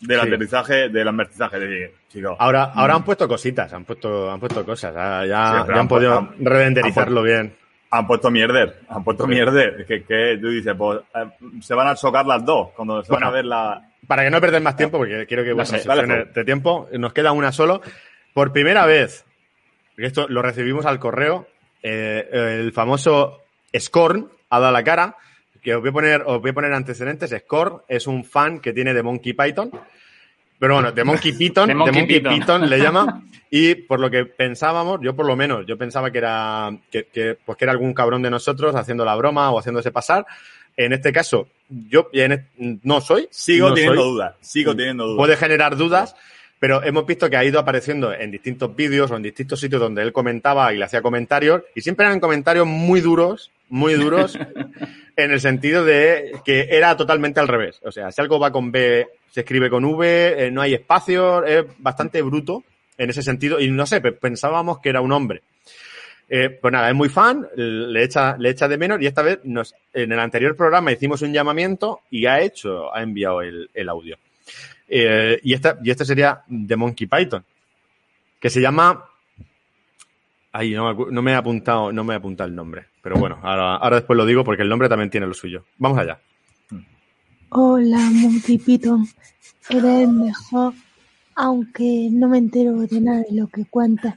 del 0.00 0.20
Sí. 0.20 0.26
aterrizaje, 0.26 0.88
del 0.90 1.08
aterrizaje. 1.08 1.58
Decir, 1.58 1.94
chicos, 2.08 2.36
Ahora, 2.38 2.64
ahora 2.74 2.94
han 2.94 3.04
puesto 3.04 3.26
cositas, 3.26 3.72
han 3.72 3.84
puesto, 3.84 4.30
han 4.30 4.38
puesto 4.38 4.64
cosas. 4.64 4.94
ah, 4.96 5.24
Ya, 5.26 5.46
Sí, 5.52 5.62
pero 5.66 5.74
ya 5.76 5.80
han 5.80 5.88
podido 5.88 6.18
han- 6.18 6.34
bien. 7.24 7.56
han 7.90 8.06
puesto 8.06 8.30
mierder, 8.30 8.80
han 8.88 9.02
puesto 9.02 9.26
mierder. 9.26 9.84
Que, 9.86 10.04
que 10.04 10.38
tú 10.40 10.48
dices, 10.48 10.74
pues 10.76 11.00
eh, 11.14 11.26
se 11.62 11.74
van 11.74 11.88
a 11.88 11.94
chocar 11.96 12.26
las 12.26 12.44
dos 12.44 12.68
cuando 12.76 13.02
se 13.02 13.10
van 13.12 13.20
Bueno. 13.20 13.26
a 13.26 13.30
ver 13.30 13.44
la. 13.46 13.86
Para 14.06 14.22
que 14.24 14.30
no 14.30 14.40
perder 14.40 14.60
más 14.62 14.76
tiempo, 14.76 14.98
porque 14.98 15.26
quiero 15.26 15.42
que 15.42 15.50
No 15.50 15.56
vuestras 15.56 15.82
sé, 15.82 15.88
dale, 15.88 16.00
secciones 16.02 16.24
Fran. 16.26 16.34
de 16.34 16.44
tiempo, 16.44 16.88
nos 16.92 17.12
queda 17.12 17.32
una 17.32 17.52
solo. 17.52 17.80
Por 18.34 18.52
primera 18.52 18.86
vez, 18.86 19.24
esto 19.96 20.26
lo 20.28 20.40
recibimos 20.42 20.86
al 20.86 20.98
correo, 20.98 21.46
eh, 21.82 22.28
el 22.60 22.72
famoso 22.72 23.42
Scorn 23.76 24.30
ha 24.50 24.60
dado 24.60 24.72
la 24.72 24.84
cara, 24.84 25.16
que 25.62 25.74
os 25.74 25.80
voy 25.80 25.90
a 25.90 25.92
poner, 25.92 26.22
os 26.26 26.40
voy 26.40 26.50
a 26.50 26.54
poner 26.54 26.72
antecedentes. 26.72 27.30
Scorn 27.30 27.82
es 27.88 28.06
un 28.06 28.24
fan 28.24 28.60
que 28.60 28.72
tiene 28.72 28.92
de 28.92 29.02
Monkey 29.02 29.32
Python. 29.32 29.70
Pero 30.58 30.74
bueno, 30.74 30.92
de 30.92 31.04
Monkey 31.04 31.32
Python, 31.38 31.68
De 31.68 31.74
de 31.74 31.78
Monkey 31.78 32.06
Python. 32.06 32.34
Python. 32.38 32.70
le 32.70 32.78
llama. 32.78 33.22
Y 33.52 33.74
por 33.74 33.98
lo 33.98 34.08
que 34.08 34.26
pensábamos, 34.26 35.00
yo 35.02 35.16
por 35.16 35.26
lo 35.26 35.34
menos, 35.34 35.66
yo 35.66 35.76
pensaba 35.76 36.12
que 36.12 36.18
era, 36.18 36.70
que, 36.88 37.08
que, 37.12 37.36
pues 37.44 37.58
que 37.58 37.64
era 37.64 37.72
algún 37.72 37.92
cabrón 37.94 38.22
de 38.22 38.30
nosotros 38.30 38.76
haciendo 38.76 39.04
la 39.04 39.16
broma 39.16 39.50
o 39.50 39.58
haciéndose 39.58 39.90
pasar. 39.90 40.24
En 40.76 40.92
este 40.92 41.12
caso, 41.12 41.48
yo 41.68 42.08
en 42.12 42.46
no 42.84 43.00
soy. 43.00 43.26
Sigo 43.32 43.70
no 43.70 43.74
teniendo 43.74 44.02
soy. 44.02 44.10
dudas, 44.12 44.34
sigo 44.40 44.76
teniendo 44.76 45.04
dudas. 45.04 45.16
Puede 45.16 45.36
generar 45.36 45.76
dudas, 45.76 46.14
pero 46.60 46.84
hemos 46.84 47.04
visto 47.06 47.28
que 47.28 47.36
ha 47.36 47.44
ido 47.44 47.58
apareciendo 47.58 48.12
en 48.14 48.30
distintos 48.30 48.76
vídeos 48.76 49.10
o 49.10 49.16
en 49.16 49.22
distintos 49.22 49.58
sitios 49.58 49.80
donde 49.80 50.02
él 50.02 50.12
comentaba 50.12 50.72
y 50.72 50.78
le 50.78 50.84
hacía 50.84 51.02
comentarios, 51.02 51.62
y 51.74 51.80
siempre 51.80 52.06
eran 52.06 52.20
comentarios 52.20 52.68
muy 52.68 53.00
duros, 53.00 53.50
muy 53.70 53.94
duros, 53.94 54.38
en 55.16 55.30
el 55.30 55.40
sentido 55.40 55.84
de 55.84 56.32
que 56.44 56.68
era 56.70 56.96
totalmente 56.96 57.40
al 57.40 57.48
revés. 57.48 57.80
O 57.84 57.90
sea, 57.90 58.12
si 58.12 58.20
algo 58.20 58.38
va 58.38 58.52
con 58.52 58.70
B, 58.70 59.06
se 59.30 59.40
escribe 59.40 59.70
con 59.70 59.84
V, 59.84 60.46
eh, 60.46 60.50
no 60.50 60.60
hay 60.60 60.74
espacio, 60.74 61.44
es 61.44 61.64
bastante 61.78 62.20
bruto 62.22 62.62
en 62.98 63.08
ese 63.10 63.22
sentido, 63.22 63.58
y 63.58 63.70
no 63.70 63.86
sé, 63.86 64.00
pe- 64.00 64.12
pensábamos 64.12 64.80
que 64.80 64.90
era 64.90 65.00
un 65.00 65.12
hombre. 65.12 65.42
Eh, 66.28 66.50
pues 66.50 66.70
nada, 66.72 66.88
es 66.88 66.94
muy 66.94 67.08
fan, 67.08 67.48
le 67.56 68.04
echa, 68.04 68.36
le 68.38 68.50
echa 68.50 68.68
de 68.68 68.78
menos 68.78 69.00
y 69.02 69.06
esta 69.06 69.22
vez 69.22 69.40
en 69.42 70.12
el 70.12 70.18
anterior 70.20 70.54
programa 70.54 70.92
hicimos 70.92 71.22
un 71.22 71.32
llamamiento 71.32 72.02
y 72.08 72.26
ha 72.26 72.40
hecho, 72.40 72.94
ha 72.94 73.02
enviado 73.02 73.42
el, 73.42 73.88
audio. 73.88 74.16
Eh, 74.88 75.40
y, 75.42 75.54
esta, 75.54 75.78
y 75.82 75.90
este 75.90 76.04
sería 76.04 76.42
de 76.46 76.76
Monkey 76.76 77.08
Python, 77.08 77.44
que 78.38 78.48
se 78.48 78.60
llama. 78.60 79.06
Ay, 80.52 80.70
no, 80.70 80.92
no 80.92 81.22
me 81.22 81.32
he 81.32 81.34
apuntado, 81.34 81.92
no 81.92 82.04
me 82.04 82.14
he 82.14 82.16
apuntado 82.16 82.48
el 82.48 82.54
nombre. 82.54 82.86
Pero 83.02 83.16
bueno, 83.16 83.38
ahora, 83.42 83.76
ahora 83.76 83.96
después 83.96 84.16
lo 84.16 84.26
digo 84.26 84.44
porque 84.44 84.62
el 84.62 84.68
nombre 84.68 84.88
también 84.88 85.10
tiene 85.10 85.26
lo 85.26 85.34
suyo. 85.34 85.64
Vamos 85.78 85.98
allá. 85.98 86.20
Hola, 87.50 87.98
Monkey 88.12 88.58
Python. 88.58 89.06
Eres 89.68 89.84
el 89.84 90.08
mejor, 90.08 90.74
aunque 91.34 92.08
no 92.12 92.28
me 92.28 92.38
entero 92.38 92.72
de 92.80 93.00
nada 93.00 93.20
de 93.28 93.32
lo 93.36 93.46
que 93.48 93.64
cuentas. 93.66 94.14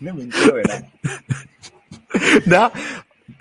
No 0.00 0.14
me 0.14 0.24
entero 0.24 0.56
de 0.56 0.62
nada. 0.64 0.92
Da- 2.46 2.72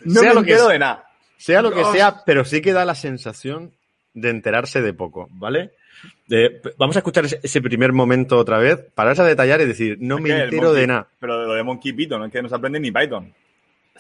No 0.04 0.22
sea 0.22 0.30
me 0.30 0.36
lo 0.36 0.44
que 0.44 0.52
entero 0.52 0.66
sea- 0.66 0.74
de 0.74 0.80
nada. 0.80 1.02
Sea 1.38 1.62
lo 1.62 1.72
que 1.72 1.84
sea, 1.86 2.24
pero 2.26 2.44
sí 2.44 2.62
que 2.62 2.74
da 2.74 2.86
la 2.86 2.96
sensación 2.96 3.72
de 4.14 4.30
enterarse 4.30 4.82
de 4.82 4.94
poco, 4.94 5.28
¿vale? 5.32 5.72
De- 6.28 6.62
vamos 6.78 6.96
a 6.96 7.00
escuchar 7.00 7.26
ese, 7.26 7.40
ese 7.44 7.62
primer 7.62 7.92
momento 7.94 8.38
otra 8.38 8.58
vez, 8.58 8.80
pararse 8.96 9.22
a 9.22 9.26
detallar 9.26 9.62
y 9.62 9.66
decir, 9.66 9.98
no 10.02 10.16
Es 10.18 10.22
me 10.24 10.30
que 10.30 10.44
entero 10.44 10.70
Monkey- 10.72 10.80
de 10.82 10.88
nada. 10.88 11.08
Pero 11.20 11.40
de 11.42 11.48
lo 11.48 11.54
de 11.54 11.64
Monkey 11.64 11.94
Python, 11.94 12.24
es 12.24 12.32
que 12.32 12.42
no 12.42 12.50
se 12.50 12.56
aprende 12.56 12.80
ni 12.80 12.92
Python. 12.92 13.34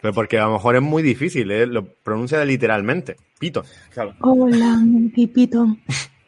Pero 0.02 0.14
porque 0.14 0.38
a 0.39 0.46
lo 0.46 0.54
mejor 0.54 0.76
es 0.76 0.82
muy 0.82 1.02
difícil, 1.04 1.50
¿eh? 1.52 1.66
Lo 1.66 1.86
pronuncia 1.86 2.43
literalmente. 2.46 3.16
Pito. 3.39 3.64
Claro. 3.93 4.14
Hola, 4.22 4.78
Monkey 4.78 5.28
Python. 5.28 5.82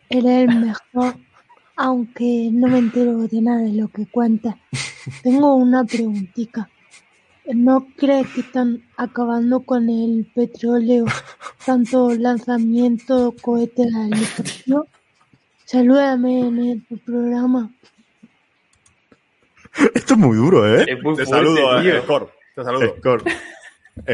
Eres 0.09 0.49
el 0.49 0.59
mejor, 0.59 1.15
aunque 1.75 2.49
no 2.51 2.67
me 2.67 2.79
entero 2.79 3.27
de 3.27 3.41
nada 3.41 3.61
de 3.61 3.73
lo 3.73 3.87
que 3.89 4.05
cuentas. 4.07 4.55
Tengo 5.21 5.55
una 5.55 5.83
preguntita. 5.83 6.69
¿No 7.53 7.87
crees 7.95 8.27
que 8.33 8.41
están 8.41 8.83
acabando 8.97 9.61
con 9.61 9.89
el 9.89 10.29
petróleo, 10.35 11.05
tanto 11.65 12.13
lanzamiento, 12.15 13.33
cohetes 13.41 13.87
al 13.95 14.13
espacio? 14.13 14.85
Salúdame 15.65 16.39
en 16.47 16.59
el 16.59 16.99
programa. 17.05 17.71
Esto 19.93 20.13
es 20.15 20.19
muy 20.19 20.35
duro, 20.35 20.67
¿eh? 20.67 20.85
Es 20.87 21.03
muy 21.03 21.15
Te 21.15 21.25
fuerte, 21.25 21.25
saludo, 21.25 21.81
tío. 21.81 21.97
eh. 21.97 22.31
Te 22.55 22.63
saludo. 22.63 22.95
Score. 22.97 23.23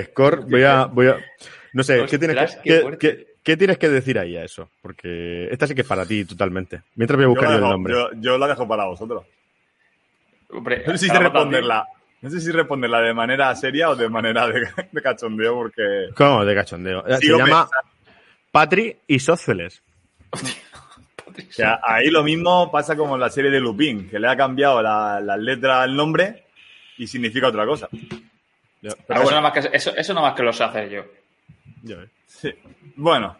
Score, 0.05 0.41
voy 0.45 0.63
a, 0.63 0.85
voy 0.85 1.07
a. 1.07 1.17
No 1.73 1.83
sé, 1.83 2.05
¿qué 2.09 2.17
tienes, 2.19 2.55
que, 2.57 2.61
qué 2.63 2.97
qué- 2.99 3.27
qué- 3.43 3.57
tienes 3.57 3.77
que 3.77 3.89
decir 3.89 4.19
ahí 4.19 4.37
a 4.37 4.43
eso? 4.43 4.69
Porque 4.81 5.47
esta 5.51 5.65
sí 5.67 5.73
que 5.75 5.81
es 5.81 5.87
para 5.87 6.05
ti 6.05 6.23
totalmente. 6.25 6.81
Mientras 6.95 7.15
voy 7.17 7.25
a 7.25 7.27
buscar 7.29 7.49
yo, 7.49 7.55
yo 7.55 7.59
la 7.61 7.65
el 7.67 7.71
nombre. 7.71 7.93
yo- 7.93 8.09
yo 8.19 8.37
la 8.37 8.47
dejo 8.47 8.67
para 8.67 8.85
vosotros. 8.85 9.25
Hombre, 10.49 10.83
No 10.85 10.97
sé 10.97 11.07
si 11.09 11.17
responderla. 11.17 11.87
No 12.21 12.29
sé 12.29 12.39
si 12.39 12.51
responderla 12.51 13.01
de 13.01 13.13
manera 13.13 13.53
seria 13.55 13.89
o 13.89 13.95
de 13.95 14.07
manera 14.07 14.47
de, 14.47 14.65
de 14.91 15.01
cachondeo, 15.01 15.55
porque. 15.55 16.09
¿Cómo? 16.15 16.45
De 16.45 16.55
cachondeo. 16.55 17.03
Se 17.07 17.17
Sigo 17.17 17.39
llama 17.39 17.67
Patri 18.51 18.95
Isósceles. 19.07 19.81
que 21.55 21.63
a- 21.63 21.79
ahí 21.83 22.09
lo 22.11 22.23
mismo 22.23 22.71
pasa 22.71 22.95
como 22.95 23.15
en 23.15 23.21
la 23.21 23.29
serie 23.29 23.49
de 23.51 23.59
Lupin, 23.59 24.09
que 24.09 24.19
le 24.19 24.27
ha 24.27 24.37
cambiado 24.37 24.81
la- 24.81 25.19
las 25.19 25.39
letras 25.39 25.79
al 25.81 25.95
nombre 25.95 26.43
y 26.97 27.07
significa 27.07 27.47
otra 27.47 27.65
cosa. 27.65 27.89
Pero 29.07 29.21
eso, 29.21 29.29
nada 29.31 29.41
más 29.41 29.51
que, 29.53 29.69
eso, 29.75 29.95
eso 29.95 30.13
nada 30.13 30.27
más 30.27 30.35
que 30.35 30.43
lo 30.43 30.51
sé 30.53 30.63
hacer 30.63 30.89
yo. 30.89 31.03
yo. 31.83 31.97
Sí. 32.27 32.53
Bueno, 32.95 33.37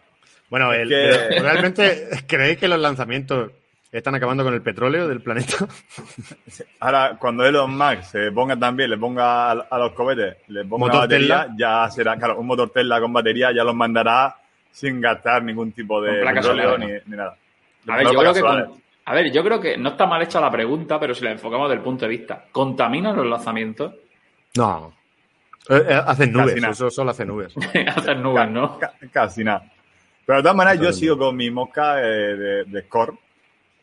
Bueno, 0.48 0.72
el- 0.72 0.88
que- 0.88 1.40
¿realmente 1.40 2.08
creéis 2.26 2.58
que 2.58 2.68
los 2.68 2.78
lanzamientos 2.78 3.50
están 3.92 4.14
acabando 4.14 4.42
con 4.44 4.54
el 4.54 4.62
petróleo 4.62 5.06
del 5.08 5.20
planeta? 5.20 5.56
ahora 6.80 7.16
cuando 7.18 7.44
Elon 7.44 7.76
Musk 7.76 8.02
se 8.04 8.32
ponga 8.32 8.56
también, 8.58 8.90
le 8.90 8.98
ponga 8.98 9.50
a, 9.50 9.52
a 9.52 9.78
los 9.78 9.92
cohetes, 9.92 10.36
le 10.48 10.64
ponga 10.64 10.86
Motor 10.86 11.00
batería, 11.02 11.42
Tesla. 11.42 11.54
ya 11.56 11.90
será, 11.90 12.16
claro, 12.16 12.38
un 12.38 12.46
motor 12.46 12.70
Tesla 12.70 13.00
con 13.00 13.12
batería 13.12 13.52
ya 13.52 13.64
los 13.64 13.74
mandará 13.74 14.36
sin 14.70 15.00
gastar 15.00 15.42
ningún 15.42 15.72
tipo 15.72 16.00
de 16.02 16.24
petróleo 16.24 16.78
ni, 16.78 16.86
ni 17.06 17.16
nada. 17.16 17.36
A 17.86 17.96
ver, 17.98 18.06
yo 18.10 18.18
creo 18.18 18.34
que 18.34 18.40
con- 18.40 18.82
a 19.06 19.14
ver, 19.14 19.30
yo 19.30 19.44
creo 19.44 19.60
que 19.60 19.76
no 19.76 19.90
está 19.90 20.06
mal 20.06 20.22
hecha 20.22 20.40
la 20.40 20.50
pregunta, 20.50 20.98
pero 20.98 21.14
si 21.14 21.22
la 21.24 21.30
enfocamos 21.32 21.68
desde 21.68 21.78
el 21.80 21.84
punto 21.84 22.06
de 22.06 22.08
vista, 22.08 22.44
¿contaminan 22.50 23.14
los 23.14 23.26
lanzamientos? 23.26 23.92
No. 24.56 24.94
Eh, 25.70 25.82
eh, 25.88 25.94
hacen 26.06 26.32
nubes, 26.32 26.56
eso 26.62 26.90
solo 26.90 27.10
hace 27.12 27.24
nubes. 27.24 27.54
Hacen 27.96 28.22
nubes, 28.22 28.50
¿no? 28.50 28.78
Ca- 28.78 28.92
Casi 29.12 29.42
nada. 29.44 29.62
Pero 30.26 30.38
de 30.38 30.42
todas 30.42 30.56
maneras, 30.56 30.80
yo 30.80 30.92
sigo 30.92 31.18
con 31.18 31.36
mi 31.36 31.50
mosca 31.50 32.00
eh, 32.02 32.36
de, 32.36 32.64
de 32.64 32.82
score. 32.82 33.14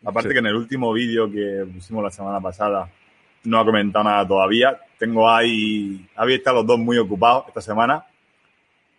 Aparte 0.04 0.30
Sí. 0.30 0.34
que 0.34 0.40
en 0.40 0.48
el 0.48 0.56
último 0.56 0.92
vídeo 0.94 1.30
que 1.32 1.66
pusimos 1.74 2.04
la 2.04 2.10
semana 2.10 2.40
pasada 2.42 2.90
no 3.44 3.60
ha 3.60 3.66
comentado 3.66 4.04
nada 4.06 4.28
todavía. 4.28 4.80
Tengo 4.98 5.30
ahí, 5.30 6.08
habéis 6.16 6.40
estado 6.40 6.58
los 6.58 6.68
dos 6.68 6.80
muy 6.80 6.98
ocupados 6.98 7.46
esta 7.48 7.62
semana. 7.62 8.04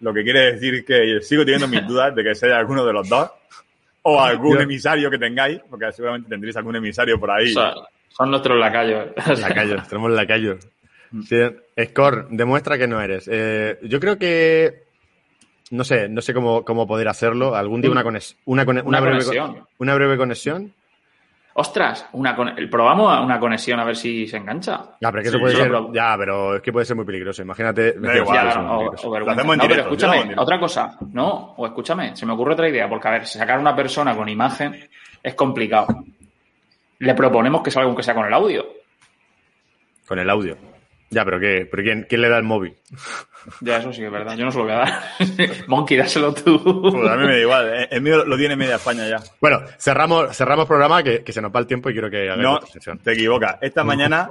Lo 0.01 0.13
que 0.13 0.23
quiere 0.25 0.53
decir 0.53 0.85
que 0.85 1.21
sigo 1.23 1.45
teniendo 1.45 1.69
mis 1.69 1.87
dudas 1.87 2.15
de 2.15 2.23
que 2.25 2.35
sea 2.35 2.59
alguno 2.59 2.85
de 2.85 2.93
los 2.93 3.09
dos. 3.09 3.31
O 4.03 4.21
algún 4.21 4.55
Yo- 4.57 4.61
emisario 4.63 5.09
que 5.11 5.19
tengáis, 5.19 5.61
porque 5.71 5.93
seguramente 5.93 6.29
tendréis 6.29 6.57
algún 6.57 6.75
emisario 6.77 7.19
por 7.21 7.31
ahí. 7.31 7.51
O 7.51 7.55
sea, 7.55 7.75
son 8.09 8.31
nuestros 8.31 8.59
lacayos. 8.59 9.09
Lacayos, 9.41 9.87
tenemos 9.89 10.11
lacayos. 10.11 10.69
Sí, 11.29 11.37
Score, 11.85 12.27
demuestra 12.31 12.79
que 12.79 12.87
no 12.87 13.01
eres. 13.01 13.29
Eh, 13.31 13.79
yo 13.83 14.01
creo 14.01 14.19
que. 14.19 14.85
No 15.71 15.85
sé, 15.85 16.09
no 16.09 16.21
sé 16.21 16.35
cómo, 16.35 16.65
cómo 16.65 16.87
poder 16.87 17.09
hacerlo. 17.09 17.55
Algún 17.55 17.81
día 17.81 17.91
una, 17.91 18.05
conex- 18.05 18.37
una, 18.45 18.65
cone- 18.67 18.81
Una 18.83 18.89
una 18.89 19.01
breve, 19.01 19.19
conexión. 19.25 19.67
una 19.79 19.95
breve 19.95 20.17
conexión. 20.19 20.75
Ostras, 21.55 22.07
una 22.13 22.35
con- 22.35 22.55
probamos 22.71 23.23
una 23.25 23.39
conexión 23.39 23.79
a 23.81 23.85
ver 23.85 23.97
si 23.97 24.27
se 24.27 24.39
engancha. 24.39 24.97
Ya, 25.01 25.11
pero 25.11 25.19
es 25.23 25.25
que 25.31 25.37
Sí, 25.37 25.39
puede 25.39 25.55
ser. 25.55 25.65
pero- 25.67 25.93
Ya, 25.93 26.15
pero 26.19 26.57
es 26.57 26.63
que 26.63 26.73
puede 26.73 26.87
ser 26.87 26.97
muy 26.97 27.05
peligroso. 27.05 27.43
Imagínate. 27.43 27.93
Da 27.93 28.17
igual, 28.17 28.49
Ya, 28.49 28.55
no, 28.55 28.63
muy 28.63 28.73
o- 28.73 28.79
peligroso. 28.91 29.09
o 29.09 29.19
No, 29.21 29.69
pero 29.69 29.83
escúchame, 29.83 30.35
otra 30.37 30.59
cosa. 30.61 30.99
No, 31.13 31.55
o 31.57 31.67
escúchame, 31.67 32.17
se 32.17 32.25
me 32.27 32.33
ocurre 32.33 32.53
otra 32.55 32.69
idea, 32.69 32.89
porque 32.89 33.09
a 33.09 33.11
ver, 33.13 33.27
sacar 33.27 33.59
una 33.59 33.75
persona 33.77 34.15
con 34.17 34.29
imagen 34.31 34.89
es 35.23 35.35
complicado. 35.35 36.05
Le 36.99 37.15
proponemos 37.15 37.63
que 37.63 37.71
salga 37.71 37.87
aunque 37.87 38.03
sea 38.03 38.15
con 38.15 38.27
el 38.27 38.33
audio. 38.35 38.67
Con 40.07 40.19
el 40.19 40.29
audio. 40.31 40.57
Ya, 41.13 41.25
pero 41.25 41.39
¿qué? 41.39 41.69
¿Pero 41.71 41.83
quién, 41.83 42.07
quién 42.09 42.21
le 42.23 42.29
da 42.29 42.39
el 42.39 42.43
móvil? 42.43 42.75
Ya, 43.61 43.77
eso 43.79 43.93
sí 43.93 44.01
que 44.01 44.07
es 44.07 44.13
verdad. 44.13 44.37
Yo 44.37 44.45
no 44.47 44.51
se 44.53 44.59
lo 44.59 44.65
voy 44.65 44.73
a 44.73 44.77
dar. 44.77 45.03
Monkey, 45.67 45.97
dáselo 45.99 46.33
tú. 46.33 46.63
Pues 46.91 47.11
a 47.11 47.17
mí 47.17 47.27
me 47.27 47.33
da 47.35 47.39
igual. 47.41 47.69
eh, 47.75 47.89
El 47.91 48.01
mío 48.03 48.25
lo 48.25 48.37
tiene 48.37 48.57
media 48.57 48.77
España 48.77 49.07
ya. 49.09 49.21
Bueno, 49.41 49.61
cerramos, 49.79 50.35
cerramos 50.37 50.67
programa 50.67 51.03
que, 51.03 51.23
que 51.23 51.33
se 51.33 51.43
nos 51.43 51.55
va 51.55 51.61
el 51.61 51.67
tiempo 51.67 51.91
y 51.91 51.93
quiero 51.93 52.09
que 52.11 52.31
hagáis 52.31 52.43
No, 52.43 52.61
te 53.03 53.13
equivocas. 53.13 53.57
Esta 53.61 53.85
mañana. 53.85 54.29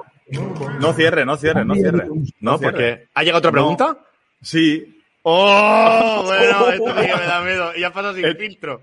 No 0.79 0.93
cierre, 0.93 1.25
no 1.25 1.37
cierre, 1.37 1.63
no 1.65 1.75
cierre. 1.75 2.07
¿No? 2.39 2.59
Porque. 2.59 3.07
¿Ha 3.13 3.21
llegado 3.23 3.39
otra 3.39 3.51
No. 3.51 3.55
pregunta? 3.55 3.97
Sí. 4.41 5.01
¡Oh! 5.23 6.23
Bueno, 6.31 6.69
esto 6.69 7.01
sí 7.01 7.07
que 7.07 7.15
me 7.15 7.25
da 7.25 7.41
miedo. 7.41 7.71
Y 7.75 7.81
ya 7.81 7.91
pasa 7.91 8.13
sin 8.13 8.25
El- 8.25 8.37
filtro. 8.37 8.81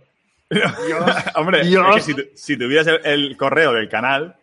Hombre, 1.35 1.65
Dios. 1.65 1.85
es 1.89 1.95
que 1.95 2.01
si, 2.01 2.15
tu- 2.15 2.29
si 2.37 2.57
tuvieras 2.57 2.87
el, 2.87 3.01
el 3.05 3.37
correo 3.37 3.73
del 3.73 3.89
canal, 3.89 4.37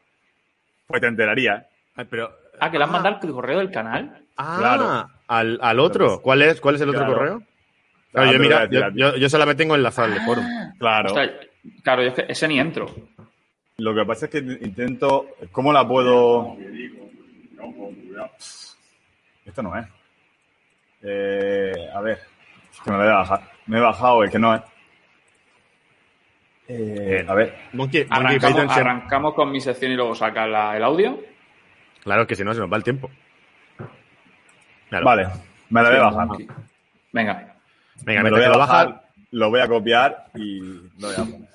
pues 0.88 1.01
te 1.01 1.08
enterarías. 1.08 1.64
Ay, 1.95 2.06
pero. 2.10 2.36
Ah, 2.60 2.72
que 2.72 2.78
le 2.78 2.84
han 2.84 2.91
mandado 2.91 3.20
el 3.22 3.32
correo 3.32 3.60
del 3.60 3.72
canal. 3.72 4.22
Ah, 4.38 4.56
Claro. 4.60 5.10
al, 5.28 5.60
al 5.62 5.80
otro. 5.80 6.22
¿Cuál 6.22 6.41
es, 6.43 6.60
¿Cuál 6.62 6.76
es 6.76 6.82
el 6.82 6.89
otro 6.89 7.01
Claro. 7.01 7.18
correo? 7.18 7.41
Ah, 7.43 7.49
Claro, 8.12 8.32
yo, 8.34 8.39
mira, 8.39 8.70
yo, 8.70 8.89
yo, 8.93 9.16
yo 9.18 9.30
solamente 9.30 9.64
tengo 9.64 9.76
enlazado 9.76 10.14
el 10.14 10.22
foro. 10.22 10.41
Claro. 10.80 11.14
Claro, 11.84 12.01
yo 12.03 12.08
es 12.10 12.14
que 12.14 12.26
ese 12.30 12.47
ni 12.47 12.60
entro. 12.60 12.86
Lo 13.78 13.93
que 13.93 14.06
pasa 14.06 14.26
es 14.26 14.32
que 14.32 14.38
intento. 14.38 15.28
¿Cómo 15.51 15.74
la 15.74 15.86
puedo.? 15.88 16.56
Esto 19.45 19.62
no 19.64 19.78
es. 19.78 19.86
Eh, 21.01 21.89
a 21.93 22.01
ver. 22.01 22.20
Es 22.72 22.80
que 22.82 22.91
me 22.91 22.97
lo 22.97 23.03
voy 23.03 23.12
a 23.14 23.18
bajar. 23.18 23.41
Me 23.68 23.78
he 23.78 23.82
bajado 23.82 24.24
el 24.24 24.30
que 24.32 24.39
no 24.39 24.56
es. 24.56 24.62
Eh, 26.68 27.26
a 27.28 27.34
ver. 27.36 27.53
Monkey, 27.74 28.06
Monkey 28.06 28.08
Arrancamos, 28.10 28.38
Python 28.38 28.70
siempre- 28.70 28.82
arrancamos 28.82 29.34
con 29.36 29.51
mi 29.51 29.62
sección 29.62 29.91
y 29.91 29.95
luego 29.95 30.16
saca 30.16 30.47
la- 30.47 30.76
el 30.78 30.84
audio. 30.84 31.20
Claro 32.06 32.26
que 32.28 32.36
si 32.36 32.43
no 32.43 32.53
se 32.53 32.60
nos 32.62 32.72
va 32.72 32.78
el 32.78 32.84
tiempo. 32.84 33.10
Claro. 34.89 35.06
Vale. 35.06 35.28
Me 35.70 35.82
la 35.84 35.89
voy 35.89 35.97
a 35.97 36.01
bajar. 36.03 36.28
Venga. 37.12 37.56
Venga, 38.03 38.24
me 38.24 38.30
lo 38.30 38.36
voy 38.38 38.45
a 38.45 38.49
bajar, 38.49 38.88
baja. 38.88 39.01
lo 39.32 39.49
voy 39.49 39.60
a 39.60 39.68
copiar 39.68 40.26
y 40.36 40.60
lo 40.60 40.80
voy 40.99 41.14
a 41.14 41.18
poner. 41.18 41.49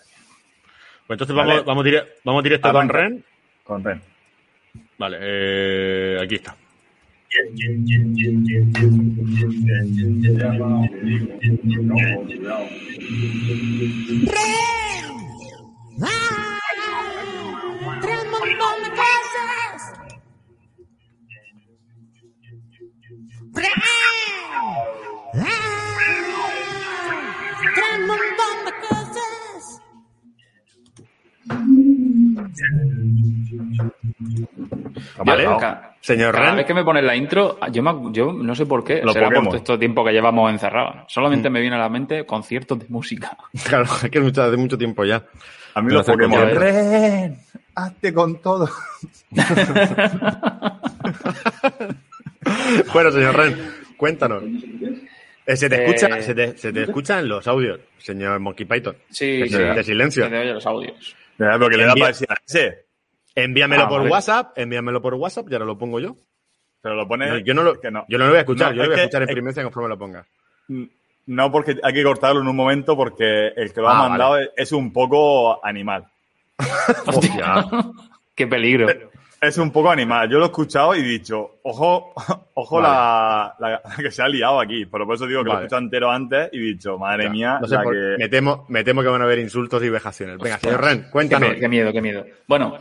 Pues 1.07 1.21
entonces 1.21 1.37
Vale. 1.37 1.51
vamos, 1.51 1.65
vamos, 1.67 1.85
dire- 1.85 2.07
vamos 2.25 2.43
directo 2.43 2.69
con 2.73 2.77
Arranca. 2.77 2.99
Ren. 2.99 3.25
Con 3.65 3.85
Ren. 3.85 4.03
Vale, 4.99 5.19
eh, 5.21 6.19
aquí 6.23 6.35
está. 6.35 6.57
Tres 14.27 14.80
Tres 23.55 23.71
montón 28.07 28.57
de 28.67 28.73
cosas. 28.89 29.81
Vale, 35.25 35.45
Yo, 35.45 35.57
ca- 35.59 35.97
señor 36.01 36.35
Cada 36.35 36.47
Ren. 36.49 36.57
vez 36.57 36.67
que 36.67 36.75
me 36.75 36.85
pones 36.85 37.05
la 37.05 37.15
intro, 37.17 37.59
yo, 37.71 37.83
me- 37.83 38.13
yo 38.13 38.33
no 38.33 38.55
sé 38.55 38.67
por 38.67 38.85
qué. 38.85 39.03
Los 39.03 39.13
Será 39.13 39.31
por 39.31 39.45
todo 39.45 39.57
este 39.57 39.79
tiempo 39.79 40.05
que 40.05 40.13
llevamos 40.13 40.51
encerrados. 40.51 41.05
Solamente 41.13 41.51
me 41.51 41.61
viene 41.61 41.77
a 41.77 41.81
la 41.81 41.89
mente 41.89 42.25
conciertos 42.27 42.79
de 42.79 42.87
música. 42.89 43.37
Claro, 43.65 43.85
es 43.85 44.11
que 44.11 44.19
es 44.19 44.25
mucho- 44.25 44.43
hace 44.43 44.57
mucho 44.57 44.79
tiempo 44.79 45.05
ya. 45.05 45.25
A 45.75 45.81
mí 45.81 45.89
Me 45.89 45.95
los 45.95 46.07
lo 46.07 46.11
hace 46.13 46.13
Pokémon. 46.13 46.51
Ren, 46.57 47.39
hazte 47.75 48.15
con 48.15 48.41
todo. 48.41 48.69
Bueno, 52.93 53.11
señor 53.11 53.37
Ren, 53.37 53.57
cuéntanos. 53.97 54.43
Eh, 55.47 55.57
se 55.57 55.69
te 55.69 55.77
Eh, 55.77 55.85
escucha, 55.85 56.23
se 56.23 56.35
te, 56.35 56.57
se 56.57 56.73
te 56.73 56.83
escuchan 56.83 57.29
los 57.29 57.47
audios, 57.49 57.81
señor 57.99 58.39
Monkey 58.41 58.67
Python. 58.67 58.97
Sí, 59.11 59.39
de, 59.39 59.49
sí. 59.49 59.57
de 59.59 59.85
silencio. 59.85 60.25
Se 60.25 60.31
te 60.31 60.39
oye 60.39 60.53
los 60.55 60.67
audios. 60.67 61.17
Porque 61.37 61.77
le 61.77 61.85
da 61.87 61.95
para 61.95 62.09
decir 62.09 62.29
a 62.31 62.37
ese. 62.47 62.85
Envíamelo 63.35 63.85
Ah, 63.85 63.89
por 63.89 63.99
vale. 64.01 64.11
WhatsApp, 64.11 64.59
envíamelo 64.59 65.01
por 65.01 65.15
WhatsApp 65.15 65.47
y 65.51 65.55
ahora 65.55 65.65
lo 65.65 65.79
pongo 65.79 66.01
yo. 66.01 66.17
Pero 66.83 66.95
lo 66.95 67.07
pone. 67.09 67.29
No, 67.29 67.39
yo, 67.39 67.55
no 67.55 67.63
lo, 67.63 67.81
que 67.81 67.91
no. 67.91 68.05
yo 68.09 68.19
no 68.19 68.25
lo 68.25 68.31
voy 68.31 68.39
a 68.39 68.41
escuchar, 68.41 68.71
No, 68.71 68.77
yo 68.77 68.83
lo 68.83 68.89
voy 68.89 68.95
a 68.95 68.97
que- 68.97 69.03
escuchar 69.03 69.23
en 69.23 69.29
es- 69.29 69.35
primencia 69.35 69.63
conforme 69.63 69.89
lo 69.89 69.99
pongas. 69.99 70.27
No, 71.27 71.53
porque 71.53 71.77
hay 71.83 71.93
que 71.93 72.03
cortarlo 72.03 72.41
en 72.41 72.49
un 72.49 72.57
momento 72.57 72.97
porque 72.97 73.49
el 73.57 73.73
que 73.73 73.81
lo 73.81 73.89
Ah, 73.89 74.05
ha 74.05 74.09
mandado 74.09 74.39
es- 74.39 74.51
es 74.57 74.73
un 74.73 74.93
poco 74.93 75.65
animal. 75.65 76.07
Hostia. 77.07 77.67
Qué 78.35 78.47
peligro. 78.47 78.87
Es 79.41 79.57
un 79.57 79.71
poco 79.71 79.91
animal. 79.91 80.29
Yo 80.29 80.39
lo 80.39 80.45
he 80.45 80.49
escuchado 80.49 80.95
y 80.95 81.01
he 81.01 81.03
dicho, 81.03 81.61
ojo, 81.63 82.13
ojo 82.55 82.81
la, 82.81 83.55
la- 83.59 83.81
la 83.85 83.97
que 83.97 84.11
se 84.11 84.23
ha 84.23 84.29
liado 84.29 84.61
aquí. 84.61 84.85
Pero 84.87 85.07
por 85.07 85.15
eso 85.15 85.27
digo 85.27 85.43
que 85.43 85.49
lo 85.49 85.55
he 85.55 85.57
escuchado 85.63 85.81
entero 85.83 86.11
antes 86.11 86.51
y 86.53 86.59
he 86.59 86.63
dicho, 86.75 86.99
madre 86.99 87.25
Ya, 87.25 87.31
mía, 87.31 87.59
no 87.61 87.67
sé 87.67 87.75
la 87.77 87.83
por- 87.83 87.95
que... 87.95 88.17
me, 88.19 88.29
temo, 88.29 88.67
me 88.69 88.85
temo 88.85 89.01
que 89.03 89.09
van 89.09 89.23
a 89.23 89.25
haber 89.25 89.39
insultos 89.39 89.83
y 89.83 89.89
vejaciones. 89.89 90.37
Venga, 90.39 90.59
señor 90.59 90.85
Ren, 90.85 91.05
Qué, 91.05 91.11
cuéntanos. 91.11 91.49
me- 91.49 91.59
qué 91.59 91.69
miedo, 91.69 91.93
qué 91.93 92.03
miedo. 92.03 92.27
Bueno, 92.47 92.77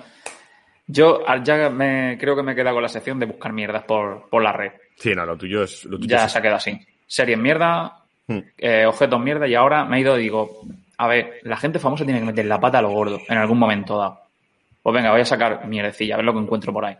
yo 0.88 1.24
ya 1.44 1.70
me, 1.70 2.18
creo 2.20 2.36
que 2.36 2.44
me 2.44 2.52
he 2.52 2.56
quedado 2.56 2.76
con 2.76 2.84
la 2.84 2.90
sección 2.90 3.20
de 3.20 3.26
buscar 3.28 3.54
mierdas 3.54 3.84
por, 3.84 4.28
por 4.30 4.42
la 4.44 4.52
red. 4.52 4.72
Sí, 4.98 5.16
no, 5.16 5.26
lo 5.26 5.38
tuyo 5.38 5.64
es. 5.64 5.86
Lo 5.86 5.98
tuyo 5.98 6.10
Ya 6.10 6.26
es- 6.26 6.32
se 6.34 6.40
ha 6.40 6.42
quedado 6.42 6.58
así. 6.58 6.78
Series 7.08 7.38
mierda, 7.40 7.96
Hmm. 8.28 8.40
eh, 8.60 8.86
objetos 8.86 9.20
mierda, 9.20 9.48
y 9.48 9.56
ahora 9.56 9.86
me 9.86 9.98
he 9.98 10.02
ido 10.02 10.16
y 10.20 10.22
digo, 10.24 10.62
a 10.98 11.08
ver, 11.08 11.40
la 11.44 11.58
gente 11.58 11.80
famosa 11.80 12.04
tiene 12.06 12.20
que 12.20 12.28
meter 12.28 12.46
la 12.46 12.60
pata 12.60 12.78
a 12.78 12.82
lo 12.84 12.90
gordo 12.92 13.20
en 13.28 13.38
algún 13.40 13.58
momento 13.58 13.98
dado. 13.98 14.20
Pues 14.82 14.94
venga, 14.94 15.12
voy 15.12 15.22
a 15.22 15.26
sacar 15.26 15.66
mierdecilla, 15.68 16.16
a 16.16 16.18
ver 16.18 16.26
lo 16.26 16.34
que 16.34 16.40
encuentro 16.40 16.72
por 16.74 16.86
ahí. 16.86 16.98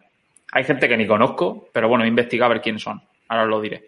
Hay 0.52 0.64
gente 0.64 0.88
que 0.88 0.98
ni 0.98 1.08
conozco, 1.08 1.70
pero 1.74 1.88
bueno, 1.88 2.04
he 2.04 2.08
investigado 2.08 2.52
a 2.52 2.54
ver 2.56 2.62
quiénes 2.62 2.82
son. 2.82 3.02
Ahora 3.28 3.44
os 3.44 3.50
lo 3.50 3.62
diré. 3.62 3.86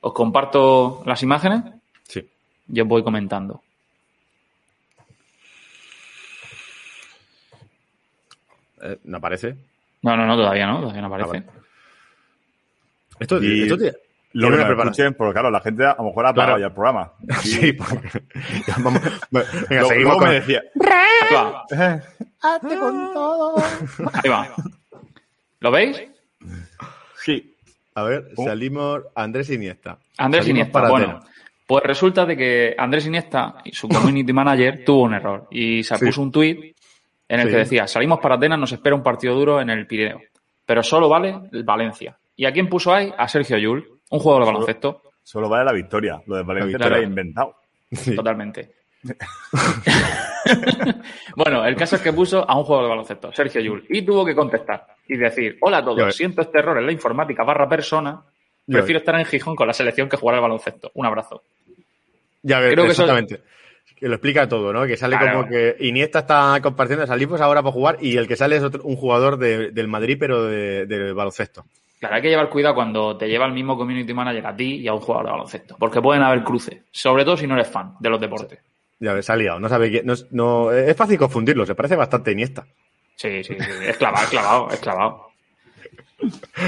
Os 0.00 0.12
comparto 0.12 1.02
las 1.06 1.22
imágenes 1.22 1.62
Sí. 2.04 2.26
y 2.72 2.80
os 2.80 2.86
voy 2.88 3.02
comentando. 3.02 3.62
Eh, 8.82 8.98
¿No 9.04 9.16
aparece? 9.18 9.56
No, 10.02 10.16
no, 10.16 10.26
no, 10.26 10.36
todavía 10.36 10.66
no, 10.66 10.80
todavía 10.80 11.00
no 11.02 11.08
aparece. 11.08 11.30
vale. 11.30 11.44
Esto, 13.18 13.42
Y 13.42 13.62
esto 13.62 13.76
tiene- 13.76 13.96
Lo 14.34 14.50
que 14.50 14.56
me 14.58 14.64
preparación. 14.66 15.14
porque 15.14 15.32
claro, 15.32 15.50
la 15.50 15.60
gente 15.60 15.84
a 15.84 15.96
lo 15.98 16.04
mejor 16.04 16.26
ha 16.26 16.32
parado 16.34 16.56
Claro. 16.56 16.60
ya 16.60 16.66
el 16.66 16.72
programa. 16.72 17.12
Sí, 17.42 17.72
porque- 17.72 18.22
Vamos, 18.84 19.02
venga, 19.02 19.46
Luego- 19.70 19.88
seguimos 19.88 19.94
luego 19.94 20.18
con- 20.20 20.28
me 20.28 20.34
decía, 20.34 20.62
Ahí 21.28 21.34
va, 21.34 21.66
Hazte 22.42 22.78
con 22.78 23.12
todo. 23.14 23.56
ahí 24.22 24.30
va. 24.30 24.48
¿Lo 25.60 25.70
veis? 25.70 26.02
sí, 27.16 27.54
A 27.94 28.02
ver, 28.04 28.28
Oh. 28.36 28.44
salimos 28.44 29.02
Andrés 29.16 29.50
Iniesta. 29.50 29.98
Andrés 30.18 30.44
Salimos 30.44 30.48
Iniesta. 30.60 30.72
para 30.72 30.88
Bueno, 30.90 31.06
Atenas. 31.16 31.30
pues 31.66 31.82
resulta 31.84 32.24
de 32.24 32.36
que 32.36 32.74
Andrés 32.78 33.06
Iniesta 33.06 33.56
y 33.64 33.72
su 33.72 33.88
community 33.88 34.32
manager 34.32 34.84
tuvo 34.86 35.02
un 35.02 35.14
error 35.14 35.48
y 35.50 35.82
se 35.82 35.96
Sí. 35.96 36.06
puso 36.06 36.22
un 36.22 36.30
tuit 36.30 36.76
en 37.28 37.40
el 37.40 37.46
Sí. 37.48 37.52
que 37.52 37.58
decía, 37.58 37.86
salimos 37.88 38.20
para 38.20 38.36
Atenas, 38.36 38.58
nos 38.58 38.70
espera 38.72 38.94
un 38.94 39.02
partido 39.02 39.34
duro 39.34 39.60
en 39.60 39.70
el 39.70 39.86
Pirineo, 39.88 40.20
pero 40.64 40.82
solo 40.84 41.08
vale 41.08 41.40
el 41.50 41.64
Valencia. 41.64 42.16
¿Y 42.36 42.46
a 42.46 42.52
quién 42.52 42.68
puso 42.68 42.94
ahí? 42.94 43.12
A 43.18 43.26
Sergio 43.26 43.58
Yul, 43.58 43.98
un 44.10 44.18
jugador 44.20 44.44
de 44.44 44.52
baloncesto, 44.52 45.02
solo 45.24 45.48
vale 45.48 45.64
la 45.64 45.72
victoria. 45.72 46.22
Lo 46.26 46.36
de 46.36 46.42
Valencia 46.44 46.68
victoria. 46.78 46.96
lo 46.98 47.02
he 47.02 47.06
inventado. 47.06 47.56
Sí. 47.90 48.14
totalmente. 48.14 48.76
bueno, 51.36 51.64
el 51.64 51.76
caso 51.76 51.96
es 51.96 52.02
que 52.02 52.12
puso 52.12 52.48
a 52.48 52.56
un 52.58 52.64
jugador 52.64 52.86
de 52.86 52.90
baloncesto, 52.90 53.32
Sergio 53.32 53.60
Yul, 53.60 53.84
y 53.88 54.02
tuvo 54.02 54.24
que 54.24 54.34
contestar 54.34 54.86
y 55.06 55.16
decir, 55.16 55.56
hola 55.60 55.78
a 55.78 55.84
todos, 55.84 56.04
ves. 56.06 56.16
siento 56.16 56.42
este 56.42 56.58
error 56.58 56.78
en 56.78 56.86
la 56.86 56.92
informática 56.92 57.44
barra 57.44 57.68
persona, 57.68 58.20
prefiero 58.66 58.98
estar 58.98 59.18
en 59.18 59.24
Gijón 59.26 59.56
con 59.56 59.66
la 59.66 59.72
selección 59.72 60.08
que 60.08 60.16
jugar 60.16 60.36
al 60.36 60.42
baloncesto. 60.42 60.90
Un 60.94 61.06
abrazo. 61.06 61.42
Ya 62.42 62.60
ves, 62.60 62.72
Creo 62.72 62.84
que 62.86 62.92
eso- 62.92 63.02
exactamente. 63.02 63.40
Que 63.96 64.06
lo 64.06 64.14
explica 64.14 64.48
todo, 64.48 64.72
¿no? 64.72 64.86
Que 64.86 64.96
sale 64.96 65.16
Claro. 65.18 65.38
como 65.38 65.48
que 65.48 65.74
Iniesta 65.80 66.20
está 66.20 66.60
compartiendo, 66.62 67.04
salimos 67.04 67.40
ahora 67.40 67.62
para 67.62 67.72
jugar 67.72 67.96
y 68.00 68.16
el 68.16 68.28
que 68.28 68.36
sale 68.36 68.54
es 68.56 68.62
otro- 68.62 68.84
un 68.84 68.94
jugador 68.94 69.38
de- 69.38 69.72
del 69.72 69.88
Madrid, 69.88 70.16
pero 70.20 70.44
de, 70.44 70.86
de 70.86 71.12
baloncesto. 71.12 71.64
Claro, 71.98 72.14
hay 72.14 72.22
que 72.22 72.28
llevar 72.28 72.48
cuidado 72.48 72.76
cuando 72.76 73.16
te 73.16 73.26
lleva 73.26 73.44
el 73.46 73.52
mismo 73.52 73.76
community 73.76 74.14
manager 74.14 74.46
a 74.46 74.54
ti 74.54 74.76
y 74.76 74.86
a 74.86 74.94
un 74.94 75.00
jugador 75.00 75.26
de 75.26 75.32
baloncesto, 75.32 75.76
porque 75.80 76.00
pueden 76.00 76.22
haber 76.22 76.44
cruces, 76.44 76.78
sobre 76.92 77.24
todo 77.24 77.36
si 77.36 77.48
no 77.48 77.54
eres 77.54 77.66
fan 77.66 77.94
de 77.98 78.08
los 78.08 78.20
deportes. 78.20 78.60
Ya 79.00 79.12
ves, 79.12 79.30
ha 79.30 79.36
liado. 79.36 79.60
No 79.60 79.68
sabe 79.68 79.90
quién. 79.90 80.06
No, 80.06 80.12
es- 80.14 80.26
no- 80.32 80.72
es 80.72 80.96
fácil 80.96 81.18
confundirlo, 81.18 81.64
se 81.66 81.74
parece 81.74 81.96
bastante 81.96 82.30
a 82.30 82.32
Iniesta. 82.32 82.66
Sí, 83.16 83.42
sí, 83.44 83.54
sí, 83.58 83.66
es 83.86 83.96
clavado, 83.96 84.24
es 84.24 84.30
clavado, 84.30 84.70
es 84.70 84.80
clavado. 84.80 85.28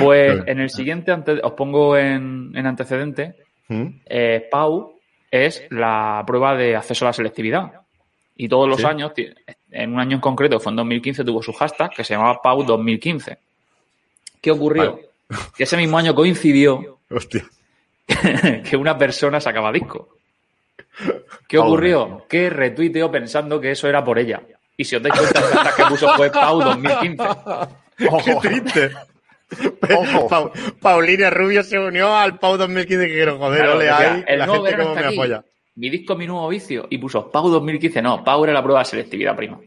Pues 0.01 0.43
en 0.47 0.61
el 0.61 0.71
siguiente, 0.71 1.13
os 1.43 1.53
pongo 1.53 1.97
en, 1.97 2.53
en 2.55 2.67
antecedente, 2.67 3.35
¿Mm? 3.69 3.87
eh, 4.07 4.49
Pau 4.51 4.95
es 5.31 5.65
la 5.71 6.23
prueba 6.27 6.55
de 6.57 6.77
acceso 6.77 7.05
a 7.05 7.09
la 7.09 7.13
selectividad. 7.13 7.73
Y 8.37 8.49
todos 8.49 8.69
los 8.69 8.79
Sí. 8.81 8.87
años, 8.87 9.13
en 9.71 9.93
un 9.93 10.01
año 10.01 10.15
en 10.17 10.21
concreto, 10.21 10.59
fue 10.61 10.71
en 10.73 10.77
2015, 10.77 11.25
tuvo 11.25 11.43
su 11.43 11.53
hashtag 11.53 11.91
que 11.91 12.05
se 12.05 12.15
llamaba 12.15 12.41
Pau 12.41 12.65
2015. 12.65 13.39
¿Qué 14.41 14.51
ocurrió? 14.51 14.93
Vale. 15.29 15.41
Que 15.57 15.65
ese 15.65 15.77
mismo 15.77 15.99
año 15.99 16.15
coincidió 16.15 16.99
Hostia. 17.11 17.45
que 18.69 18.77
una 18.77 18.97
persona 18.97 19.41
sacaba 19.41 19.71
disco. 19.73 20.17
¿Qué 21.49 21.59
ocurrió? 21.59 22.27
Que 22.29 22.51
retuiteó 22.51 23.11
pensando 23.11 23.61
que 23.61 23.71
eso 23.73 23.89
era 23.89 24.05
por 24.05 24.19
ella. 24.19 24.41
Y 24.77 24.85
si 24.85 24.97
os 24.97 25.03
dais 25.03 25.15
cuenta, 25.19 25.41
hashtag 25.43 25.77
que 25.77 25.85
puso 25.85 26.09
fue 26.17 26.31
Pau 26.31 26.61
2015. 26.61 27.25
¡Qué 27.99 28.37
triste! 28.49 28.91
Pau- 30.29 30.53
Paulina 30.81 31.29
Rubio 31.31 31.63
se 31.63 31.79
unió 31.79 32.15
al 32.17 32.39
Pau 32.39 32.57
2015 32.57 33.07
que 33.09 33.13
quiero 33.15 33.37
joder, 33.39 33.59
Claro, 33.61 33.77
ole 33.77 33.85
decía, 33.85 34.13
ahí, 34.15 34.25
el 34.27 34.39
la 34.39 34.47
nuevo 34.47 34.65
gente 34.65 34.83
como 34.83 34.95
me 34.95 35.01
aquí. 35.05 35.15
apoya. 35.19 35.45
Mi 35.77 35.91
disco, 35.91 36.15
mi 36.17 36.27
nuevo 36.27 36.49
vicio. 36.49 36.87
Y 36.91 36.99
puso 36.99 37.31
Pau 37.31 37.49
2015. 37.49 38.03
No, 38.03 38.23
Pau 38.25 38.45
era 38.45 38.53
la 38.53 38.63
prueba 38.63 38.81
de 38.81 38.85
selectividad 38.87 39.37
prima. 39.37 39.59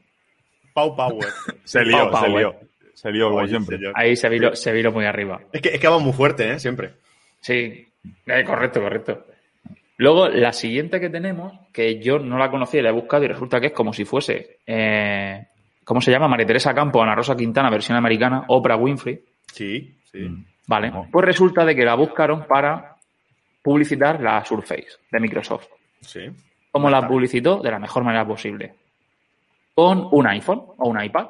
Pau 0.74 0.95
Power. 0.95 1.28
Se 1.63 1.84
lió, 1.84 2.09
Pau, 2.09 2.24
se 2.24 2.30
lió. 2.30 2.55
Se 2.93 3.11
lió, 3.11 3.30
como 3.30 3.45
siempre. 3.47 3.78
Ahí 3.95 4.15
se 4.15 4.30
vino, 4.30 4.55
se 4.55 4.71
vino 4.71 4.91
muy 4.91 5.05
arriba. 5.05 5.41
Es 5.51 5.61
que, 5.61 5.69
es 5.69 5.80
que 5.80 5.88
vamos 5.88 6.03
muy 6.03 6.13
fuerte, 6.13 6.49
¿eh? 6.51 6.59
Siempre. 6.59 6.93
Sí, 7.41 7.88
eh, 8.26 8.43
correcto, 8.45 8.82
correcto. 8.82 9.26
Luego, 9.98 10.28
la 10.28 10.54
siguiente 10.54 11.00
que 11.00 11.10
tenemos, 11.10 11.54
que 11.72 12.02
yo 12.02 12.20
no 12.20 12.38
la 12.38 12.50
conocía 12.50 12.80
y 12.80 12.84
la 12.84 12.89
he 12.89 12.94
buscado 12.94 13.24
y 13.24 13.28
resulta 13.28 13.60
que 13.60 13.68
es 13.68 13.74
como 13.74 13.94
si 13.94 14.06
fuese, 14.06 14.58
eh, 14.66 15.48
¿cómo 15.84 16.02
se 16.02 16.12
llama? 16.12 16.28
María 16.28 16.48
Teresa 16.48 16.74
Campo, 16.74 17.02
Ana 17.02 17.16
Rosa 17.16 17.36
Quintana, 17.36 17.70
versión 17.70 17.98
americana, 17.98 18.46
Oprah 18.48 18.76
Winfrey. 18.76 19.22
Sí, 19.52 19.96
sí. 20.12 20.28
Vale. 20.68 20.91
Oh. 20.94 21.08
Pues 21.12 21.26
resulta 21.26 21.64
de 21.66 21.76
que 21.76 21.86
la 21.86 21.96
buscaron 21.96 22.46
para 22.48 22.96
publicitar 23.62 24.20
la 24.20 24.44
Surface 24.44 24.98
de 25.12 25.20
Microsoft. 25.20 25.68
Sí. 26.02 26.22
¿Cómo 26.72 26.89
la 26.89 27.08
publicitó? 27.08 27.62
De 27.62 27.70
la 27.70 27.80
mejor 27.80 28.04
manera 28.04 28.26
posible. 28.26 28.74
Con 29.76 30.08
un 30.12 30.28
iPhone 30.28 30.64
o 30.78 30.89
un 30.89 31.02
iPad. 31.02 31.28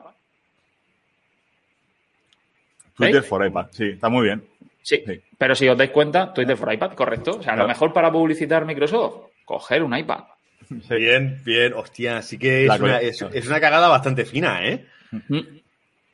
Twitter 2.95 3.23
for 3.23 3.45
iPad. 3.45 3.67
Sí, 3.71 3.89
está 3.89 4.09
muy 4.09 4.23
bien. 4.23 4.43
Sí. 4.81 5.03
Sí. 5.05 5.21
Pero 5.43 5.55
si 5.55 5.67
os 5.67 5.77
dais 5.77 5.89
cuenta, 5.91 6.31
Twitter 6.33 6.55
for 6.55 6.71
iPad, 6.73 6.93
correcto. 6.93 7.31
O 7.39 7.43
sea, 7.43 7.53
lo 7.57 7.67
mejor 7.67 7.91
para 7.91 8.09
publicitar 8.09 8.63
Microsoft, 8.63 9.31
coger 9.43 9.83
un 9.83 9.93
iPad. 9.93 10.19
Bien, 10.69 11.37
bien. 11.43 11.73
Hostia, 11.73 12.21
sí 12.21 12.39
que 12.39 12.63
es 12.63 12.69
una, 12.69 12.77
cole- 12.79 13.07
es, 13.09 13.21
es 13.33 13.45
una 13.47 13.59
cagada 13.59 13.89
bastante 13.89 14.23
fina, 14.23 14.65
¿eh? 14.65 14.85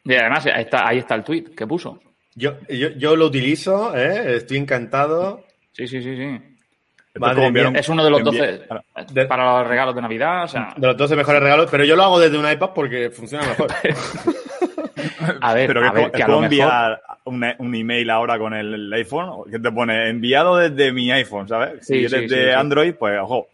Y 0.03 0.15
además, 0.15 0.47
ahí 0.47 0.63
está, 0.63 0.87
ahí 0.87 0.97
está 0.97 1.13
el 1.13 1.23
tweet 1.23 1.43
que 1.55 1.67
puso. 1.67 1.99
Yo, 2.33 2.55
yo, 2.69 2.89
yo 2.97 3.15
lo 3.15 3.27
utilizo, 3.27 3.95
¿eh? 3.95 4.37
Estoy 4.37 4.57
encantado. 4.57 5.45
Sí, 5.73 5.87
sí, 5.87 6.01
sí, 6.01 6.15
sí. 6.15 6.39
Madre 7.19 7.51
es 7.75 7.87
uno 7.89 8.03
de 8.03 8.09
los 8.09 8.21
enviar- 8.21 8.67
12 8.95 9.13
De- 9.13 9.25
para 9.27 9.59
los 9.59 9.67
regalos 9.67 9.93
de 9.93 10.01
Navidad. 10.01 10.45
O 10.45 10.47
sea, 10.47 10.73
De 10.75 10.87
los 10.87 10.97
12 10.97 11.15
mejores 11.15 11.43
regalos, 11.43 11.67
pero 11.69 11.83
yo 11.85 11.95
lo 11.95 12.01
hago 12.03 12.19
desde 12.19 12.39
un 12.39 12.51
iPad 12.51 12.71
porque 12.73 13.11
funciona 13.11 13.45
mejor. 13.47 13.67
a 15.41 15.53
ver, 15.53 15.67
Pero 15.67 15.81
que 15.81 15.87
a 15.87 15.91
ver, 15.91 16.05
es 16.05 16.11
que 16.11 16.23
a 16.23 16.25
como 16.25 16.41
lo 16.41 16.49
mejor. 16.49 16.53
enviar 16.53 17.01
un, 17.25 17.45
un 17.59 17.75
email 17.75 18.09
ahora 18.09 18.37
con 18.39 18.53
el, 18.53 18.73
el 18.73 18.93
iPhone, 18.93 19.49
que 19.51 19.59
te 19.59 19.71
pone 19.71 20.09
enviado 20.09 20.57
desde 20.57 20.91
mi 20.91 21.11
iPhone, 21.11 21.47
¿sabes? 21.47 21.85
Sí, 21.85 22.03
si 22.03 22.09
sí, 22.09 22.15
eres 22.15 22.29
sí, 22.31 22.35
de 22.35 22.45
sí. 22.45 22.51
Android, 22.51 22.93
pues 22.95 23.19
ojo, 23.21 23.47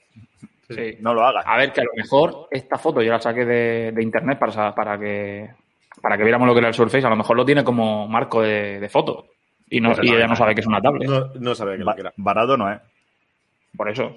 Sí. 0.69 0.97
no 0.99 1.13
lo 1.13 1.23
hagas. 1.23 1.45
A 1.47 1.57
ver, 1.57 1.71
que 1.71 1.81
a 1.81 1.83
lo 1.83 1.91
mejor 1.95 2.47
esta 2.49 2.77
foto 2.79 2.99
yo 3.01 3.11
la 3.11 3.19
saqué 3.21 3.45
de, 3.45 3.91
de 3.91 4.01
internet 4.03 4.39
para, 4.39 4.73
para 4.73 4.97
que 4.97 5.49
para 6.01 6.17
que 6.17 6.23
viéramos 6.23 6.47
lo 6.47 6.53
que 6.53 6.59
era 6.59 6.67
el 6.69 6.73
Surface. 6.73 7.05
A 7.05 7.09
lo 7.09 7.15
mejor 7.15 7.37
lo 7.37 7.45
tiene 7.45 7.63
como 7.63 8.07
marco 8.07 8.41
de, 8.41 8.79
de 8.79 8.89
foto. 8.89 9.27
Y, 9.69 9.79
no, 9.79 9.93
Pues 9.93 10.07
y 10.07 10.13
ella 10.13 10.27
no. 10.27 10.35
sabe 10.35 10.55
que 10.55 10.61
es 10.61 10.67
una 10.67 10.81
tablet. 10.81 11.07
No, 11.07 11.31
no 11.39 11.53
sabía 11.55 11.73
que 11.73 11.79
lo 11.79 11.85
Ba- 11.85 11.95
que 11.95 12.01
era. 12.01 12.13
barato 12.17 12.57
no 12.57 12.71
es. 12.71 12.79
Por 13.77 13.89
eso. 13.89 14.15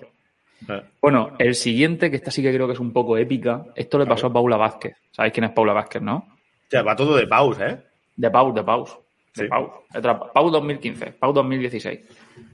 Eh. 0.68 0.83
Bueno, 1.03 1.33
el 1.39 1.55
siguiente, 1.55 2.11
que 2.11 2.16
esta 2.16 2.31
sí 2.31 2.43
que 2.43 2.53
creo 2.53 2.66
que 2.66 2.72
es 2.72 2.81
un 2.81 2.93
poco 2.95 3.16
épica, 3.18 3.64
esto 3.76 3.99
le 3.99 4.07
pasó 4.07 4.26
a 4.29 4.33
Paula 4.33 4.57
Vázquez. 4.57 4.97
¿Sabéis 5.12 5.33
quién 5.35 5.45
es 5.45 5.53
Paula 5.53 5.72
Vázquez, 5.74 6.01
no? 6.03 6.26
O 6.68 6.70
sea, 6.70 6.82
va 6.82 6.94
todo 6.94 7.16
de 7.16 7.26
paus, 7.26 7.58
¿eh? 7.60 7.78
De 8.16 8.30
Pau, 8.30 8.52
de 8.52 8.62
Paus. 8.62 8.96
De 9.34 9.44
Sí. 9.44 9.48
Pau. 9.48 9.72
Otra- 9.94 10.18
Pau 10.32 10.50
2015, 10.50 11.12
Pau 11.12 11.32
2016. 11.32 12.00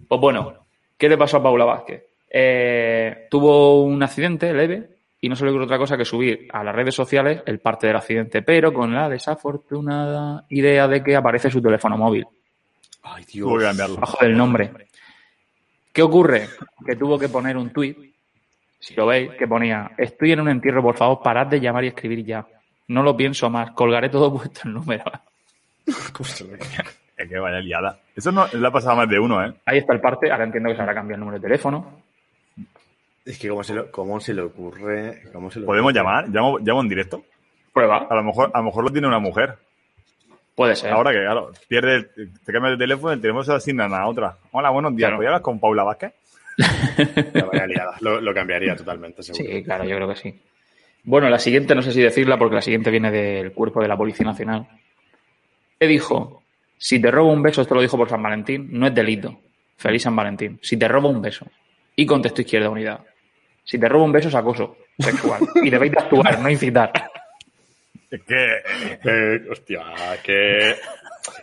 Pues 0.06 0.20
bueno, 0.20 0.54
¿qué 0.96 1.08
le 1.08 1.16
pasó 1.18 1.38
a 1.38 1.42
Paula 1.42 1.64
Vázquez? 1.64 2.04
Eh, 2.30 3.26
tuvo 3.30 3.82
un 3.84 4.02
accidente 4.02 4.52
leve 4.52 4.88
y 5.20 5.28
no 5.28 5.34
se 5.36 5.44
le 5.44 5.50
ocurrió 5.50 5.64
otra 5.64 5.78
cosa 5.78 5.96
que 5.96 6.04
subir 6.04 6.48
a 6.52 6.62
las 6.62 6.74
redes 6.74 6.94
sociales 6.94 7.42
el 7.46 7.60
parte 7.60 7.86
del 7.86 7.96
accidente, 7.96 8.42
pero 8.42 8.72
con 8.74 8.92
la 8.94 9.08
desafortunada 9.08 10.44
idea 10.50 10.86
de 10.86 11.02
que 11.02 11.16
aparece 11.16 11.50
su 11.50 11.62
teléfono 11.62 11.96
móvil 11.96 12.26
Ay, 13.02 13.24
Tuvo 13.24 13.58
que 13.58 13.64
cambiarlo. 13.64 13.96
bajo 13.96 14.18
del 14.24 14.36
nombre. 14.36 14.70
¿Qué 15.92 16.02
ocurre? 16.02 16.48
Que 16.84 16.96
tuvo 16.96 17.18
que 17.18 17.28
poner 17.28 17.56
un 17.56 17.70
tuit, 17.70 17.96
si 18.80 18.94
lo 18.94 19.06
veis, 19.06 19.30
que 19.38 19.46
ponía, 19.46 19.92
estoy 19.96 20.32
en 20.32 20.40
un 20.40 20.48
entierro, 20.48 20.82
por 20.82 20.96
favor, 20.96 21.20
parad 21.22 21.46
de 21.46 21.60
llamar 21.60 21.84
y 21.84 21.88
escribir 21.88 22.24
ya. 22.24 22.46
No 22.89 23.03
lo 23.03 23.16
pienso 23.16 23.49
más, 23.51 23.70
colgaré 23.72 24.09
todo 24.09 24.30
vuestro 24.30 24.70
número. 24.70 25.05
Es 27.16 27.28
que 27.28 27.39
vaya 27.39 27.61
liada. 27.61 27.99
Eso 28.16 28.32
no 28.32 28.47
le 28.53 28.66
ha 28.66 28.70
pasado 28.72 28.93
a 28.93 28.97
más 28.97 29.09
de 29.09 29.18
uno, 29.20 29.45
¿eh? 29.45 29.53
Ahí 29.66 29.78
está 29.78 29.93
el 29.95 30.01
parte, 30.01 30.30
ahora 30.32 30.45
entiendo 30.45 30.68
que 30.68 30.74
se 30.74 30.80
habrá 30.82 30.95
cambiado 30.95 31.14
el 31.16 31.20
número 31.20 31.39
de 31.39 31.43
teléfono. 31.47 32.01
Es 33.24 33.39
que 33.39 33.49
cómo 33.49 33.62
se, 33.62 33.72
lo- 33.74 33.91
cómo 33.91 34.18
se 34.20 34.35
le 34.35 34.43
ocurre... 34.43 35.22
Cómo 35.32 35.49
se 35.51 35.61
le 35.61 35.66
¿Podemos 35.66 35.91
ocurre? 35.93 36.01
llamar? 36.05 36.28
¿Llamo, 36.28 36.59
llamo 36.59 36.80
en 36.82 36.89
directo? 36.89 37.22
Prueba, 37.72 38.07
A 38.11 38.14
lo 38.16 38.22
mejor, 38.24 38.51
a 38.53 38.59
lo 38.59 38.64
mejor 38.64 38.85
lo 38.85 38.91
tiene 38.91 39.07
una 39.07 39.18
mujer. 39.20 39.57
puede 40.57 40.74
ser. 40.74 40.93
Ahora 40.93 41.12
que, 41.12 41.18
claro, 41.20 41.53
pierde, 41.68 41.95
el- 42.16 42.32
te 42.45 42.53
cambia 42.53 42.72
el 42.72 42.78
teléfono, 42.78 43.12
el 43.12 43.20
teléfono 43.20 43.45
se 43.45 43.51
lo 43.53 43.57
asignan 43.59 43.95
a 43.95 44.07
otra. 44.09 44.37
Hola, 44.51 44.70
buenos 44.70 44.91
días. 44.97 45.07
Claro. 45.09 45.16
¿Podría 45.16 45.28
hablar 45.30 45.43
con 45.43 45.61
Paula 45.61 45.85
Vázquez? 45.85 46.12
Ya, 47.32 47.45
vaya 47.45 47.66
liada. 47.66 47.97
Lo, 48.01 48.20
lo 48.20 48.35
cambiaría 48.35 48.74
totalmente, 48.76 49.22
seguro. 49.22 49.45
Sí, 49.53 49.62
claro, 49.62 49.85
yo 49.85 49.97
creo 49.97 50.09
que 50.09 50.16
sí. 50.16 50.41
Bueno, 51.05 51.28
la 51.28 51.38
siguiente 51.38 51.74
no 51.74 51.82
sé 51.82 51.92
si 51.92 52.00
decirla 52.00 52.38
porque 52.38 52.55
la 52.57 52.62
siguiente 52.62 52.90
viene 52.90 53.11
del 53.11 53.52
cuerpo 53.52 53.80
de 53.82 53.88
la 53.88 53.96
Policía 53.96 54.24
Nacional. 54.26 54.66
¿Qué 55.78 55.86
dijo? 55.86 56.42
Si 56.78 56.98
te 57.00 57.11
robo 57.11 57.32
un 57.32 57.42
beso, 57.42 57.62
esto 57.62 57.74
lo 57.74 57.82
dijo 57.82 57.96
por 57.96 58.09
San 58.09 58.22
Valentín, 58.22 58.68
no 58.70 58.86
es 58.86 58.94
delito. 58.94 59.38
Feliz 59.76 60.02
San 60.02 60.16
Valentín. 60.16 60.59
Si 60.62 60.76
te 60.76 60.88
robo 60.88 61.09
un 61.09 61.20
beso. 61.20 61.46
Y 61.96 62.07
contestó 62.07 62.40
Izquierda 62.40 62.70
Unidad. 62.70 63.00
Si 63.64 63.78
te 63.78 63.88
robo 63.88 64.05
un 64.05 64.12
beso 64.12 64.28
es 64.28 64.34
acoso 64.34 64.76
sexual. 64.98 65.40
Y 65.62 65.70
debéis 65.70 65.92
de 65.92 65.98
actuar, 65.98 66.38
no 66.40 66.48
incitar. 66.50 66.90
Es 68.11 68.22
que. 68.22 68.62
Eh, 69.05 69.40
hostia, 69.50 69.82
que... 70.22 70.76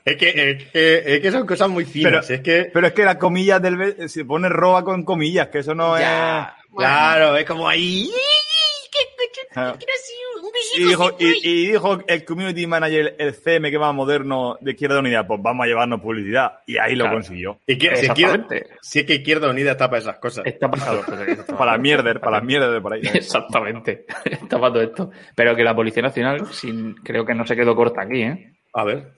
Es 0.06 0.16
que, 0.16 0.52
es, 0.52 0.64
que, 0.72 1.04
es 1.16 1.20
que 1.22 1.32
son 1.32 1.46
cosas 1.46 1.70
muy 1.70 1.86
finas. 1.86 2.26
Pero- 2.28 2.36
es 2.38 2.42
que... 2.44 2.70
Pero 2.72 2.88
es 2.88 2.94
que 2.94 3.04
las 3.04 3.16
comillas 3.18 3.62
del. 3.62 4.10
Se 4.10 4.26
pone 4.26 4.48
roba 4.50 4.84
con 4.84 5.04
comillas, 5.04 5.48
que 5.48 5.60
eso 5.60 5.74
no 5.76 5.98
Ya, 6.00 6.56
claro, 6.76 7.36
es 7.36 7.46
como 7.46 7.68
ahí... 7.68 8.10
Claro. 9.54 9.78
Y 10.78 10.84
dijo, 10.86 11.12
y, 11.20 11.26
y 11.50 11.68
dijo 11.72 12.00
el 12.08 12.24
community 12.26 12.66
manager, 12.68 13.16
el 13.20 13.34
CM 13.34 13.70
que 13.72 13.78
más 13.80 13.94
moderno 13.94 14.58
de 14.62 14.72
Izquierda 14.72 15.00
Unidad, 15.00 15.28
pues 15.28 15.42
vamos 15.42 15.64
a 15.66 15.68
llevarnos 15.68 16.00
publicidad. 16.02 16.60
Y 16.66 16.78
ahí 16.78 16.96
lo 16.96 17.04
Claro. 17.06 17.18
consiguió. 17.18 17.60
Y 17.68 17.78
que, 17.78 17.88
si, 17.96 18.06
Exactamente. 18.06 18.56
izquierda, 18.58 18.78
si 18.82 19.00
es 19.00 19.06
que 19.06 19.16
Izquierda 19.16 19.50
Unida 19.50 19.72
está 19.72 19.90
para 19.90 20.00
esas 20.02 20.18
cosas. 20.18 20.46
Está 20.46 20.70
pasado. 20.70 21.04
Para 21.58 21.72
las 21.74 21.82
mierdas, 21.82 22.18
para 22.20 22.38
las 22.38 22.44
mierdas 22.46 22.72
de 22.74 22.82
por 22.82 22.94
ahí. 22.94 23.02
Exactamente. 23.14 24.06
Está 24.26 24.60
para 24.60 24.74
todo 24.74 24.84
esto. 24.84 25.12
Pero 25.36 25.56
que 25.56 25.64
la 25.64 25.76
Policía 25.76 26.04
Nacional, 26.04 26.46
sin, 26.52 26.96
creo 26.96 27.26
que 27.26 27.34
no 27.36 27.46
se 27.46 27.56
quedó 27.56 27.76
corta 27.76 28.04
aquí, 28.04 28.22
¿eh? 28.22 28.54
A 28.74 28.84
ver. 28.86 29.12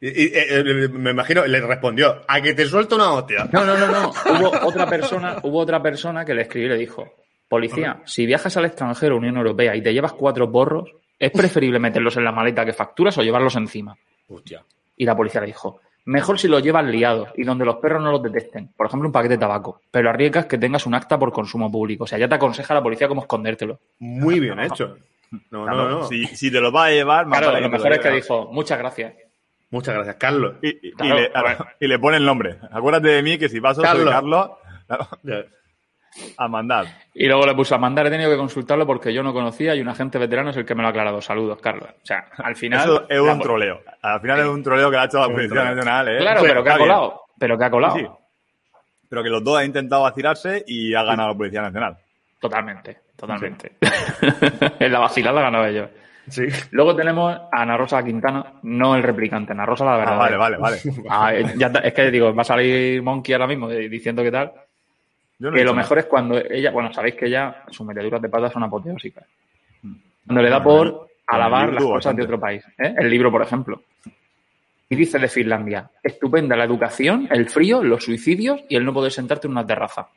Y- 0.00 0.08
y- 0.08 0.26
eh, 0.26 0.46
eh, 0.60 0.88
me 0.88 1.10
imagino, 1.12 1.46
le 1.46 1.60
respondió, 1.60 2.22
a 2.26 2.40
que 2.40 2.54
te 2.54 2.66
suelto 2.66 2.96
una 2.96 3.12
hostia. 3.12 3.48
No, 3.52 3.64
no, 3.64 3.76
no, 3.78 3.86
no. 3.86 4.10
Hubo 4.10 4.66
otra 4.66 4.88
persona, 4.88 5.36
hubo 5.42 5.58
otra 5.60 5.80
persona 5.82 6.24
que 6.24 6.34
le 6.34 6.42
escribió 6.42 6.66
y 6.68 6.70
le 6.72 6.76
dijo, 6.78 7.14
policía, 7.48 8.00
si 8.04 8.26
viajas 8.26 8.56
al 8.56 8.64
extranjero, 8.66 9.16
Unión 9.16 9.36
Europea, 9.36 9.74
y 9.76 9.82
te 9.82 9.92
llevas 9.92 10.12
cuatro 10.12 10.50
porros, 10.50 10.90
¿es 11.18 11.30
preferible 11.30 11.78
meterlos 11.78 12.16
en 12.16 12.24
la 12.24 12.32
maleta 12.32 12.64
que 12.64 12.72
facturas 12.72 13.16
o 13.18 13.22
llevarlos 13.22 13.56
encima? 13.56 13.96
Hostia. 14.28 14.62
Y 14.96 15.04
la 15.04 15.16
policía 15.16 15.40
le 15.40 15.48
dijo, 15.48 15.80
mejor 16.06 16.38
si 16.38 16.48
los 16.48 16.62
llevas 16.62 16.84
liados 16.84 17.28
y 17.36 17.44
donde 17.44 17.64
los 17.64 17.76
perros 17.76 18.02
no 18.02 18.10
los 18.12 18.22
detesten. 18.22 18.70
Por 18.76 18.86
ejemplo, 18.86 19.08
un 19.08 19.12
paquete 19.12 19.34
de 19.34 19.38
tabaco. 19.38 19.80
Pero 19.90 20.10
arriesgas 20.10 20.46
que 20.46 20.58
tengas 20.58 20.86
un 20.86 20.94
acta 20.94 21.18
por 21.18 21.32
consumo 21.32 21.70
público. 21.70 22.04
O 22.04 22.06
sea, 22.06 22.18
ya 22.18 22.28
te 22.28 22.34
aconseja 22.34 22.74
la 22.74 22.82
policía 22.82 23.08
cómo 23.08 23.22
escondértelo. 23.22 23.78
Muy 23.98 24.40
bien 24.40 24.58
hecho. 24.60 24.96
No, 25.50 25.66
no, 25.66 25.88
no. 25.88 26.02
Si, 26.06 26.24
si 26.26 26.50
te 26.50 26.60
lo 26.60 26.70
vas 26.72 26.88
a 26.88 26.90
llevar, 26.92 27.26
más 27.26 27.38
Claro, 27.40 27.52
vale 27.54 27.66
lo 27.66 27.70
mejor 27.72 27.92
es 27.92 27.98
que 27.98 28.10
dijo, 28.10 28.48
muchas 28.52 28.78
gracias. 28.78 29.14
Muchas 29.70 29.94
gracias, 29.94 30.16
Carlos. 30.16 30.54
Y, 30.62 30.68
y- 30.68 30.78
y 30.88 30.92
Claro, 30.92 31.16
le, 31.20 31.28
bueno. 31.42 31.66
y 31.80 31.86
le 31.88 31.98
pone 31.98 32.16
el 32.18 32.24
nombre. 32.24 32.56
Acuérdate 32.70 33.08
de 33.08 33.22
mí 33.22 33.36
que 33.36 33.48
si 33.48 33.60
paso, 33.60 33.82
soy 33.82 34.04
Carlos. 34.04 34.50
A 36.38 36.48
mandar. 36.48 36.86
Y 37.14 37.26
luego 37.26 37.46
le 37.46 37.54
puso 37.54 37.74
a 37.74 37.78
mandar, 37.78 38.06
he 38.06 38.10
tenido 38.10 38.30
que 38.30 38.36
consultarlo 38.36 38.86
porque 38.86 39.12
yo 39.12 39.22
no 39.22 39.32
conocía 39.32 39.74
y 39.74 39.80
un 39.80 39.88
agente 39.88 40.18
veterano 40.18 40.50
es 40.50 40.56
el 40.56 40.64
que 40.64 40.74
me 40.74 40.82
lo 40.82 40.88
ha 40.88 40.90
aclarado. 40.90 41.20
Saludos, 41.20 41.58
Carlos. 41.60 41.88
O 41.90 42.06
sea, 42.06 42.26
al 42.38 42.56
final... 42.56 42.80
Eso 42.80 43.06
es 43.08 43.20
un 43.20 43.40
troleo. 43.40 43.80
Al 44.02 44.20
final 44.20 44.40
es 44.40 44.46
un 44.46 44.62
troleo 44.62 44.90
que 44.90 44.96
le 44.96 45.02
ha 45.02 45.06
hecho 45.06 45.18
la 45.20 45.28
Policía. 45.28 45.64
Nacional, 45.64 46.08
¿eh? 46.08 46.18
Claro, 46.18 46.40
pero 46.42 46.64
que 46.64 46.70
ha 46.70 46.78
colado. 46.78 47.20
Pero 47.38 47.58
que 47.58 47.64
ha 47.64 47.70
colado. 47.70 47.94
Sí, 47.96 48.00
sí. 48.02 48.08
Pero 49.08 49.22
que 49.22 49.28
los 49.30 49.44
dos 49.44 49.58
han 49.58 49.66
intentado 49.66 50.02
vacilarse 50.02 50.64
y 50.66 50.94
ha 50.94 51.02
ganado 51.02 51.28
la 51.30 51.36
Policía 51.36 51.62
Nacional. 51.62 51.96
Totalmente, 52.40 52.98
totalmente. 53.16 53.72
en 54.80 54.92
la 54.92 54.98
vacilada 54.98 55.40
ganó 55.42 55.64
ellos. 55.64 55.88
Sí. 56.28 56.42
Luego 56.72 56.96
tenemos 56.96 57.32
a 57.34 57.48
Ana 57.62 57.76
Rosa 57.76 58.02
Quintana, 58.02 58.54
no 58.64 58.96
el 58.96 59.02
replicante, 59.04 59.52
Ana 59.52 59.64
Rosa 59.64 59.84
la 59.84 59.94
Ah, 59.94 59.98
verdad. 59.98 60.18
vale, 60.18 60.36
vale, 60.36 60.56
vale. 60.56 60.76
Ah, 61.08 61.32
eh, 61.32 61.54
ya 61.56 61.68
es 61.84 61.94
que 61.94 62.10
digo, 62.10 62.34
va 62.34 62.42
a 62.42 62.44
salir 62.44 63.00
Monkey 63.00 63.32
ahora 63.32 63.46
mismo 63.46 63.70
eh, 63.70 63.88
diciendo 63.88 64.24
que 64.24 64.32
tal. 64.32 64.52
Yo 65.38 65.50
no 65.50 65.56
he 65.56 65.60
Que 65.60 65.64
lo 65.64 65.72
nada. 65.72 65.82
mejor 65.82 65.98
es 65.98 66.04
cuando 66.06 66.38
ella, 66.38 66.70
bueno, 66.70 66.92
sabéis 66.92 67.14
que 67.14 67.26
ella, 67.26 67.64
sus 67.70 67.86
meteduras 67.86 68.22
de 68.22 68.28
patas 68.28 68.52
son 68.52 68.62
apoteósicas. 68.62 69.24
Cuando 70.26 70.42
le 70.42 70.50
da 70.50 70.62
por 70.62 71.08
alabar 71.26 71.72
las 71.72 71.82
cosas 71.82 72.16
de 72.16 72.22
otro 72.22 72.38
país. 72.40 72.64
¿eh? 72.78 72.94
El 72.96 73.10
libro, 73.10 73.30
por 73.30 73.42
ejemplo. 73.42 73.82
Y 74.88 74.94
dice 74.94 75.18
de 75.18 75.28
Finlandia, 75.28 75.90
estupenda 76.02 76.56
la 76.56 76.64
educación, 76.64 77.28
el 77.30 77.48
frío, 77.48 77.82
los 77.82 78.04
suicidios 78.04 78.60
y 78.68 78.76
el 78.76 78.84
no 78.84 78.92
poder 78.92 79.10
sentarte 79.10 79.46
en 79.48 79.52
una 79.52 79.66
terraza. 79.66 80.08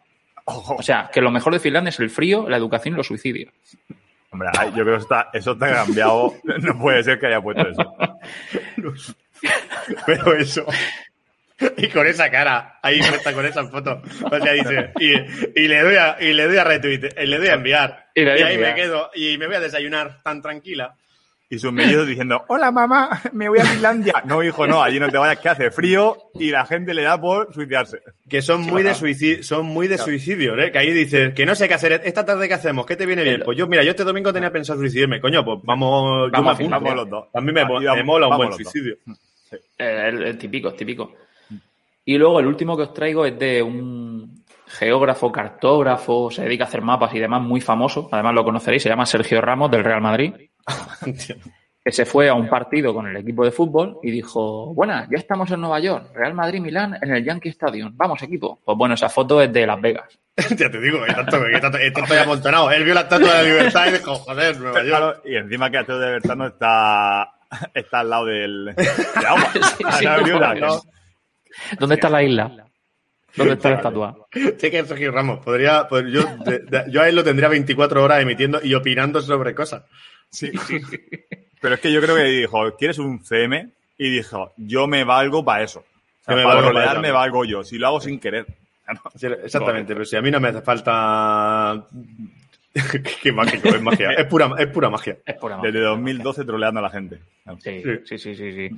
Ojo. 0.46 0.76
O 0.76 0.84
sea, 0.84 1.10
que 1.12 1.22
lo 1.22 1.32
mejor 1.32 1.54
de 1.54 1.60
Finlandia 1.60 1.90
es 1.90 2.00
el 2.00 2.10
frío, 2.10 2.48
la 2.48 2.58
educación 2.58 2.94
y 2.94 2.98
los 2.98 3.08
suicidios. 3.08 3.52
Hombre, 4.32 4.50
yo 4.76 4.84
creo 4.84 4.86
que 4.86 4.92
eso 4.92 5.02
está, 5.02 5.30
eso 5.34 5.52
está 5.54 5.74
cambiado. 5.74 6.34
No 6.62 6.78
puede 6.80 7.04
ser 7.04 7.20
que 7.20 7.28
haya 7.28 7.42
puesto 7.42 7.68
eso. 7.68 7.96
Pero 10.06 10.36
eso. 10.36 10.66
Y 11.78 11.88
con 11.90 12.08
esa 12.08 12.30
cara, 12.32 12.80
ahí 12.82 13.00
puesta 13.00 13.34
con 13.34 13.46
esa 13.46 13.66
foto. 13.68 14.02
O 14.32 14.40
sea, 14.40 14.54
dice, 14.54 14.92
y, 15.00 15.12
y 15.64 15.68
le 15.68 15.82
doy 15.82 15.96
a, 15.96 16.18
y 16.20 16.34
le 16.34 16.48
doy 16.48 16.58
a 16.58 16.64
retweet, 16.64 17.10
y 17.22 17.26
le 17.28 17.38
doy 17.38 17.48
a 17.48 17.54
enviar. 17.54 18.08
Y 18.16 18.22
Y, 18.24 18.28
ahí 18.28 18.54
enviar. 18.56 18.76
me 18.76 18.82
quedo, 18.82 19.10
y 19.16 19.38
me 19.38 19.48
voy 19.48 19.56
a 19.56 19.60
desayunar 19.60 20.22
tan 20.24 20.42
tranquila. 20.42 20.96
Y 21.52 21.58
sus 21.58 21.74
mellizos 21.74 22.06
diciendo, 22.06 22.46
hola 22.48 22.70
mamá, 22.72 23.22
me 23.34 23.50
voy 23.50 23.58
a 23.58 23.66
Finlandia. 23.66 24.14
No, 24.26 24.44
hijo, 24.44 24.68
no, 24.68 24.84
allí 24.84 25.00
no 25.00 25.10
te 25.10 25.18
vayas, 25.18 25.40
que 25.40 25.50
hace 25.50 25.72
frío 25.72 26.16
y 26.36 26.52
la 26.52 26.64
gente 26.68 26.94
le 26.94 27.02
da 27.02 27.20
por 27.20 27.52
suicidarse. 27.52 28.02
Que 28.30 28.44
son 28.44 28.62
muy 28.62 28.84
de 28.84 28.94
suicidio, 28.94 29.42
son 29.44 29.66
muy 29.66 29.88
de 29.88 29.98
suicidio, 29.98 30.56
¿eh? 30.60 30.72
Que 30.72 30.78
ahí 30.78 30.92
dices, 30.94 31.34
que 31.34 31.48
no 31.48 31.56
sé 31.56 31.68
qué 31.68 31.74
hacer, 31.74 32.02
esta 32.06 32.24
tarde 32.24 32.48
qué 32.48 32.54
hacemos, 32.54 32.86
¿qué 32.86 32.96
te 32.96 33.08
viene 33.08 33.24
bien? 33.24 33.42
Pues 33.44 33.58
yo, 33.58 33.66
mira, 33.66 33.82
yo 33.84 33.90
este 33.90 34.04
domingo 34.04 34.32
tenía 34.32 34.52
pensado 34.52 34.80
suicidarme, 34.80 35.20
coño, 35.20 35.44
pues 35.44 35.58
vamos, 35.64 36.28
yo 36.28 36.32
Vamos 36.34 36.44
me 36.46 36.50
a 36.50 36.54
apunto. 36.54 36.70
Vamos 36.72 36.96
los 36.96 37.10
dos. 37.10 37.26
A 37.34 37.42
mí 37.42 37.48
me, 37.48 37.66
me 37.66 37.74
vamos- 37.74 38.06
mola 38.06 38.28
un 38.28 38.38
buen 38.38 38.54
suicidio. 38.54 38.98
Eh, 39.52 39.58
El, 40.10 40.22
el 40.22 40.38
típico, 40.38 40.70
el 40.70 40.76
típico. 40.76 41.16
Y 42.06 42.18
luego 42.18 42.40
el 42.40 42.48
último 42.48 42.76
que 42.76 42.84
os 42.84 42.94
traigo 42.94 43.26
es 43.26 43.38
de 43.38 43.62
un 43.62 44.44
geógrafo, 44.68 45.32
cartógrafo, 45.32 46.32
se 46.32 46.44
dedica 46.44 46.66
a 46.66 46.68
hacer 46.68 46.82
mapas 46.82 47.14
y 47.14 47.20
demás, 47.20 47.42
muy 47.42 47.62
famoso. 47.62 48.10
Además 48.12 48.34
lo 48.34 48.44
conoceréis, 48.44 48.84
se 48.84 48.90
llama 48.90 49.06
Sergio 49.06 49.42
Ramos 49.42 49.72
del 49.72 49.84
Real 49.84 50.02
Madrid. 50.02 50.34
que 51.84 51.92
se 51.92 52.06
fue 52.06 52.30
a 52.30 52.34
un 52.34 52.50
partido 52.50 52.94
con 52.94 53.08
el 53.08 53.16
equipo 53.18 53.46
de 53.46 53.52
fútbol 53.52 54.00
y 54.04 54.12
dijo, 54.12 54.74
buenas, 54.74 55.10
ya 55.10 55.18
estamos 55.18 55.50
en 55.52 55.62
Nueva 55.62 55.80
York, 55.80 56.12
Real 56.14 56.34
Madrid-Milán 56.34 56.98
en 57.02 57.14
el 57.14 57.24
Yankee 57.24 57.50
Stadium. 57.50 57.94
Vamos, 57.96 58.22
equipo. 58.22 58.60
Pues 58.64 58.78
bueno, 58.78 58.96
esa 58.96 59.10
foto 59.10 59.42
es 59.42 59.52
de 59.52 59.66
Las 59.66 59.80
Vegas. 59.80 60.20
ya 60.58 60.70
te 60.70 60.80
digo, 60.80 61.04
que 61.06 61.14
tanto, 61.14 61.44
que 61.44 61.60
tanto, 61.60 61.78
que 61.78 61.92
tanto 61.92 62.14
ya 62.14 62.24
amontonado. 62.24 62.72
Él 62.72 62.84
vio 62.84 62.94
la 62.94 63.02
estatua 63.02 63.34
de 63.34 63.34
la 63.34 63.44
libertad 63.44 63.88
y 63.88 63.92
dijo, 63.94 64.16
joder, 64.16 64.60
Nueva 64.60 64.84
York. 64.84 65.22
Y 65.26 65.36
encima 65.36 65.72
que 65.72 65.78
Antonio 65.78 66.02
de 66.02 66.12
Bertano 66.12 66.48
está, 66.48 67.32
está 67.74 68.00
al 68.00 68.10
lado 68.10 68.26
del, 68.26 68.66
de 68.66 68.88
agua. 69.28 69.50
Sí, 69.54 69.84
sí, 69.98 70.06
Ha 70.06 70.18
venido 70.18 70.40
no, 70.40 70.56
no. 70.56 70.82
¿Dónde 71.80 71.96
está 71.96 72.10
la 72.10 72.24
isla? 72.24 72.66
¿Dónde 73.36 73.54
está 73.54 73.70
la 73.70 73.76
estatua? 73.76 74.28
Sé 74.58 74.72
que 74.72 74.80
es 74.80 74.88
Sergio 74.88 75.12
Ramos. 75.12 75.40
Podría, 75.40 75.88
pues 75.88 76.06
yo, 76.12 76.24
de- 76.46 76.60
de- 76.60 76.86
yo 76.92 77.02
a 77.02 77.08
él 77.10 77.16
lo 77.16 77.24
tendría 77.24 77.48
24 77.50 78.04
horas 78.04 78.22
emitiendo 78.22 78.60
y 78.64 78.74
opinando 78.74 79.22
sobre 79.22 79.54
cosas. 79.54 79.84
Sí. 80.32 80.52
Pero 81.62 81.76
es 81.76 81.80
que 81.82 81.92
yo 81.92 82.02
creo 82.02 82.16
que 82.16 82.24
dijo, 82.24 82.76
¿quieres 82.78 82.98
un 83.00 83.24
CM? 83.24 83.70
Y 83.98 84.10
dijo, 84.10 84.54
yo 84.58 84.88
me 84.88 85.04
valgo 85.04 85.44
para 85.44 85.64
eso. 85.64 85.80
O 85.80 86.24
sea, 86.26 86.36
me 86.36 86.44
para 86.44 86.56
valgo 86.56 86.70
rolear 86.72 87.00
me 87.02 87.12
valgo 87.12 87.46
yo. 87.46 87.64
Si 87.64 87.78
lo 87.78 87.88
hago 87.88 88.02
sin 88.02 88.20
querer. 88.20 88.46
Sí, 89.16 89.28
Exactamente, 89.28 89.94
pero 89.94 90.04
si 90.06 90.16
a 90.16 90.22
mí 90.22 90.32
no 90.32 90.40
me 90.40 90.48
hace 90.48 90.62
falta. 90.62 91.86
qué, 93.22 93.32
mágico, 93.32 93.70
es 93.70 93.82
magia. 93.82 94.12
Es 94.14 94.26
pura, 94.26 94.50
es 94.58 94.68
pura 94.68 94.90
magia. 94.90 95.18
Es 95.26 95.36
por 95.36 95.52
amor. 95.52 95.66
Desde 95.68 95.80
2012 95.82 96.44
troleando 96.46 96.80
a 96.80 96.84
la 96.84 96.90
gente. 96.90 97.20
Sí, 97.60 97.84
sí, 98.06 98.18
sí, 98.18 98.36
sí, 98.36 98.52
sí. 98.52 98.70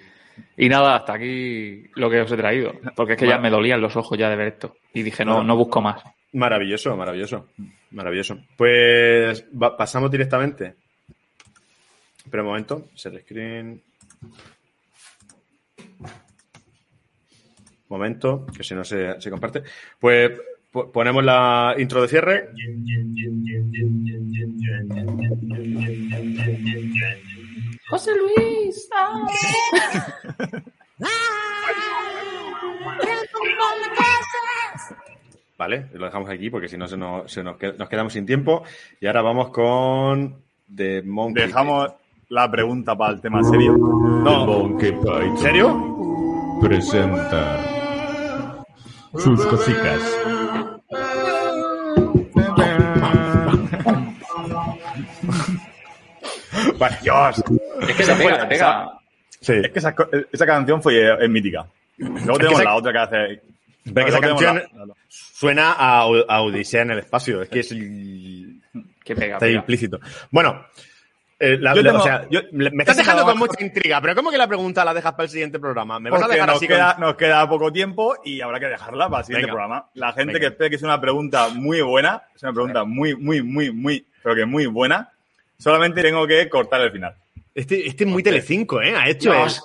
Y 0.58 0.70
nada, 0.70 0.96
hasta 0.96 1.14
aquí 1.14 1.84
lo 1.96 2.10
que 2.10 2.22
os 2.22 2.32
he 2.32 2.38
traído. 2.38 2.74
Porque 2.96 3.14
es 3.14 3.20
que 3.20 3.26
ya 3.28 3.38
me 3.38 3.50
dolían 3.50 3.82
los 3.82 3.96
ojos 3.96 4.18
ya 4.18 4.30
de 4.30 4.36
ver 4.36 4.48
esto. 4.50 4.76
Y 4.94 5.04
dije, 5.04 5.24
no, 5.26 5.44
no 5.44 5.56
busco 5.56 5.82
más. 5.82 6.02
Maravilloso, 6.34 6.96
maravilloso. 6.96 7.48
Maravilloso. 7.92 8.38
Pues 8.56 9.46
va- 9.62 9.76
pasamos 9.76 10.10
directamente. 10.10 10.76
Espera 12.24 12.44
un 12.44 12.50
momento. 12.50 12.90
Share 12.96 13.20
screen. 13.22 13.82
Momento, 17.90 18.46
que 18.56 18.64
si 18.64 18.74
no 18.74 18.84
se, 18.86 19.20
se 19.20 19.30
comparte. 19.30 19.64
Pues 20.00 20.32
po- 20.72 20.90
ponemos 20.92 21.24
la 21.26 21.76
intro 21.78 22.02
de 22.02 22.08
cierre. 22.08 22.50
José 27.92 28.12
Luis. 28.16 28.90
Ah. 28.96 29.28
¿vale? 35.58 35.88
Lo 35.94 36.06
dejamos 36.06 36.30
aquí 36.30 36.50
porque 36.50 36.68
si 36.68 36.78
no 36.78 36.88
se 36.88 36.98
nos, 36.98 37.32
se 37.32 37.44
nos, 37.44 37.58
qued- 37.58 37.76
nos 37.78 37.88
quedamos 37.90 38.14
sin 38.14 38.26
tiempo. 38.26 38.64
Y 39.00 39.08
ahora 39.08 39.22
vamos 39.22 39.50
con 39.50 40.42
The 40.76 41.04
Monkey. 41.04 41.46
Dejamos 41.48 41.92
la 42.30 42.50
pregunta 42.50 42.96
para 42.98 43.14
el 43.14 43.22
tema 43.22 43.44
serio. 43.44 43.74
No, 43.78 44.46
Monkey 44.46 44.92
Python 44.94 45.22
¿En 45.24 45.38
serio? 45.38 46.58
presenta 46.62 47.58
sus 49.18 49.46
cositas. 49.46 50.02
vale, 56.78 56.98
Dios. 57.02 57.44
Es 57.88 57.96
que 57.96 58.04
se 58.04 58.16
pega, 58.16 58.40
se 58.42 58.46
pega. 58.48 58.92
Sí. 59.40 59.54
Es 59.54 59.72
que 59.72 59.80
esa, 59.80 59.96
esa 60.32 60.46
canción 60.46 60.82
fue, 60.82 61.24
es 61.24 61.30
mítica. 61.30 61.66
Luego 61.98 62.38
tenemos 62.38 62.60
esa- 62.62 62.70
la 62.70 62.76
otra 62.76 62.92
que 62.92 62.98
hace. 63.00 63.42
Que 63.84 64.02
esa 64.10 64.20
canción 64.20 64.56
la- 64.76 64.94
suena 65.10 65.72
a, 65.74 66.02
a 66.02 66.42
Odisea 66.42 66.84
en 66.84 66.92
el 66.92 67.00
espacio. 67.00 67.42
Es 67.42 67.50
que 67.50 67.62
es 67.62 67.72
el- 67.72 68.62
Que 69.04 69.16
pega, 69.16 69.34
está 69.36 69.46
pega. 69.48 69.58
implícito. 69.58 70.00
Bueno, 70.30 70.66
eh, 71.40 71.58
la- 71.60 71.74
Yo 71.74 71.82
la- 71.82 71.90
tengo- 71.90 72.04
o 72.04 72.06
sea, 72.06 72.28
yo- 72.30 72.42
me 72.52 72.68
estás 72.84 72.98
dejando 72.98 73.26
con 73.26 73.40
mucha 73.40 73.64
intriga, 73.64 74.00
pero 74.00 74.14
¿cómo 74.14 74.30
que 74.30 74.38
la 74.38 74.48
pregunta 74.48 74.86
la 74.86 74.94
dejas 74.94 75.14
para 75.14 75.24
el 75.24 75.30
siguiente 75.32 75.58
programa? 75.60 76.00
¿Me 76.00 76.12
vas 76.12 76.22
a 76.22 76.28
dejar 76.28 76.48
nos 76.48 76.58
así 76.58 76.68
con- 76.68 76.76
queda, 76.78 76.96
nos 77.00 77.16
queda 77.16 77.50
poco 77.50 77.72
tiempo 77.74 78.16
y 78.24 78.42
habrá 78.42 78.60
que 78.60 78.68
dejarla 78.68 79.10
para 79.10 79.22
el 79.22 79.26
siguiente 79.26 79.48
Venga. 79.48 79.54
programa. 79.54 79.90
La 79.96 80.14
gente 80.14 80.34
Venga. 80.34 80.40
que 80.40 80.46
espere 80.48 80.70
que 80.70 80.76
es 80.76 80.84
una 80.84 81.02
pregunta 81.02 81.50
muy 81.50 81.82
buena, 81.82 82.22
es 82.36 82.44
una 82.44 82.54
pregunta 82.54 82.84
muy, 82.84 83.16
muy, 83.16 83.42
muy, 83.42 83.72
muy, 83.72 84.06
pero 84.22 84.36
que 84.36 84.46
muy 84.46 84.68
buena, 84.68 85.10
solamente 85.62 86.02
tengo 86.02 86.26
que 86.28 86.50
cortar 86.50 86.82
el 86.82 86.92
final. 86.92 87.16
Este, 87.54 87.88
este 87.88 88.04
es 88.06 88.10
muy 88.10 88.24
Telecinco, 88.24 88.82
¿eh? 88.82 88.96
Ha 88.96 89.08
hecho 89.10 89.34
es- 89.46 89.62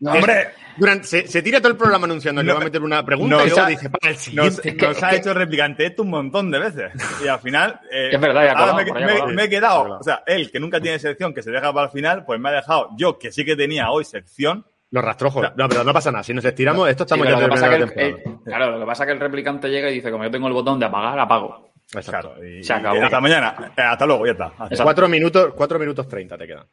No, 0.00 0.12
¡Hombre! 0.12 0.48
Durante, 0.78 1.06
se, 1.06 1.26
se 1.26 1.40
tira 1.40 1.58
todo 1.58 1.72
el 1.72 1.78
programa 1.78 2.04
anunciando 2.04 2.42
que 2.42 2.46
le 2.46 2.52
No, 2.52 2.56
va 2.58 2.60
a 2.60 2.64
meter 2.64 2.82
una 2.82 3.02
pregunta 3.02 3.36
nos 3.36 3.46
y 3.46 3.48
luego 3.48 3.62
ha- 3.64 3.68
dice 3.68 3.88
para 3.88 4.10
el 4.10 4.14
Nos, 4.16 4.22
siguiente. 4.56 4.86
nos 4.86 5.02
ha 5.02 5.14
hecho 5.14 5.32
replicante 5.32 5.86
esto 5.86 6.02
un 6.02 6.10
montón 6.10 6.50
de 6.50 6.58
veces. 6.58 6.92
Y 7.24 7.28
al 7.28 7.38
final. 7.40 7.80
eh, 7.90 8.10
Es 8.12 8.20
verdad, 8.20 8.44
ya 8.44 8.52
ahora 8.52 8.84
colado, 8.84 9.06
me, 9.06 9.26
me- 9.26 9.32
me 9.32 9.44
he 9.44 9.48
quedado. 9.48 9.98
O 9.98 10.02
sea, 10.02 10.22
él, 10.26 10.50
que 10.50 10.60
nunca 10.60 10.78
tiene 10.82 10.98
sección, 10.98 11.32
que 11.32 11.42
se 11.42 11.50
deja 11.50 11.72
para 11.72 11.86
el 11.86 11.92
final, 11.92 12.26
pues 12.26 12.38
me 12.38 12.50
ha 12.50 12.52
dejado. 12.52 12.90
Yo, 12.98 13.18
que 13.18 13.32
sí 13.32 13.42
que 13.42 13.56
tenía 13.56 13.90
hoy 13.90 14.04
sección. 14.04 14.66
Los 14.90 15.02
rastrojos. 15.02 15.50
No, 15.56 15.66
pero 15.66 15.82
no 15.82 15.92
pasa 15.94 16.12
nada. 16.12 16.22
Si 16.24 16.34
nos 16.34 16.44
estiramos, 16.44 16.90
esto 16.90 17.04
estamos 17.04 17.26
ya 17.26 17.32
lo 17.32 17.40
que 17.40 17.48
pasa 17.48 17.74
el- 17.74 17.92
eh, 17.96 18.22
claro, 18.44 18.72
lo 18.72 18.80
que 18.80 18.86
pasa 18.86 19.04
es 19.04 19.06
que 19.08 19.12
el 19.14 19.20
replicante 19.20 19.68
llega 19.70 19.90
y 19.90 19.94
dice, 19.94 20.10
como 20.10 20.24
yo 20.24 20.30
tengo 20.30 20.46
el 20.46 20.52
botón 20.52 20.78
de 20.78 20.84
apagar, 20.86 21.18
apago. 21.18 21.72
Exacto. 21.94 22.32
Claro, 22.34 22.46
y- 22.46 22.62
Se 22.64 22.72
acabó. 22.72 22.96
y 22.96 23.00
hasta 23.00 23.20
mañana. 23.20 23.72
Eh, 23.76 23.80
hasta 23.82 24.06
luego, 24.06 24.26
ya 24.26 24.32
está. 24.32 24.52
Cuatro 24.82 25.08
minutos, 25.08 25.54
cuatro 25.54 25.78
minutos 25.78 26.08
treinta 26.08 26.36
te 26.36 26.46
quedan. 26.46 26.64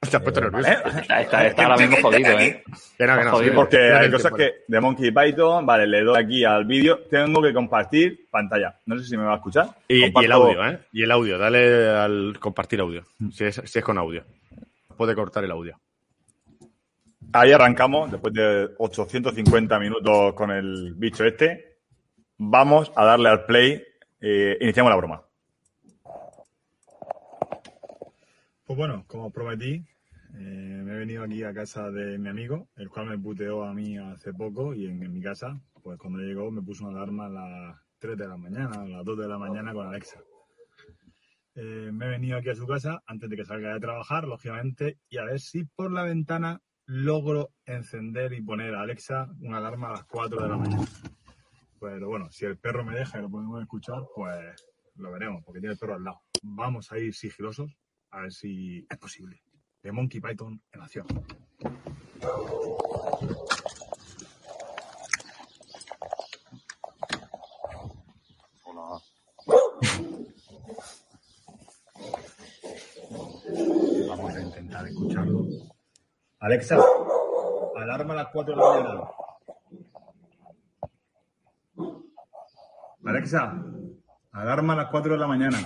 Te 0.00 0.16
has 0.16 0.22
puesto 0.22 0.40
nervioso. 0.40 0.70
¿Eh? 0.70 0.76
Está, 1.00 1.20
está, 1.20 1.46
está 1.48 1.62
ahora 1.64 1.76
mismo 1.76 1.96
jodido, 2.00 2.38
¿eh? 2.38 2.62
Que 2.96 3.04
no, 3.06 3.18
que 3.18 3.24
no, 3.24 3.30
Jodido. 3.32 3.54
Porque 3.56 3.78
hay 3.92 4.08
cosas 4.10 4.32
tiempo. 4.32 4.36
que 4.36 4.64
de 4.68 4.80
Monkey 4.80 5.10
Python, 5.10 5.66
vale, 5.66 5.88
le 5.88 6.02
doy 6.04 6.22
aquí 6.22 6.44
al 6.44 6.64
vídeo, 6.66 7.00
tengo 7.10 7.42
que 7.42 7.52
compartir 7.52 8.28
pantalla. 8.30 8.78
No 8.86 8.96
sé 8.96 9.04
si 9.04 9.16
me 9.16 9.24
va 9.24 9.32
a 9.32 9.36
escuchar. 9.36 9.66
Y, 9.88 10.04
y 10.04 10.24
el 10.24 10.32
audio, 10.32 10.64
¿eh? 10.68 10.78
Y 10.92 11.02
el 11.02 11.10
audio. 11.10 11.36
Dale 11.36 11.88
al 11.88 12.36
compartir 12.38 12.78
audio. 12.80 13.02
Si 13.32 13.44
es, 13.44 13.60
si 13.64 13.78
es 13.80 13.84
con 13.84 13.98
audio. 13.98 14.24
Puede 14.96 15.16
cortar 15.16 15.42
el 15.44 15.50
audio. 15.50 15.76
Ahí 17.32 17.52
arrancamos, 17.52 18.10
después 18.10 18.32
de 18.32 18.68
850 18.78 19.78
minutos 19.80 20.32
con 20.34 20.50
el 20.52 20.94
bicho 20.94 21.24
este. 21.24 21.76
Vamos 22.38 22.92
a 22.94 23.04
darle 23.04 23.28
al 23.30 23.44
play. 23.44 23.82
Eh, 24.20 24.56
iniciamos 24.60 24.90
la 24.90 24.96
broma. 24.96 25.22
Pues 28.64 28.76
bueno, 28.76 29.04
como 29.06 29.30
prometí, 29.30 29.84
eh, 30.34 30.82
me 30.84 30.92
he 30.92 30.98
venido 30.98 31.22
aquí 31.22 31.42
a 31.42 31.54
casa 31.54 31.90
de 31.90 32.18
mi 32.18 32.28
amigo, 32.28 32.68
el 32.76 32.90
cual 32.90 33.06
me 33.06 33.18
puteó 33.18 33.64
a 33.64 33.72
mí 33.72 33.96
hace 33.96 34.34
poco 34.34 34.74
y 34.74 34.86
en, 34.86 34.98
mi 35.12 35.22
casa, 35.22 35.58
pues 35.82 35.98
cuando 35.98 36.18
llegó 36.18 36.50
me 36.50 36.62
puso 36.62 36.86
una 36.86 36.98
alarma 36.98 37.26
a 37.26 37.30
las 37.30 37.76
3 37.98 38.18
de 38.18 38.28
la 38.28 38.36
mañana, 38.36 38.82
a 38.82 38.86
las 38.86 39.04
2 39.04 39.18
de 39.18 39.28
la 39.28 39.38
mañana 39.38 39.72
con 39.72 39.86
Alexa. 39.86 40.20
Eh, 41.54 41.90
me 41.92 42.06
he 42.06 42.08
venido 42.10 42.36
aquí 42.36 42.50
a 42.50 42.54
su 42.54 42.66
casa 42.66 43.02
antes 43.06 43.30
de 43.30 43.36
que 43.36 43.44
salga 43.44 43.72
de 43.72 43.80
trabajar, 43.80 44.24
lógicamente, 44.28 44.98
y 45.08 45.18
a 45.18 45.24
ver 45.24 45.40
si 45.40 45.64
por 45.64 45.90
la 45.90 46.02
ventana 46.02 46.60
logro 46.86 47.50
encender 47.66 48.32
y 48.32 48.42
poner 48.42 48.74
a 48.74 48.82
Alexa 48.82 49.28
una 49.40 49.58
alarma 49.58 49.88
a 49.88 49.92
las 49.92 50.04
4 50.04 50.42
de 50.42 50.48
la 50.48 50.56
mañana. 50.56 50.84
Pero 51.80 52.08
bueno, 52.08 52.30
si 52.30 52.44
el 52.44 52.58
perro 52.58 52.84
me 52.84 52.94
deja 52.94 53.18
y 53.18 53.22
lo 53.22 53.30
podemos 53.30 53.60
escuchar, 53.60 54.02
pues 54.14 54.66
lo 54.96 55.12
veremos, 55.12 55.42
porque 55.44 55.60
tiene 55.60 55.74
el 55.74 55.78
perro 55.78 55.94
al 55.94 56.04
lado. 56.04 56.22
Vamos 56.42 56.90
a 56.92 56.98
ir 56.98 57.14
sigilosos 57.14 57.76
a 58.10 58.22
ver 58.22 58.32
si 58.32 58.86
es 58.88 58.98
posible. 58.98 59.42
De 59.82 59.92
Monkey 59.92 60.20
Python 60.20 60.60
en 60.72 60.80
acción. 60.80 61.06
Vamos 74.08 74.34
a 74.34 74.40
intentar 74.40 74.86
escucharlo. 74.88 75.46
Alexa, 76.40 76.78
alarma 77.76 78.14
a 78.14 78.16
las 78.16 78.28
4 78.32 78.54
de 78.54 78.60
la 78.60 78.68
mañana. 78.68 79.10
Alexa, 83.04 83.54
alarma 84.32 84.72
a 84.74 84.76
las 84.76 84.90
4 84.90 85.12
de 85.12 85.18
la 85.18 85.26
mañana. 85.26 85.58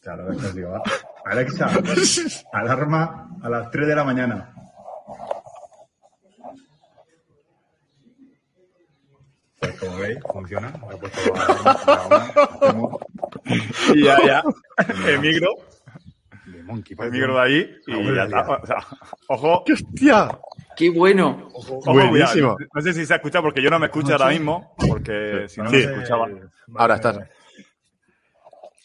Claro, 0.00 0.30
es 0.32 0.38
que 0.42 0.52
digo, 0.52 0.70
¿va? 0.70 0.82
Alexa, 1.24 1.70
alarma 2.52 3.30
a 3.42 3.48
las 3.48 3.70
3 3.70 3.86
de 3.88 3.94
la 3.94 4.04
mañana. 4.04 4.54
Pues 9.60 9.78
como 9.80 9.96
veis, 9.98 10.18
funciona. 10.32 10.72
Me 10.88 10.94
he 10.94 10.98
puesto 10.98 11.34
la 11.34 11.72
alarma, 12.62 12.88
Y 13.94 14.04
ya, 14.04 14.16
ya. 14.24 14.42
Emigro. 15.12 15.50
de 16.46 16.62
Monkey 16.62 16.96
Python. 16.96 17.08
Emigro 17.08 17.34
de 17.34 17.40
ahí 17.40 17.76
y 17.86 18.14
ya 18.14 18.24
está. 18.24 18.40
O 18.48 18.66
sea, 18.66 18.76
ojo. 19.28 19.64
¡Hostia! 19.72 20.28
¡Qué 20.78 20.90
bueno! 20.90 21.48
ojo, 21.52 21.80
Buenísimo. 21.92 22.54
cuidado. 22.54 22.70
No 22.72 22.80
sé 22.80 22.92
si 22.94 23.04
se 23.04 23.12
ha 23.12 23.16
escuchado 23.16 23.42
porque 23.44 23.60
yo 23.60 23.68
no 23.68 23.78
me 23.80 23.86
escucho 23.86 24.12
ahora 24.12 24.28
mismo. 24.28 24.74
Porque 24.88 25.46
si 25.48 25.60
no 25.60 25.68
Sí. 25.70 25.76
me 25.76 25.82
escuchaba. 25.82 26.26
Vale, 26.28 26.40
Ahora 26.76 26.94
estás. 26.94 27.18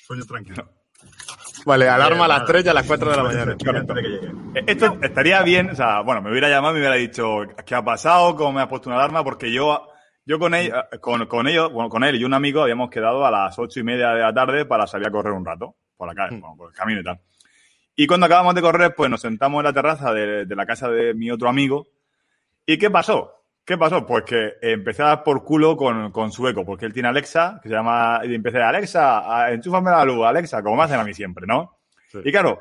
Sueño 0.08 0.26
tranquilo. 0.26 0.70
Vale, 1.66 1.88
alarma 1.88 2.26
a 2.26 2.28
las 2.28 2.46
3 2.46 2.66
y 2.66 2.70
a 2.70 2.74
las 2.74 2.86
4 2.88 3.12
de 3.12 3.18
la 3.18 3.24
mañana. 3.24 3.56
Eh, 4.56 4.64
Esto 4.68 4.98
estaría 5.02 5.42
bien, 5.44 5.70
o 5.72 5.76
sea, 5.76 6.02
bueno, 6.02 6.22
me 6.22 6.30
hubiera 6.30 6.48
llamado 6.50 6.74
y 6.74 6.80
me 6.80 6.82
hubiera 6.82 6.96
dicho 6.96 7.40
qué 7.66 7.74
ha 7.76 7.84
pasado, 7.84 8.36
cómo 8.36 8.52
me 8.54 8.62
has 8.62 8.68
puesto 8.68 8.90
una 8.90 8.98
alarma, 9.00 9.24
porque 9.24 9.52
yo, 9.52 9.88
yo 10.26 10.38
con, 10.38 10.54
él, 10.54 10.72
con, 11.02 11.26
con 11.26 11.48
ellos, 11.48 11.72
bueno, 11.72 11.90
con 11.90 12.04
él 12.04 12.16
y 12.18 12.24
un 12.24 12.34
amigo 12.36 12.62
habíamos 12.62 12.90
quedado 12.92 13.26
a 13.26 13.32
las 13.32 13.58
ocho 13.58 13.80
y 13.80 13.84
media 13.84 14.10
de 14.10 14.22
la 14.22 14.34
tarde 14.34 14.66
para 14.66 14.86
salir 14.86 15.08
a 15.08 15.12
correr 15.12 15.34
un 15.34 15.44
rato 15.46 15.76
por 15.98 16.08
la 16.08 16.14
calle, 16.14 16.38
bueno, 16.40 16.56
por 16.58 16.70
el 16.72 16.76
camino 16.76 17.00
y 17.02 17.04
tal. 17.04 17.20
Y 17.96 18.08
cuando 18.08 18.26
acabamos 18.26 18.56
de 18.56 18.62
correr, 18.62 18.96
pues 18.96 19.10
nos 19.10 19.22
sentamos 19.22 19.60
en 19.60 19.66
la 19.66 19.74
terraza 19.74 20.14
de, 20.14 20.46
de 20.46 20.56
la 20.56 20.66
casa 20.66 20.90
de 20.90 21.14
mi 21.14 21.30
otro 21.32 21.48
amigo. 21.50 21.88
¿Y 22.66 22.78
qué 22.78 22.90
pasó? 22.90 23.44
¿Qué 23.66 23.78
pasó? 23.78 24.06
Pues 24.06 24.24
que 24.26 24.54
empecé 24.62 25.04
a 25.04 25.08
dar 25.08 25.24
por 25.24 25.44
culo 25.44 25.78
con, 25.78 26.12
con 26.12 26.32
su 26.32 26.48
eco, 26.48 26.66
porque 26.66 26.86
él 26.86 26.94
tiene 26.94 27.08
Alexa, 27.10 27.60
que 27.62 27.70
se 27.70 27.76
llama, 27.76 28.22
y 28.24 28.34
empecé, 28.36 28.62
Alexa, 28.62 29.20
a- 29.44 29.52
enchúfame 29.54 29.92
la 29.92 30.04
luz, 30.04 30.26
Alexa, 30.26 30.62
como 30.64 30.76
me 30.78 30.84
hacen 30.84 31.00
a 31.00 31.04
mí 31.04 31.14
siempre, 31.14 31.46
¿no? 31.48 31.78
Sí. 32.12 32.20
Y 32.26 32.32
claro, 32.32 32.60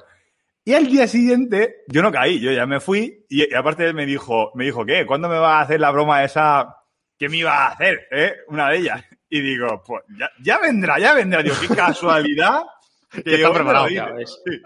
y 0.64 0.74
al 0.74 0.86
día 0.86 1.08
siguiente, 1.08 1.78
yo 1.88 2.02
no 2.02 2.12
caí, 2.12 2.38
yo 2.38 2.52
ya 2.52 2.66
me 2.66 2.78
fui, 2.78 3.24
y, 3.28 3.50
y 3.50 3.54
aparte 3.54 3.84
él 3.86 3.94
me 3.94 4.06
dijo, 4.06 4.52
me 4.54 4.64
dijo, 4.64 4.84
¿qué? 4.86 5.04
¿Cuándo 5.06 5.28
me 5.28 5.38
vas 5.38 5.54
a 5.54 5.60
hacer 5.62 5.80
la 5.80 5.90
broma 5.90 6.22
esa 6.22 6.76
que 7.18 7.28
me 7.28 7.38
iba 7.38 7.52
a 7.52 7.68
hacer, 7.72 8.06
eh? 8.12 8.34
Una 8.48 8.68
de 8.68 8.76
ellas. 8.78 9.04
Y 9.28 9.40
digo, 9.40 9.82
pues 9.84 10.04
ya, 10.18 10.30
ya 10.40 10.58
vendrá, 10.60 10.98
ya 11.00 11.14
vendrá. 11.14 11.42
Digo, 11.42 11.56
qué 11.60 11.68
casualidad. 11.74 12.62
que 13.10 13.34
está 13.34 13.52
preparado. 13.52 13.88
Ya 13.88 14.06
ves. 14.06 14.38
Sí. 14.44 14.60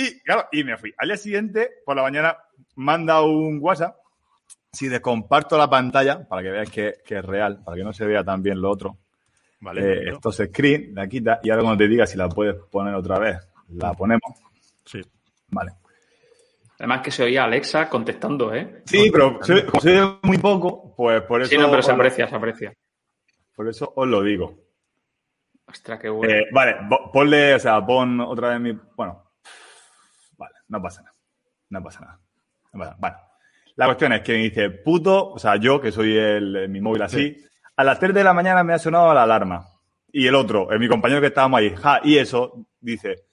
Y 0.00 0.20
claro, 0.20 0.46
y 0.52 0.64
me 0.64 0.76
fui. 0.76 0.92
Al 0.96 1.08
día 1.08 1.16
siguiente, 1.16 1.68
por 1.84 1.96
la 1.96 2.02
mañana, 2.02 2.36
manda 2.76 3.20
un 3.22 3.58
WhatsApp. 3.60 3.96
Si 4.72 4.88
te 4.88 5.00
comparto 5.00 5.58
la 5.58 5.68
pantalla, 5.68 6.26
para 6.28 6.42
que 6.42 6.50
veas 6.50 6.70
que, 6.70 6.94
que 7.04 7.18
es 7.18 7.24
real, 7.24 7.62
para 7.64 7.76
que 7.76 7.84
no 7.84 7.92
se 7.92 8.06
vea 8.06 8.22
tan 8.24 8.42
bien 8.42 8.60
lo 8.60 8.70
otro. 8.70 8.96
Vale. 9.60 9.80
Eh, 9.82 10.10
esto 10.12 10.32
se 10.32 10.46
screen, 10.46 10.94
la 10.94 11.06
quita, 11.06 11.40
y 11.42 11.50
ahora 11.50 11.62
cuando 11.62 11.78
te 11.84 11.88
diga 11.88 12.06
si 12.06 12.16
la 12.16 12.28
puedes 12.28 12.54
poner 12.70 12.94
otra 12.94 13.18
vez, 13.18 13.36
la 13.68 13.92
ponemos. 13.92 14.32
Sí. 14.86 15.02
Vale. 15.48 15.72
Además 16.78 17.02
que 17.02 17.10
se 17.10 17.24
oía 17.24 17.44
Alexa 17.44 17.88
contestando, 17.90 18.54
¿eh? 18.54 18.82
Sí, 18.86 19.10
pero 19.12 19.38
se, 19.42 19.66
como 19.66 19.80
se 19.82 20.00
oye 20.00 20.18
muy 20.22 20.38
poco, 20.38 20.94
pues 20.96 21.20
por 21.22 21.42
eso, 21.42 21.50
Sí, 21.50 21.58
no, 21.58 21.68
pero 21.68 21.82
se 21.82 21.92
aprecia, 21.92 22.26
se 22.26 22.36
aprecia. 22.36 22.72
por 23.54 23.68
eso 23.68 23.92
os 23.94 24.08
lo 24.08 24.22
digo. 24.22 24.54
Ostras, 25.66 26.00
qué 26.00 26.08
bueno. 26.08 26.32
Eh, 26.32 26.46
vale, 26.52 26.76
ponle, 27.12 27.54
o 27.54 27.58
sea, 27.58 27.84
pon 27.84 28.18
otra 28.20 28.50
vez 28.50 28.60
mi. 28.60 28.80
Bueno, 28.96 29.29
no 30.70 30.80
pasa 30.80 31.02
nada. 31.02 31.14
No 31.68 31.82
pasa 31.82 32.00
nada. 32.00 32.20
No 32.72 32.78
pasa 32.78 32.90
nada. 32.92 32.96
Vale. 32.98 33.16
La 33.76 33.86
cuestión 33.86 34.12
es 34.12 34.22
que 34.22 34.32
me 34.32 34.38
dice, 34.38 34.70
puto, 34.70 35.32
o 35.32 35.38
sea, 35.38 35.56
yo 35.56 35.80
que 35.80 35.92
soy 35.92 36.16
el, 36.16 36.68
mi 36.68 36.80
móvil 36.80 37.02
así, 37.02 37.36
a 37.76 37.84
las 37.84 37.98
3 37.98 38.14
de 38.14 38.24
la 38.24 38.32
mañana 38.32 38.62
me 38.62 38.74
ha 38.74 38.78
sonado 38.78 39.12
la 39.12 39.22
alarma. 39.22 39.66
Y 40.12 40.26
el 40.26 40.34
otro, 40.34 40.68
mi 40.78 40.88
compañero 40.88 41.20
que 41.20 41.28
estábamos 41.28 41.60
ahí, 41.60 41.74
ja, 41.74 42.00
y 42.02 42.18
eso, 42.18 42.66
dice, 42.80 43.26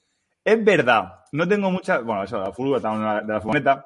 es 0.43 0.63
verdad, 0.63 1.25
no 1.31 1.47
tengo 1.47 1.71
mucha. 1.71 1.99
Bueno, 1.99 2.23
eso, 2.23 2.39
la 2.39 2.51
furgoneta, 2.51 3.21
de 3.21 3.33
la 3.33 3.41
furgoneta, 3.41 3.85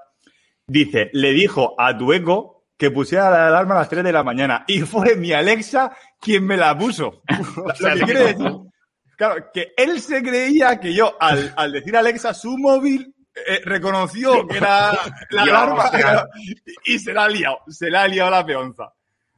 dice, 0.68 1.10
le 1.14 1.32
dijo 1.32 1.74
a 1.78 1.97
tu 1.97 2.14
eco 2.14 2.66
que 2.78 2.91
pusiera 2.91 3.30
la 3.32 3.47
alarma 3.47 3.76
a 3.76 3.80
las 3.80 3.89
3 3.89 4.04
de 4.04 4.14
la 4.14 4.24
mañana. 4.24 4.64
Y 4.68 4.82
fue 4.82 5.16
mi 5.16 5.34
Alexa 5.34 5.95
quien 6.20 6.45
me 6.45 6.58
la 6.58 6.78
puso. 6.78 7.22
Quiere 8.06 8.34
decir, 8.34 8.52
claro, 9.18 9.45
que 9.54 9.74
él 9.78 9.99
se 9.99 10.22
creía 10.22 10.80
que 10.80 10.93
yo, 10.93 11.16
al, 11.20 11.54
al 11.56 11.72
decir 11.72 11.95
Alexa, 11.95 12.34
su 12.34 12.58
móvil 12.58 13.16
eh, 13.36 13.62
reconoció 13.66 14.48
que 14.48 14.58
era 14.58 14.92
la 15.30 15.42
alarma 15.44 15.92
y 16.86 17.00
se 17.00 17.14
la 17.14 17.26
ha 17.26 17.30
liado, 17.30 17.60
se 17.68 17.90
la 17.90 18.04
ha 18.04 18.08
liado 18.08 18.30
la 18.32 18.46
peonza. 18.46 18.94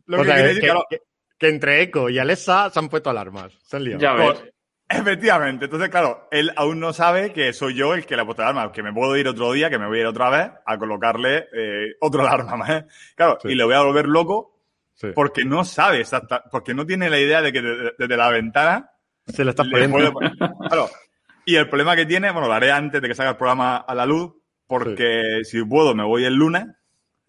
Lo 0.05 0.17
O 0.17 0.21
que 0.21 0.25
sea, 0.27 0.35
quiere 0.35 0.49
que, 0.49 0.55
decir, 0.55 0.69
claro, 0.69 0.85
que- 0.89 1.01
que 1.37 1.47
entre 1.49 1.81
Echo 1.81 2.09
y 2.09 2.19
Alexa 2.19 2.69
se 2.69 2.79
han 2.79 2.89
puesto 2.89 3.09
alarmas. 3.09 3.51
Se 3.63 3.75
han 3.77 3.83
liado. 3.83 3.99
Ya 4.01 4.13
ves. 4.13 4.43
Efectivamente. 4.89 5.65
Entonces, 5.65 5.89
claro, 5.89 6.27
él 6.31 6.51
aún 6.55 6.79
no 6.79 6.93
sabe 6.93 7.33
que 7.33 7.51
soy 7.53 7.73
yo 7.73 7.93
el 7.93 8.05
que 8.05 8.15
le 8.15 8.21
ha 8.21 8.25
puesto 8.25 8.43
la 8.43 8.49
alarma, 8.49 8.71
que 8.71 8.83
me 8.83 8.93
puedo 8.93 9.15
ir 9.17 9.27
otro 9.27 9.51
día, 9.53 9.69
que 9.69 9.79
me 9.79 9.87
voy 9.87 9.97
a 9.97 10.01
ir 10.01 10.07
otra 10.07 10.29
vez 10.29 10.51
a 10.65 10.77
colocarle 10.77 11.47
eh, 11.53 11.95
otro 12.01 12.21
alarma 12.21 12.55
más. 12.57 12.69
¿eh? 12.69 12.85
Claro, 13.15 13.37
Sí. 13.41 13.49
y 13.49 13.55
le 13.55 13.63
voy 13.63 13.73
a 13.75 13.81
volver 13.81 14.05
loco 14.07 14.51
Sí. 14.93 15.07
porque 15.15 15.43
no 15.43 15.65
sabe 15.65 15.99
exacta, 16.01 16.43
porque 16.51 16.73
no 16.75 16.85
tiene 16.85 17.09
la 17.09 17.17
idea 17.19 17.41
de 17.41 17.51
que 17.51 17.61
desde, 17.61 18.15
la 18.17 18.29
ventana 18.29 18.91
Se 19.25 19.43
lo 19.43 19.49
estás 19.49 19.67
poniendo. 19.69 20.13
puede 20.13 20.31
Claro. 20.69 20.89
Y 21.45 21.55
el 21.55 21.67
problema 21.69 21.95
que 21.95 22.05
tiene, 22.05 22.31
bueno, 22.31 22.47
lo 22.47 22.53
haré 22.53 22.71
antes 22.71 23.01
de 23.01 23.07
que 23.07 23.15
salga 23.15 23.31
el 23.31 23.37
programa 23.37 23.77
a 23.77 23.95
la 23.95 24.05
luz, 24.05 24.33
porque 24.67 25.41
si 25.43 25.63
puedo 25.65 25.93
me 25.93 26.03
voy 26.05 26.23
el 26.25 26.35
lunes 26.35 26.65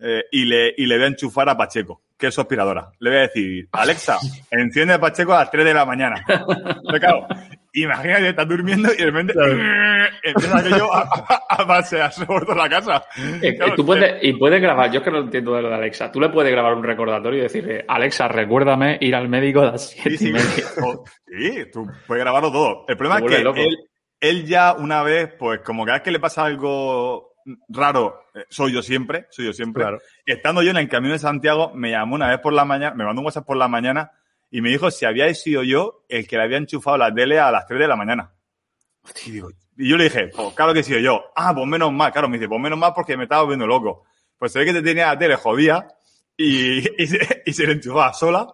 eh, 0.00 0.24
y, 0.30 0.44
le, 0.44 0.72
y 0.76 0.86
le 0.86 0.96
voy 0.96 1.04
a 1.04 1.08
enchufar 1.08 1.48
a 1.48 1.56
Pacheco, 1.56 2.02
que 2.16 2.28
es 2.28 2.34
su 2.34 2.40
aspiradora. 2.40 2.90
Le 3.00 3.10
voy 3.10 3.18
a 3.18 3.22
decir, 3.22 3.68
Alexa, 3.72 4.18
enciende 4.50 4.94
a 4.94 5.00
Pacheco 5.00 5.32
a 5.34 5.40
las 5.40 5.50
3 5.50 5.64
de 5.64 5.74
la 5.74 5.84
mañana. 5.84 6.24
Claro, 6.98 7.26
imagínate 7.72 8.22
que 8.22 8.28
estás 8.28 8.48
durmiendo 8.48 8.92
y 8.92 8.96
de 8.98 9.04
repente 9.04 9.34
empieza 10.22 10.58
aquello 10.58 10.94
a, 10.94 11.00
a, 11.02 11.62
a 11.62 11.66
pasearse 11.66 12.24
por 12.26 12.44
toda 12.46 12.68
la 12.68 12.68
casa. 12.68 13.04
Eh, 13.42 13.56
Claro, 13.56 13.74
tú 13.74 13.84
puedes, 13.84 14.22
y 14.22 14.32
puedes 14.34 14.60
grabar, 14.60 14.90
yo 14.92 14.98
es 14.98 15.04
que 15.04 15.10
no 15.10 15.18
entiendo 15.20 15.54
de 15.56 15.62
lo 15.62 15.68
de 15.70 15.74
Alexa. 15.74 16.10
Tú 16.12 16.20
le 16.20 16.28
puedes 16.28 16.52
grabar 16.52 16.74
un 16.74 16.84
recordatorio 16.84 17.40
y 17.40 17.42
decirle, 17.42 17.84
Alexa, 17.88 18.28
recuérdame 18.28 18.98
ir 19.00 19.14
al 19.14 19.28
médico 19.28 19.60
a 19.60 19.72
las 19.72 19.90
Sí, 19.90 19.98
siete 20.02 20.18
sí, 20.18 20.28
y 20.28 20.32
media. 20.32 20.44
sí, 21.26 21.70
tú 21.72 21.86
puedes 22.06 22.22
grabarlo 22.24 22.52
todo. 22.52 22.84
El 22.88 22.96
problema 22.96 23.18
es 23.18 23.24
que 23.26 23.36
él, 23.40 23.76
él 24.28 24.46
ya 24.46 24.74
una 24.74 25.02
vez, 25.02 25.32
pues 25.38 25.60
como 25.60 25.84
cada 25.84 25.98
vez 25.98 26.04
que 26.04 26.10
le 26.10 26.20
pasa 26.20 26.44
algo 26.44 27.34
raro, 27.68 28.24
eh, 28.34 28.44
soy 28.48 28.72
yo 28.72 28.82
siempre, 28.82 29.26
soy 29.30 29.46
yo 29.46 29.52
siempre. 29.52 29.82
Claro. 29.82 29.98
Estando 30.24 30.62
yo 30.62 30.70
en 30.70 30.78
el 30.78 30.88
camino 30.88 31.12
de 31.12 31.18
Santiago, 31.18 31.72
me 31.74 31.90
llamó 31.90 32.14
una 32.14 32.28
vez 32.28 32.40
por 32.40 32.52
la 32.52 32.64
mañana, 32.64 32.94
me 32.94 33.04
mandó 33.04 33.20
un 33.20 33.26
WhatsApp 33.26 33.46
por 33.46 33.56
la 33.56 33.68
mañana 33.68 34.12
y 34.50 34.60
me 34.60 34.70
dijo 34.70 34.90
si 34.90 35.04
había 35.04 35.32
sido 35.34 35.62
yo 35.62 36.04
el 36.08 36.26
que 36.26 36.36
le 36.36 36.44
había 36.44 36.58
enchufado 36.58 36.96
la 36.96 37.12
tele 37.12 37.38
a 37.38 37.50
las 37.50 37.66
3 37.66 37.80
de 37.80 37.88
la 37.88 37.96
mañana. 37.96 38.32
Y, 39.26 39.40
yo 39.40 39.96
le 39.96 40.04
dije, 40.04 40.28
pues 40.34 40.54
claro 40.54 40.72
que 40.72 40.80
he 40.80 40.84
sido 40.84 41.00
yo. 41.00 41.24
Ah, 41.36 41.52
pues 41.54 41.66
menos 41.66 41.92
mal. 41.92 42.12
Claro, 42.12 42.28
me 42.28 42.38
dice, 42.38 42.48
pues 42.48 42.60
menos 42.60 42.78
mal 42.78 42.92
porque 42.94 43.16
me 43.16 43.24
estaba 43.24 43.42
volviendo 43.42 43.66
loco. 43.66 44.04
Pues 44.38 44.52
se 44.52 44.60
ve 44.60 44.64
que 44.66 44.72
te 44.72 44.82
tenía 44.82 45.08
la 45.08 45.18
tele 45.18 45.36
jodida 45.36 45.88
y, 46.36 46.78
y, 47.02 47.06
se, 47.06 47.42
y 47.44 47.52
se 47.52 47.66
le 47.66 47.72
enchufaba 47.74 48.12
sola 48.12 48.46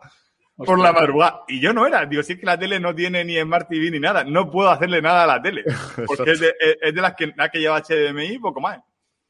por 0.67 0.79
la 0.79 0.93
madrugada. 0.93 1.43
Y 1.49 1.61
yo 1.61 1.73
no 1.73 1.87
era. 1.87 2.05
Digo, 2.07 2.23
si 2.23 2.35
es 2.35 2.39
que 2.39 2.47
la 2.47 2.59
tele 2.59 2.79
no 2.81 2.95
tiene 2.95 3.25
ni 3.25 3.41
Smart 3.41 3.69
TV 3.69 3.91
ni 3.91 4.01
nada. 4.01 4.25
No 4.25 4.51
puedo 4.51 4.71
hacerle 4.71 5.01
nada 5.03 5.25
a 5.25 5.27
la 5.27 5.43
tele. 5.43 5.65
Porque 6.07 6.33
es 6.33 6.41
de, 6.41 6.55
es- 6.83 6.95
de 6.95 7.01
las 7.01 7.15
que, 7.15 7.33
las 7.37 7.51
que 7.51 7.59
lleva 7.61 7.81
HDMI 7.81 8.35
y 8.35 8.39
poco 8.39 8.61
más. 8.61 8.79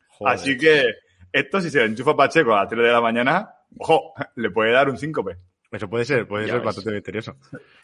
Joder. 0.08 0.34
Así 0.34 0.56
que 0.58 0.84
esto, 1.32 1.60
si 1.60 1.70
se 1.70 1.84
enchufa 1.84 2.16
Pacheco 2.16 2.54
a 2.54 2.60
las 2.62 2.68
3 2.68 2.82
de 2.82 2.92
la 2.92 3.00
mañana, 3.00 3.50
ojo, 3.78 4.12
le 4.36 4.50
puede 4.50 4.72
dar 4.72 4.88
un 4.88 4.98
síncope. 4.98 5.36
Eso 5.70 5.88
puede 5.88 6.04
ser, 6.04 6.26
puede 6.26 6.46
Ya 6.46 6.52
ser 6.54 6.60
ves. 6.60 6.66
bastante 6.66 6.90
misterioso. 6.92 7.36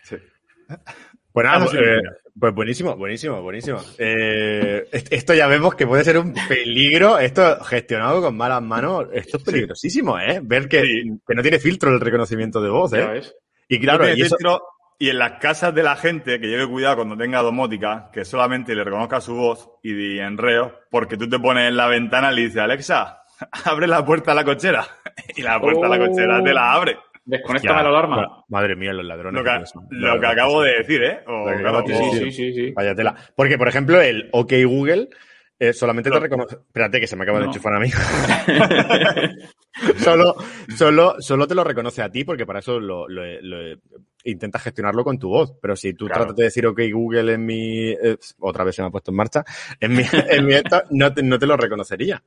Sí. 0.03 0.17
Pues 1.33 1.47
Eso 1.47 1.59
pues, 1.61 1.71
sí, 1.71 1.77
eh. 1.79 2.01
Pues 2.39 2.55
buenísimo, 2.55 2.97
buenísimo, 2.97 3.41
buenísimo. 3.43 3.81
Eh, 3.99 4.87
est- 4.93 5.13
esto 5.13 5.35
ya 5.35 5.47
vemos 5.47 5.75
que 5.75 5.87
puede 5.87 6.05
ser 6.05 6.19
un 6.19 6.35
peligro, 6.49 7.19
esto 7.19 7.63
gestionado 7.65 8.21
con 8.21 8.37
malas 8.37 8.63
manos, 8.63 9.07
esto 9.13 9.39
es 9.39 9.43
peligrosísimo, 9.45 10.19
¿eh? 10.19 10.41
Ver 10.43 10.69
que, 10.69 10.83
Sí. 10.83 11.03
que 11.27 11.35
no 11.35 11.43
tiene 11.43 11.59
filtro 11.59 11.91
el 11.91 12.01
reconocimiento 12.01 12.61
de 12.61 12.71
voz, 12.71 12.93
¿eh? 12.93 13.23
Y 13.69 13.81
claro, 13.81 14.05
No 14.05 14.11
y 14.15 14.21
eso, 14.23 14.37
filtro, 14.37 14.63
y 14.99 15.11
en 15.11 15.19
las 15.19 15.33
casas 15.41 15.75
de 15.75 15.83
la 15.83 15.97
gente, 15.97 16.41
que 16.41 16.47
lleve 16.47 16.67
cuidado 16.69 16.97
cuando 16.97 17.17
tenga 17.17 17.43
domótica, 17.43 18.11
que 18.13 18.25
solamente 18.25 18.75
le 18.75 18.85
reconozca 18.85 19.21
su 19.21 19.35
voz 19.35 19.69
y 19.83 20.19
en 20.19 20.39
reo, 20.39 20.75
porque 20.91 21.17
tú 21.17 21.29
te 21.29 21.39
pones 21.39 21.69
en 21.69 21.77
la 21.77 21.87
ventana 21.89 22.33
y 22.33 22.37
le 22.37 22.43
dices, 22.43 22.59
Alexa, 22.59 23.23
abre 23.65 23.87
la 23.87 24.05
puerta 24.05 24.33
a 24.33 24.35
la 24.35 24.45
cochera. 24.45 24.87
Y 25.37 25.43
la 25.43 25.59
puerta 25.61 25.87
a 25.87 25.89
la 25.89 25.97
Oh. 25.97 26.09
cochera 26.09 26.43
te 26.43 26.53
la 26.55 26.73
abre. 26.73 26.97
Desconéctame 27.27 27.83
la 27.83 27.89
alarma. 27.89 28.45
Madre 28.49 28.77
mía, 28.77 28.93
los 28.93 29.05
ladrones. 29.05 29.43
Lo 29.91 30.21
que, 30.21 30.27
acabo 30.27 30.63
de 30.63 30.79
decir, 30.79 31.03
¿eh? 31.03 31.21
O, 31.27 31.51
Lo 31.51 31.57
que 31.57 31.63
claro, 31.63 31.79
acabo 31.79 31.89
de 31.89 31.95
o- 31.95 32.11
Sí, 32.13 32.19
sí, 32.19 32.33
sí, 32.33 32.53
sí. 32.55 32.71
Vaya 32.73 32.95
tela. 32.95 33.15
Porque, 33.35 33.59
por 33.59 33.69
ejemplo, 33.69 34.01
el 34.01 34.29
OK 34.33 34.53
Google 34.65 35.09
eh, 35.59 35.73
solamente 35.73 36.11
te 36.11 36.17
No. 36.17 36.21
reconoce. 36.23 36.57
Espérate, 36.57 37.01
que 37.01 37.07
se 37.07 37.17
me 37.17 37.23
acaba 37.25 37.41
de 37.41 37.47
enchufar 37.47 37.75
a 37.75 37.81
mí. 37.81 37.89
solo, 39.99 40.35
solo, 40.77 41.17
solo 41.19 41.47
te 41.47 41.55
lo 41.55 41.65
reconoce 41.65 42.03
a 42.03 42.11
ti, 42.11 42.25
porque 42.25 42.47
para 42.47 42.61
eso 42.61 42.79
lo, 42.81 43.09
lo- 43.09 43.41
lo- 43.41 43.79
intentas 44.25 44.63
gestionarlo 44.63 45.05
con 45.05 45.19
tu 45.19 45.29
voz. 45.29 45.55
Pero 45.61 45.77
si 45.77 45.95
tú 45.95 46.07
Claro. 46.07 46.23
tratas 46.23 46.37
de 46.37 46.45
decir 46.45 46.67
OK 46.67 46.81
Google 46.93 47.35
en 47.35 47.45
mi. 47.47 47.91
eh, 47.91 48.17
otra 48.41 48.65
vez 48.65 48.75
se 48.77 48.83
me 48.83 48.89
ha 48.89 48.91
puesto 48.91 49.11
en 49.11 49.17
marcha. 49.17 49.45
En 49.81 49.95
mi, 49.95 50.03
en 50.31 50.47
mi 50.47 50.55
esto, 50.55 50.83
no, 50.91 51.13
te, 51.13 51.23
no 51.23 51.39
te 51.39 51.47
lo 51.47 51.57
reconocería. 51.57 52.23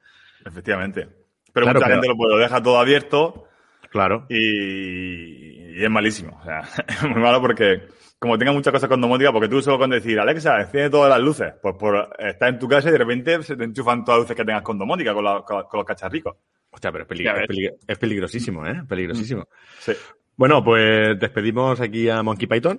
Efectivamente. 0.46 1.08
Pero 1.52 1.66
Claro, 1.66 1.80
mucha 1.80 1.88
pero- 1.88 1.96
gente 2.02 2.08
lo, 2.10 2.18
puede, 2.18 2.34
lo 2.36 2.40
deja 2.40 2.62
todo 2.62 2.80
abierto 2.80 3.46
Claro. 3.92 4.26
y, 4.30 5.80
y 5.80 5.84
es 5.84 5.90
malísimo. 5.90 6.38
O 6.42 6.44
sea, 6.44 6.62
es 6.88 7.04
muy 7.10 7.22
malo 7.22 7.42
porque 7.42 7.84
como 8.20 8.38
tenga 8.38 8.52
muchas 8.52 8.74
cosas 8.74 8.90
con 8.90 9.00
domótica, 9.00 9.32
porque 9.32 9.48
tú 9.48 9.62
solo 9.62 9.78
con 9.80 9.90
decir, 9.92 10.20
Alexa, 10.20 10.60
enciende 10.60 10.90
todas 10.90 11.10
las 11.10 11.20
luces, 11.22 11.54
pues 11.62 11.76
por 11.80 12.10
estar 12.20 12.50
en 12.50 12.60
tu 12.60 12.68
casa 12.68 12.90
y 12.90 12.92
de 12.92 12.98
repente 12.98 13.42
se 13.44 13.56
te 13.56 13.64
enchufan 13.64 14.04
todas 14.04 14.20
las 14.20 14.24
luces 14.26 14.36
que 14.38 14.46
tengas 14.46 14.62
con 14.64 14.78
domótica, 14.78 15.14
con, 15.14 15.24
la- 15.24 15.42
con- 15.42 15.64
con 15.64 15.78
los 15.78 15.86
cacharricos. 15.86 16.36
Hostia, 16.72 16.92
pero 16.92 17.06
es, 17.06 17.10
pelig- 17.10 17.28
es 17.28 17.34
ves. 17.34 17.48
pelig- 17.50 17.78
es 17.88 17.98
peligrosísimo, 17.98 18.66
¿eh? 18.68 18.84
Peligrosísimo. 18.88 19.48
Sí. 19.80 19.94
Bueno, 20.36 20.64
pues 20.64 21.18
despedimos 21.20 21.80
aquí 21.82 22.10
a 22.10 22.22
Monkey 22.22 22.48
Python. 22.48 22.78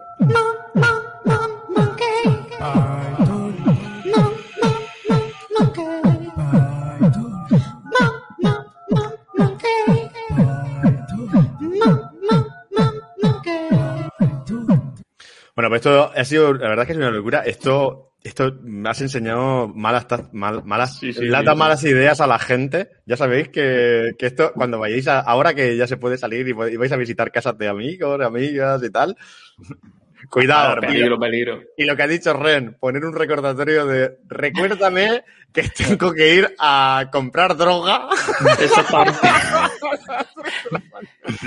Bueno, 15.60 15.68
pues 15.68 15.80
esto 15.80 16.10
ha 16.16 16.24
sido, 16.24 16.54
la 16.54 16.68
verdad 16.70 16.84
es 16.84 16.86
que 16.86 16.92
es 16.92 16.98
una 16.98 17.10
locura. 17.10 17.40
Esto, 17.40 18.14
esto 18.24 18.50
me 18.62 18.88
has 18.88 18.98
enseñado 19.02 19.68
malas, 19.68 20.06
mal- 20.32 20.64
malas, 20.64 20.96
Sí, 20.98 21.12
sí, 21.12 21.26
lata 21.26 21.52
sí, 21.52 21.58
malas 21.58 21.84
ideas 21.84 22.22
a 22.22 22.26
la 22.26 22.38
gente. 22.38 22.88
Ya 23.04 23.18
sabéis 23.18 23.50
que, 23.50 24.12
que 24.18 24.24
esto, 24.26 24.52
cuando 24.54 24.78
vayáis 24.78 25.06
a, 25.08 25.20
ahora 25.20 25.52
que 25.52 25.76
ya 25.76 25.86
se 25.86 25.98
puede 25.98 26.16
salir 26.16 26.48
y, 26.48 26.52
y 26.52 26.76
vais 26.78 26.92
a 26.92 26.96
visitar 26.96 27.30
casas 27.30 27.58
de 27.58 27.68
amigos, 27.68 28.18
amigas 28.22 28.82
y 28.82 28.88
tal, 28.90 29.18
cuidado. 30.30 30.76
Claro, 30.76 30.82
y, 30.82 30.86
Peligro, 30.96 31.18
peligro. 31.18 31.60
y 31.76 31.84
lo 31.84 31.96
que 31.96 32.02
ha 32.02 32.06
dicho 32.06 32.32
Ren, 32.32 32.76
poner 32.80 33.04
un 33.04 33.14
recordatorio 33.14 33.86
de 33.86 34.18
recuérdame 34.28 35.24
que 35.52 35.64
tengo 35.68 36.12
que 36.12 36.34
ir 36.34 36.54
a 36.58 37.06
comprar 37.12 37.56
droga. 37.56 38.08
Exactamente. 38.60 39.18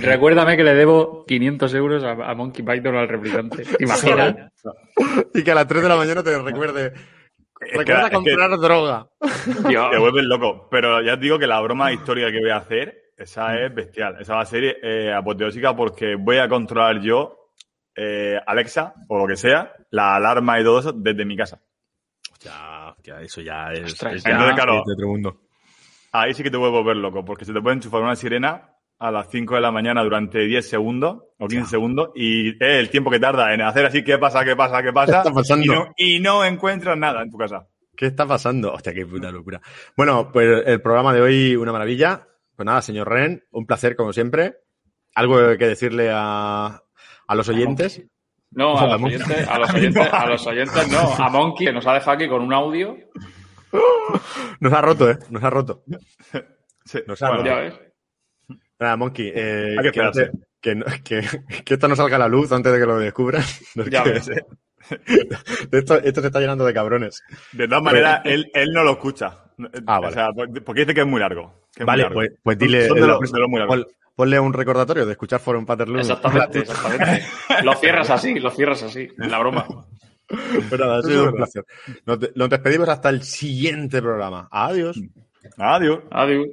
Recuérdame 0.02 0.58
que 0.58 0.64
le 0.64 0.74
debo 0.74 1.26
500 1.26 1.74
euros 1.76 2.04
a, 2.04 2.12
a 2.12 2.36
Monkey 2.36 2.64
Python 2.66 2.96
al 2.96 3.08
replicante. 3.08 3.64
¿Te 3.64 3.84
imaginas? 3.84 4.36
y 5.34 5.44
que 5.44 5.52
a 5.52 5.56
las 5.56 5.68
3 5.68 5.84
de 5.84 5.90
la 5.90 5.96
mañana 5.96 6.24
te 6.24 6.38
recuerde. 6.42 6.94
Recuerda 7.60 8.04
es 8.04 8.10
que- 8.10 8.16
comprar 8.16 8.60
droga. 8.60 9.08
Dios. 9.70 9.92
Te 9.92 9.98
vuelves 9.98 10.24
loco. 10.26 10.68
Pero 10.70 11.02
ya 11.02 11.14
os 11.14 11.20
digo 11.20 11.40
que 11.40 11.48
la 11.48 11.60
broma 11.62 11.92
histórica 11.94 12.32
que 12.32 12.40
voy 12.40 12.50
a 12.50 12.58
hacer, 12.58 13.12
esa 13.18 13.60
es 13.60 13.74
bestial. 13.74 14.18
Esa 14.20 14.36
va 14.36 14.42
a 14.42 14.46
ser 14.46 14.78
eh, 14.84 15.14
apoteósica 15.14 15.76
porque 15.76 16.16
voy 16.16 16.38
a 16.38 16.50
controlar 16.50 17.00
yo, 17.02 17.43
eh, 17.96 18.40
Alexa, 18.46 18.94
o 19.08 19.18
lo 19.18 19.28
que 19.28 19.36
sea, 19.36 19.74
la 19.92 20.16
alarma 20.16 20.60
y 20.60 20.64
todo 20.64 20.80
eso 20.80 20.94
desde 20.94 21.26
mi 21.26 21.38
casa. 21.38 21.62
Hostia, 22.32 22.92
hostia, 22.92 23.22
eso 23.22 23.42
ya 23.42 23.72
es, 23.72 23.94
Ostras, 23.94 24.16
es 24.16 24.24
ya 24.24 24.32
entonces, 24.32 24.56
claro. 24.56 24.80
es 24.80 24.86
de 24.86 24.94
otro 24.94 25.08
mundo. 25.08 25.42
Ahí 26.12 26.34
sí 26.34 26.44
que 26.44 26.52
te 26.52 26.58
vuelvo 26.58 26.78
a 26.78 26.82
volver 26.82 26.98
loco, 26.98 27.26
porque 27.26 27.46
se 27.46 27.54
te 27.54 27.62
puede 27.62 27.76
enchufar 27.76 28.02
una 28.02 28.16
sirena 28.16 28.74
a 29.00 29.12
las 29.12 29.30
5 29.30 29.56
de 29.56 29.62
la 29.62 29.72
mañana 29.72 30.04
durante 30.04 30.40
10 30.40 30.70
segundos 30.70 31.24
o 31.38 31.48
15 31.48 31.70
segundos 31.70 32.10
y 32.16 32.52
es 32.52 32.80
el 32.80 32.90
tiempo 32.90 33.12
que 33.12 33.20
tarda 33.20 33.54
en 33.54 33.62
hacer 33.62 33.86
así, 33.86 34.04
¿qué 34.04 34.18
pasa, 34.18 34.46
qué 34.46 34.56
pasa, 34.56 34.82
qué 34.82 34.94
pasa? 34.94 35.12
¿Qué 35.12 35.18
está 35.18 35.34
pasando? 35.34 35.66
Y 35.66 35.68
no, 35.68 35.94
y 35.98 36.20
no 36.20 36.46
encuentras 36.46 36.98
nada 36.98 37.22
en 37.22 37.32
tu 37.32 37.38
casa. 37.38 37.68
¿Qué 37.96 38.08
está 38.08 38.26
pasando? 38.26 38.74
Hostia, 38.74 38.94
qué 38.94 39.06
puta 39.06 39.32
locura. 39.32 39.62
Bueno, 39.96 40.32
pues 40.32 40.64
el 40.66 40.82
programa 40.82 41.14
de 41.14 41.22
hoy, 41.22 41.56
una 41.56 41.72
maravilla. 41.72 42.28
Pues 42.56 42.66
nada, 42.66 42.82
señor 42.82 43.10
Ren, 43.10 43.44
un 43.52 43.66
placer 43.66 43.96
como 43.96 44.14
siempre. 44.14 44.56
¿Algo 45.16 45.38
que 45.58 45.68
decirle 45.68 46.10
a, 46.12 46.83
a 47.34 47.36
los 47.36 47.50
oyentes? 47.50 48.02
No, 48.52 48.78
a 48.78 48.88
los 48.88 49.02
oyentes, 49.04 49.48
a 49.48 49.60
los 49.60 49.74
oyentes, 49.74 50.08
a 50.14 50.26
los 50.28 50.48
oyentes 50.48 50.88
no. 50.92 51.00
A 51.18 51.30
Monkey, 51.30 51.68
que 51.68 51.74
nos 51.74 51.86
ha 51.88 51.94
dejado 51.94 52.12
aquí 52.12 52.28
con 52.30 52.42
un 52.42 52.54
audio. 52.54 52.96
Nos 54.60 54.72
ha 54.72 54.82
roto, 54.82 55.10
¿eh? 55.10 55.18
Nos 55.32 55.44
ha 55.44 55.50
roto. 55.50 55.84
Sí. 56.86 57.00
Nos 57.08 57.22
ha 57.24 57.30
Bueno, 57.30 57.44
roto. 57.44 57.50
Ya 57.56 57.60
ves. 57.62 57.80
Nada, 58.80 58.98
Monkey, 58.98 59.32
eh, 59.34 59.76
Hay 59.80 59.86
que 59.86 59.92
que, 59.92 60.32
que, 60.62 60.76
no- 60.76 60.86
que- 61.04 61.24
que 61.66 61.74
esto 61.74 61.88
no 61.88 61.96
salga 61.96 62.18
a 62.18 62.20
la 62.20 62.28
luz 62.28 62.52
antes 62.52 62.72
de 62.72 62.80
que 62.80 62.86
lo. 62.86 63.00
No 63.00 63.86
Ya 63.90 64.04
ves. 64.04 64.30
esto, 65.72 65.96
esto 65.96 66.22
se 66.22 66.28
está 66.28 66.40
llenando 66.40 66.66
de 66.66 66.74
cabrones. 66.74 67.24
De 67.52 67.68
todas 67.68 67.84
maneras, 67.84 68.22
él, 68.26 68.52
él 68.54 68.70
no 68.74 68.84
lo 68.84 68.92
escucha. 68.92 69.40
Ah, 69.88 70.00
vale. 70.00 70.08
O 70.08 70.12
sea, 70.12 70.28
porque 70.64 70.82
dice 70.82 70.94
que 70.94 71.02
es 71.02 71.08
muy 71.08 71.20
largo. 71.20 71.64
Que 71.74 71.82
es 71.84 71.86
muy 71.86 71.86
Vale, 71.88 72.04
largo. 72.04 72.16
pues, 72.16 72.30
pues 72.44 72.58
dile. 72.60 72.88
Son 72.88 72.96
de 72.96 73.02
la 73.02 73.08
los- 73.08 73.18
próxima- 73.18 73.38
de 73.38 73.42
los 73.42 73.50
muy 73.50 73.60
largos. 73.60 73.88
Pon- 74.16 74.26
ponle 74.26 74.40
un 74.40 74.54
recordatorio 74.54 75.06
de 75.06 75.12
escuchar 75.14 75.40
Forum 75.40 75.66
Paterloo. 75.66 76.00
Exactamente, 76.00 76.60
exactamente. 76.60 77.24
Lo 77.64 77.74
cierras 77.76 78.10
así, 78.10 78.36
lo 78.40 78.52
cierras 78.52 78.84
así, 78.84 79.08
en 79.18 79.32
la 79.32 79.40
broma. 79.40 79.66
Pues 80.28 80.80
nada, 80.80 81.00
ha 81.00 81.02
sido 81.04 81.26
un 81.30 81.34
placer. 81.36 81.66
Nos, 82.06 82.20
de- 82.20 82.32
nos 82.36 82.50
despedimos 82.50 82.90
hasta 82.90 83.10
el 83.10 83.24
siguiente 83.24 84.02
programa. 84.02 84.48
Adiós. 84.52 85.00
Adiós. 85.58 86.00
Adiós. 86.12 86.48